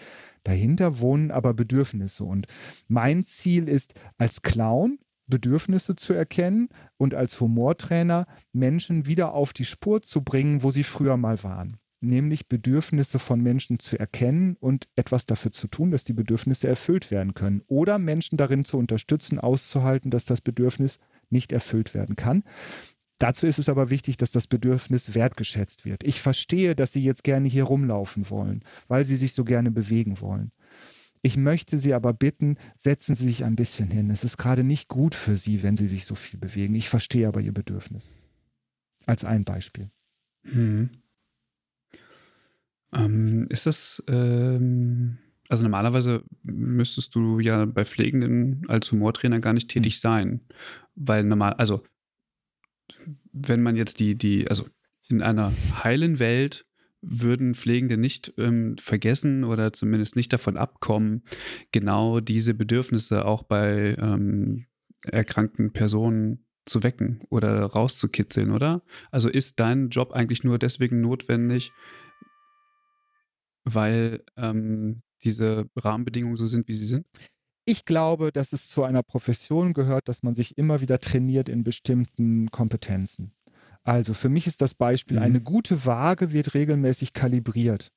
Dahinter 0.46 1.00
wohnen 1.00 1.32
aber 1.32 1.54
Bedürfnisse. 1.54 2.22
Und 2.22 2.46
mein 2.86 3.24
Ziel 3.24 3.68
ist, 3.68 3.94
als 4.16 4.42
Clown 4.42 5.00
Bedürfnisse 5.26 5.96
zu 5.96 6.12
erkennen 6.12 6.68
und 6.98 7.14
als 7.14 7.40
Humortrainer 7.40 8.26
Menschen 8.52 9.06
wieder 9.06 9.34
auf 9.34 9.52
die 9.52 9.64
Spur 9.64 10.02
zu 10.02 10.22
bringen, 10.22 10.62
wo 10.62 10.70
sie 10.70 10.84
früher 10.84 11.16
mal 11.16 11.42
waren. 11.42 11.78
Nämlich 12.00 12.46
Bedürfnisse 12.46 13.18
von 13.18 13.40
Menschen 13.40 13.80
zu 13.80 13.98
erkennen 13.98 14.56
und 14.60 14.86
etwas 14.94 15.26
dafür 15.26 15.50
zu 15.50 15.66
tun, 15.66 15.90
dass 15.90 16.04
die 16.04 16.12
Bedürfnisse 16.12 16.68
erfüllt 16.68 17.10
werden 17.10 17.34
können. 17.34 17.62
Oder 17.66 17.98
Menschen 17.98 18.36
darin 18.36 18.64
zu 18.64 18.78
unterstützen, 18.78 19.40
auszuhalten, 19.40 20.12
dass 20.12 20.26
das 20.26 20.40
Bedürfnis 20.40 21.00
nicht 21.28 21.50
erfüllt 21.50 21.92
werden 21.92 22.14
kann. 22.14 22.44
Dazu 23.18 23.46
ist 23.46 23.58
es 23.58 23.68
aber 23.68 23.88
wichtig, 23.88 24.18
dass 24.18 24.30
das 24.30 24.46
Bedürfnis 24.46 25.14
wertgeschätzt 25.14 25.84
wird. 25.84 26.04
Ich 26.04 26.20
verstehe, 26.20 26.74
dass 26.74 26.92
Sie 26.92 27.02
jetzt 27.02 27.24
gerne 27.24 27.48
hier 27.48 27.64
rumlaufen 27.64 28.28
wollen, 28.28 28.62
weil 28.88 29.04
Sie 29.04 29.16
sich 29.16 29.32
so 29.32 29.44
gerne 29.44 29.70
bewegen 29.70 30.20
wollen. 30.20 30.52
Ich 31.22 31.36
möchte 31.36 31.78
Sie 31.78 31.94
aber 31.94 32.12
bitten, 32.12 32.56
setzen 32.76 33.14
Sie 33.14 33.24
sich 33.24 33.44
ein 33.44 33.56
bisschen 33.56 33.90
hin. 33.90 34.10
Es 34.10 34.22
ist 34.22 34.36
gerade 34.36 34.64
nicht 34.64 34.88
gut 34.88 35.14
für 35.14 35.36
Sie, 35.36 35.62
wenn 35.62 35.76
Sie 35.76 35.88
sich 35.88 36.04
so 36.04 36.14
viel 36.14 36.38
bewegen. 36.38 36.74
Ich 36.74 36.88
verstehe 36.88 37.26
aber 37.26 37.40
Ihr 37.40 37.54
Bedürfnis. 37.54 38.12
Als 39.06 39.24
ein 39.24 39.44
Beispiel. 39.44 39.90
Hm. 40.42 40.90
Ähm, 42.92 43.46
ist 43.48 43.66
das, 43.66 44.02
ähm, 44.08 45.18
also 45.48 45.62
normalerweise 45.62 46.22
müsstest 46.42 47.14
du 47.14 47.40
ja 47.40 47.64
bei 47.64 47.84
Pflegenden 47.84 48.64
als 48.68 48.92
Humortrainer 48.92 49.40
gar 49.40 49.52
nicht 49.52 49.68
tätig 49.68 49.94
hm. 49.94 50.00
sein, 50.00 50.40
weil 50.94 51.24
normal, 51.24 51.54
also 51.54 51.82
wenn 53.32 53.62
man 53.62 53.76
jetzt 53.76 54.00
die, 54.00 54.16
die, 54.16 54.48
also 54.48 54.66
in 55.08 55.22
einer 55.22 55.52
heilen 55.84 56.18
Welt 56.18 56.66
würden 57.00 57.54
Pflegende 57.54 57.96
nicht 57.96 58.34
ähm, 58.38 58.76
vergessen 58.78 59.44
oder 59.44 59.72
zumindest 59.72 60.16
nicht 60.16 60.32
davon 60.32 60.56
abkommen, 60.56 61.22
genau 61.70 62.20
diese 62.20 62.54
Bedürfnisse 62.54 63.24
auch 63.24 63.42
bei 63.44 63.96
ähm, 63.98 64.66
erkrankten 65.04 65.72
Personen 65.72 66.46
zu 66.64 66.82
wecken 66.82 67.20
oder 67.30 67.62
rauszukitzeln, 67.62 68.50
oder? 68.50 68.82
Also 69.10 69.28
ist 69.28 69.60
dein 69.60 69.88
Job 69.88 70.12
eigentlich 70.12 70.42
nur 70.42 70.58
deswegen 70.58 71.00
notwendig, 71.00 71.70
weil 73.64 74.24
ähm, 74.36 75.02
diese 75.22 75.68
Rahmenbedingungen 75.76 76.36
so 76.36 76.46
sind, 76.46 76.66
wie 76.66 76.74
sie 76.74 76.86
sind? 76.86 77.06
Ich 77.66 77.84
glaube, 77.84 78.32
dass 78.32 78.52
es 78.52 78.68
zu 78.68 78.84
einer 78.84 79.02
Profession 79.02 79.74
gehört, 79.74 80.08
dass 80.08 80.22
man 80.22 80.34
sich 80.34 80.56
immer 80.56 80.80
wieder 80.80 81.00
trainiert 81.00 81.48
in 81.48 81.64
bestimmten 81.64 82.50
Kompetenzen. 82.50 83.32
Also 83.82 84.14
für 84.14 84.28
mich 84.28 84.46
ist 84.46 84.62
das 84.62 84.74
Beispiel, 84.74 85.18
mhm. 85.18 85.22
eine 85.22 85.40
gute 85.40 85.84
Waage 85.84 86.32
wird 86.32 86.54
regelmäßig 86.54 87.12
kalibriert, 87.12 87.92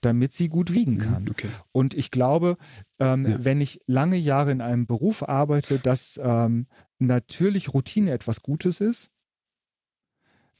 damit 0.00 0.32
sie 0.32 0.48
gut 0.48 0.72
wiegen 0.72 0.94
mhm, 0.94 0.98
kann. 0.98 1.28
Okay. 1.30 1.48
Und 1.72 1.94
ich 1.94 2.10
glaube, 2.10 2.56
ähm, 2.98 3.26
ja. 3.26 3.44
wenn 3.44 3.60
ich 3.60 3.80
lange 3.86 4.16
Jahre 4.16 4.50
in 4.50 4.60
einem 4.60 4.86
Beruf 4.86 5.28
arbeite, 5.28 5.78
dass 5.78 6.20
ähm, 6.22 6.66
natürlich 6.98 7.72
Routine 7.72 8.10
etwas 8.10 8.42
Gutes 8.42 8.80
ist. 8.80 9.10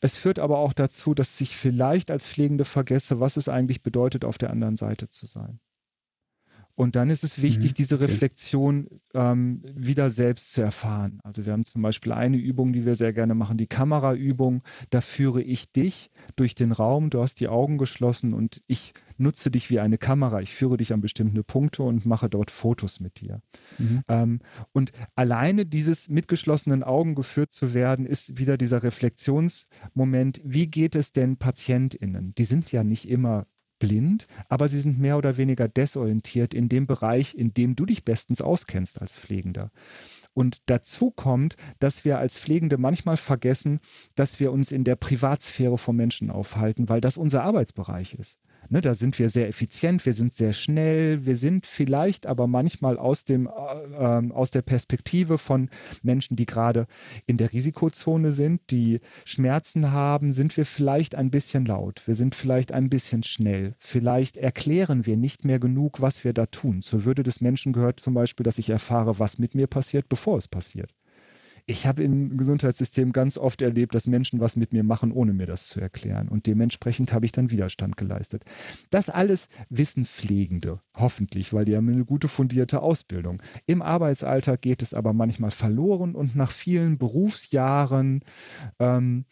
Es 0.00 0.16
führt 0.16 0.38
aber 0.38 0.58
auch 0.58 0.72
dazu, 0.72 1.14
dass 1.14 1.40
ich 1.40 1.56
vielleicht 1.56 2.10
als 2.10 2.26
Pflegende 2.26 2.64
vergesse, 2.64 3.20
was 3.20 3.36
es 3.36 3.48
eigentlich 3.48 3.82
bedeutet, 3.82 4.24
auf 4.24 4.38
der 4.38 4.50
anderen 4.50 4.76
Seite 4.76 5.10
zu 5.10 5.26
sein. 5.26 5.60
Und 6.80 6.96
dann 6.96 7.10
ist 7.10 7.24
es 7.24 7.42
wichtig, 7.42 7.72
mhm, 7.72 7.74
diese 7.74 8.00
Reflexion 8.00 8.88
ähm, 9.12 9.62
wieder 9.74 10.10
selbst 10.10 10.54
zu 10.54 10.62
erfahren. 10.62 11.20
Also 11.22 11.44
wir 11.44 11.52
haben 11.52 11.66
zum 11.66 11.82
Beispiel 11.82 12.10
eine 12.12 12.38
Übung, 12.38 12.72
die 12.72 12.86
wir 12.86 12.96
sehr 12.96 13.12
gerne 13.12 13.34
machen, 13.34 13.58
die 13.58 13.66
Kameraübung. 13.66 14.62
Da 14.88 15.02
führe 15.02 15.42
ich 15.42 15.70
dich 15.70 16.10
durch 16.36 16.54
den 16.54 16.72
Raum. 16.72 17.10
Du 17.10 17.20
hast 17.20 17.38
die 17.38 17.48
Augen 17.48 17.76
geschlossen 17.76 18.32
und 18.32 18.62
ich 18.66 18.94
nutze 19.18 19.50
dich 19.50 19.68
wie 19.68 19.78
eine 19.78 19.98
Kamera. 19.98 20.40
Ich 20.40 20.54
führe 20.54 20.78
dich 20.78 20.94
an 20.94 21.02
bestimmte 21.02 21.44
Punkte 21.44 21.82
und 21.82 22.06
mache 22.06 22.30
dort 22.30 22.50
Fotos 22.50 22.98
mit 22.98 23.20
dir. 23.20 23.42
Mhm. 23.76 24.00
Ähm, 24.08 24.40
und 24.72 24.92
alleine 25.14 25.66
dieses 25.66 26.08
mit 26.08 26.28
geschlossenen 26.28 26.82
Augen 26.82 27.14
geführt 27.14 27.52
zu 27.52 27.74
werden, 27.74 28.06
ist 28.06 28.38
wieder 28.38 28.56
dieser 28.56 28.82
Reflexionsmoment. 28.82 30.40
Wie 30.44 30.66
geht 30.66 30.94
es 30.94 31.12
denn 31.12 31.36
PatientInnen? 31.36 32.34
Die 32.36 32.44
sind 32.44 32.72
ja 32.72 32.84
nicht 32.84 33.06
immer 33.06 33.46
blind, 33.80 34.28
aber 34.48 34.68
sie 34.68 34.78
sind 34.78 35.00
mehr 35.00 35.18
oder 35.18 35.36
weniger 35.36 35.66
desorientiert 35.66 36.54
in 36.54 36.68
dem 36.68 36.86
Bereich, 36.86 37.34
in 37.34 37.52
dem 37.52 37.74
du 37.74 37.84
dich 37.84 38.04
bestens 38.04 38.40
auskennst 38.40 39.02
als 39.02 39.18
Pflegender. 39.18 39.72
Und 40.32 40.58
dazu 40.66 41.10
kommt, 41.10 41.56
dass 41.80 42.04
wir 42.04 42.18
als 42.18 42.38
Pflegende 42.38 42.78
manchmal 42.78 43.16
vergessen, 43.16 43.80
dass 44.14 44.38
wir 44.38 44.52
uns 44.52 44.70
in 44.70 44.84
der 44.84 44.94
Privatsphäre 44.94 45.76
von 45.76 45.96
Menschen 45.96 46.30
aufhalten, 46.30 46.88
weil 46.88 47.00
das 47.00 47.16
unser 47.16 47.42
Arbeitsbereich 47.42 48.14
ist. 48.14 48.38
Ne, 48.72 48.80
da 48.80 48.94
sind 48.94 49.18
wir 49.18 49.30
sehr 49.30 49.48
effizient, 49.48 50.06
wir 50.06 50.14
sind 50.14 50.32
sehr 50.32 50.52
schnell, 50.52 51.26
wir 51.26 51.34
sind 51.34 51.66
vielleicht 51.66 52.28
aber 52.28 52.46
manchmal 52.46 52.98
aus, 52.98 53.24
dem, 53.24 53.48
äh, 53.48 53.50
ähm, 53.98 54.30
aus 54.30 54.52
der 54.52 54.62
Perspektive 54.62 55.38
von 55.38 55.70
Menschen, 56.04 56.36
die 56.36 56.46
gerade 56.46 56.86
in 57.26 57.36
der 57.36 57.52
Risikozone 57.52 58.32
sind, 58.32 58.60
die 58.70 59.00
Schmerzen 59.24 59.90
haben, 59.90 60.32
sind 60.32 60.56
wir 60.56 60.64
vielleicht 60.64 61.16
ein 61.16 61.32
bisschen 61.32 61.64
laut, 61.64 62.06
wir 62.06 62.14
sind 62.14 62.36
vielleicht 62.36 62.70
ein 62.70 62.88
bisschen 62.88 63.24
schnell, 63.24 63.74
vielleicht 63.80 64.36
erklären 64.36 65.04
wir 65.04 65.16
nicht 65.16 65.44
mehr 65.44 65.58
genug, 65.58 66.00
was 66.00 66.22
wir 66.22 66.32
da 66.32 66.46
tun. 66.46 66.80
Zur 66.80 67.04
Würde 67.04 67.24
des 67.24 67.40
Menschen 67.40 67.72
gehört 67.72 67.98
zum 67.98 68.14
Beispiel, 68.14 68.44
dass 68.44 68.58
ich 68.58 68.70
erfahre, 68.70 69.18
was 69.18 69.38
mit 69.38 69.56
mir 69.56 69.66
passiert, 69.66 70.08
bevor 70.08 70.38
es 70.38 70.46
passiert 70.46 70.94
ich 71.70 71.86
habe 71.86 72.02
im 72.02 72.36
Gesundheitssystem 72.36 73.12
ganz 73.12 73.38
oft 73.38 73.62
erlebt, 73.62 73.94
dass 73.94 74.08
Menschen 74.08 74.40
was 74.40 74.56
mit 74.56 74.72
mir 74.72 74.82
machen, 74.82 75.12
ohne 75.12 75.32
mir 75.32 75.46
das 75.46 75.68
zu 75.68 75.80
erklären. 75.80 76.28
Und 76.28 76.46
dementsprechend 76.46 77.12
habe 77.12 77.24
ich 77.24 77.32
dann 77.32 77.50
Widerstand 77.50 77.96
geleistet. 77.96 78.44
Das 78.90 79.08
alles 79.08 79.48
wissen 79.68 80.04
Pflegende, 80.04 80.80
hoffentlich, 80.94 81.52
weil 81.52 81.64
die 81.64 81.76
haben 81.76 81.88
eine 81.88 82.04
gute 82.04 82.26
fundierte 82.26 82.82
Ausbildung. 82.82 83.40
Im 83.66 83.82
Arbeitsalltag 83.82 84.62
geht 84.62 84.82
es 84.82 84.94
aber 84.94 85.12
manchmal 85.12 85.52
verloren 85.52 86.16
und 86.16 86.34
nach 86.34 86.50
vielen 86.50 86.98
Berufsjahren 86.98 88.24
ähm, 88.80 89.24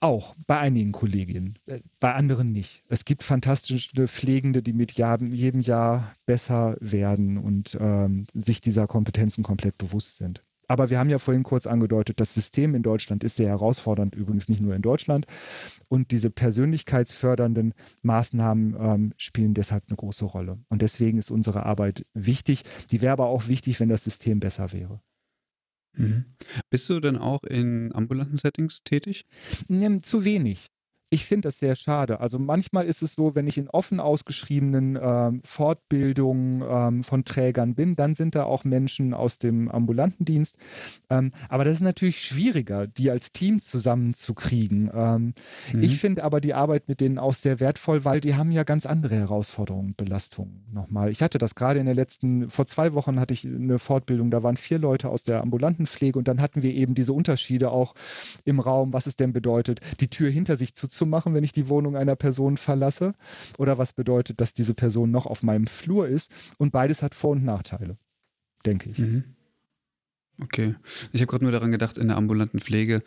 auch 0.00 0.34
bei 0.46 0.58
einigen 0.58 0.92
Kolleginnen, 0.92 1.58
äh, 1.66 1.80
bei 2.00 2.14
anderen 2.14 2.52
nicht. 2.52 2.82
Es 2.88 3.04
gibt 3.04 3.22
fantastische 3.22 4.08
Pflegende, 4.08 4.62
die 4.62 4.72
mit 4.72 4.92
jedem 4.92 5.60
Jahr 5.60 6.14
besser 6.24 6.76
werden 6.80 7.36
und 7.36 7.76
ähm, 7.78 8.26
sich 8.32 8.60
dieser 8.62 8.86
Kompetenzen 8.86 9.42
komplett 9.42 9.76
bewusst 9.76 10.16
sind. 10.16 10.45
Aber 10.68 10.90
wir 10.90 10.98
haben 10.98 11.10
ja 11.10 11.18
vorhin 11.18 11.42
kurz 11.42 11.66
angedeutet, 11.66 12.20
das 12.20 12.34
System 12.34 12.74
in 12.74 12.82
Deutschland 12.82 13.24
ist 13.24 13.36
sehr 13.36 13.48
herausfordernd, 13.48 14.14
übrigens 14.14 14.48
nicht 14.48 14.60
nur 14.60 14.74
in 14.74 14.82
Deutschland. 14.82 15.26
Und 15.88 16.10
diese 16.10 16.30
persönlichkeitsfördernden 16.30 17.74
Maßnahmen 18.02 18.76
ähm, 18.78 19.12
spielen 19.16 19.54
deshalb 19.54 19.84
eine 19.88 19.96
große 19.96 20.24
Rolle. 20.24 20.58
Und 20.68 20.82
deswegen 20.82 21.18
ist 21.18 21.30
unsere 21.30 21.64
Arbeit 21.64 22.04
wichtig. 22.14 22.62
Die 22.90 23.00
wäre 23.00 23.12
aber 23.12 23.26
auch 23.26 23.48
wichtig, 23.48 23.80
wenn 23.80 23.88
das 23.88 24.04
System 24.04 24.40
besser 24.40 24.72
wäre. 24.72 25.00
Mhm. 25.96 26.24
Bist 26.70 26.88
du 26.90 27.00
denn 27.00 27.16
auch 27.16 27.42
in 27.44 27.94
ambulanten 27.94 28.36
Settings 28.36 28.82
tätig? 28.84 29.24
Zu 30.02 30.24
wenig. 30.24 30.70
Ich 31.08 31.24
finde 31.24 31.48
das 31.48 31.58
sehr 31.58 31.76
schade. 31.76 32.20
Also 32.20 32.38
manchmal 32.38 32.84
ist 32.86 33.02
es 33.02 33.14
so, 33.14 33.36
wenn 33.36 33.46
ich 33.46 33.58
in 33.58 33.68
offen 33.68 34.00
ausgeschriebenen 34.00 34.96
äh, 34.96 35.32
Fortbildungen 35.44 36.64
ähm, 36.68 37.04
von 37.04 37.24
Trägern 37.24 37.74
bin, 37.76 37.94
dann 37.94 38.16
sind 38.16 38.34
da 38.34 38.44
auch 38.44 38.64
Menschen 38.64 39.14
aus 39.14 39.38
dem 39.38 39.70
ambulanten 39.70 40.24
Dienst. 40.24 40.58
Ähm, 41.08 41.30
aber 41.48 41.64
das 41.64 41.74
ist 41.74 41.82
natürlich 41.82 42.24
schwieriger, 42.24 42.88
die 42.88 43.10
als 43.12 43.30
Team 43.30 43.60
zusammenzukriegen. 43.60 44.90
Ähm, 44.92 45.34
mhm. 45.72 45.82
Ich 45.82 45.98
finde 45.98 46.24
aber 46.24 46.40
die 46.40 46.54
Arbeit 46.54 46.88
mit 46.88 47.00
denen 47.00 47.18
auch 47.18 47.34
sehr 47.34 47.60
wertvoll, 47.60 48.04
weil 48.04 48.20
die 48.20 48.34
haben 48.34 48.50
ja 48.50 48.64
ganz 48.64 48.84
andere 48.84 49.14
Herausforderungen, 49.14 49.94
Belastungen 49.96 50.64
nochmal. 50.72 51.10
Ich 51.10 51.22
hatte 51.22 51.38
das 51.38 51.54
gerade 51.54 51.78
in 51.78 51.86
der 51.86 51.94
letzten, 51.94 52.50
vor 52.50 52.66
zwei 52.66 52.94
Wochen 52.94 53.20
hatte 53.20 53.32
ich 53.32 53.44
eine 53.44 53.78
Fortbildung, 53.78 54.32
da 54.32 54.42
waren 54.42 54.56
vier 54.56 54.80
Leute 54.80 55.08
aus 55.08 55.22
der 55.22 55.40
ambulanten 55.40 55.86
Pflege 55.86 56.18
und 56.18 56.26
dann 56.26 56.40
hatten 56.40 56.62
wir 56.62 56.74
eben 56.74 56.96
diese 56.96 57.12
Unterschiede 57.12 57.70
auch 57.70 57.94
im 58.44 58.58
Raum, 58.58 58.92
was 58.92 59.06
es 59.06 59.14
denn 59.14 59.32
bedeutet, 59.32 59.80
die 60.00 60.08
Tür 60.08 60.30
hinter 60.30 60.56
sich 60.56 60.74
zu 60.74 60.88
zu 60.96 61.06
machen, 61.06 61.34
wenn 61.34 61.44
ich 61.44 61.52
die 61.52 61.68
Wohnung 61.68 61.96
einer 61.96 62.16
Person 62.16 62.56
verlasse? 62.56 63.14
Oder 63.58 63.78
was 63.78 63.92
bedeutet, 63.92 64.40
dass 64.40 64.52
diese 64.52 64.74
Person 64.74 65.10
noch 65.10 65.26
auf 65.26 65.42
meinem 65.42 65.66
Flur 65.66 66.08
ist? 66.08 66.32
Und 66.58 66.72
beides 66.72 67.02
hat 67.02 67.14
Vor- 67.14 67.32
und 67.32 67.44
Nachteile, 67.44 67.96
denke 68.64 68.90
ich. 68.90 68.98
Mhm. 68.98 69.24
Okay. 70.42 70.74
Ich 71.12 71.20
habe 71.20 71.30
gerade 71.30 71.44
nur 71.44 71.52
daran 71.52 71.70
gedacht, 71.70 71.98
in 71.98 72.08
der 72.08 72.16
ambulanten 72.16 72.60
Pflege, 72.60 73.02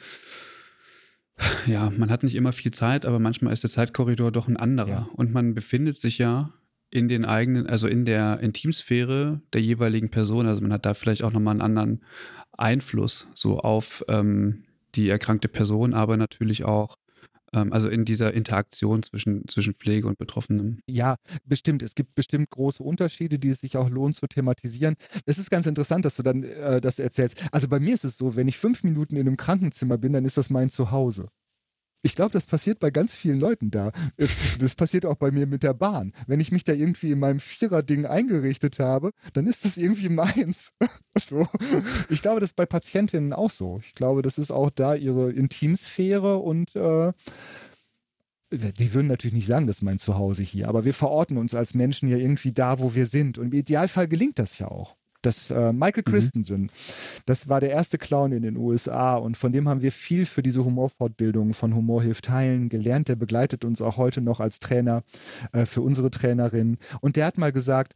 ja, 1.68 1.92
man 1.96 2.10
hat 2.10 2.24
nicht 2.24 2.36
immer 2.36 2.52
viel 2.52 2.72
Zeit, 2.72 3.06
aber 3.06 3.20
manchmal 3.20 3.54
ist 3.54 3.64
der 3.64 3.70
Zeitkorridor 3.70 4.32
doch 4.32 4.48
ein 4.48 4.58
anderer. 4.58 4.90
Ja. 4.90 5.10
Und 5.16 5.34
man 5.34 5.54
befindet 5.54 5.98
sich 5.98 6.18
ja 6.18 6.54
in 6.92 7.08
den 7.08 7.24
eigenen, 7.24 7.68
also 7.68 7.88
in 7.88 8.06
der 8.06 8.40
Intimsphäre 8.40 9.42
der 9.54 9.62
jeweiligen 9.62 10.10
Person. 10.10 10.48
Also 10.48 10.62
man 10.62 10.74
hat 10.74 10.86
da 10.86 10.94
vielleicht 10.94 11.24
auch 11.24 11.32
nochmal 11.32 11.54
einen 11.54 11.62
anderen 11.62 12.04
Einfluss 12.58 13.28
so 13.36 13.60
auf 13.60 14.04
ähm, 14.08 14.64
die 14.96 15.08
erkrankte 15.08 15.48
Person, 15.48 15.94
aber 15.94 16.18
natürlich 16.18 16.66
auch 16.66 16.98
also 17.52 17.90
in 17.90 18.06
dieser 18.06 18.34
Interaktion 18.34 19.04
zwischen, 19.04 19.48
zwischen 19.48 19.74
Pflege 19.74 20.08
und 20.08 20.18
Betroffenem. 20.18 20.80
Ja, 20.88 21.16
bestimmt. 21.46 21.84
Es 21.84 21.96
gibt 21.96 22.16
bestimmt 22.16 22.50
große 22.50 22.84
Unterschiede, 22.84 23.40
die 23.40 23.50
es 23.50 23.62
sich 23.62 23.78
auch 23.78 23.90
lohnt 23.90 24.16
zu 24.16 24.28
thematisieren. 24.28 24.96
Es 25.26 25.38
ist 25.38 25.50
ganz 25.50 25.66
interessant, 25.66 26.06
dass 26.06 26.16
du 26.16 26.24
dann 26.24 26.44
äh, 26.44 26.82
das 26.82 27.00
erzählst. 27.00 27.42
Also 27.52 27.68
bei 27.68 27.80
mir 27.80 27.94
ist 27.94 28.06
es 28.06 28.18
so, 28.18 28.36
wenn 28.36 28.48
ich 28.48 28.58
fünf 28.58 28.84
Minuten 28.84 29.16
in 29.16 29.28
einem 29.28 29.38
Krankenzimmer 29.38 29.98
bin, 29.98 30.14
dann 30.14 30.26
ist 30.26 30.38
das 30.38 30.50
mein 30.50 30.70
Zuhause. 30.70 31.30
Ich 32.02 32.16
glaube, 32.16 32.32
das 32.32 32.46
passiert 32.46 32.80
bei 32.80 32.92
ganz 32.92 33.16
vielen 33.16 33.40
Leuten 33.40 33.72
da. 33.72 33.92
Das 34.60 34.76
passiert 34.76 35.06
auch 35.06 35.16
bei 35.16 35.32
mir 35.32 35.48
mit 35.48 35.64
der 35.64 35.74
Bahn. 35.74 36.14
Wenn 36.28 36.40
ich 36.40 36.52
mich 36.52 36.64
da 36.64 36.74
irgendwie 36.74 37.12
in 37.12 37.20
meinem 37.20 37.40
Vierer-Ding 37.40 38.06
eingerichtet 38.06 38.80
habe, 38.80 39.12
dann 39.34 39.48
ist 39.48 39.66
das 39.66 39.78
irgendwie 39.78 40.10
meins. 40.10 40.74
so. 41.18 41.48
Ich 42.10 42.22
glaube, 42.22 42.40
das 42.40 42.52
ist 42.52 42.56
bei 42.56 42.66
Patientinnen 42.66 43.34
auch 43.34 43.50
so. 43.50 43.82
Ich 43.84 43.96
glaube, 43.96 44.22
das 44.22 44.38
ist 44.38 44.52
auch 44.52 44.70
da 44.70 44.96
ihre 44.96 45.32
Intimsphäre 45.32 46.38
und 46.38 46.76
äh, 46.76 47.12
die 48.52 48.94
würden 48.94 49.08
natürlich 49.08 49.36
nicht 49.36 49.46
sagen, 49.46 49.68
das 49.68 49.78
ist 49.78 49.84
mein 49.84 50.00
Zuhause 50.00 50.42
hier, 50.44 50.68
aber 50.70 50.86
wir 50.86 50.94
verorten 50.94 51.38
uns 51.38 51.54
als 51.54 51.76
Menschen 51.76 52.10
ja 52.10 52.18
irgendwie 52.18 52.52
da, 52.52 52.80
wo 52.80 52.96
wir 52.96 53.06
sind. 53.06 53.38
Und 53.38 53.54
im 53.54 53.60
Idealfall 53.60 54.08
gelingt 54.08 54.40
das 54.40 54.58
ja 54.58 54.68
auch. 54.68 54.96
Das 55.22 55.52
äh, 55.52 55.74
Michael 55.74 56.04
mhm. 56.06 56.12
Christensen, 56.12 56.62
mhm. 56.62 56.70
das 57.26 57.50
war 57.50 57.60
der 57.60 57.72
erste 57.72 57.98
Clown 57.98 58.32
in 58.32 58.42
den 58.42 58.56
USA 58.56 59.16
und 59.16 59.36
von 59.36 59.52
dem 59.52 59.68
haben 59.68 59.82
wir 59.82 59.92
viel 59.92 60.26
für 60.26 60.42
diese 60.42 60.64
Humorfortbildung 60.64 61.54
von 61.54 61.76
Humor 61.76 62.02
hilft 62.02 62.26
teilen 62.26 62.70
gelernt. 62.70 63.10
Der 63.10 63.16
begleitet 63.16 63.66
uns 63.66 63.82
auch 63.82 63.98
heute 63.98 64.22
noch 64.22 64.40
als 64.40 64.60
Trainer 64.60 65.04
äh, 65.52 65.66
für 65.66 65.82
unsere 65.82 66.10
Trainerin. 66.10 66.78
Und 67.02 67.16
der 67.16 67.26
hat 67.26 67.38
mal 67.38 67.52
gesagt, 67.52 67.94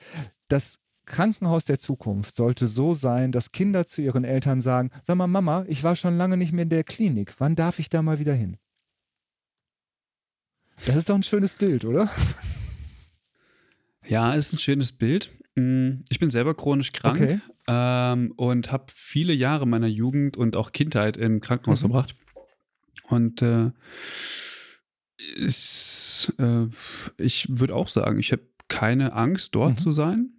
das 0.50 0.80
Krankenhaus 1.06 1.66
der 1.66 1.80
Zukunft 1.80 2.36
sollte 2.36 2.68
so 2.68 2.94
sein, 2.94 3.32
dass 3.32 3.52
Kinder 3.52 3.86
zu 3.86 4.02
ihren 4.02 4.24
Eltern 4.24 4.62
sagen: 4.62 4.90
Sag 5.04 5.16
mal, 5.16 5.28
Mama, 5.28 5.66
ich 5.68 5.84
war 5.84 5.96
schon 5.96 6.18
lange 6.18 6.38
nicht 6.38 6.54
mehr 6.54 6.64
in 6.64 6.70
der 6.70 6.84
Klinik. 6.84 7.34
Wann 7.40 7.56
darf 7.56 7.80
ich 7.80 7.90
da 7.90 8.02
mal 8.02 8.20
wieder 8.20 8.34
hin? 8.34 8.58
Das 10.86 10.96
ist 10.96 11.10
doch 11.10 11.16
ein 11.16 11.24
schönes 11.24 11.56
Bild, 11.56 11.86
oder? 11.86 12.10
Ja, 14.08 14.34
ist 14.34 14.54
ein 14.54 14.60
schönes 14.60 14.92
Bild. 14.92 15.32
Mm, 15.56 16.02
ich 16.10 16.20
bin 16.20 16.30
selber 16.30 16.56
chronisch 16.56 16.92
krank 16.94 17.22
okay. 17.22 17.40
ähm, 17.68 18.32
und 18.36 18.72
habe 18.72 18.86
viele 18.94 19.34
Jahre 19.34 19.68
meiner 19.68 19.88
Jugend 19.88 20.38
und 20.38 20.56
auch 20.56 20.72
Kindheit 20.72 21.18
im 21.18 21.42
Krankenhaus 21.42 21.82
mhm. 21.82 21.92
verbracht. 21.92 22.16
Und 23.08 23.42
äh, 23.42 23.72
ist, 25.36 26.34
äh, 26.38 26.66
ich 27.18 27.48
würde 27.50 27.76
auch 27.76 27.88
sagen, 27.88 28.20
ich 28.20 28.32
habe 28.32 28.44
keine 28.68 29.14
Angst, 29.14 29.54
dort 29.56 29.74
mhm. 29.74 29.78
zu 29.78 29.92
sein. 29.92 30.30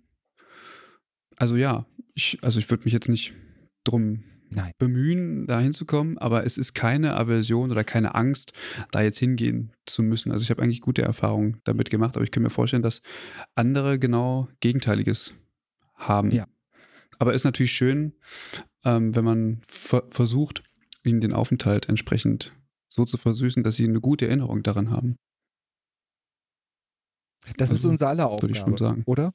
Also 1.36 1.56
ja, 1.56 1.86
ich, 2.14 2.38
also 2.42 2.58
ich 2.58 2.70
würde 2.70 2.84
mich 2.84 2.92
jetzt 2.92 3.08
nicht 3.08 3.32
drum 3.84 4.24
Nein. 4.50 4.72
bemühen, 4.78 5.46
da 5.46 5.60
hinzukommen, 5.60 6.18
aber 6.18 6.44
es 6.44 6.58
ist 6.58 6.74
keine 6.74 7.16
Aversion 7.16 7.70
oder 7.70 7.84
keine 7.84 8.14
Angst, 8.14 8.52
da 8.90 9.02
jetzt 9.02 9.18
hingehen 9.18 9.72
zu 9.86 10.02
müssen. 10.02 10.32
Also 10.32 10.42
ich 10.42 10.50
habe 10.50 10.62
eigentlich 10.62 10.80
gute 10.80 11.02
Erfahrungen 11.02 11.60
damit 11.64 11.90
gemacht, 11.90 12.16
aber 12.16 12.24
ich 12.24 12.30
kann 12.30 12.42
mir 12.42 12.50
vorstellen, 12.50 12.82
dass 12.82 13.02
andere 13.54 13.98
genau 13.98 14.48
Gegenteiliges 14.60 15.34
haben. 15.94 16.30
Ja. 16.30 16.46
Aber 17.18 17.34
ist 17.34 17.44
natürlich 17.44 17.72
schön, 17.72 18.14
ähm, 18.84 19.14
wenn 19.14 19.24
man 19.24 19.60
ver 19.66 20.04
versucht, 20.10 20.62
ihnen 21.04 21.20
den 21.20 21.32
Aufenthalt 21.32 21.88
entsprechend 21.88 22.52
so 22.88 23.04
zu 23.04 23.16
versüßen, 23.16 23.62
dass 23.62 23.76
sie 23.76 23.84
eine 23.84 24.00
gute 24.00 24.26
Erinnerung 24.26 24.62
daran 24.62 24.90
haben. 24.90 25.16
Das 27.56 27.70
also, 27.70 27.88
ist 27.88 27.92
unser 27.92 28.08
aller 28.08 28.28
Aufgabe, 28.28 28.52
ich 28.52 28.58
schon 28.58 28.76
sagen. 28.76 29.02
oder? 29.06 29.32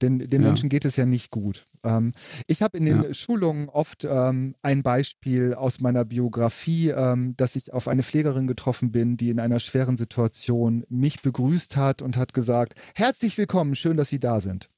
Denn 0.00 0.18
den 0.18 0.42
ja. 0.42 0.48
Menschen 0.48 0.68
geht 0.68 0.84
es 0.84 0.96
ja 0.96 1.06
nicht 1.06 1.30
gut. 1.30 1.66
Ähm, 1.82 2.12
ich 2.46 2.62
habe 2.62 2.78
in 2.78 2.84
den 2.84 3.02
ja. 3.02 3.14
Schulungen 3.14 3.68
oft 3.68 4.06
ähm, 4.08 4.54
ein 4.62 4.82
Beispiel 4.82 5.54
aus 5.54 5.80
meiner 5.80 6.04
Biografie, 6.04 6.90
ähm, 6.90 7.36
dass 7.36 7.56
ich 7.56 7.72
auf 7.72 7.88
eine 7.88 8.02
Pflegerin 8.02 8.46
getroffen 8.46 8.92
bin, 8.92 9.16
die 9.16 9.30
in 9.30 9.40
einer 9.40 9.58
schweren 9.60 9.96
Situation 9.96 10.84
mich 10.88 11.22
begrüßt 11.22 11.76
hat 11.76 12.02
und 12.02 12.16
hat 12.16 12.32
gesagt, 12.32 12.74
herzlich 12.94 13.38
willkommen, 13.38 13.74
schön, 13.74 13.96
dass 13.96 14.08
Sie 14.08 14.20
da 14.20 14.40
sind. 14.40 14.70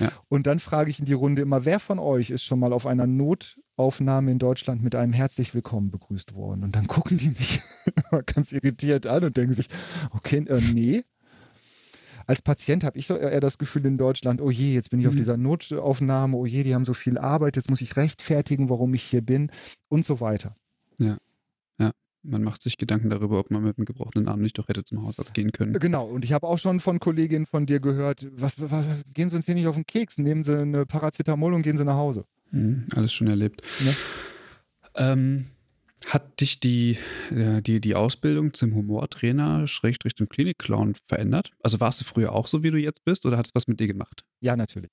Ja. 0.00 0.10
Und 0.28 0.46
dann 0.46 0.58
frage 0.58 0.90
ich 0.90 0.98
in 0.98 1.04
die 1.04 1.12
Runde 1.12 1.42
immer, 1.42 1.64
wer 1.64 1.78
von 1.78 1.98
euch 1.98 2.30
ist 2.30 2.42
schon 2.42 2.58
mal 2.58 2.72
auf 2.72 2.86
einer 2.86 3.06
Notaufnahme 3.06 4.30
in 4.30 4.38
Deutschland 4.38 4.82
mit 4.82 4.94
einem 4.94 5.12
herzlich 5.12 5.54
willkommen 5.54 5.90
begrüßt 5.90 6.34
worden? 6.34 6.64
Und 6.64 6.74
dann 6.74 6.86
gucken 6.88 7.18
die 7.18 7.28
mich 7.28 7.60
ganz 8.34 8.52
irritiert 8.52 9.06
an 9.06 9.24
und 9.24 9.36
denken 9.36 9.54
sich, 9.54 9.68
okay, 10.12 10.38
äh, 10.48 10.60
nee 10.72 11.04
als 12.30 12.42
Patient 12.42 12.84
habe 12.84 12.96
ich 12.96 13.10
eher 13.10 13.40
das 13.40 13.58
Gefühl 13.58 13.84
in 13.86 13.96
Deutschland, 13.96 14.40
oh 14.40 14.52
je, 14.52 14.72
jetzt 14.72 14.90
bin 14.90 15.00
ich 15.00 15.06
mhm. 15.06 15.10
auf 15.10 15.16
dieser 15.16 15.36
Notaufnahme, 15.36 16.36
oh 16.36 16.46
je, 16.46 16.62
die 16.62 16.76
haben 16.76 16.84
so 16.84 16.94
viel 16.94 17.18
Arbeit, 17.18 17.56
jetzt 17.56 17.68
muss 17.68 17.80
ich 17.80 17.96
rechtfertigen, 17.96 18.70
warum 18.70 18.94
ich 18.94 19.02
hier 19.02 19.20
bin 19.20 19.50
und 19.88 20.04
so 20.04 20.20
weiter. 20.20 20.54
Ja. 20.98 21.18
Ja. 21.80 21.90
Man 22.22 22.44
macht 22.44 22.62
sich 22.62 22.78
Gedanken 22.78 23.10
darüber, 23.10 23.40
ob 23.40 23.50
man 23.50 23.64
mit 23.64 23.76
einem 23.76 23.84
gebrochenen 23.84 24.28
Arm 24.28 24.42
nicht 24.42 24.56
doch 24.58 24.68
hätte 24.68 24.84
zum 24.84 25.04
Hausarzt 25.04 25.34
gehen 25.34 25.50
können. 25.50 25.72
Genau, 25.72 26.06
und 26.06 26.24
ich 26.24 26.32
habe 26.32 26.46
auch 26.46 26.58
schon 26.60 26.78
von 26.78 27.00
Kolleginnen 27.00 27.46
von 27.46 27.66
dir 27.66 27.80
gehört, 27.80 28.28
was, 28.30 28.60
was, 28.60 28.84
gehen 29.12 29.28
Sie 29.28 29.34
uns 29.34 29.46
hier 29.46 29.56
nicht 29.56 29.66
auf 29.66 29.74
den 29.74 29.86
Keks, 29.86 30.18
nehmen 30.18 30.44
Sie 30.44 30.56
eine 30.56 30.86
Paracetamol 30.86 31.52
und 31.52 31.62
gehen 31.62 31.78
Sie 31.78 31.84
nach 31.84 31.96
Hause. 31.96 32.26
Mhm, 32.52 32.86
alles 32.94 33.12
schon 33.12 33.26
erlebt. 33.26 33.60
Ja. 33.84 33.92
Ähm, 34.94 35.46
hat 36.06 36.40
dich 36.40 36.60
die, 36.60 36.98
äh, 37.30 37.62
die, 37.62 37.80
die 37.80 37.94
Ausbildung 37.94 38.54
zum 38.54 38.74
Humortrainer, 38.74 39.66
Schrägstrich 39.66 40.16
zum 40.16 40.28
Klinikclown 40.28 40.94
verändert? 41.06 41.52
Also 41.62 41.80
warst 41.80 42.00
du 42.00 42.04
früher 42.04 42.32
auch 42.32 42.46
so, 42.46 42.62
wie 42.62 42.70
du 42.70 42.78
jetzt 42.78 43.04
bist, 43.04 43.26
oder 43.26 43.36
hat 43.36 43.46
es 43.46 43.54
was 43.54 43.66
mit 43.66 43.80
dir 43.80 43.86
gemacht? 43.86 44.24
Ja, 44.40 44.56
natürlich. 44.56 44.90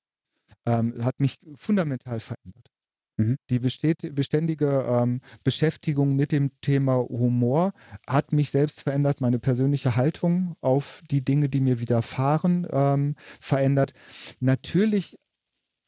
Ähm, 0.66 0.94
hat 1.04 1.20
mich 1.20 1.38
fundamental 1.56 2.20
verändert. 2.20 2.70
Mhm. 3.18 3.38
Die 3.50 3.60
beständige 3.60 4.86
ähm, 4.88 5.22
Beschäftigung 5.44 6.16
mit 6.16 6.32
dem 6.32 6.52
Thema 6.62 6.98
Humor 6.98 7.74
hat 8.06 8.32
mich 8.32 8.52
selbst 8.52 8.82
verändert, 8.82 9.22
meine 9.22 9.40
persönliche 9.40 9.96
Haltung 9.96 10.56
auf 10.62 11.02
die 11.10 11.26
Dinge, 11.26 11.50
die 11.50 11.62
mir 11.62 11.80
widerfahren, 11.80 12.68
ähm, 12.72 13.16
verändert. 13.42 13.94
Natürlich 14.40 15.18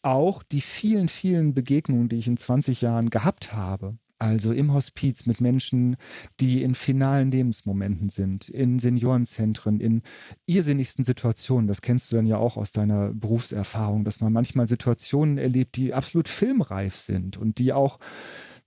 auch 0.01 0.43
die 0.43 0.61
vielen, 0.61 1.07
vielen 1.09 1.53
Begegnungen, 1.53 2.09
die 2.09 2.17
ich 2.17 2.27
in 2.27 2.37
20 2.37 2.81
Jahren 2.81 3.09
gehabt 3.09 3.53
habe 3.53 3.97
also 4.19 4.51
im 4.51 4.73
Hospiz 4.73 5.25
mit 5.25 5.39
Menschen, 5.39 5.95
die 6.41 6.61
in 6.61 6.75
finalen 6.75 7.31
Lebensmomenten 7.31 8.09
sind, 8.09 8.49
in 8.49 8.77
Seniorenzentren, 8.77 9.79
in 9.79 10.01
irrsinnigsten 10.45 11.05
Situationen. 11.05 11.67
Das 11.67 11.81
kennst 11.81 12.11
du 12.11 12.17
dann 12.17 12.27
ja 12.27 12.37
auch 12.37 12.57
aus 12.57 12.73
deiner 12.73 13.13
Berufserfahrung, 13.13 14.03
dass 14.03 14.19
man 14.19 14.33
manchmal 14.33 14.67
Situationen 14.67 15.37
erlebt, 15.37 15.77
die 15.77 15.93
absolut 15.93 16.27
filmreif 16.27 16.95
sind 16.95 17.37
und 17.37 17.59
die 17.59 17.71
auch 17.71 17.99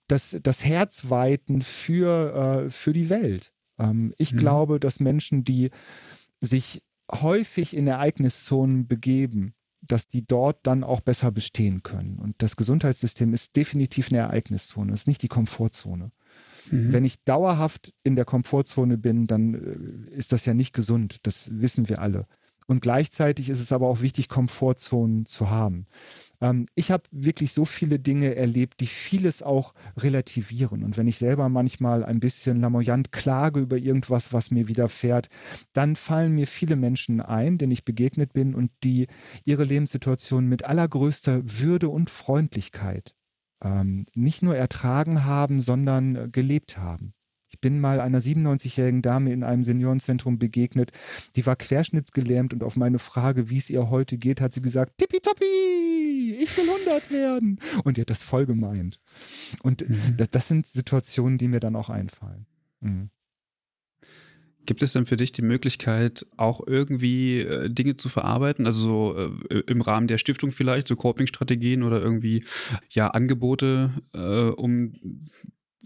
das, 0.07 0.39
das 0.43 0.65
Herz 0.65 1.11
weiten 1.11 1.61
für, 1.61 2.65
äh, 2.65 2.71
für 2.71 2.93
die 2.93 3.11
Welt. 3.11 3.53
Ähm, 3.79 4.15
ich 4.17 4.33
mhm. 4.33 4.39
glaube, 4.39 4.81
dass 4.81 5.01
Menschen, 5.01 5.45
die 5.45 5.71
sich 6.41 6.83
häufig 7.11 7.77
in 7.77 7.87
Ereigniszonen 7.87 8.89
begeben, 8.89 9.55
dass 9.83 10.07
die 10.07 10.25
dort 10.25 10.59
dann 10.63 10.85
auch 10.85 11.01
besser 11.01 11.31
bestehen 11.33 11.83
können. 11.83 12.19
Und 12.19 12.37
das 12.39 12.57
Gesundheitssystem 12.57 13.35
ist 13.35 13.57
definitiv 13.57 14.09
eine 14.11 14.19
Ereigniszone, 14.19 14.93
ist 14.93 15.09
nicht 15.09 15.23
die 15.23 15.29
Komfortzone. 15.29 16.13
Mhm. 16.71 16.93
Wenn 16.93 17.05
ich 17.05 17.23
dauerhaft 17.25 17.93
in 18.05 18.15
der 18.15 18.25
Komfortzone 18.25 18.97
bin, 18.97 19.27
dann 19.27 19.55
äh, 20.11 20.15
ist 20.15 20.33
das 20.33 20.47
ja 20.47 20.55
nicht 20.55 20.73
gesund. 20.73 21.19
Das 21.25 21.51
wissen 21.53 21.89
wir 21.89 22.01
alle. 22.01 22.27
Und 22.67 22.81
gleichzeitig 22.81 23.49
ist 23.49 23.61
es 23.61 23.73
aber 23.73 23.89
auch 23.89 24.01
wichtig, 24.01 24.29
Komfortzonen 24.29 25.27
zu 25.27 25.51
haben. 25.51 25.87
Ähm, 26.43 26.67
ich 26.75 26.91
habe 26.91 27.05
wirklich 27.11 27.53
so 27.53 27.65
viele 27.65 27.99
Dinge 27.99 28.35
erlebt, 28.35 28.81
die 28.81 28.87
vieles 28.87 29.43
auch 29.43 29.73
relativieren. 29.97 30.85
Und 30.85 30.99
wenn 30.99 31.07
ich 31.07 31.17
selber 31.17 31.49
manchmal 31.49 32.05
ein 32.05 32.21
bisschen 32.21 32.61
lamoyant 32.61 33.13
klage 33.13 33.61
über 33.61 33.79
irgendwas, 33.79 34.33
was 34.33 34.51
mir 34.51 34.69
widerfährt, 34.69 35.29
dann 35.73 35.97
fallen 35.97 36.35
mir 36.35 36.47
viele 36.47 36.77
Menschen 36.77 37.21
ein, 37.21 37.57
denen 37.57 37.73
ich 37.73 37.85
begegnet 37.85 38.35
bin 38.35 38.55
und 38.55 38.71
die 38.83 39.07
ihre 39.45 39.65
Lebenssituation 39.65 40.47
mit 40.47 40.65
allergrößter 40.65 41.43
Würde 41.45 41.89
und 41.89 42.11
Freundlichkeit 42.11 43.15
ähm, 43.63 44.07
nicht 44.15 44.43
nur 44.43 44.57
ertragen 44.57 45.25
haben, 45.25 45.61
sondern 45.61 46.17
äh, 46.17 46.29
gelebt 46.31 46.77
haben. 46.77 47.15
Ich 47.63 47.69
bin 47.71 47.79
mal 47.79 48.01
einer 48.01 48.19
97-jährigen 48.19 49.03
Dame 49.03 49.33
in 49.33 49.45
einem 49.45 49.63
Seniorenzentrum 49.63 50.37
begegnet, 50.37 50.91
die 51.37 51.47
war 51.47 51.55
querschnittsgelähmt 51.55 52.53
und 52.53 52.65
auf 52.65 52.75
meine 52.75 52.99
Frage, 52.99 53.51
wie 53.51 53.59
es 53.59 53.71
ihr 53.71 53.89
heute 53.89 54.19
geht, 54.19 54.41
hat 54.41 54.53
sie 54.53 54.63
gesagt, 54.63 54.99
tippitoppi, 54.99 56.39
ich 56.43 56.57
will 56.57 56.69
100 56.69 57.11
werden. 57.13 57.61
Und 57.85 57.97
die 57.97 58.01
hat 58.01 58.11
das 58.11 58.25
voll 58.25 58.47
gemeint. 58.47 58.99
Und 59.63 59.89
mhm. 59.89 60.17
das, 60.17 60.31
das, 60.31 60.49
sind 60.49 60.67
Situationen, 60.67 61.39
die 61.39 61.47
mir 61.47 61.61
dann 61.61 61.77
auch 61.77 61.89
einfallen. 61.89 62.47
Mhm. 62.81 63.11
Gibt 64.67 64.83
es 64.83 64.93
denn 64.93 65.07
für 65.07 65.17
dich 65.17 65.31
die 65.31 65.43
Möglichkeit, 65.43 66.27
auch 66.37 66.67
irgendwie 66.67 67.43
äh, 67.43 67.71
Dinge 67.71 67.97
zu 67.97 68.09
verarbeiten? 68.09 68.67
Also 68.67 68.81
so 68.81 69.31
äh, 69.51 69.61
im 69.69 69.83
Rahmen 69.83 70.09
der 70.09 70.19
Stiftung 70.19 70.51
vielleicht, 70.51 70.89
so 70.89 70.97
Coping-Strategien 70.97 71.85
oder 71.85 72.03
irgendwie 72.03 72.45
ja 72.91 73.07
Angebote, 73.07 73.93
äh, 74.15 74.49
um 74.49 74.95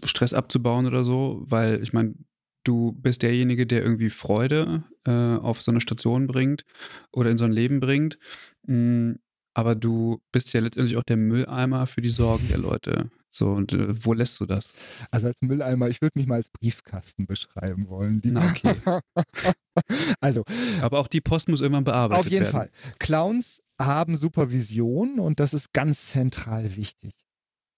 Stress 0.03 0.33
abzubauen 0.33 0.85
oder 0.85 1.03
so? 1.03 1.43
Weil 1.45 1.81
ich 1.81 1.93
meine, 1.93 2.15
du 2.63 2.91
bist 2.93 3.21
derjenige, 3.23 3.65
der 3.65 3.81
irgendwie 3.81 4.09
Freude 4.09 4.83
äh, 5.05 5.11
auf 5.11 5.61
so 5.61 5.71
eine 5.71 5.81
Station 5.81 6.27
bringt 6.27 6.63
oder 7.11 7.29
in 7.29 7.37
so 7.37 7.45
ein 7.45 7.51
Leben 7.51 7.79
bringt. 7.79 8.17
Mm, 8.65 9.13
aber 9.53 9.73
du 9.73 10.21
bist 10.31 10.53
ja 10.53 10.59
letztendlich 10.59 10.97
auch 10.97 11.03
der 11.03 11.17
Mülleimer 11.17 11.87
für 11.87 12.01
die 12.01 12.09
Sorgen 12.09 12.47
der 12.49 12.59
Leute. 12.59 13.09
So, 13.31 13.51
und 13.51 13.73
äh, 13.73 14.05
wo 14.05 14.13
lässt 14.13 14.39
du 14.39 14.45
das? 14.45 14.73
Also 15.11 15.27
als 15.27 15.41
Mülleimer, 15.41 15.89
ich 15.89 16.01
würde 16.01 16.17
mich 16.17 16.27
mal 16.27 16.35
als 16.35 16.49
Briefkasten 16.49 17.25
beschreiben 17.25 17.87
wollen. 17.87 18.21
Die 18.21 18.31
Na, 18.31 18.47
okay. 18.49 18.75
also. 20.21 20.43
Aber 20.81 20.99
auch 20.99 21.07
die 21.07 21.21
Post 21.21 21.49
muss 21.49 21.61
irgendwann 21.61 21.83
bearbeitet 21.83 22.11
werden. 22.11 22.27
Auf 22.27 22.31
jeden 22.31 22.43
werden. 22.43 22.53
Fall. 22.53 22.95
Clowns 22.99 23.61
haben 23.79 24.17
Supervision 24.17 25.19
und 25.19 25.39
das 25.39 25.53
ist 25.53 25.73
ganz 25.73 26.07
zentral 26.07 26.75
wichtig. 26.75 27.26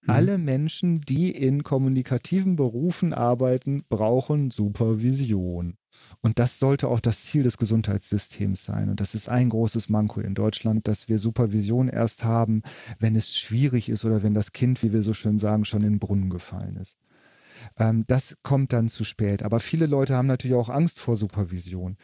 Mhm. 0.02 0.10
Alle 0.10 0.38
Menschen, 0.38 1.02
die 1.02 1.32
in 1.32 1.64
kommunikativen 1.64 2.56
Berufen 2.56 3.14
arbeiten, 3.14 3.84
brauchen 3.90 4.52
Supervision. 4.52 5.76
Und 6.22 6.40
das 6.40 6.60
sollte 6.60 6.88
auch 6.88 7.00
das 7.00 7.26
Ziel 7.26 7.44
des 7.44 7.58
Gesundheitssystems 7.58 8.64
sein. 8.64 8.90
Und 8.90 9.00
das 9.00 9.16
ist 9.16 9.28
ein 9.28 9.50
großes 9.50 9.90
Manko 9.90 10.22
in 10.22 10.36
Deutschland, 10.36 10.88
dass 10.88 11.10
wir 11.10 11.20
Supervision 11.20 11.88
erst 11.88 12.24
haben, 12.24 12.62
wenn 13.00 13.16
es 13.16 13.38
schwierig 13.38 13.90
ist 13.90 14.06
oder 14.06 14.24
wenn 14.24 14.34
das 14.34 14.52
Kind, 14.52 14.84
wie 14.84 14.94
wir 14.94 15.02
so 15.02 15.14
schön 15.14 15.40
sagen, 15.40 15.66
schon 15.66 15.82
in 15.82 15.94
den 15.94 16.00
Brunnen 16.00 16.30
gefallen 16.30 16.78
ist. 16.78 16.98
Ähm, 17.78 18.06
das 18.08 18.38
kommt 18.44 18.74
dann 18.74 18.90
zu 18.90 19.04
spät. 19.04 19.44
Aber 19.44 19.60
viele 19.60 19.86
Leute 19.86 20.16
haben 20.16 20.28
natürlich 20.28 20.56
auch 20.56 20.70
Angst 20.70 21.00
vor 21.00 21.16
Supervision. 21.16 21.98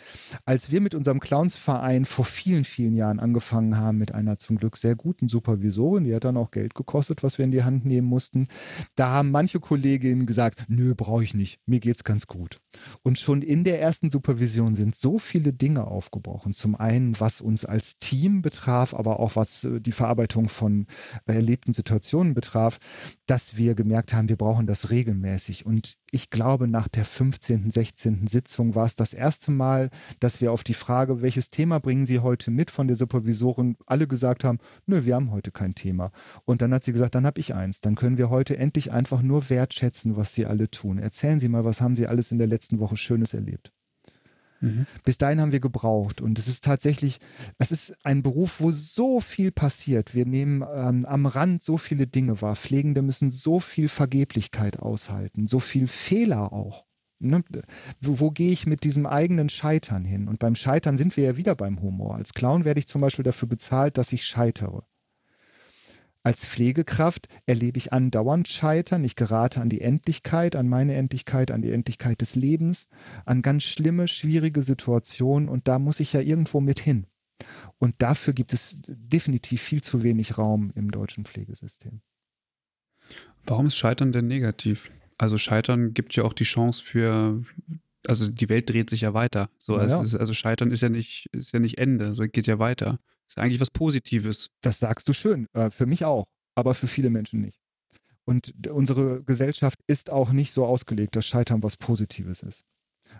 Als 0.45 0.71
wir 0.71 0.81
mit 0.81 0.95
unserem 0.95 1.19
Clownsverein 1.19 2.05
vor 2.05 2.25
vielen, 2.25 2.65
vielen 2.65 2.95
Jahren 2.95 3.19
angefangen 3.19 3.77
haben, 3.77 3.97
mit 3.97 4.13
einer 4.13 4.37
zum 4.37 4.57
Glück 4.57 4.77
sehr 4.77 4.95
guten 4.95 5.29
Supervisorin, 5.29 6.03
die 6.03 6.15
hat 6.15 6.25
dann 6.25 6.37
auch 6.37 6.51
Geld 6.51 6.75
gekostet, 6.75 7.23
was 7.23 7.37
wir 7.37 7.45
in 7.45 7.51
die 7.51 7.63
Hand 7.63 7.85
nehmen 7.85 8.07
mussten, 8.07 8.47
da 8.95 9.09
haben 9.09 9.31
manche 9.31 9.59
Kolleginnen 9.59 10.25
gesagt, 10.25 10.65
nö, 10.67 10.93
brauche 10.95 11.23
ich 11.23 11.33
nicht, 11.33 11.59
mir 11.65 11.79
geht's 11.79 12.03
ganz 12.03 12.27
gut. 12.27 12.59
Und 13.03 13.19
schon 13.19 13.41
in 13.41 13.63
der 13.63 13.81
ersten 13.81 14.11
Supervision 14.11 14.75
sind 14.75 14.95
so 14.95 15.19
viele 15.19 15.53
Dinge 15.53 15.87
aufgebrochen. 15.87 16.53
Zum 16.53 16.75
einen, 16.75 17.19
was 17.19 17.41
uns 17.41 17.65
als 17.65 17.97
Team 17.97 18.41
betraf, 18.41 18.93
aber 18.93 19.19
auch 19.19 19.35
was 19.35 19.63
äh, 19.63 19.79
die 19.79 19.91
Verarbeitung 19.91 20.49
von 20.49 20.87
erlebten 21.25 21.73
Situationen 21.73 22.33
betraf, 22.33 22.79
dass 23.25 23.57
wir 23.57 23.75
gemerkt 23.75 24.13
haben, 24.13 24.29
wir 24.29 24.37
brauchen 24.37 24.67
das 24.67 24.89
regelmäßig. 24.89 25.54
Und 25.63 25.97
ich 26.09 26.31
glaube, 26.31 26.67
nach 26.67 26.87
der 26.87 27.05
15., 27.05 27.69
16. 27.69 28.25
Sitzung 28.25 28.73
war 28.73 28.87
es 28.87 28.95
das 28.95 29.13
erste 29.13 29.51
Mal, 29.51 29.91
dass 30.19 30.41
wir 30.41 30.51
auf 30.51 30.63
die 30.63 30.73
Frage, 30.73 31.21
welches 31.21 31.51
Thema 31.51 31.79
bringen 31.79 32.07
Sie 32.07 32.19
heute 32.19 32.49
mit 32.49 32.71
von 32.71 32.87
der 32.87 32.95
Supervisorin, 32.97 33.77
alle 33.85 34.07
gesagt 34.07 34.43
haben, 34.43 34.57
nö, 34.87 35.05
wir 35.05 35.13
haben 35.13 35.29
heute 35.29 35.51
kein 35.51 35.75
Thema. 35.75 36.11
Und 36.45 36.63
dann 36.63 36.73
hat 36.73 36.83
sie 36.83 36.93
gesagt, 36.93 37.13
dann 37.13 37.27
habe 37.27 37.39
ich 37.39 37.53
eins. 37.53 37.79
Dann 37.79 37.93
können 37.93 38.17
wir 38.17 38.31
heute 38.31 38.57
endlich 38.57 38.91
einfach 38.91 39.21
nur 39.21 39.49
wertschätzen, 39.51 40.15
was 40.15 40.33
Sie 40.33 40.47
alle 40.47 40.71
tun. 40.71 40.97
Erzählen 40.97 41.39
Sie 41.39 41.49
mal, 41.49 41.65
was 41.65 41.81
haben 41.81 41.95
Sie 41.95 42.07
alles 42.07 42.31
in 42.31 42.39
der 42.39 42.47
letzten 42.47 42.79
Woche 42.79 42.97
Schönes 42.97 43.35
erlebt? 43.35 43.74
Mhm. 44.61 44.85
Bis 45.03 45.17
dahin 45.17 45.41
haben 45.41 45.51
wir 45.51 45.59
gebraucht. 45.59 46.21
Und 46.21 46.39
es 46.39 46.47
ist 46.47 46.63
tatsächlich, 46.63 47.19
es 47.57 47.71
ist 47.71 47.95
ein 48.03 48.23
Beruf, 48.23 48.59
wo 48.59 48.71
so 48.71 49.19
viel 49.19 49.51
passiert. 49.51 50.13
Wir 50.13 50.25
nehmen 50.25 50.63
ähm, 50.73 51.05
am 51.05 51.25
Rand 51.25 51.63
so 51.63 51.77
viele 51.77 52.07
Dinge 52.07 52.41
wahr. 52.41 52.55
Pflegende 52.55 53.01
müssen 53.01 53.31
so 53.31 53.59
viel 53.59 53.89
Vergeblichkeit 53.89 54.79
aushalten, 54.79 55.47
so 55.47 55.59
viel 55.59 55.87
Fehler 55.87 56.53
auch. 56.53 56.85
Ne? 57.19 57.43
Wo, 58.01 58.19
wo 58.19 58.31
gehe 58.31 58.51
ich 58.51 58.65
mit 58.67 58.83
diesem 58.83 59.05
eigenen 59.05 59.49
Scheitern 59.49 60.03
hin? 60.03 60.27
Und 60.27 60.39
beim 60.39 60.55
Scheitern 60.55 60.97
sind 60.97 61.15
wir 61.17 61.23
ja 61.23 61.37
wieder 61.37 61.55
beim 61.55 61.81
Humor. 61.81 62.15
Als 62.15 62.33
Clown 62.33 62.65
werde 62.65 62.79
ich 62.79 62.87
zum 62.87 63.01
Beispiel 63.01 63.23
dafür 63.23 63.47
bezahlt, 63.47 63.97
dass 63.97 64.13
ich 64.13 64.25
scheitere. 64.25 64.83
Als 66.25 66.43
Pflegekraft 66.43 67.27
erlebe 67.45 67.77
ich 67.77 67.93
andauernd 67.93 68.47
Scheitern. 68.47 69.03
Ich 69.03 69.15
gerate 69.15 69.61
an 69.61 69.69
die 69.69 69.81
Endlichkeit, 69.81 70.55
an 70.55 70.67
meine 70.67 70.95
Endlichkeit, 70.95 71.51
an 71.51 71.61
die 71.61 71.69
Endlichkeit 71.69 72.19
des 72.19 72.35
Lebens, 72.35 72.87
an 73.25 73.43
ganz 73.43 73.61
schlimme, 73.61 74.07
schwierige 74.07 74.63
Situationen 74.63 75.47
und 75.47 75.67
da 75.67 75.77
muss 75.77 75.99
ich 75.99 76.13
ja 76.13 76.21
irgendwo 76.21 76.61
mit 76.61 76.79
hin. 76.79 77.05
Und 77.77 77.93
dafür 77.99 78.33
gibt 78.33 78.53
es 78.53 78.79
definitiv 78.87 79.61
viel 79.61 79.83
zu 79.83 80.01
wenig 80.01 80.39
Raum 80.39 80.71
im 80.73 80.89
deutschen 80.89 81.25
Pflegesystem. 81.25 82.01
Warum 83.45 83.67
ist 83.67 83.75
Scheitern 83.75 84.11
denn 84.11 84.25
negativ? 84.25 84.89
Also 85.19 85.37
Scheitern 85.37 85.93
gibt 85.93 86.15
ja 86.15 86.23
auch 86.23 86.33
die 86.33 86.43
Chance 86.43 86.83
für, 86.83 87.43
also 88.07 88.27
die 88.29 88.49
Welt 88.49 88.67
dreht 88.67 88.89
sich 88.89 89.01
ja 89.01 89.13
weiter. 89.13 89.51
So, 89.59 89.77
ja. 89.77 90.01
Ist, 90.01 90.15
also 90.15 90.33
Scheitern 90.33 90.71
ist 90.71 90.81
ja 90.81 90.89
nicht, 90.89 91.27
ist 91.33 91.53
ja 91.53 91.59
nicht 91.59 91.77
Ende, 91.77 92.15
so 92.15 92.23
geht 92.23 92.47
ja 92.47 92.57
weiter. 92.57 92.99
Ist 93.27 93.37
eigentlich 93.37 93.61
was 93.61 93.71
Positives. 93.71 94.49
Das 94.61 94.79
sagst 94.79 95.07
du 95.07 95.13
schön. 95.13 95.47
Äh, 95.53 95.71
für 95.71 95.85
mich 95.85 96.05
auch, 96.05 96.25
aber 96.55 96.75
für 96.75 96.87
viele 96.87 97.09
Menschen 97.09 97.41
nicht. 97.41 97.59
Und 98.25 98.53
unsere 98.67 99.23
Gesellschaft 99.23 99.79
ist 99.87 100.09
auch 100.09 100.31
nicht 100.31 100.51
so 100.51 100.65
ausgelegt, 100.65 101.15
dass 101.15 101.27
Scheitern 101.27 101.61
was 101.61 101.77
Positives 101.77 102.41
ist. 102.41 102.65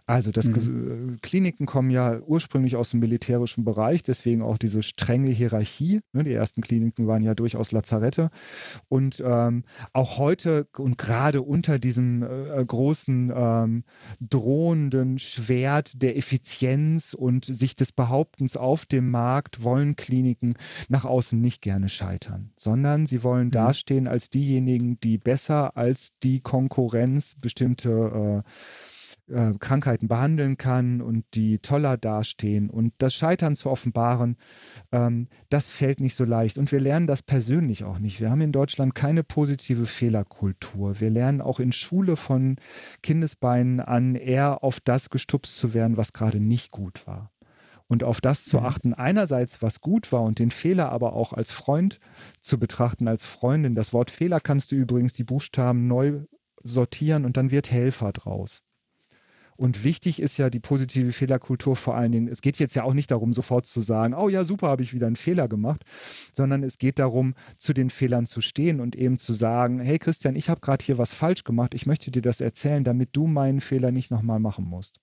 Also 0.05 0.31
das 0.31 0.47
mhm. 0.47 1.15
Äh, 1.15 1.17
Kliniken 1.22 1.65
kommen 1.65 1.89
ja 1.89 2.19
ursprünglich 2.19 2.76
aus 2.76 2.91
dem 2.91 2.99
militärischen 2.99 3.63
Bereich, 3.65 4.03
deswegen 4.03 4.41
auch 4.41 4.57
diese 4.57 4.84
strenge 4.84 5.30
Hierarchie. 5.30 6.01
Ne? 6.13 6.23
Die 6.23 6.34
ersten 6.34 6.61
Kliniken 6.61 7.07
waren 7.07 7.23
ja 7.23 7.34
durchaus 7.34 7.72
Lazarette. 7.72 8.30
Und 8.88 9.23
ähm, 9.26 9.63
auch 9.93 10.17
heute 10.17 10.67
und 10.77 10.97
gerade 10.97 11.41
unter 11.41 11.80
diesem 11.80 12.23
äh, 12.23 12.63
großen 12.63 13.31
ähm, 13.35 13.84
drohenden 14.19 15.17
Schwert 15.17 16.01
der 16.01 16.17
Effizienz 16.17 17.13
und 17.13 17.45
sich 17.45 17.76
des 17.76 17.91
Behauptens 17.91 18.57
auf 18.57 18.85
dem 18.85 19.09
Markt 19.09 19.63
wollen 19.63 19.95
Kliniken 19.95 20.55
nach 20.88 21.05
außen 21.05 21.39
nicht 21.39 21.61
gerne 21.61 21.89
scheitern, 21.89 22.51
sondern 22.55 23.05
sie 23.05 23.23
wollen 23.23 23.47
mhm. 23.47 23.51
dastehen 23.51 24.07
als 24.07 24.30
diejenigen, 24.30 24.99
die 24.99 25.17
besser 25.17 25.76
als 25.77 26.09
die 26.23 26.41
Konkurrenz 26.41 27.35
bestimmte 27.35 28.43
äh, 28.45 28.49
äh, 29.27 29.53
Krankheiten 29.60 30.07
behandeln 30.07 30.57
kann 30.57 31.02
und 31.02 31.26
die 31.34 31.60
toller 31.60 31.97
dastehen. 31.97 32.69
Und 32.69 32.93
das 32.97 33.14
Scheitern 33.14 33.56
zu 33.56 33.69
offenbaren, 33.69 34.38
ähm, 34.91 35.27
das 35.49 35.69
fällt 35.69 35.99
nicht 35.99 36.15
so 36.15 36.26
leicht. 36.26 36.57
Und 36.57 36.72
wir 36.72 36.80
lernen 36.80 37.07
das 37.07 37.23
persönlich 37.23 37.84
auch 37.84 37.99
nicht. 37.99 38.19
Wir 38.19 38.30
haben 38.30 38.41
in 38.41 38.52
Deutschland 38.52 38.95
keine 38.95 39.23
positive 39.23 39.85
Fehlerkultur. 39.85 40.99
Wir 40.99 41.10
lernen 41.10 41.41
auch 41.41 41.60
in 41.60 41.72
Schule 41.72 42.18
von 42.18 42.57
Kindesbeinen 43.02 43.80
an, 43.80 44.15
eher 44.15 44.64
auf 44.64 44.80
das 44.80 45.10
gestupst 45.10 45.57
zu 45.57 45.73
werden, 45.73 45.97
was 45.97 46.14
gerade 46.14 46.39
nicht 46.39 46.72
gut 46.72 47.07
war 47.07 47.31
und 47.88 48.03
auf 48.03 48.22
das 48.22 48.45
zu 48.45 48.60
mhm. 48.60 48.65
achten, 48.65 48.93
einerseits 48.93 49.61
was 49.61 49.81
gut 49.81 50.11
war 50.11 50.23
und 50.23 50.39
den 50.39 50.52
Fehler 50.52 50.91
aber 50.91 51.14
auch 51.14 51.34
als 51.34 51.52
Freund 51.52 51.99
zu 52.41 52.60
betrachten, 52.60 53.07
als 53.07 53.26
Freundin. 53.26 53.76
Das 53.76 53.93
Wort 53.93 54.11
Fehler 54.11 54.39
kannst 54.39 54.72
du 54.72 54.76
übrigens 54.76 55.14
die 55.14 55.23
Buchstaben 55.23 55.88
neu 55.88 56.22
sortieren 56.64 57.26
und 57.26 57.38
dann 57.38 57.52
wird 57.52 57.72
Helfer 57.72 58.11
draus. 58.11 58.64
Und 59.57 59.84
wichtig 59.84 60.22
ist 60.22 60.38
ja 60.38 60.49
die 60.49 60.60
positive 60.60 61.11
Fehlerkultur 61.11 61.76
vor 61.76 61.95
allen 61.95 62.11
Dingen. 62.11 62.27
Es 62.27 62.41
geht 62.41 62.57
jetzt 62.57 62.76
ja 62.76 62.84
auch 62.84 62.94
nicht 62.94 63.11
darum, 63.11 63.34
sofort 63.34 63.65
zu 63.65 63.82
sagen, 63.82 64.14
oh 64.14 64.27
ja, 64.27 64.44
super, 64.44 64.68
habe 64.68 64.84
ich 64.84 64.94
wieder 64.94 65.07
einen 65.07 65.15
Fehler 65.15 65.48
gemacht, 65.48 65.84
sondern 66.34 66.64
es 66.64 66.77
geht 66.77 66.99
darum, 66.99 67.36
zu 67.57 67.73
den 67.73 67.90
Fehlern 67.90 68.26
zu 68.26 68.41
stehen 68.41 68.80
und 68.82 68.95
eben 68.95 69.18
zu 69.18 69.34
sagen, 69.34 69.80
hey 69.80 69.98
Christian, 69.98 70.36
ich 70.36 70.49
habe 70.49 70.61
gerade 70.61 70.84
hier 70.84 70.98
was 70.98 71.14
falsch 71.14 71.44
gemacht, 71.44 71.73
ich 71.73 71.86
möchte 71.86 72.11
dir 72.11 72.22
das 72.22 72.41
erzählen, 72.41 72.84
damit 72.84 73.10
du 73.14 73.27
meinen 73.27 73.61
Fehler 73.61 73.91
nicht 73.91 74.11
nochmal 74.11 74.40
machen 74.40 74.65
musst. 74.65 74.99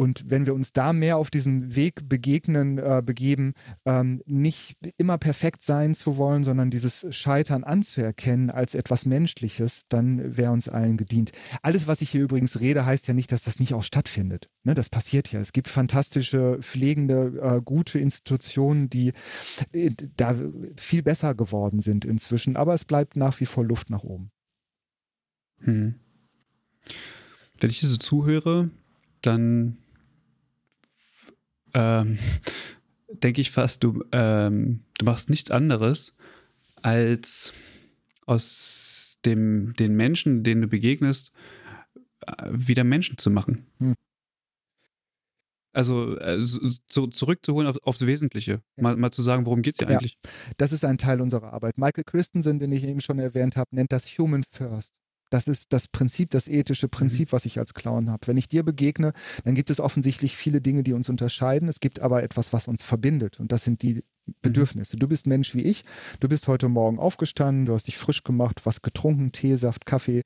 Und 0.00 0.24
wenn 0.30 0.46
wir 0.46 0.54
uns 0.54 0.72
da 0.72 0.94
mehr 0.94 1.18
auf 1.18 1.30
diesem 1.30 1.76
Weg 1.76 2.08
begegnen, 2.08 2.78
äh, 2.78 3.02
begeben, 3.04 3.52
ähm, 3.84 4.22
nicht 4.24 4.78
immer 4.96 5.18
perfekt 5.18 5.62
sein 5.62 5.94
zu 5.94 6.16
wollen, 6.16 6.42
sondern 6.42 6.70
dieses 6.70 7.06
Scheitern 7.14 7.64
anzuerkennen 7.64 8.48
als 8.48 8.74
etwas 8.74 9.04
Menschliches, 9.04 9.82
dann 9.90 10.38
wäre 10.38 10.52
uns 10.52 10.70
allen 10.70 10.96
gedient. 10.96 11.32
Alles, 11.60 11.86
was 11.86 12.00
ich 12.00 12.08
hier 12.08 12.22
übrigens 12.22 12.60
rede, 12.60 12.86
heißt 12.86 13.08
ja 13.08 13.12
nicht, 13.12 13.30
dass 13.30 13.44
das 13.44 13.60
nicht 13.60 13.74
auch 13.74 13.82
stattfindet. 13.82 14.48
Ne, 14.64 14.72
das 14.72 14.88
passiert 14.88 15.30
ja. 15.32 15.40
Es 15.40 15.52
gibt 15.52 15.68
fantastische, 15.68 16.56
pflegende, 16.62 17.38
äh, 17.42 17.60
gute 17.62 17.98
Institutionen, 17.98 18.88
die 18.88 19.12
äh, 19.72 19.90
da 20.16 20.34
viel 20.78 21.02
besser 21.02 21.34
geworden 21.34 21.82
sind 21.82 22.06
inzwischen, 22.06 22.56
aber 22.56 22.72
es 22.72 22.86
bleibt 22.86 23.18
nach 23.18 23.38
wie 23.38 23.44
vor 23.44 23.66
Luft 23.66 23.90
nach 23.90 24.02
oben. 24.02 24.30
Hm. 25.58 25.96
Wenn 27.58 27.68
ich 27.68 27.80
hier 27.80 27.88
so 27.90 27.98
zuhöre, 27.98 28.70
dann 29.20 29.76
ähm, 31.74 32.18
denke 33.08 33.40
ich 33.40 33.50
fast, 33.50 33.82
du, 33.82 34.04
ähm, 34.12 34.84
du 34.98 35.04
machst 35.04 35.30
nichts 35.30 35.50
anderes, 35.50 36.14
als 36.82 37.52
aus 38.26 39.18
dem, 39.24 39.74
den 39.74 39.94
Menschen, 39.96 40.44
denen 40.44 40.62
du 40.62 40.68
begegnest, 40.68 41.32
äh, 42.26 42.48
wieder 42.50 42.84
Menschen 42.84 43.18
zu 43.18 43.30
machen. 43.30 43.66
Hm. 43.78 43.94
Also 45.72 46.18
äh, 46.18 46.38
so, 46.40 47.06
zurückzuholen 47.06 47.68
auf, 47.68 47.76
aufs 47.82 48.04
Wesentliche. 48.04 48.60
Mal, 48.76 48.96
mal, 48.96 49.12
zu 49.12 49.22
sagen, 49.22 49.46
worum 49.46 49.62
geht 49.62 49.76
es 49.76 49.86
hier 49.86 49.92
ja. 49.92 49.98
eigentlich? 49.98 50.18
Das 50.56 50.72
ist 50.72 50.84
ein 50.84 50.98
Teil 50.98 51.20
unserer 51.20 51.52
Arbeit. 51.52 51.78
Michael 51.78 52.04
Christensen, 52.04 52.58
den 52.58 52.72
ich 52.72 52.82
eben 52.84 53.00
schon 53.00 53.20
erwähnt 53.20 53.56
habe, 53.56 53.74
nennt 53.74 53.92
das 53.92 54.06
Human 54.18 54.42
First. 54.50 54.94
Das 55.30 55.46
ist 55.46 55.72
das 55.72 55.88
Prinzip, 55.88 56.30
das 56.30 56.48
ethische. 56.48 56.88
Prinzip, 56.88 57.28
mhm. 57.28 57.32
was 57.32 57.44
ich 57.46 57.58
als 57.58 57.74
Clown 57.74 58.10
habe. 58.10 58.26
Wenn 58.26 58.36
ich 58.36 58.48
dir 58.48 58.62
begegne, 58.62 59.12
dann 59.44 59.54
gibt 59.54 59.70
es 59.70 59.80
offensichtlich 59.80 60.36
viele 60.36 60.60
Dinge, 60.60 60.82
die 60.82 60.92
uns 60.92 61.08
unterscheiden. 61.08 61.68
Es 61.68 61.80
gibt 61.80 62.00
aber 62.00 62.22
etwas, 62.22 62.52
was 62.52 62.68
uns 62.68 62.82
verbindet. 62.82 63.40
Und 63.40 63.52
das 63.52 63.64
sind 63.64 63.82
die 63.82 63.94
mhm. 63.94 64.34
Bedürfnisse. 64.42 64.96
Du 64.96 65.08
bist 65.08 65.26
Mensch 65.26 65.54
wie 65.54 65.62
ich. 65.62 65.84
Du 66.18 66.28
bist 66.28 66.48
heute 66.48 66.68
Morgen 66.68 66.98
aufgestanden, 66.98 67.66
du 67.66 67.74
hast 67.74 67.86
dich 67.86 67.96
frisch 67.96 68.24
gemacht, 68.24 68.62
was 68.64 68.82
getrunken, 68.82 69.32
Teesaft, 69.32 69.86
Kaffee, 69.86 70.22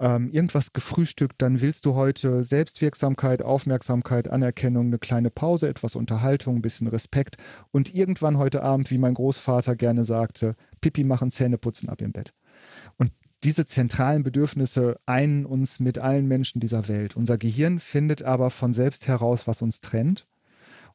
ähm, 0.00 0.30
irgendwas 0.30 0.72
gefrühstückt. 0.72 1.40
Dann 1.40 1.60
willst 1.60 1.86
du 1.86 1.94
heute 1.94 2.42
Selbstwirksamkeit, 2.42 3.42
Aufmerksamkeit, 3.42 4.28
Anerkennung, 4.28 4.86
eine 4.86 4.98
kleine 4.98 5.30
Pause, 5.30 5.68
etwas 5.68 5.96
Unterhaltung, 5.96 6.56
ein 6.56 6.62
bisschen 6.62 6.88
Respekt. 6.88 7.36
Und 7.70 7.94
irgendwann 7.94 8.38
heute 8.38 8.62
Abend, 8.62 8.90
wie 8.90 8.98
mein 8.98 9.14
Großvater 9.14 9.76
gerne 9.76 10.04
sagte, 10.04 10.56
Pipi 10.80 11.04
machen, 11.04 11.30
Zähne 11.30 11.58
putzen, 11.58 11.88
ab 11.88 12.00
im 12.00 12.12
Bett. 12.12 12.32
Diese 13.44 13.66
zentralen 13.66 14.22
Bedürfnisse 14.22 15.00
einen 15.04 15.46
uns 15.46 15.80
mit 15.80 15.98
allen 15.98 16.28
Menschen 16.28 16.60
dieser 16.60 16.86
Welt. 16.86 17.16
Unser 17.16 17.38
Gehirn 17.38 17.80
findet 17.80 18.22
aber 18.22 18.50
von 18.50 18.72
selbst 18.72 19.08
heraus, 19.08 19.46
was 19.46 19.62
uns 19.62 19.80
trennt. 19.80 20.26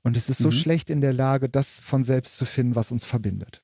Und 0.01 0.15
es 0.15 0.29
ist 0.29 0.37
so 0.37 0.49
mhm. 0.49 0.53
schlecht 0.53 0.89
in 0.89 1.01
der 1.01 1.13
Lage, 1.13 1.49
das 1.49 1.79
von 1.79 2.05
selbst 2.05 2.37
zu 2.37 2.45
finden, 2.45 2.75
was 2.75 2.91
uns 2.91 3.03
verbindet. 3.03 3.63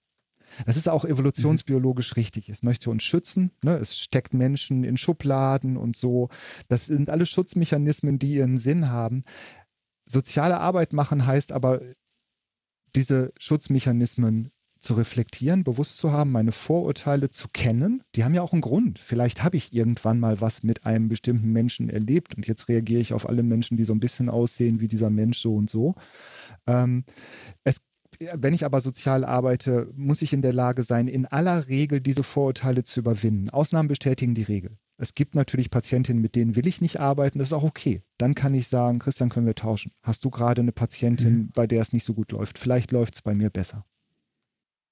Das 0.65 0.77
ist 0.77 0.89
auch 0.89 1.05
evolutionsbiologisch 1.05 2.11
mhm. 2.11 2.19
richtig. 2.19 2.49
Es 2.49 2.64
möchte 2.64 2.89
uns 2.89 3.03
schützen. 3.03 3.51
Ne? 3.64 3.77
Es 3.77 3.97
steckt 3.97 4.34
Menschen 4.34 4.84
in 4.84 4.97
Schubladen 4.97 5.77
und 5.77 5.95
so. 5.95 6.30
Das 6.68 6.88
sind 6.88 7.10
alle 7.10 7.26
Schutzmechanismen, 7.26 8.19
die 8.19 8.34
ihren 8.35 8.57
Sinn 8.57 8.89
haben. 8.89 9.23
Soziale 10.05 10.60
Arbeit 10.60 10.91
machen 10.91 11.26
heißt 11.26 11.53
aber, 11.53 11.81
diese 12.95 13.34
Schutzmechanismen 13.39 14.51
zu 14.84 14.95
reflektieren, 14.95 15.64
bewusst 15.64 15.97
zu 15.97 16.11
haben, 16.11 16.31
meine 16.31 16.51
Vorurteile 16.51 17.30
zu 17.30 17.47
kennen. 17.47 18.03
Die 18.15 18.23
haben 18.23 18.34
ja 18.34 18.41
auch 18.41 18.53
einen 18.53 18.61
Grund. 18.61 18.99
Vielleicht 18.99 19.43
habe 19.43 19.57
ich 19.57 19.73
irgendwann 19.73 20.19
mal 20.19 20.41
was 20.41 20.61
mit 20.64 20.85
einem 20.85 21.07
bestimmten 21.07 21.51
Menschen 21.51 21.89
erlebt 21.89 22.35
und 22.35 22.45
jetzt 22.47 22.68
reagiere 22.68 23.01
ich 23.01 23.14
auf 23.14 23.27
alle 23.27 23.43
Menschen, 23.43 23.77
die 23.77 23.85
so 23.85 23.93
ein 23.93 23.99
bisschen 23.99 24.30
aussehen 24.30 24.81
wie 24.81 24.88
dieser 24.88 25.10
Mensch 25.10 25.39
so 25.39 25.55
und 25.55 25.69
so. 25.69 25.95
Ähm, 26.68 27.05
es 27.64 27.81
wenn 28.19 28.53
ich 28.53 28.64
aber 28.64 28.80
sozial 28.80 29.26
arbeite, 29.26 29.91
muss 29.95 30.22
ich 30.22 30.34
in 30.34 30.41
der 30.41 30.53
Lage 30.53 30.84
sein, 30.84 31.07
in 31.07 31.26
aller 31.26 31.68
Regel 31.68 31.99
diese 31.99 32.23
Vorurteile 32.23 32.84
zu 32.84 32.99
überwinden. 32.99 33.49
Ausnahmen 33.49 33.88
bestätigen 33.88 34.35
die 34.35 34.43
Regel. 34.43 34.72
Es 34.97 35.15
gibt 35.15 35.35
natürlich 35.35 35.72
Patientinnen, 35.72 36.22
mit 36.22 36.35
denen 36.35 36.55
will 36.55 36.68
ich 36.68 36.80
nicht 36.80 36.99
arbeiten, 36.99 37.39
das 37.39 37.49
ist 37.49 37.53
auch 37.53 37.64
okay. 37.64 38.01
Dann 38.18 38.35
kann 38.35 38.53
ich 38.53 38.68
sagen, 38.68 38.99
Christian, 38.99 39.30
können 39.30 39.47
wir 39.47 39.55
tauschen. 39.55 39.91
Hast 40.03 40.23
du 40.23 40.30
gerade 40.30 40.61
eine 40.61 40.72
Patientin, 40.72 41.34
mhm. 41.34 41.49
bei 41.53 41.68
der 41.68 41.81
es 41.81 41.91
nicht 41.91 42.05
so 42.05 42.14
gut 42.14 42.31
läuft? 42.31 42.60
Vielleicht 42.60 42.91
läuft 42.91 43.15
es 43.15 43.22
bei 43.22 43.34
mir 43.34 43.49
besser. 43.49 43.85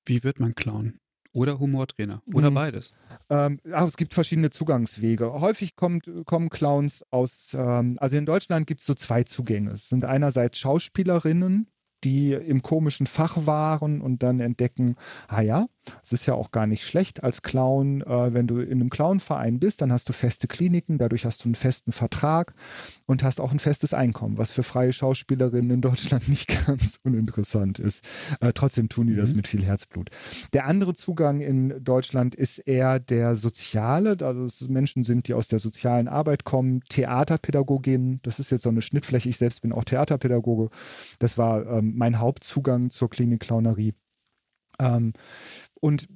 Wie 0.06 0.24
wird 0.24 0.40
man 0.40 0.56
Clown? 0.56 1.00
Oder 1.34 1.60
Humortrainer? 1.60 2.22
Oder 2.34 2.50
mhm. 2.50 2.56
beides? 2.56 2.94
Ähm, 3.30 3.60
ach, 3.72 3.88
es 3.88 3.96
gibt 3.96 4.14
verschiedene 4.14 4.50
Zugangswege. 4.50 5.32
Häufig 5.40 5.76
kommt, 5.78 6.10
kommen 6.26 6.50
Clowns 6.50 7.06
aus, 7.10 7.56
ähm, 7.58 7.98
also 8.02 8.18
in 8.18 8.26
Deutschland 8.26 8.68
gibt 8.68 8.82
es 8.82 8.88
so 8.88 8.96
zwei 8.96 9.24
Zugänge. 9.24 9.72
Es 9.72 9.88
sind 9.88 10.04
einerseits 10.04 10.60
Schauspielerinnen, 10.60 11.68
die 12.04 12.34
im 12.34 12.62
komischen 12.62 13.08
Fach 13.08 13.46
waren 13.46 14.02
und 14.02 14.24
dann 14.24 14.40
entdecken, 14.40 14.96
ah 15.28 15.42
ja, 15.42 15.68
es 16.04 16.14
ist 16.14 16.26
ja 16.26 16.34
auch 16.34 16.52
gar 16.52 16.68
nicht 16.68 16.86
schlecht 16.86 17.24
als 17.24 17.42
Clown. 17.42 18.02
Äh, 18.02 18.34
wenn 18.34 18.48
du 18.48 18.60
in 18.60 18.80
einem 18.80 18.90
Clownverein 18.90 19.60
bist, 19.60 19.82
dann 19.82 19.92
hast 19.92 20.08
du 20.10 20.14
feste 20.14 20.48
Kliniken, 20.48 20.98
dadurch 20.98 21.26
hast 21.26 21.44
du 21.44 21.48
einen 21.48 21.56
festen 21.56 21.92
Vertrag 21.92 22.54
und 23.06 23.24
hast 23.24 23.42
auch 23.42 23.52
ein 23.52 23.60
festes 23.60 23.94
Einkommen, 23.94 24.38
was 24.38 24.52
für 24.52 24.64
freie 24.64 24.94
Schauspielerinnen 24.94 25.72
in 25.72 25.82
Deutschland 25.82 26.28
nicht 26.30 26.48
ganz 26.66 27.00
uninteressant 27.04 27.80
ist. 27.80 28.04
Äh, 28.40 28.54
trotzdem 28.54 28.90
tun 28.90 29.08
die 29.08 29.14
mhm. 29.14 29.18
das 29.18 29.34
mit 29.34 29.48
viel 29.48 29.64
Herzblut. 29.64 30.10
Der 30.54 30.66
andere 30.68 30.94
Zugang 30.94 31.42
in 31.42 31.84
Deutschland 31.84 32.36
ist 32.36 32.60
eher 32.60 33.00
der 33.00 33.36
soziale, 33.36 34.18
also 34.22 34.46
es 34.46 34.68
Menschen 34.70 35.04
sind, 35.04 35.28
die 35.28 35.34
aus 35.34 35.48
der 35.48 35.60
sozialen 35.60 36.08
Arbeit 36.08 36.44
kommen, 36.44 36.82
Theaterpädagogin, 36.90 38.20
das 38.24 38.40
ist 38.40 38.52
jetzt 38.52 38.64
so 38.64 38.70
eine 38.70 38.82
Schnittfläche, 38.82 39.30
ich 39.30 39.38
selbst 39.38 39.62
bin 39.62 39.72
auch 39.72 39.84
Theaterpädagoge. 39.84 40.70
Das 41.20 41.38
war 41.38 41.66
ähm, 41.66 41.94
mein 41.96 42.20
Hauptzugang 42.20 42.90
zur 42.90 43.10
Klinik 43.10 43.42
Clownerie. 43.42 43.94
Ähm, 44.80 45.14
und 45.82 46.08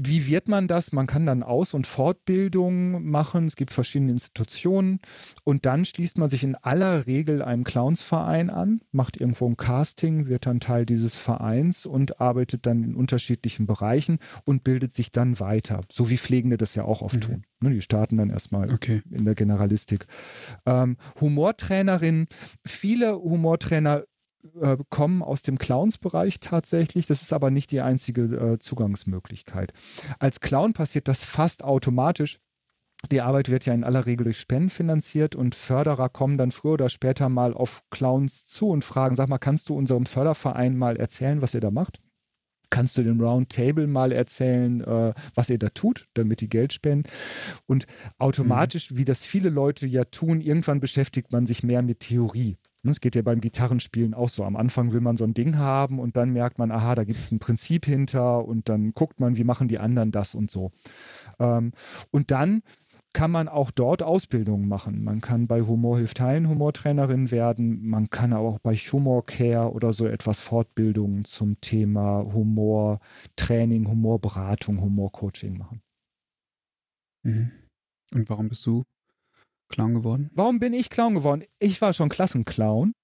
wie 0.00 0.28
wird 0.28 0.46
man 0.46 0.68
das? 0.68 0.92
Man 0.92 1.08
kann 1.08 1.26
dann 1.26 1.42
Aus- 1.42 1.74
und 1.74 1.84
Fortbildung 1.84 3.04
machen. 3.10 3.46
Es 3.46 3.56
gibt 3.56 3.72
verschiedene 3.72 4.12
Institutionen. 4.12 5.00
Und 5.42 5.66
dann 5.66 5.84
schließt 5.84 6.18
man 6.18 6.30
sich 6.30 6.44
in 6.44 6.54
aller 6.54 7.08
Regel 7.08 7.42
einem 7.42 7.64
Clownsverein 7.64 8.48
an, 8.48 8.80
macht 8.92 9.16
irgendwo 9.16 9.48
ein 9.48 9.56
Casting, 9.56 10.28
wird 10.28 10.46
dann 10.46 10.60
Teil 10.60 10.86
dieses 10.86 11.16
Vereins 11.16 11.84
und 11.84 12.20
arbeitet 12.20 12.64
dann 12.64 12.84
in 12.84 12.94
unterschiedlichen 12.94 13.66
Bereichen 13.66 14.18
und 14.44 14.62
bildet 14.62 14.92
sich 14.92 15.10
dann 15.10 15.40
weiter. 15.40 15.80
So 15.90 16.10
wie 16.10 16.18
Pflegende 16.18 16.58
das 16.58 16.76
ja 16.76 16.84
auch 16.84 17.02
oft 17.02 17.16
mhm. 17.16 17.20
tun. 17.20 17.44
Ne, 17.60 17.70
die 17.70 17.82
starten 17.82 18.18
dann 18.18 18.30
erstmal 18.30 18.72
okay. 18.72 19.02
in 19.10 19.24
der 19.24 19.34
Generalistik. 19.34 20.06
Ähm, 20.64 20.96
Humortrainerin, 21.20 22.28
viele 22.64 23.16
Humortrainer 23.16 24.04
äh, 24.60 24.76
kommen 24.90 25.22
aus 25.22 25.42
dem 25.42 25.58
Clowns-Bereich 25.58 26.40
tatsächlich. 26.40 27.06
Das 27.06 27.22
ist 27.22 27.32
aber 27.32 27.50
nicht 27.50 27.70
die 27.70 27.80
einzige 27.80 28.22
äh, 28.22 28.58
Zugangsmöglichkeit. 28.58 29.72
Als 30.18 30.40
Clown 30.40 30.72
passiert 30.72 31.08
das 31.08 31.24
fast 31.24 31.64
automatisch. 31.64 32.38
Die 33.12 33.20
Arbeit 33.20 33.48
wird 33.48 33.64
ja 33.64 33.74
in 33.74 33.84
aller 33.84 34.06
Regel 34.06 34.24
durch 34.24 34.40
Spenden 34.40 34.70
finanziert 34.70 35.36
und 35.36 35.54
Förderer 35.54 36.08
kommen 36.08 36.36
dann 36.36 36.50
früher 36.50 36.72
oder 36.72 36.88
später 36.88 37.28
mal 37.28 37.54
auf 37.54 37.82
Clowns 37.90 38.44
zu 38.44 38.68
und 38.70 38.84
fragen, 38.84 39.14
sag 39.14 39.28
mal, 39.28 39.38
kannst 39.38 39.68
du 39.68 39.76
unserem 39.76 40.04
Förderverein 40.04 40.76
mal 40.76 40.96
erzählen, 40.96 41.40
was 41.40 41.54
ihr 41.54 41.60
da 41.60 41.70
macht? 41.70 42.00
Kannst 42.70 42.98
du 42.98 43.02
dem 43.02 43.20
Roundtable 43.20 43.86
mal 43.86 44.12
erzählen, 44.12 44.82
äh, 44.82 45.14
was 45.34 45.48
ihr 45.48 45.58
da 45.58 45.70
tut, 45.70 46.06
damit 46.14 46.40
die 46.40 46.48
Geld 46.48 46.72
spenden? 46.72 47.08
Und 47.66 47.86
automatisch, 48.18 48.90
mhm. 48.90 48.96
wie 48.98 49.04
das 49.04 49.24
viele 49.24 49.48
Leute 49.48 49.86
ja 49.86 50.04
tun, 50.04 50.40
irgendwann 50.40 50.80
beschäftigt 50.80 51.32
man 51.32 51.46
sich 51.46 51.62
mehr 51.62 51.82
mit 51.82 52.00
Theorie. 52.00 52.58
Ne, 52.88 52.92
es 52.92 53.00
geht 53.00 53.14
ja 53.14 53.22
beim 53.22 53.40
Gitarrenspielen 53.40 54.14
auch 54.14 54.28
so. 54.28 54.44
Am 54.44 54.56
Anfang 54.56 54.92
will 54.92 55.00
man 55.00 55.16
so 55.16 55.24
ein 55.24 55.34
Ding 55.34 55.58
haben 55.58 55.98
und 55.98 56.16
dann 56.16 56.30
merkt 56.32 56.58
man, 56.58 56.72
aha, 56.72 56.94
da 56.94 57.04
gibt 57.04 57.18
es 57.18 57.30
ein 57.30 57.38
Prinzip 57.38 57.84
hinter 57.84 58.44
und 58.46 58.68
dann 58.68 58.92
guckt 58.94 59.20
man, 59.20 59.36
wie 59.36 59.44
machen 59.44 59.68
die 59.68 59.78
anderen 59.78 60.10
das 60.10 60.34
und 60.34 60.50
so. 60.50 60.70
Ähm, 61.38 61.72
und 62.10 62.30
dann 62.30 62.62
kann 63.12 63.30
man 63.30 63.48
auch 63.48 63.70
dort 63.70 64.02
Ausbildungen 64.02 64.68
machen. 64.68 65.02
Man 65.02 65.20
kann 65.20 65.46
bei 65.46 65.62
Humor 65.62 65.98
hilft 65.98 66.20
Heilen 66.20 66.48
Humortrainerin 66.48 67.30
werden. 67.30 67.86
Man 67.86 68.10
kann 68.10 68.32
auch 68.32 68.58
bei 68.58 68.74
Humor 68.74 69.24
Care 69.26 69.72
oder 69.72 69.92
so 69.92 70.06
etwas 70.06 70.40
Fortbildungen 70.40 71.24
zum 71.24 71.60
Thema 71.60 72.24
Humortraining, 72.32 73.88
Humorberatung, 73.88 74.80
Humorcoaching 74.80 75.58
machen. 75.58 75.82
Mhm. 77.22 77.50
Und 78.14 78.30
warum 78.30 78.48
bist 78.48 78.64
du 78.66 78.84
Clown 79.68 79.94
geworden? 79.94 80.30
Warum 80.34 80.58
bin 80.58 80.72
ich 80.72 80.90
Clown 80.90 81.14
geworden? 81.14 81.44
Ich 81.58 81.80
war 81.80 81.92
schon 81.92 82.08
Klassenclown. 82.08 82.94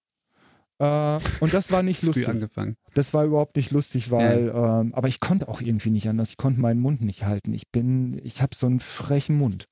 Äh, 0.78 1.18
und 1.40 1.54
das 1.54 1.70
war 1.70 1.82
nicht 1.82 2.02
lustig. 2.02 2.24
Früh 2.24 2.30
angefangen. 2.30 2.76
Das 2.94 3.14
war 3.14 3.24
überhaupt 3.24 3.56
nicht 3.56 3.70
lustig, 3.70 4.10
weil, 4.10 4.48
ja. 4.48 4.80
ähm, 4.80 4.94
aber 4.94 5.08
ich 5.08 5.20
konnte 5.20 5.48
auch 5.48 5.60
irgendwie 5.60 5.90
nicht 5.90 6.08
anders. 6.08 6.30
Ich 6.30 6.36
konnte 6.36 6.60
meinen 6.60 6.80
Mund 6.80 7.00
nicht 7.00 7.24
halten. 7.24 7.52
Ich 7.52 7.70
bin, 7.70 8.20
ich 8.24 8.42
habe 8.42 8.54
so 8.54 8.66
einen 8.66 8.80
frechen 8.80 9.36
Mund. 9.36 9.68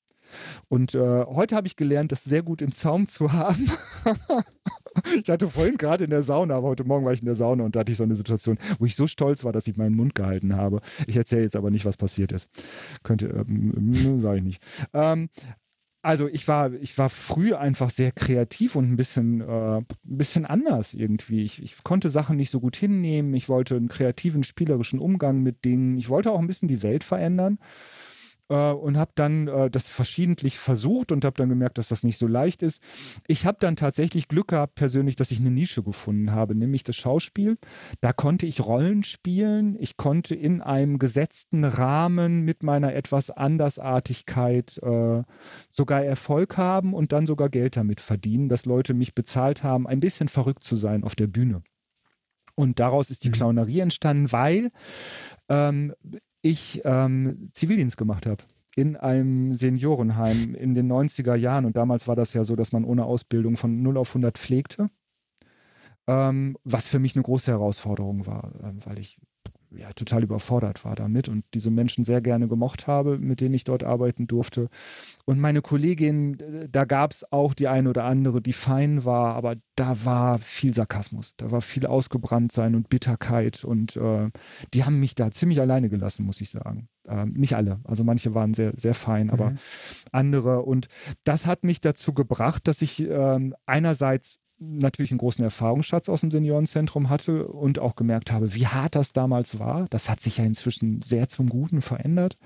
Und 0.68 0.94
äh, 0.94 1.24
heute 1.26 1.56
habe 1.56 1.66
ich 1.66 1.76
gelernt, 1.76 2.12
das 2.12 2.24
sehr 2.24 2.42
gut 2.42 2.62
im 2.62 2.72
Zaum 2.72 3.08
zu 3.08 3.32
haben. 3.32 3.70
ich 5.22 5.28
hatte 5.28 5.48
vorhin 5.48 5.76
gerade 5.76 6.04
in 6.04 6.10
der 6.10 6.22
Sauna, 6.22 6.54
aber 6.54 6.68
heute 6.68 6.84
Morgen 6.84 7.04
war 7.04 7.12
ich 7.12 7.20
in 7.20 7.26
der 7.26 7.34
Sauna 7.34 7.64
und 7.64 7.76
da 7.76 7.80
hatte 7.80 7.92
ich 7.92 7.98
so 7.98 8.04
eine 8.04 8.14
Situation, 8.14 8.58
wo 8.78 8.86
ich 8.86 8.96
so 8.96 9.06
stolz 9.06 9.44
war, 9.44 9.52
dass 9.52 9.66
ich 9.66 9.76
meinen 9.76 9.94
Mund 9.94 10.14
gehalten 10.14 10.56
habe. 10.56 10.80
Ich 11.06 11.16
erzähle 11.16 11.42
jetzt 11.42 11.56
aber 11.56 11.70
nicht, 11.70 11.84
was 11.84 11.96
passiert 11.96 12.32
ist. 12.32 12.50
Könnte, 13.02 13.26
ähm, 13.26 14.20
sage 14.20 14.38
ich 14.38 14.44
nicht. 14.44 14.62
Ähm, 14.92 15.28
also 16.02 16.28
ich 16.28 16.48
war, 16.48 16.72
ich 16.72 16.98
war 16.98 17.08
früh 17.08 17.54
einfach 17.54 17.90
sehr 17.90 18.10
kreativ 18.10 18.74
und 18.74 18.90
ein 18.90 18.96
bisschen, 18.96 19.40
äh, 19.40 19.78
ein 19.78 19.86
bisschen 20.02 20.44
anders 20.44 20.94
irgendwie. 20.94 21.44
Ich, 21.44 21.62
ich 21.62 21.84
konnte 21.84 22.10
Sachen 22.10 22.36
nicht 22.36 22.50
so 22.50 22.60
gut 22.60 22.76
hinnehmen. 22.76 23.34
Ich 23.34 23.48
wollte 23.48 23.76
einen 23.76 23.88
kreativen, 23.88 24.42
spielerischen 24.42 24.98
Umgang 24.98 25.42
mit 25.42 25.64
Dingen. 25.64 25.96
Ich 25.96 26.08
wollte 26.08 26.32
auch 26.32 26.40
ein 26.40 26.48
bisschen 26.48 26.68
die 26.68 26.82
Welt 26.82 27.04
verändern 27.04 27.58
äh, 28.52 28.72
und 28.72 28.98
habe 28.98 29.12
dann 29.14 29.48
äh, 29.48 29.70
das 29.70 29.88
verschiedentlich 29.88 30.58
versucht 30.58 31.10
und 31.10 31.24
habe 31.24 31.36
dann 31.36 31.48
gemerkt, 31.48 31.78
dass 31.78 31.88
das 31.88 32.04
nicht 32.04 32.18
so 32.18 32.26
leicht 32.26 32.62
ist. 32.62 32.82
Ich 33.26 33.46
habe 33.46 33.56
dann 33.60 33.76
tatsächlich 33.76 34.28
Glück 34.28 34.48
gehabt 34.48 34.74
persönlich, 34.74 35.16
dass 35.16 35.30
ich 35.30 35.40
eine 35.40 35.50
Nische 35.50 35.82
gefunden 35.82 36.32
habe, 36.32 36.54
nämlich 36.54 36.84
das 36.84 36.96
Schauspiel. 36.96 37.56
Da 38.02 38.12
konnte 38.12 38.44
ich 38.46 38.60
Rollen 38.60 39.02
spielen. 39.04 39.76
Ich 39.80 39.96
konnte 39.96 40.34
in 40.34 40.60
einem 40.60 40.98
gesetzten 40.98 41.64
Rahmen 41.64 42.42
mit 42.42 42.62
meiner 42.62 42.94
etwas 42.94 43.30
Andersartigkeit 43.30 44.78
äh, 44.82 45.22
sogar 45.70 46.04
Erfolg 46.04 46.58
haben 46.58 46.92
und 46.92 47.12
dann 47.12 47.26
sogar 47.26 47.48
Geld 47.48 47.76
damit 47.76 48.00
verdienen, 48.00 48.50
dass 48.50 48.66
Leute 48.66 48.92
mich 48.92 49.14
bezahlt 49.14 49.62
haben, 49.62 49.86
ein 49.86 50.00
bisschen 50.00 50.28
verrückt 50.28 50.64
zu 50.64 50.76
sein 50.76 51.04
auf 51.04 51.14
der 51.14 51.26
Bühne. 51.26 51.62
Und 52.54 52.80
daraus 52.80 53.10
ist 53.10 53.24
die 53.24 53.28
mhm. 53.28 53.32
Clownerie 53.32 53.80
entstanden, 53.80 54.30
weil 54.30 54.70
ähm, 55.48 55.94
ich 56.42 56.82
ähm, 56.84 57.50
Zivildienst 57.52 57.96
gemacht 57.96 58.26
habe 58.26 58.44
in 58.74 58.96
einem 58.96 59.54
Seniorenheim 59.54 60.54
in 60.54 60.74
den 60.74 60.90
90er 60.90 61.34
Jahren. 61.34 61.64
Und 61.64 61.76
damals 61.76 62.08
war 62.08 62.16
das 62.16 62.32
ja 62.34 62.44
so, 62.44 62.56
dass 62.56 62.72
man 62.72 62.84
ohne 62.84 63.04
Ausbildung 63.04 63.56
von 63.56 63.82
0 63.82 63.96
auf 63.96 64.10
100 64.10 64.38
pflegte. 64.38 64.90
Ähm, 66.08 66.56
was 66.64 66.88
für 66.88 66.98
mich 66.98 67.14
eine 67.14 67.22
große 67.22 67.50
Herausforderung 67.50 68.26
war, 68.26 68.52
äh, 68.62 68.72
weil 68.86 68.98
ich 68.98 69.18
ja, 69.76 69.92
total 69.92 70.22
überfordert 70.22 70.84
war 70.84 70.94
damit 70.94 71.28
und 71.28 71.44
diese 71.54 71.70
Menschen 71.70 72.04
sehr 72.04 72.20
gerne 72.20 72.48
gemocht 72.48 72.86
habe, 72.86 73.18
mit 73.18 73.40
denen 73.40 73.54
ich 73.54 73.64
dort 73.64 73.84
arbeiten 73.84 74.26
durfte. 74.26 74.68
Und 75.24 75.38
meine 75.38 75.62
Kollegin, 75.62 76.36
da 76.70 76.84
gab 76.84 77.12
es 77.12 77.30
auch 77.32 77.54
die 77.54 77.68
eine 77.68 77.88
oder 77.88 78.04
andere, 78.04 78.42
die 78.42 78.52
fein 78.52 79.04
war, 79.04 79.34
aber 79.34 79.56
da 79.76 80.04
war 80.04 80.38
viel 80.38 80.74
Sarkasmus, 80.74 81.34
da 81.36 81.50
war 81.50 81.62
viel 81.62 81.86
Ausgebranntsein 81.86 82.74
und 82.74 82.88
Bitterkeit 82.88 83.64
und 83.64 83.96
äh, 83.96 84.30
die 84.74 84.84
haben 84.84 85.00
mich 85.00 85.14
da 85.14 85.30
ziemlich 85.30 85.60
alleine 85.60 85.88
gelassen, 85.88 86.26
muss 86.26 86.40
ich 86.40 86.50
sagen. 86.50 86.88
Ähm, 87.08 87.32
nicht 87.32 87.56
alle, 87.56 87.80
also 87.84 88.04
manche 88.04 88.34
waren 88.34 88.54
sehr, 88.54 88.72
sehr 88.76 88.94
fein, 88.94 89.30
aber 89.30 89.50
mhm. 89.50 89.56
andere. 90.12 90.62
Und 90.62 90.88
das 91.24 91.46
hat 91.46 91.64
mich 91.64 91.80
dazu 91.80 92.12
gebracht, 92.12 92.68
dass 92.68 92.82
ich 92.82 93.00
ähm, 93.00 93.54
einerseits 93.66 94.41
natürlich 94.62 95.10
einen 95.10 95.18
großen 95.18 95.44
Erfahrungsschatz 95.44 96.08
aus 96.08 96.20
dem 96.20 96.30
Seniorenzentrum 96.30 97.10
hatte 97.10 97.46
und 97.48 97.78
auch 97.78 97.96
gemerkt 97.96 98.32
habe, 98.32 98.54
wie 98.54 98.66
hart 98.66 98.94
das 98.94 99.12
damals 99.12 99.58
war. 99.58 99.86
Das 99.90 100.08
hat 100.08 100.20
sich 100.20 100.38
ja 100.38 100.44
inzwischen 100.44 101.02
sehr 101.02 101.28
zum 101.28 101.48
Guten 101.48 101.82
verändert, 101.82 102.36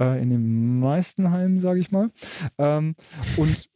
äh, 0.00 0.20
in 0.22 0.30
den 0.30 0.80
meisten 0.80 1.30
Heimen, 1.30 1.60
sage 1.60 1.80
ich 1.80 1.90
mal. 1.90 2.10
Ähm, 2.58 2.94
und 3.36 3.68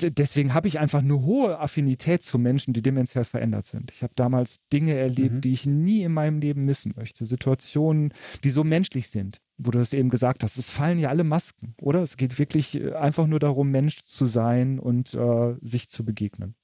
deswegen 0.00 0.54
habe 0.54 0.68
ich 0.68 0.78
einfach 0.78 1.00
eine 1.00 1.22
hohe 1.22 1.58
Affinität 1.58 2.22
zu 2.22 2.38
Menschen, 2.38 2.74
die 2.74 2.82
dementiell 2.82 3.24
verändert 3.24 3.66
sind. 3.66 3.90
Ich 3.90 4.02
habe 4.02 4.12
damals 4.16 4.56
Dinge 4.72 4.94
erlebt, 4.94 5.36
mhm. 5.36 5.40
die 5.40 5.52
ich 5.52 5.66
nie 5.66 6.02
in 6.02 6.12
meinem 6.12 6.40
Leben 6.40 6.64
missen 6.64 6.94
möchte. 6.96 7.24
Situationen, 7.24 8.12
die 8.44 8.50
so 8.50 8.64
menschlich 8.64 9.08
sind, 9.08 9.40
wo 9.64 9.70
du 9.70 9.78
es 9.78 9.92
eben 9.92 10.10
gesagt 10.10 10.42
hast. 10.42 10.56
Es 10.56 10.70
fallen 10.70 10.98
ja 10.98 11.08
alle 11.08 11.24
Masken, 11.24 11.74
oder? 11.80 12.02
Es 12.02 12.16
geht 12.16 12.38
wirklich 12.38 12.80
äh, 12.80 12.92
einfach 12.92 13.26
nur 13.26 13.40
darum, 13.40 13.70
Mensch 13.70 14.04
zu 14.04 14.26
sein 14.26 14.78
und 14.78 15.14
äh, 15.14 15.54
sich 15.60 15.88
zu 15.88 16.04
begegnen. 16.04 16.54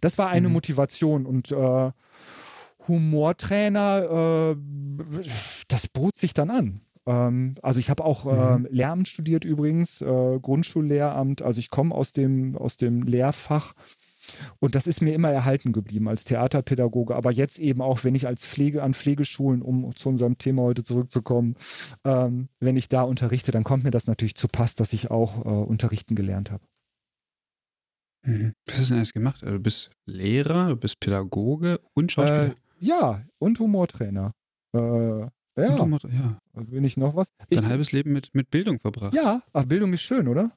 Das 0.00 0.18
war 0.18 0.28
eine 0.28 0.48
mhm. 0.48 0.54
Motivation 0.54 1.26
und 1.26 1.52
äh, 1.52 1.90
Humortrainer, 2.88 4.54
äh, 4.54 4.56
das 5.68 5.88
bot 5.88 6.16
sich 6.16 6.34
dann 6.34 6.50
an. 6.50 6.80
Ähm, 7.06 7.54
also 7.62 7.80
ich 7.80 7.90
habe 7.90 8.04
auch 8.04 8.24
mhm. 8.24 8.66
äh, 8.66 8.68
Lehramt 8.70 9.08
studiert 9.08 9.44
übrigens, 9.44 10.00
äh, 10.00 10.38
Grundschullehramt. 10.40 11.42
Also 11.42 11.60
ich 11.60 11.70
komme 11.70 11.94
aus 11.94 12.12
dem, 12.12 12.56
aus 12.56 12.76
dem 12.76 13.02
Lehrfach. 13.02 13.74
Und 14.60 14.74
das 14.74 14.86
ist 14.86 15.02
mir 15.02 15.14
immer 15.14 15.30
erhalten 15.30 15.72
geblieben 15.72 16.08
als 16.08 16.24
Theaterpädagoge, 16.24 17.14
aber 17.14 17.30
jetzt 17.30 17.58
eben 17.58 17.80
auch, 17.80 18.04
wenn 18.04 18.14
ich 18.14 18.26
als 18.26 18.46
Pflege 18.46 18.82
an 18.82 18.94
Pflegeschulen, 18.94 19.62
um 19.62 19.94
zu 19.96 20.08
unserem 20.08 20.38
Thema 20.38 20.62
heute 20.62 20.82
zurückzukommen, 20.82 21.56
ähm, 22.04 22.48
wenn 22.60 22.76
ich 22.76 22.88
da 22.88 23.02
unterrichte, 23.02 23.52
dann 23.52 23.64
kommt 23.64 23.84
mir 23.84 23.90
das 23.90 24.06
natürlich 24.06 24.34
zu 24.34 24.48
Pass, 24.48 24.74
dass 24.74 24.92
ich 24.92 25.10
auch 25.10 25.44
äh, 25.44 25.48
unterrichten 25.48 26.14
gelernt 26.14 26.50
habe. 26.50 26.64
Mhm. 28.24 28.54
Was 28.66 28.78
hast 28.78 28.88
du 28.88 28.92
denn 28.92 28.98
alles 28.98 29.12
gemacht? 29.12 29.42
Also, 29.42 29.56
du 29.56 29.62
bist 29.62 29.90
Lehrer, 30.06 30.68
du 30.68 30.76
bist 30.76 31.00
Pädagoge 31.00 31.80
und 31.94 32.12
Schauspieler? 32.12 32.50
Äh, 32.50 32.54
ja, 32.78 33.24
und 33.38 33.58
Humortrainer. 33.58 34.32
Äh, 34.74 35.26
ja. 35.56 35.84
Motto, 35.84 36.08
ja. 36.08 36.38
Bin 36.54 36.84
ich 36.84 36.96
noch 36.96 37.14
was? 37.14 37.28
Ich, 37.48 37.58
Dein 37.58 37.68
halbes 37.68 37.92
Leben 37.92 38.12
mit, 38.12 38.34
mit 38.34 38.50
Bildung 38.50 38.80
verbracht. 38.80 39.14
Ja, 39.14 39.42
ach, 39.52 39.64
Bildung 39.64 39.92
ist 39.92 40.02
schön, 40.02 40.28
oder? 40.28 40.52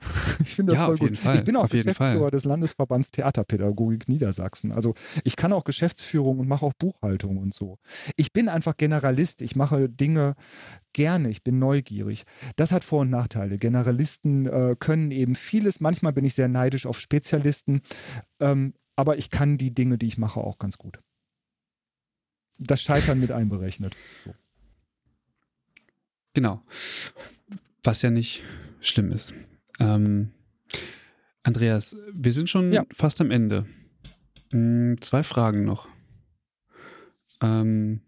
Ich 0.40 0.54
finde 0.54 0.72
das 0.72 0.80
ja, 0.80 0.86
voll 0.86 0.98
gut. 0.98 1.18
Fall. 1.18 1.36
Ich 1.36 1.44
bin 1.44 1.56
auch 1.56 1.64
auf 1.64 1.70
Geschäftsführer 1.70 2.30
des 2.30 2.44
Landesverbands 2.44 3.10
Theaterpädagogik 3.10 4.08
Niedersachsen. 4.08 4.72
Also 4.72 4.94
ich 5.24 5.36
kann 5.36 5.52
auch 5.52 5.64
Geschäftsführung 5.64 6.38
und 6.38 6.48
mache 6.48 6.64
auch 6.64 6.72
Buchhaltung 6.74 7.38
und 7.38 7.52
so. 7.54 7.78
Ich 8.16 8.32
bin 8.32 8.48
einfach 8.48 8.76
Generalist. 8.76 9.42
Ich 9.42 9.56
mache 9.56 9.88
Dinge 9.88 10.34
gerne. 10.92 11.30
Ich 11.30 11.42
bin 11.42 11.58
neugierig. 11.58 12.24
Das 12.56 12.72
hat 12.72 12.84
Vor- 12.84 13.00
und 13.00 13.10
Nachteile. 13.10 13.56
Generalisten 13.56 14.46
äh, 14.46 14.76
können 14.78 15.10
eben 15.10 15.34
vieles. 15.34 15.80
Manchmal 15.80 16.12
bin 16.12 16.24
ich 16.24 16.34
sehr 16.34 16.48
neidisch 16.48 16.86
auf 16.86 17.00
Spezialisten. 17.00 17.80
Ähm, 18.40 18.74
aber 18.96 19.18
ich 19.18 19.30
kann 19.30 19.58
die 19.58 19.74
Dinge, 19.74 19.98
die 19.98 20.06
ich 20.06 20.18
mache, 20.18 20.40
auch 20.40 20.58
ganz 20.58 20.78
gut 20.78 21.00
das 22.58 22.82
Scheitern 22.82 23.20
mit 23.20 23.30
einberechnet. 23.30 23.96
So. 24.24 24.34
Genau. 26.34 26.62
Was 27.82 28.02
ja 28.02 28.10
nicht 28.10 28.42
schlimm 28.80 29.12
ist. 29.12 29.32
Ähm, 29.78 30.32
Andreas, 31.42 31.96
wir 32.12 32.32
sind 32.32 32.48
schon 32.48 32.72
ja. 32.72 32.84
fast 32.92 33.20
am 33.20 33.30
Ende. 33.30 33.66
Hm, 34.50 34.96
zwei 35.00 35.22
Fragen 35.22 35.64
noch. 35.64 35.88
Ähm, 37.40 38.02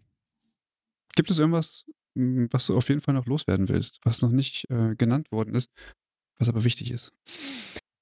gibt 1.15 1.31
es 1.31 1.39
irgendwas, 1.39 1.85
hm, 2.15 2.47
was 2.51 2.67
du 2.67 2.77
auf 2.77 2.89
jeden 2.89 3.01
Fall 3.01 3.13
noch 3.13 3.25
loswerden 3.25 3.69
willst, 3.69 3.99
was 4.03 4.21
noch 4.21 4.31
nicht 4.31 4.69
äh, 4.69 4.95
genannt 4.95 5.31
worden 5.31 5.55
ist, 5.55 5.71
was 6.37 6.49
aber 6.49 6.63
wichtig 6.63 6.91
ist? 6.91 7.13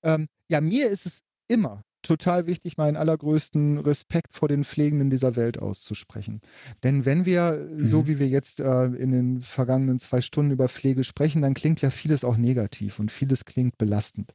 Ähm, 0.03 0.27
ja, 0.49 0.61
mir 0.61 0.89
ist 0.89 1.05
es 1.05 1.23
immer 1.47 1.83
total 2.09 2.47
wichtig, 2.47 2.77
meinen 2.77 2.97
allergrößten 2.97 3.77
Respekt 3.77 4.33
vor 4.33 4.47
den 4.47 4.63
Pflegenden 4.63 5.11
dieser 5.11 5.35
Welt 5.35 5.59
auszusprechen. 5.59 6.41
Denn 6.83 7.05
wenn 7.05 7.25
wir, 7.25 7.69
mhm. 7.71 7.85
so 7.85 8.07
wie 8.07 8.17
wir 8.17 8.27
jetzt 8.27 8.61
äh, 8.61 8.85
in 8.85 9.11
den 9.11 9.41
vergangenen 9.41 9.99
zwei 9.99 10.19
Stunden 10.19 10.51
über 10.51 10.67
Pflege 10.67 11.03
sprechen, 11.03 11.43
dann 11.43 11.53
klingt 11.53 11.81
ja 11.81 11.91
vieles 11.91 12.23
auch 12.23 12.35
negativ 12.35 12.97
und 12.97 13.11
vieles 13.11 13.45
klingt 13.45 13.77
belastend. 13.77 14.33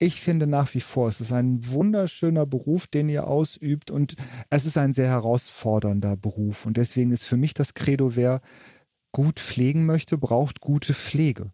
Ich 0.00 0.20
finde 0.20 0.48
nach 0.48 0.74
wie 0.74 0.80
vor, 0.80 1.08
es 1.08 1.20
ist 1.20 1.32
ein 1.32 1.60
wunderschöner 1.64 2.44
Beruf, 2.44 2.88
den 2.88 3.08
ihr 3.08 3.28
ausübt 3.28 3.92
und 3.92 4.16
es 4.50 4.66
ist 4.66 4.76
ein 4.76 4.92
sehr 4.92 5.08
herausfordernder 5.08 6.16
Beruf. 6.16 6.66
Und 6.66 6.76
deswegen 6.76 7.12
ist 7.12 7.22
für 7.22 7.36
mich 7.36 7.54
das 7.54 7.74
Credo, 7.74 8.16
wer 8.16 8.40
gut 9.12 9.38
pflegen 9.38 9.86
möchte, 9.86 10.18
braucht 10.18 10.60
gute 10.60 10.92
Pflege. 10.92 11.52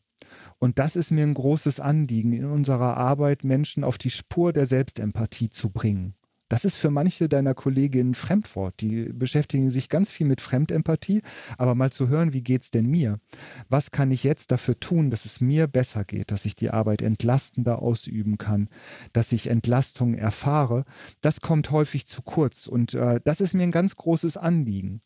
Und 0.58 0.78
das 0.78 0.96
ist 0.96 1.10
mir 1.10 1.22
ein 1.22 1.34
großes 1.34 1.80
Anliegen, 1.80 2.32
in 2.32 2.44
unserer 2.44 2.96
Arbeit 2.96 3.44
Menschen 3.44 3.84
auf 3.84 3.98
die 3.98 4.10
Spur 4.10 4.52
der 4.52 4.66
Selbstempathie 4.66 5.50
zu 5.50 5.70
bringen. 5.70 6.14
Das 6.48 6.64
ist 6.64 6.76
für 6.76 6.90
manche 6.90 7.28
deiner 7.28 7.54
Kolleginnen 7.54 8.14
Fremdwort. 8.14 8.80
Die 8.80 9.10
beschäftigen 9.12 9.70
sich 9.70 9.90
ganz 9.90 10.10
viel 10.10 10.26
mit 10.26 10.40
Fremdempathie, 10.40 11.20
aber 11.58 11.74
mal 11.74 11.92
zu 11.92 12.08
hören, 12.08 12.32
wie 12.32 12.42
geht's 12.42 12.70
denn 12.70 12.86
mir? 12.86 13.20
Was 13.68 13.90
kann 13.90 14.10
ich 14.10 14.24
jetzt 14.24 14.50
dafür 14.50 14.80
tun, 14.80 15.10
dass 15.10 15.26
es 15.26 15.42
mir 15.42 15.66
besser 15.66 16.04
geht, 16.04 16.30
dass 16.30 16.46
ich 16.46 16.56
die 16.56 16.70
Arbeit 16.70 17.02
entlastender 17.02 17.82
ausüben 17.82 18.38
kann, 18.38 18.68
dass 19.12 19.32
ich 19.32 19.48
Entlastung 19.48 20.14
erfahre? 20.14 20.84
Das 21.20 21.42
kommt 21.42 21.70
häufig 21.70 22.06
zu 22.06 22.22
kurz 22.22 22.66
und 22.66 22.94
äh, 22.94 23.20
das 23.24 23.42
ist 23.42 23.52
mir 23.52 23.64
ein 23.64 23.72
ganz 23.72 23.96
großes 23.96 24.38
Anliegen, 24.38 25.02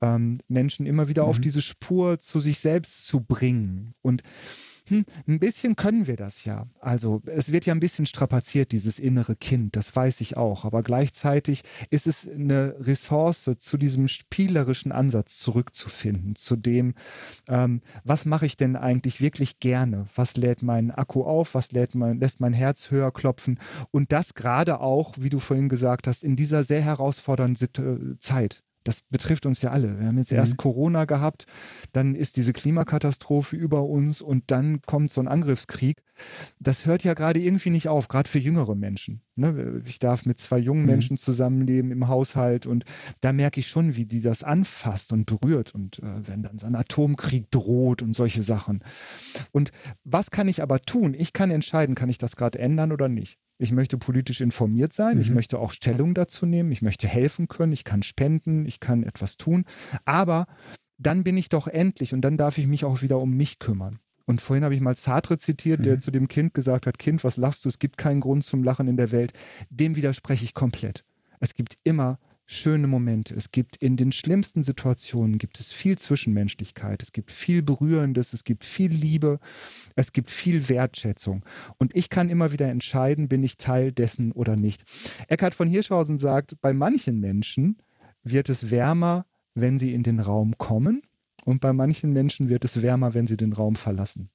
ähm, 0.00 0.38
Menschen 0.48 0.86
immer 0.86 1.08
wieder 1.08 1.24
mhm. 1.24 1.28
auf 1.28 1.40
diese 1.40 1.60
Spur 1.60 2.18
zu 2.18 2.40
sich 2.40 2.58
selbst 2.58 3.06
zu 3.06 3.20
bringen 3.20 3.94
und 4.00 4.22
hm, 4.88 5.04
ein 5.26 5.38
bisschen 5.38 5.76
können 5.76 6.06
wir 6.06 6.16
das 6.16 6.44
ja. 6.44 6.66
Also 6.80 7.22
es 7.26 7.52
wird 7.52 7.66
ja 7.66 7.74
ein 7.74 7.80
bisschen 7.80 8.06
strapaziert, 8.06 8.72
dieses 8.72 8.98
innere 8.98 9.34
Kind, 9.36 9.76
das 9.76 9.94
weiß 9.94 10.20
ich 10.20 10.36
auch. 10.36 10.64
Aber 10.64 10.82
gleichzeitig 10.82 11.62
ist 11.90 12.06
es 12.06 12.28
eine 12.28 12.76
Ressource, 12.78 13.50
zu 13.58 13.76
diesem 13.76 14.08
spielerischen 14.08 14.92
Ansatz 14.92 15.38
zurückzufinden, 15.38 16.36
zu 16.36 16.56
dem, 16.56 16.94
ähm, 17.48 17.80
was 18.04 18.24
mache 18.24 18.46
ich 18.46 18.56
denn 18.56 18.76
eigentlich 18.76 19.20
wirklich 19.20 19.60
gerne? 19.60 20.06
Was 20.14 20.36
lädt 20.36 20.62
meinen 20.62 20.90
Akku 20.90 21.22
auf? 21.24 21.54
Was 21.54 21.72
lädt 21.72 21.94
mein, 21.94 22.20
lässt 22.20 22.40
mein 22.40 22.52
Herz 22.52 22.90
höher 22.90 23.12
klopfen? 23.12 23.58
Und 23.90 24.12
das 24.12 24.34
gerade 24.34 24.80
auch, 24.80 25.14
wie 25.18 25.30
du 25.30 25.38
vorhin 25.38 25.68
gesagt 25.68 26.06
hast, 26.06 26.22
in 26.22 26.36
dieser 26.36 26.64
sehr 26.64 26.82
herausfordernden 26.82 28.18
Zeit 28.18 28.62
das 28.86 29.02
betrifft 29.02 29.46
uns 29.46 29.62
ja 29.62 29.70
alle. 29.70 29.98
Wir 29.98 30.06
haben 30.06 30.18
jetzt 30.18 30.32
mhm. 30.32 30.38
erst 30.38 30.56
Corona 30.56 31.04
gehabt, 31.04 31.46
dann 31.92 32.14
ist 32.14 32.36
diese 32.36 32.52
Klimakatastrophe 32.52 33.56
über 33.56 33.84
uns 33.84 34.22
und 34.22 34.50
dann 34.50 34.80
kommt 34.82 35.10
so 35.10 35.20
ein 35.20 35.28
Angriffskrieg. 35.28 36.02
Das 36.58 36.86
hört 36.86 37.04
ja 37.04 37.14
gerade 37.14 37.40
irgendwie 37.40 37.70
nicht 37.70 37.88
auf, 37.88 38.08
gerade 38.08 38.28
für 38.28 38.38
jüngere 38.38 38.74
Menschen. 38.74 39.22
Ne? 39.34 39.82
Ich 39.84 39.98
darf 39.98 40.26
mit 40.26 40.38
zwei 40.38 40.58
jungen 40.58 40.82
mhm. 40.82 40.86
Menschen 40.86 41.18
zusammenleben 41.18 41.90
im 41.90 42.08
Haushalt 42.08 42.66
und 42.66 42.84
da 43.20 43.32
merke 43.32 43.60
ich 43.60 43.68
schon, 43.68 43.96
wie 43.96 44.06
sie 44.10 44.20
das 44.20 44.42
anfasst 44.42 45.12
und 45.12 45.26
berührt 45.26 45.74
und 45.74 45.98
äh, 45.98 46.28
wenn 46.28 46.42
dann 46.42 46.58
so 46.58 46.66
ein 46.66 46.74
Atomkrieg 46.74 47.50
droht 47.50 48.02
und 48.02 48.14
solche 48.14 48.42
Sachen. 48.42 48.82
Und 49.52 49.70
was 50.04 50.30
kann 50.30 50.48
ich 50.48 50.62
aber 50.62 50.80
tun? 50.80 51.14
Ich 51.14 51.32
kann 51.32 51.50
entscheiden, 51.50 51.94
kann 51.94 52.08
ich 52.08 52.18
das 52.18 52.36
gerade 52.36 52.58
ändern 52.58 52.92
oder 52.92 53.08
nicht. 53.08 53.38
Ich 53.58 53.72
möchte 53.72 53.96
politisch 53.96 54.40
informiert 54.42 54.92
sein, 54.92 55.16
mhm. 55.16 55.22
ich 55.22 55.30
möchte 55.30 55.58
auch 55.58 55.72
Stellung 55.72 56.14
dazu 56.14 56.44
nehmen, 56.44 56.70
ich 56.72 56.82
möchte 56.82 57.08
helfen 57.08 57.48
können, 57.48 57.72
ich 57.72 57.84
kann 57.84 58.02
spenden, 58.02 58.66
ich 58.66 58.80
kann 58.80 59.02
etwas 59.02 59.38
tun, 59.38 59.64
aber 60.04 60.46
dann 60.98 61.24
bin 61.24 61.36
ich 61.36 61.48
doch 61.48 61.66
endlich 61.66 62.12
und 62.12 62.20
dann 62.20 62.36
darf 62.36 62.58
ich 62.58 62.66
mich 62.66 62.84
auch 62.84 63.02
wieder 63.02 63.18
um 63.18 63.30
mich 63.30 63.58
kümmern. 63.58 63.98
Und 64.26 64.42
vorhin 64.42 64.64
habe 64.64 64.74
ich 64.74 64.80
mal 64.80 64.96
Sartre 64.96 65.38
zitiert, 65.38 65.86
der 65.86 65.94
mhm. 65.94 66.00
zu 66.00 66.10
dem 66.10 66.28
Kind 66.28 66.52
gesagt 66.52 66.86
hat, 66.86 66.98
Kind, 66.98 67.22
was 67.24 67.36
lachst 67.36 67.64
du? 67.64 67.68
Es 67.68 67.78
gibt 67.78 67.96
keinen 67.96 68.20
Grund 68.20 68.44
zum 68.44 68.64
Lachen 68.64 68.88
in 68.88 68.96
der 68.96 69.12
Welt. 69.12 69.32
Dem 69.70 69.96
widerspreche 69.96 70.44
ich 70.44 70.52
komplett. 70.52 71.04
Es 71.38 71.54
gibt 71.54 71.78
immer 71.84 72.18
schöne 72.44 72.86
Momente. 72.86 73.34
Es 73.34 73.50
gibt 73.50 73.76
in 73.76 73.96
den 73.96 74.12
schlimmsten 74.12 74.62
Situationen 74.62 75.38
gibt 75.38 75.58
es 75.60 75.72
viel 75.72 75.98
Zwischenmenschlichkeit. 75.98 77.02
Es 77.02 77.12
gibt 77.12 77.30
viel 77.30 77.62
Berührendes. 77.62 78.32
Es 78.32 78.44
gibt 78.44 78.64
viel 78.64 78.90
Liebe. 78.90 79.38
Es 79.94 80.12
gibt 80.12 80.30
viel 80.30 80.68
Wertschätzung. 80.68 81.44
Und 81.78 81.94
ich 81.94 82.10
kann 82.10 82.28
immer 82.28 82.52
wieder 82.52 82.68
entscheiden, 82.68 83.28
bin 83.28 83.44
ich 83.44 83.56
Teil 83.56 83.92
dessen 83.92 84.32
oder 84.32 84.56
nicht. 84.56 84.84
Eckhard 85.28 85.54
von 85.54 85.68
Hirschhausen 85.68 86.18
sagt, 86.18 86.60
bei 86.60 86.72
manchen 86.72 87.20
Menschen 87.20 87.78
wird 88.22 88.48
es 88.48 88.70
wärmer, 88.70 89.26
wenn 89.54 89.78
sie 89.78 89.94
in 89.94 90.02
den 90.02 90.20
Raum 90.20 90.58
kommen 90.58 91.02
und 91.46 91.60
bei 91.60 91.72
manchen 91.72 92.12
Menschen 92.12 92.48
wird 92.48 92.64
es 92.64 92.82
wärmer, 92.82 93.14
wenn 93.14 93.26
sie 93.26 93.36
den 93.36 93.52
Raum 93.52 93.76
verlassen. 93.76 94.30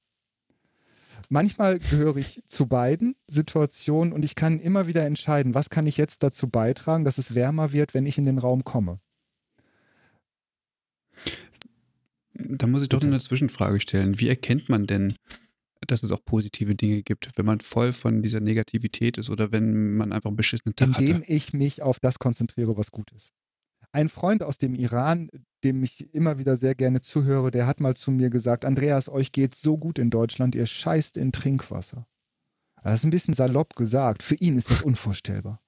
Manchmal 1.28 1.78
gehöre 1.78 2.16
ich 2.16 2.42
zu 2.46 2.66
beiden 2.66 3.14
Situationen 3.26 4.12
und 4.12 4.24
ich 4.24 4.34
kann 4.34 4.58
immer 4.58 4.86
wieder 4.86 5.04
entscheiden, 5.04 5.54
was 5.54 5.70
kann 5.70 5.86
ich 5.86 5.98
jetzt 5.98 6.22
dazu 6.22 6.48
beitragen, 6.48 7.04
dass 7.04 7.18
es 7.18 7.34
wärmer 7.34 7.72
wird, 7.72 7.94
wenn 7.94 8.06
ich 8.06 8.18
in 8.18 8.24
den 8.24 8.38
Raum 8.38 8.64
komme. 8.64 8.98
Da 12.34 12.66
muss 12.66 12.82
ich 12.82 12.88
doch 12.88 13.02
eine 13.02 13.20
Zwischenfrage 13.20 13.78
stellen. 13.78 14.18
Wie 14.18 14.28
erkennt 14.28 14.70
man 14.70 14.86
denn, 14.86 15.14
dass 15.86 16.02
es 16.02 16.12
auch 16.12 16.24
positive 16.24 16.74
Dinge 16.74 17.02
gibt, 17.02 17.30
wenn 17.36 17.46
man 17.46 17.60
voll 17.60 17.92
von 17.92 18.22
dieser 18.22 18.40
Negativität 18.40 19.18
ist 19.18 19.28
oder 19.28 19.52
wenn 19.52 19.96
man 19.96 20.12
einfach 20.12 20.28
einen 20.28 20.36
beschissenen 20.36 20.74
Tag 20.76 20.98
Indem 20.98 21.18
hatte? 21.18 21.32
ich 21.32 21.52
mich 21.52 21.82
auf 21.82 22.00
das 22.00 22.18
konzentriere, 22.18 22.76
was 22.76 22.90
gut 22.90 23.12
ist. 23.12 23.34
Ein 23.92 24.08
Freund 24.08 24.42
aus 24.42 24.58
dem 24.58 24.74
Iran, 24.74 25.28
dem 25.64 25.82
ich 25.82 26.12
immer 26.14 26.38
wieder 26.38 26.56
sehr 26.56 26.74
gerne 26.74 27.02
zuhöre, 27.02 27.50
der 27.50 27.66
hat 27.66 27.80
mal 27.80 27.94
zu 27.94 28.10
mir 28.10 28.30
gesagt, 28.30 28.64
Andreas, 28.64 29.08
euch 29.08 29.32
geht 29.32 29.54
so 29.54 29.76
gut 29.76 29.98
in 29.98 30.10
Deutschland, 30.10 30.54
ihr 30.54 30.66
scheißt 30.66 31.16
in 31.16 31.30
Trinkwasser. 31.30 32.06
Das 32.82 32.94
ist 32.94 33.04
ein 33.04 33.10
bisschen 33.10 33.34
salopp 33.34 33.76
gesagt. 33.76 34.22
Für 34.22 34.34
ihn 34.36 34.56
ist 34.56 34.70
das 34.70 34.82
unvorstellbar. 34.82 35.60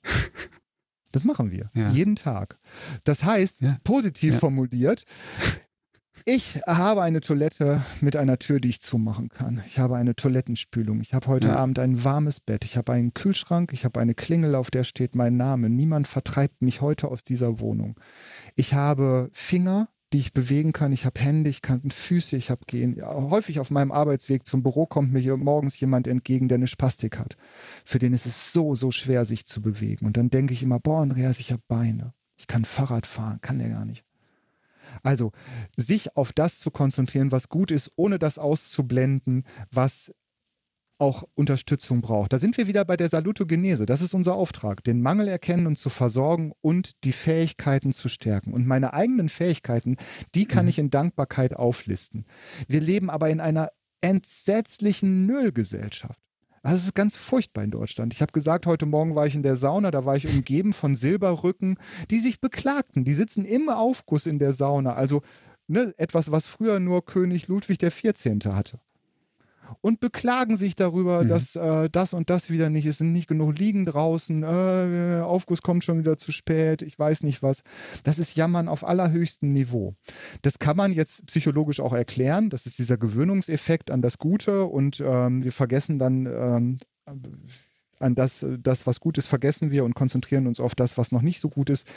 Das 1.13 1.23
machen 1.23 1.53
wir. 1.53 1.71
Ja. 1.75 1.91
Jeden 1.91 2.17
Tag. 2.17 2.59
Das 3.05 3.23
heißt, 3.23 3.61
ja. 3.61 3.79
positiv 3.85 4.35
ja. 4.35 4.41
formuliert, 4.41 5.05
ich 6.25 6.61
habe 6.67 7.03
eine 7.03 7.21
Toilette 7.21 7.83
mit 8.01 8.17
einer 8.17 8.39
Tür, 8.39 8.61
die 8.61 8.71
ich 8.71 8.81
zumachen 8.81 9.29
kann. 9.29 9.63
Ich 9.67 9.79
habe 9.79 9.97
eine 9.97 10.15
Toilettenspülung. 10.15 11.01
Ich 11.01 11.13
habe 11.13 11.27
heute 11.27 11.49
ja. 11.49 11.57
Abend 11.57 11.79
ein 11.79 12.03
warmes 12.05 12.41
Bett. 12.41 12.65
Ich 12.65 12.77
habe 12.77 12.93
einen 12.93 13.13
Kühlschrank. 13.15 13.73
Ich 13.73 13.85
habe 13.85 14.01
eine 14.01 14.15
Klingel, 14.15 14.55
auf 14.55 14.71
der 14.71 14.85
steht 14.85 15.15
mein 15.15 15.37
Name. 15.37 15.69
Niemand 15.69 16.09
vertreibt 16.09 16.63
mich 16.63 16.81
heute 16.81 17.09
aus 17.09 17.25
dieser 17.25 17.61
Wohnung. 17.61 18.01
Ich 18.55 18.75
habe 18.75 19.29
Finger, 19.33 19.89
die 20.15 20.19
ich 20.19 20.33
bewegen 20.33 20.73
kann. 20.73 20.93
Ich 20.93 21.05
habe 21.05 21.21
Hände, 21.21 21.51
ich 21.51 21.61
kann 21.61 21.91
Füße, 21.91 22.37
ich 22.37 22.51
habe 22.51 22.63
gehen. 22.67 22.95
Ja, 22.97 23.13
häufig 23.13 23.61
auf 23.61 23.71
meinem 23.71 23.93
Arbeitsweg 23.93 24.47
zum 24.47 24.63
Büro 24.63 24.87
kommt 24.87 25.13
mir 25.13 25.37
morgens 25.37 25.79
jemand 25.79 26.07
entgegen, 26.07 26.49
der 26.49 26.57
eine 26.57 26.69
Spastik 26.69 27.19
hat. 27.19 27.37
Für 27.85 27.99
den 27.99 28.13
ist 28.13 28.25
es 28.25 28.53
so, 28.53 28.75
so 28.75 28.91
schwer, 28.91 29.25
sich 29.25 29.45
zu 29.45 29.61
bewegen. 29.61 30.07
Und 30.07 30.17
dann 30.17 30.31
denke 30.31 30.55
ich 30.55 30.63
immer, 30.63 30.79
boah, 30.79 31.03
Andreas, 31.03 31.41
ich 31.41 31.53
habe 31.53 31.63
Beine. 31.69 32.15
Ich 32.39 32.47
kann 32.47 32.65
Fahrrad 32.65 33.07
fahren, 33.07 33.41
kann 33.41 33.59
der 33.59 33.69
gar 33.69 33.85
nicht. 33.85 34.05
Also 35.03 35.33
sich 35.77 36.17
auf 36.17 36.33
das 36.33 36.59
zu 36.59 36.71
konzentrieren, 36.71 37.33
was 37.33 37.49
gut 37.49 37.71
ist, 37.71 37.93
ohne 37.97 38.19
das 38.19 38.39
auszublenden, 38.39 39.45
was 39.71 40.13
auch 40.99 41.25
Unterstützung 41.35 42.01
braucht. 42.01 42.33
Da 42.33 42.39
sind 42.39 42.57
wir 42.57 42.67
wieder 42.67 42.85
bei 42.85 42.97
der 42.97 43.09
Salutogenese. 43.09 43.85
Das 43.87 44.01
ist 44.01 44.15
unser 44.15 44.35
Auftrag, 44.35 44.85
den 44.85 45.03
Mangel 45.03 45.29
erkennen 45.29 45.67
und 45.67 45.77
zu 45.77 45.91
versorgen 45.91 46.53
und 46.61 46.93
die 47.05 47.13
Fähigkeiten 47.13 47.93
zu 47.93 48.09
stärken. 48.09 48.53
Und 48.53 48.67
meine 48.67 48.95
eigenen 48.95 49.29
Fähigkeiten, 49.29 49.97
die 50.35 50.47
kann 50.47 50.67
mhm. 50.67 50.69
ich 50.71 50.79
in 50.79 50.91
Dankbarkeit 50.91 51.57
auflisten. 51.57 52.27
Wir 52.69 52.81
leben 52.81 53.11
aber 53.11 53.31
in 53.31 53.41
einer 53.41 53.71
entsetzlichen 54.01 55.27
Nullgesellschaft. 55.27 56.21
Das 56.65 56.83
ist 56.83 56.95
ganz 56.95 57.15
furchtbar 57.15 57.63
in 57.63 57.71
Deutschland. 57.71 58.15
Ich 58.15 58.23
habe 58.23 58.33
gesagt, 58.33 58.67
heute 58.67 58.87
Morgen 58.87 59.15
war 59.15 59.27
ich 59.27 59.35
in 59.35 59.43
der 59.43 59.57
Sauna, 59.57 59.91
da 59.91 60.07
war 60.07 60.17
ich 60.17 60.27
umgeben 60.27 60.73
von 60.73 60.97
Silberrücken, 60.97 61.77
die 62.11 62.21
sich 62.21 62.41
beklagten. 62.41 63.05
Die 63.05 63.13
sitzen 63.13 63.45
im 63.45 63.69
Aufguss 63.69 64.25
in 64.25 64.39
der 64.39 64.55
Sauna. 64.55 64.95
Also 64.95 65.21
ne, 65.67 65.93
etwas, 65.99 66.33
was 66.33 66.47
früher 66.47 66.81
nur 66.81 67.05
König 67.05 67.49
Ludwig 67.49 67.81
XIV. 67.81 68.47
hatte 68.47 68.81
und 69.81 70.01
beklagen 70.01 70.57
sich 70.57 70.77
darüber, 70.77 71.25
mhm. 71.25 71.29
dass 71.29 71.57
äh, 71.57 71.89
das 71.91 72.15
und 72.15 72.31
das 72.31 72.51
wieder 72.51 72.71
nicht 72.71 72.87
ist, 72.87 72.99
sind 72.99 73.13
nicht 73.13 73.29
genug 73.29 73.59
liegen 73.59 73.85
draußen, 73.85 74.43
äh, 74.43 75.23
Aufguss 75.23 75.63
kommt 75.63 75.85
schon 75.85 75.99
wieder 75.99 76.17
zu 76.17 76.33
spät, 76.33 76.83
ich 76.83 76.99
weiß 76.99 77.23
nicht 77.23 77.43
was. 77.43 77.63
Das 78.03 78.19
ist 78.19 78.37
Jammern 78.37 78.69
auf 78.69 78.87
allerhöchstem 78.87 79.53
Niveau. 79.53 79.95
Das 80.43 80.59
kann 80.59 80.77
man 80.77 80.93
jetzt 80.93 81.27
psychologisch 81.27 81.81
auch 81.81 81.93
erklären. 81.93 82.51
Das 82.51 82.67
ist 82.67 82.79
dieser 82.79 82.97
Gewöhnungseffekt 82.97 83.91
an 83.91 84.03
das 84.03 84.19
Gute 84.19 84.65
und 84.65 85.03
ähm, 85.05 85.45
wir 85.45 85.53
vergessen 85.53 85.99
dann 85.99 86.27
ähm, 86.27 86.79
an 88.01 88.15
das, 88.15 88.45
das, 88.61 88.87
was 88.87 89.01
gut 89.01 89.19
ist, 89.19 89.27
vergessen 89.27 89.71
wir 89.71 89.85
und 89.85 89.95
konzentrieren 89.95 90.47
uns 90.47 90.61
auf 90.61 90.75
das, 90.75 90.99
was 90.99 91.13
noch 91.13 91.23
nicht 91.23 91.41
so 91.41 91.49
gut 91.49 91.71
ist 91.71 91.89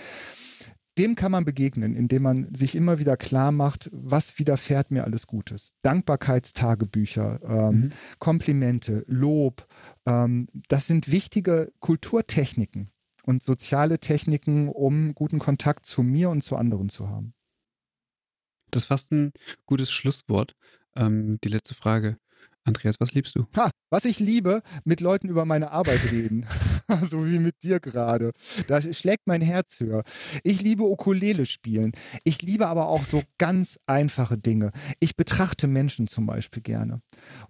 dem 0.98 1.16
kann 1.16 1.32
man 1.32 1.46
begegnen, 1.46 1.96
indem 1.96 2.24
man 2.24 2.54
sich 2.54 2.76
immer 2.76 3.00
wieder 3.00 3.18
klar 3.18 3.52
macht, 3.52 3.90
was 3.94 4.40
widerfährt 4.40 4.92
mir 4.92 5.04
alles 5.04 5.28
Gutes. 5.28 5.72
Dankbarkeitstagebücher, 5.82 7.40
ähm, 7.44 7.76
mhm. 7.76 7.92
Komplimente, 8.20 9.06
Lob, 9.08 9.68
ähm, 10.06 10.48
das 10.68 10.88
sind 10.88 11.12
wichtige 11.12 11.72
Kulturtechniken 11.80 12.90
und 13.24 13.44
soziale 13.44 14.00
Techniken, 14.00 14.70
um 14.70 15.14
guten 15.14 15.40
Kontakt 15.40 15.86
zu 15.86 16.04
mir 16.04 16.30
und 16.30 16.44
zu 16.44 16.56
anderen 16.56 16.90
zu 16.90 17.10
haben. 17.10 17.34
Das 18.72 18.84
ist 18.84 18.88
fast 18.88 19.12
ein 19.12 19.32
gutes 19.66 19.92
Schlusswort. 19.92 20.56
Ähm, 20.96 21.40
die 21.44 21.50
letzte 21.50 21.76
Frage. 21.76 22.18
Andreas, 22.64 23.00
was 23.00 23.14
liebst 23.14 23.36
du? 23.36 23.46
Ha, 23.56 23.70
was 23.90 24.06
ich 24.06 24.20
liebe, 24.20 24.62
mit 24.84 25.00
Leuten 25.00 25.30
über 25.30 25.46
meine 25.46 25.72
Arbeit 25.72 26.12
reden. 26.12 26.46
so 27.04 27.26
wie 27.26 27.40
mit 27.40 27.64
dir 27.64 27.80
gerade. 27.80 28.32
Da 28.68 28.82
schlägt 28.82 29.28
mein 29.28 29.42
Herz 29.42 29.80
höher. 29.80 30.04
Ich 30.44 30.62
liebe 30.62 30.84
Ukulele 30.84 31.46
spielen. 31.46 31.92
Ich 32.24 32.42
liebe 32.42 32.68
aber 32.68 32.88
auch 32.88 33.06
so 33.06 33.24
ganz 33.38 33.80
einfache 33.88 34.38
Dinge. 34.38 34.72
Ich 35.00 35.16
betrachte 35.16 35.68
Menschen 35.68 36.08
zum 36.08 36.26
Beispiel 36.26 36.64
gerne. 36.64 37.02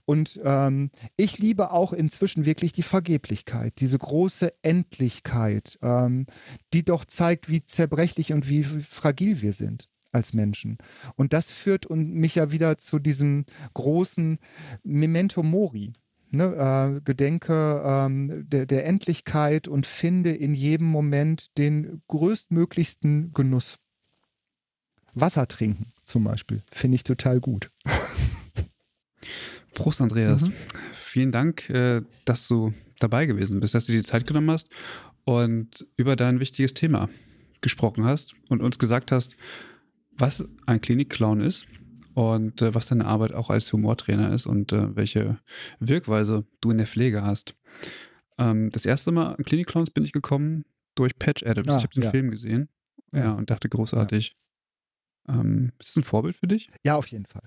Und 0.06 0.40
ähm, 0.44 0.90
ich 1.18 1.38
liebe 1.38 1.72
auch 1.72 1.94
inzwischen 1.94 2.46
wirklich 2.46 2.72
die 2.72 2.84
Vergeblichkeit, 2.84 3.74
diese 3.80 4.00
große 4.00 4.54
Endlichkeit, 4.64 5.78
ähm, 5.82 6.26
die 6.74 6.84
doch 6.84 7.06
zeigt, 7.06 7.50
wie 7.50 7.64
zerbrechlich 7.64 8.34
und 8.34 8.50
wie 8.50 8.64
fragil 8.64 9.42
wir 9.42 9.54
sind 9.54 9.88
als 10.12 10.34
Menschen. 10.34 10.78
Und 11.16 11.34
das 11.34 11.52
führt 11.52 11.90
mich 11.90 12.36
ja 12.36 12.52
wieder 12.52 12.78
zu 12.78 12.98
diesem 12.98 13.46
großen 13.74 14.40
Memento 14.84 15.44
Mori. 15.44 15.94
Ne, 16.30 16.98
äh, 16.98 17.02
gedenke 17.06 17.82
ähm, 17.86 18.50
der, 18.50 18.66
der 18.66 18.86
Endlichkeit 18.86 19.70
und 19.70 19.86
finde 19.86 20.32
in 20.32 20.56
jedem 20.56 20.88
Moment 20.88 21.58
den 21.58 22.02
größtmöglichsten 22.10 23.32
Genuss. 23.34 23.80
Wasser 25.14 25.48
trinken 25.48 25.88
zum 26.04 26.26
Beispiel, 26.26 26.64
finde 26.70 26.96
ich 26.96 27.04
total 27.04 27.40
gut. 27.40 27.72
Prost, 29.74 30.02
Andreas. 30.02 30.42
Mhm. 30.42 30.54
Vielen 30.94 31.32
Dank, 31.32 31.70
äh, 31.70 32.02
dass 32.26 32.48
du 32.48 32.74
dabei 33.00 33.26
gewesen 33.26 33.60
bist, 33.60 33.74
dass 33.74 33.86
du 33.86 33.94
dir 33.94 34.00
die 34.00 34.06
Zeit 34.06 34.28
genommen 34.28 34.52
hast 34.52 34.70
und 35.24 35.88
über 35.96 36.16
dein 36.16 36.40
wichtiges 36.40 36.74
Thema 36.74 37.10
gesprochen 37.62 38.06
hast 38.06 38.34
und 38.50 38.62
uns 38.62 38.80
gesagt 38.80 39.12
hast, 39.12 39.36
was 40.12 40.46
ein 40.66 40.82
Klinikclown 40.82 41.42
ist 41.42 41.68
und 42.18 42.64
äh, 42.64 42.74
was 42.74 42.88
deine 42.88 43.06
Arbeit 43.06 43.32
auch 43.32 43.52
als 43.52 43.72
Humortrainer 43.72 44.34
ist 44.34 44.48
und 44.48 44.74
äh, 44.74 44.96
welche 44.96 45.38
Wirkweise 45.80 46.48
du 46.62 46.72
in 46.72 46.80
der 46.80 46.88
Pflege 46.88 47.22
hast. 47.22 47.54
Ähm, 48.40 48.72
das 48.72 48.88
erste 48.88 49.12
Mal 49.12 49.36
an 49.36 49.46
Klinikclowns 49.46 49.92
bin 49.92 50.04
ich 50.04 50.14
gekommen 50.14 50.66
durch 50.96 51.20
Patch 51.20 51.44
Adams. 51.46 51.68
Ah, 51.68 51.78
ich 51.78 51.84
habe 51.84 51.94
den 51.94 52.02
ja. 52.02 52.10
Film 52.10 52.32
gesehen 52.32 52.70
ja. 53.14 53.20
ja. 53.20 53.32
und 53.34 53.52
dachte 53.52 53.70
großartig. 53.70 54.36
Ja. 55.28 55.36
Ähm, 55.36 55.74
ist 55.78 55.90
das 55.90 55.98
ein 55.98 56.04
Vorbild 56.04 56.36
für 56.36 56.48
dich? 56.48 56.72
Ja, 56.84 56.96
auf 56.96 57.06
jeden 57.06 57.28
Fall. 57.28 57.44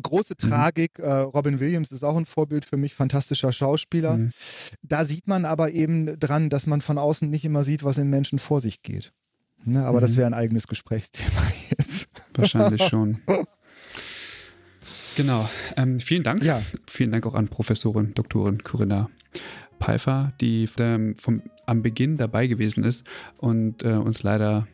Große 0.00 0.36
mhm. 0.40 0.48
Tragik. 0.48 0.98
Mhm. 1.00 1.04
Robin 1.04 1.60
Williams 1.60 1.92
ist 1.92 2.02
auch 2.02 2.16
ein 2.16 2.24
Vorbild 2.24 2.64
für 2.64 2.78
mich, 2.78 2.94
fantastischer 2.94 3.52
Schauspieler. 3.52 4.16
Mhm. 4.16 4.30
Da 4.80 5.04
sieht 5.04 5.26
man 5.26 5.44
aber 5.44 5.72
eben 5.72 6.18
dran, 6.18 6.48
dass 6.48 6.66
man 6.66 6.80
von 6.80 6.96
außen 6.96 7.28
nicht 7.28 7.44
immer 7.44 7.62
sieht, 7.62 7.84
was 7.84 7.98
in 7.98 8.08
Menschen 8.08 8.38
vor 8.38 8.62
sich 8.62 8.80
geht. 8.80 9.12
Ne, 9.66 9.84
aber 9.84 9.98
mhm. 9.98 10.02
das 10.02 10.16
wäre 10.16 10.26
ein 10.26 10.34
eigenes 10.34 10.66
Gesprächsthema 10.66 11.42
jetzt. 11.76 12.08
Wahrscheinlich 12.34 12.84
schon. 12.84 13.18
Genau. 15.18 15.50
Ähm, 15.76 15.98
vielen 15.98 16.22
Dank. 16.22 16.44
Ja. 16.44 16.62
Vielen 16.86 17.10
Dank 17.10 17.26
auch 17.26 17.34
an 17.34 17.48
Professorin, 17.48 18.14
Doktorin 18.14 18.62
Corinna 18.62 19.10
Pfeiffer, 19.80 20.32
die 20.40 20.68
ähm, 20.78 21.16
vom, 21.16 21.42
am 21.66 21.82
Beginn 21.82 22.16
dabei 22.16 22.46
gewesen 22.46 22.84
ist 22.84 23.04
und 23.38 23.82
äh, 23.82 23.94
uns 23.94 24.22
leider 24.22 24.68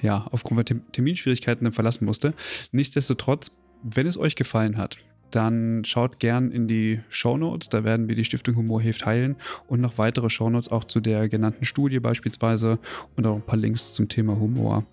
ja, 0.00 0.26
aufgrund 0.30 0.70
von 0.70 0.82
Terminschwierigkeiten 0.92 1.70
verlassen 1.70 2.06
musste. 2.06 2.32
Nichtsdestotrotz, 2.72 3.52
wenn 3.82 4.06
es 4.06 4.16
euch 4.16 4.36
gefallen 4.36 4.78
hat, 4.78 4.96
dann 5.30 5.84
schaut 5.84 6.18
gern 6.18 6.50
in 6.50 6.66
die 6.66 7.00
Shownotes. 7.10 7.68
Da 7.68 7.84
werden 7.84 8.08
wir 8.08 8.16
die 8.16 8.24
Stiftung 8.24 8.56
Humor 8.56 8.80
hilft 8.80 9.04
heilen 9.04 9.36
und 9.66 9.82
noch 9.82 9.98
weitere 9.98 10.30
Shownotes 10.30 10.70
auch 10.70 10.84
zu 10.84 11.00
der 11.00 11.28
genannten 11.28 11.66
Studie 11.66 12.00
beispielsweise 12.00 12.78
und 13.16 13.26
auch 13.26 13.34
ein 13.34 13.42
paar 13.42 13.58
Links 13.58 13.92
zum 13.92 14.08
Thema 14.08 14.38
Humor 14.38 14.86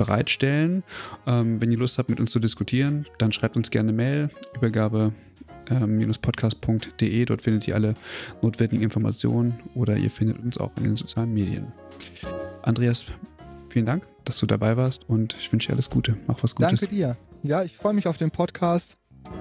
bereitstellen. 0.00 0.82
Ähm, 1.26 1.60
wenn 1.60 1.70
ihr 1.70 1.76
Lust 1.76 1.98
habt, 1.98 2.08
mit 2.08 2.20
uns 2.20 2.30
zu 2.30 2.40
diskutieren, 2.40 3.06
dann 3.18 3.32
schreibt 3.32 3.56
uns 3.56 3.70
gerne 3.70 3.92
Mail, 3.92 4.30
Übergabe 4.56 5.12
ähm, 5.68 6.10
podcast.de. 6.22 7.24
Dort 7.26 7.42
findet 7.42 7.68
ihr 7.68 7.74
alle 7.74 7.94
notwendigen 8.40 8.82
Informationen 8.82 9.60
oder 9.74 9.98
ihr 9.98 10.10
findet 10.10 10.38
uns 10.38 10.56
auch 10.56 10.70
in 10.78 10.84
den 10.84 10.96
sozialen 10.96 11.34
Medien. 11.34 11.70
Andreas, 12.62 13.06
vielen 13.68 13.84
Dank, 13.84 14.06
dass 14.24 14.38
du 14.38 14.46
dabei 14.46 14.78
warst 14.78 15.06
und 15.06 15.36
ich 15.38 15.52
wünsche 15.52 15.68
dir 15.68 15.74
alles 15.74 15.90
Gute. 15.90 16.16
Mach 16.26 16.42
was 16.42 16.54
Gutes. 16.54 16.80
Danke 16.80 16.94
dir. 16.94 17.16
Ja, 17.42 17.62
ich 17.62 17.76
freue 17.76 17.92
mich 17.92 18.06
auf 18.06 18.16
den 18.16 18.30
Podcast. 18.30 18.96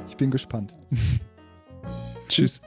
Ich 0.09 0.17
bin 0.17 0.29
gespannt. 0.29 0.75
Tschüss. 2.27 2.61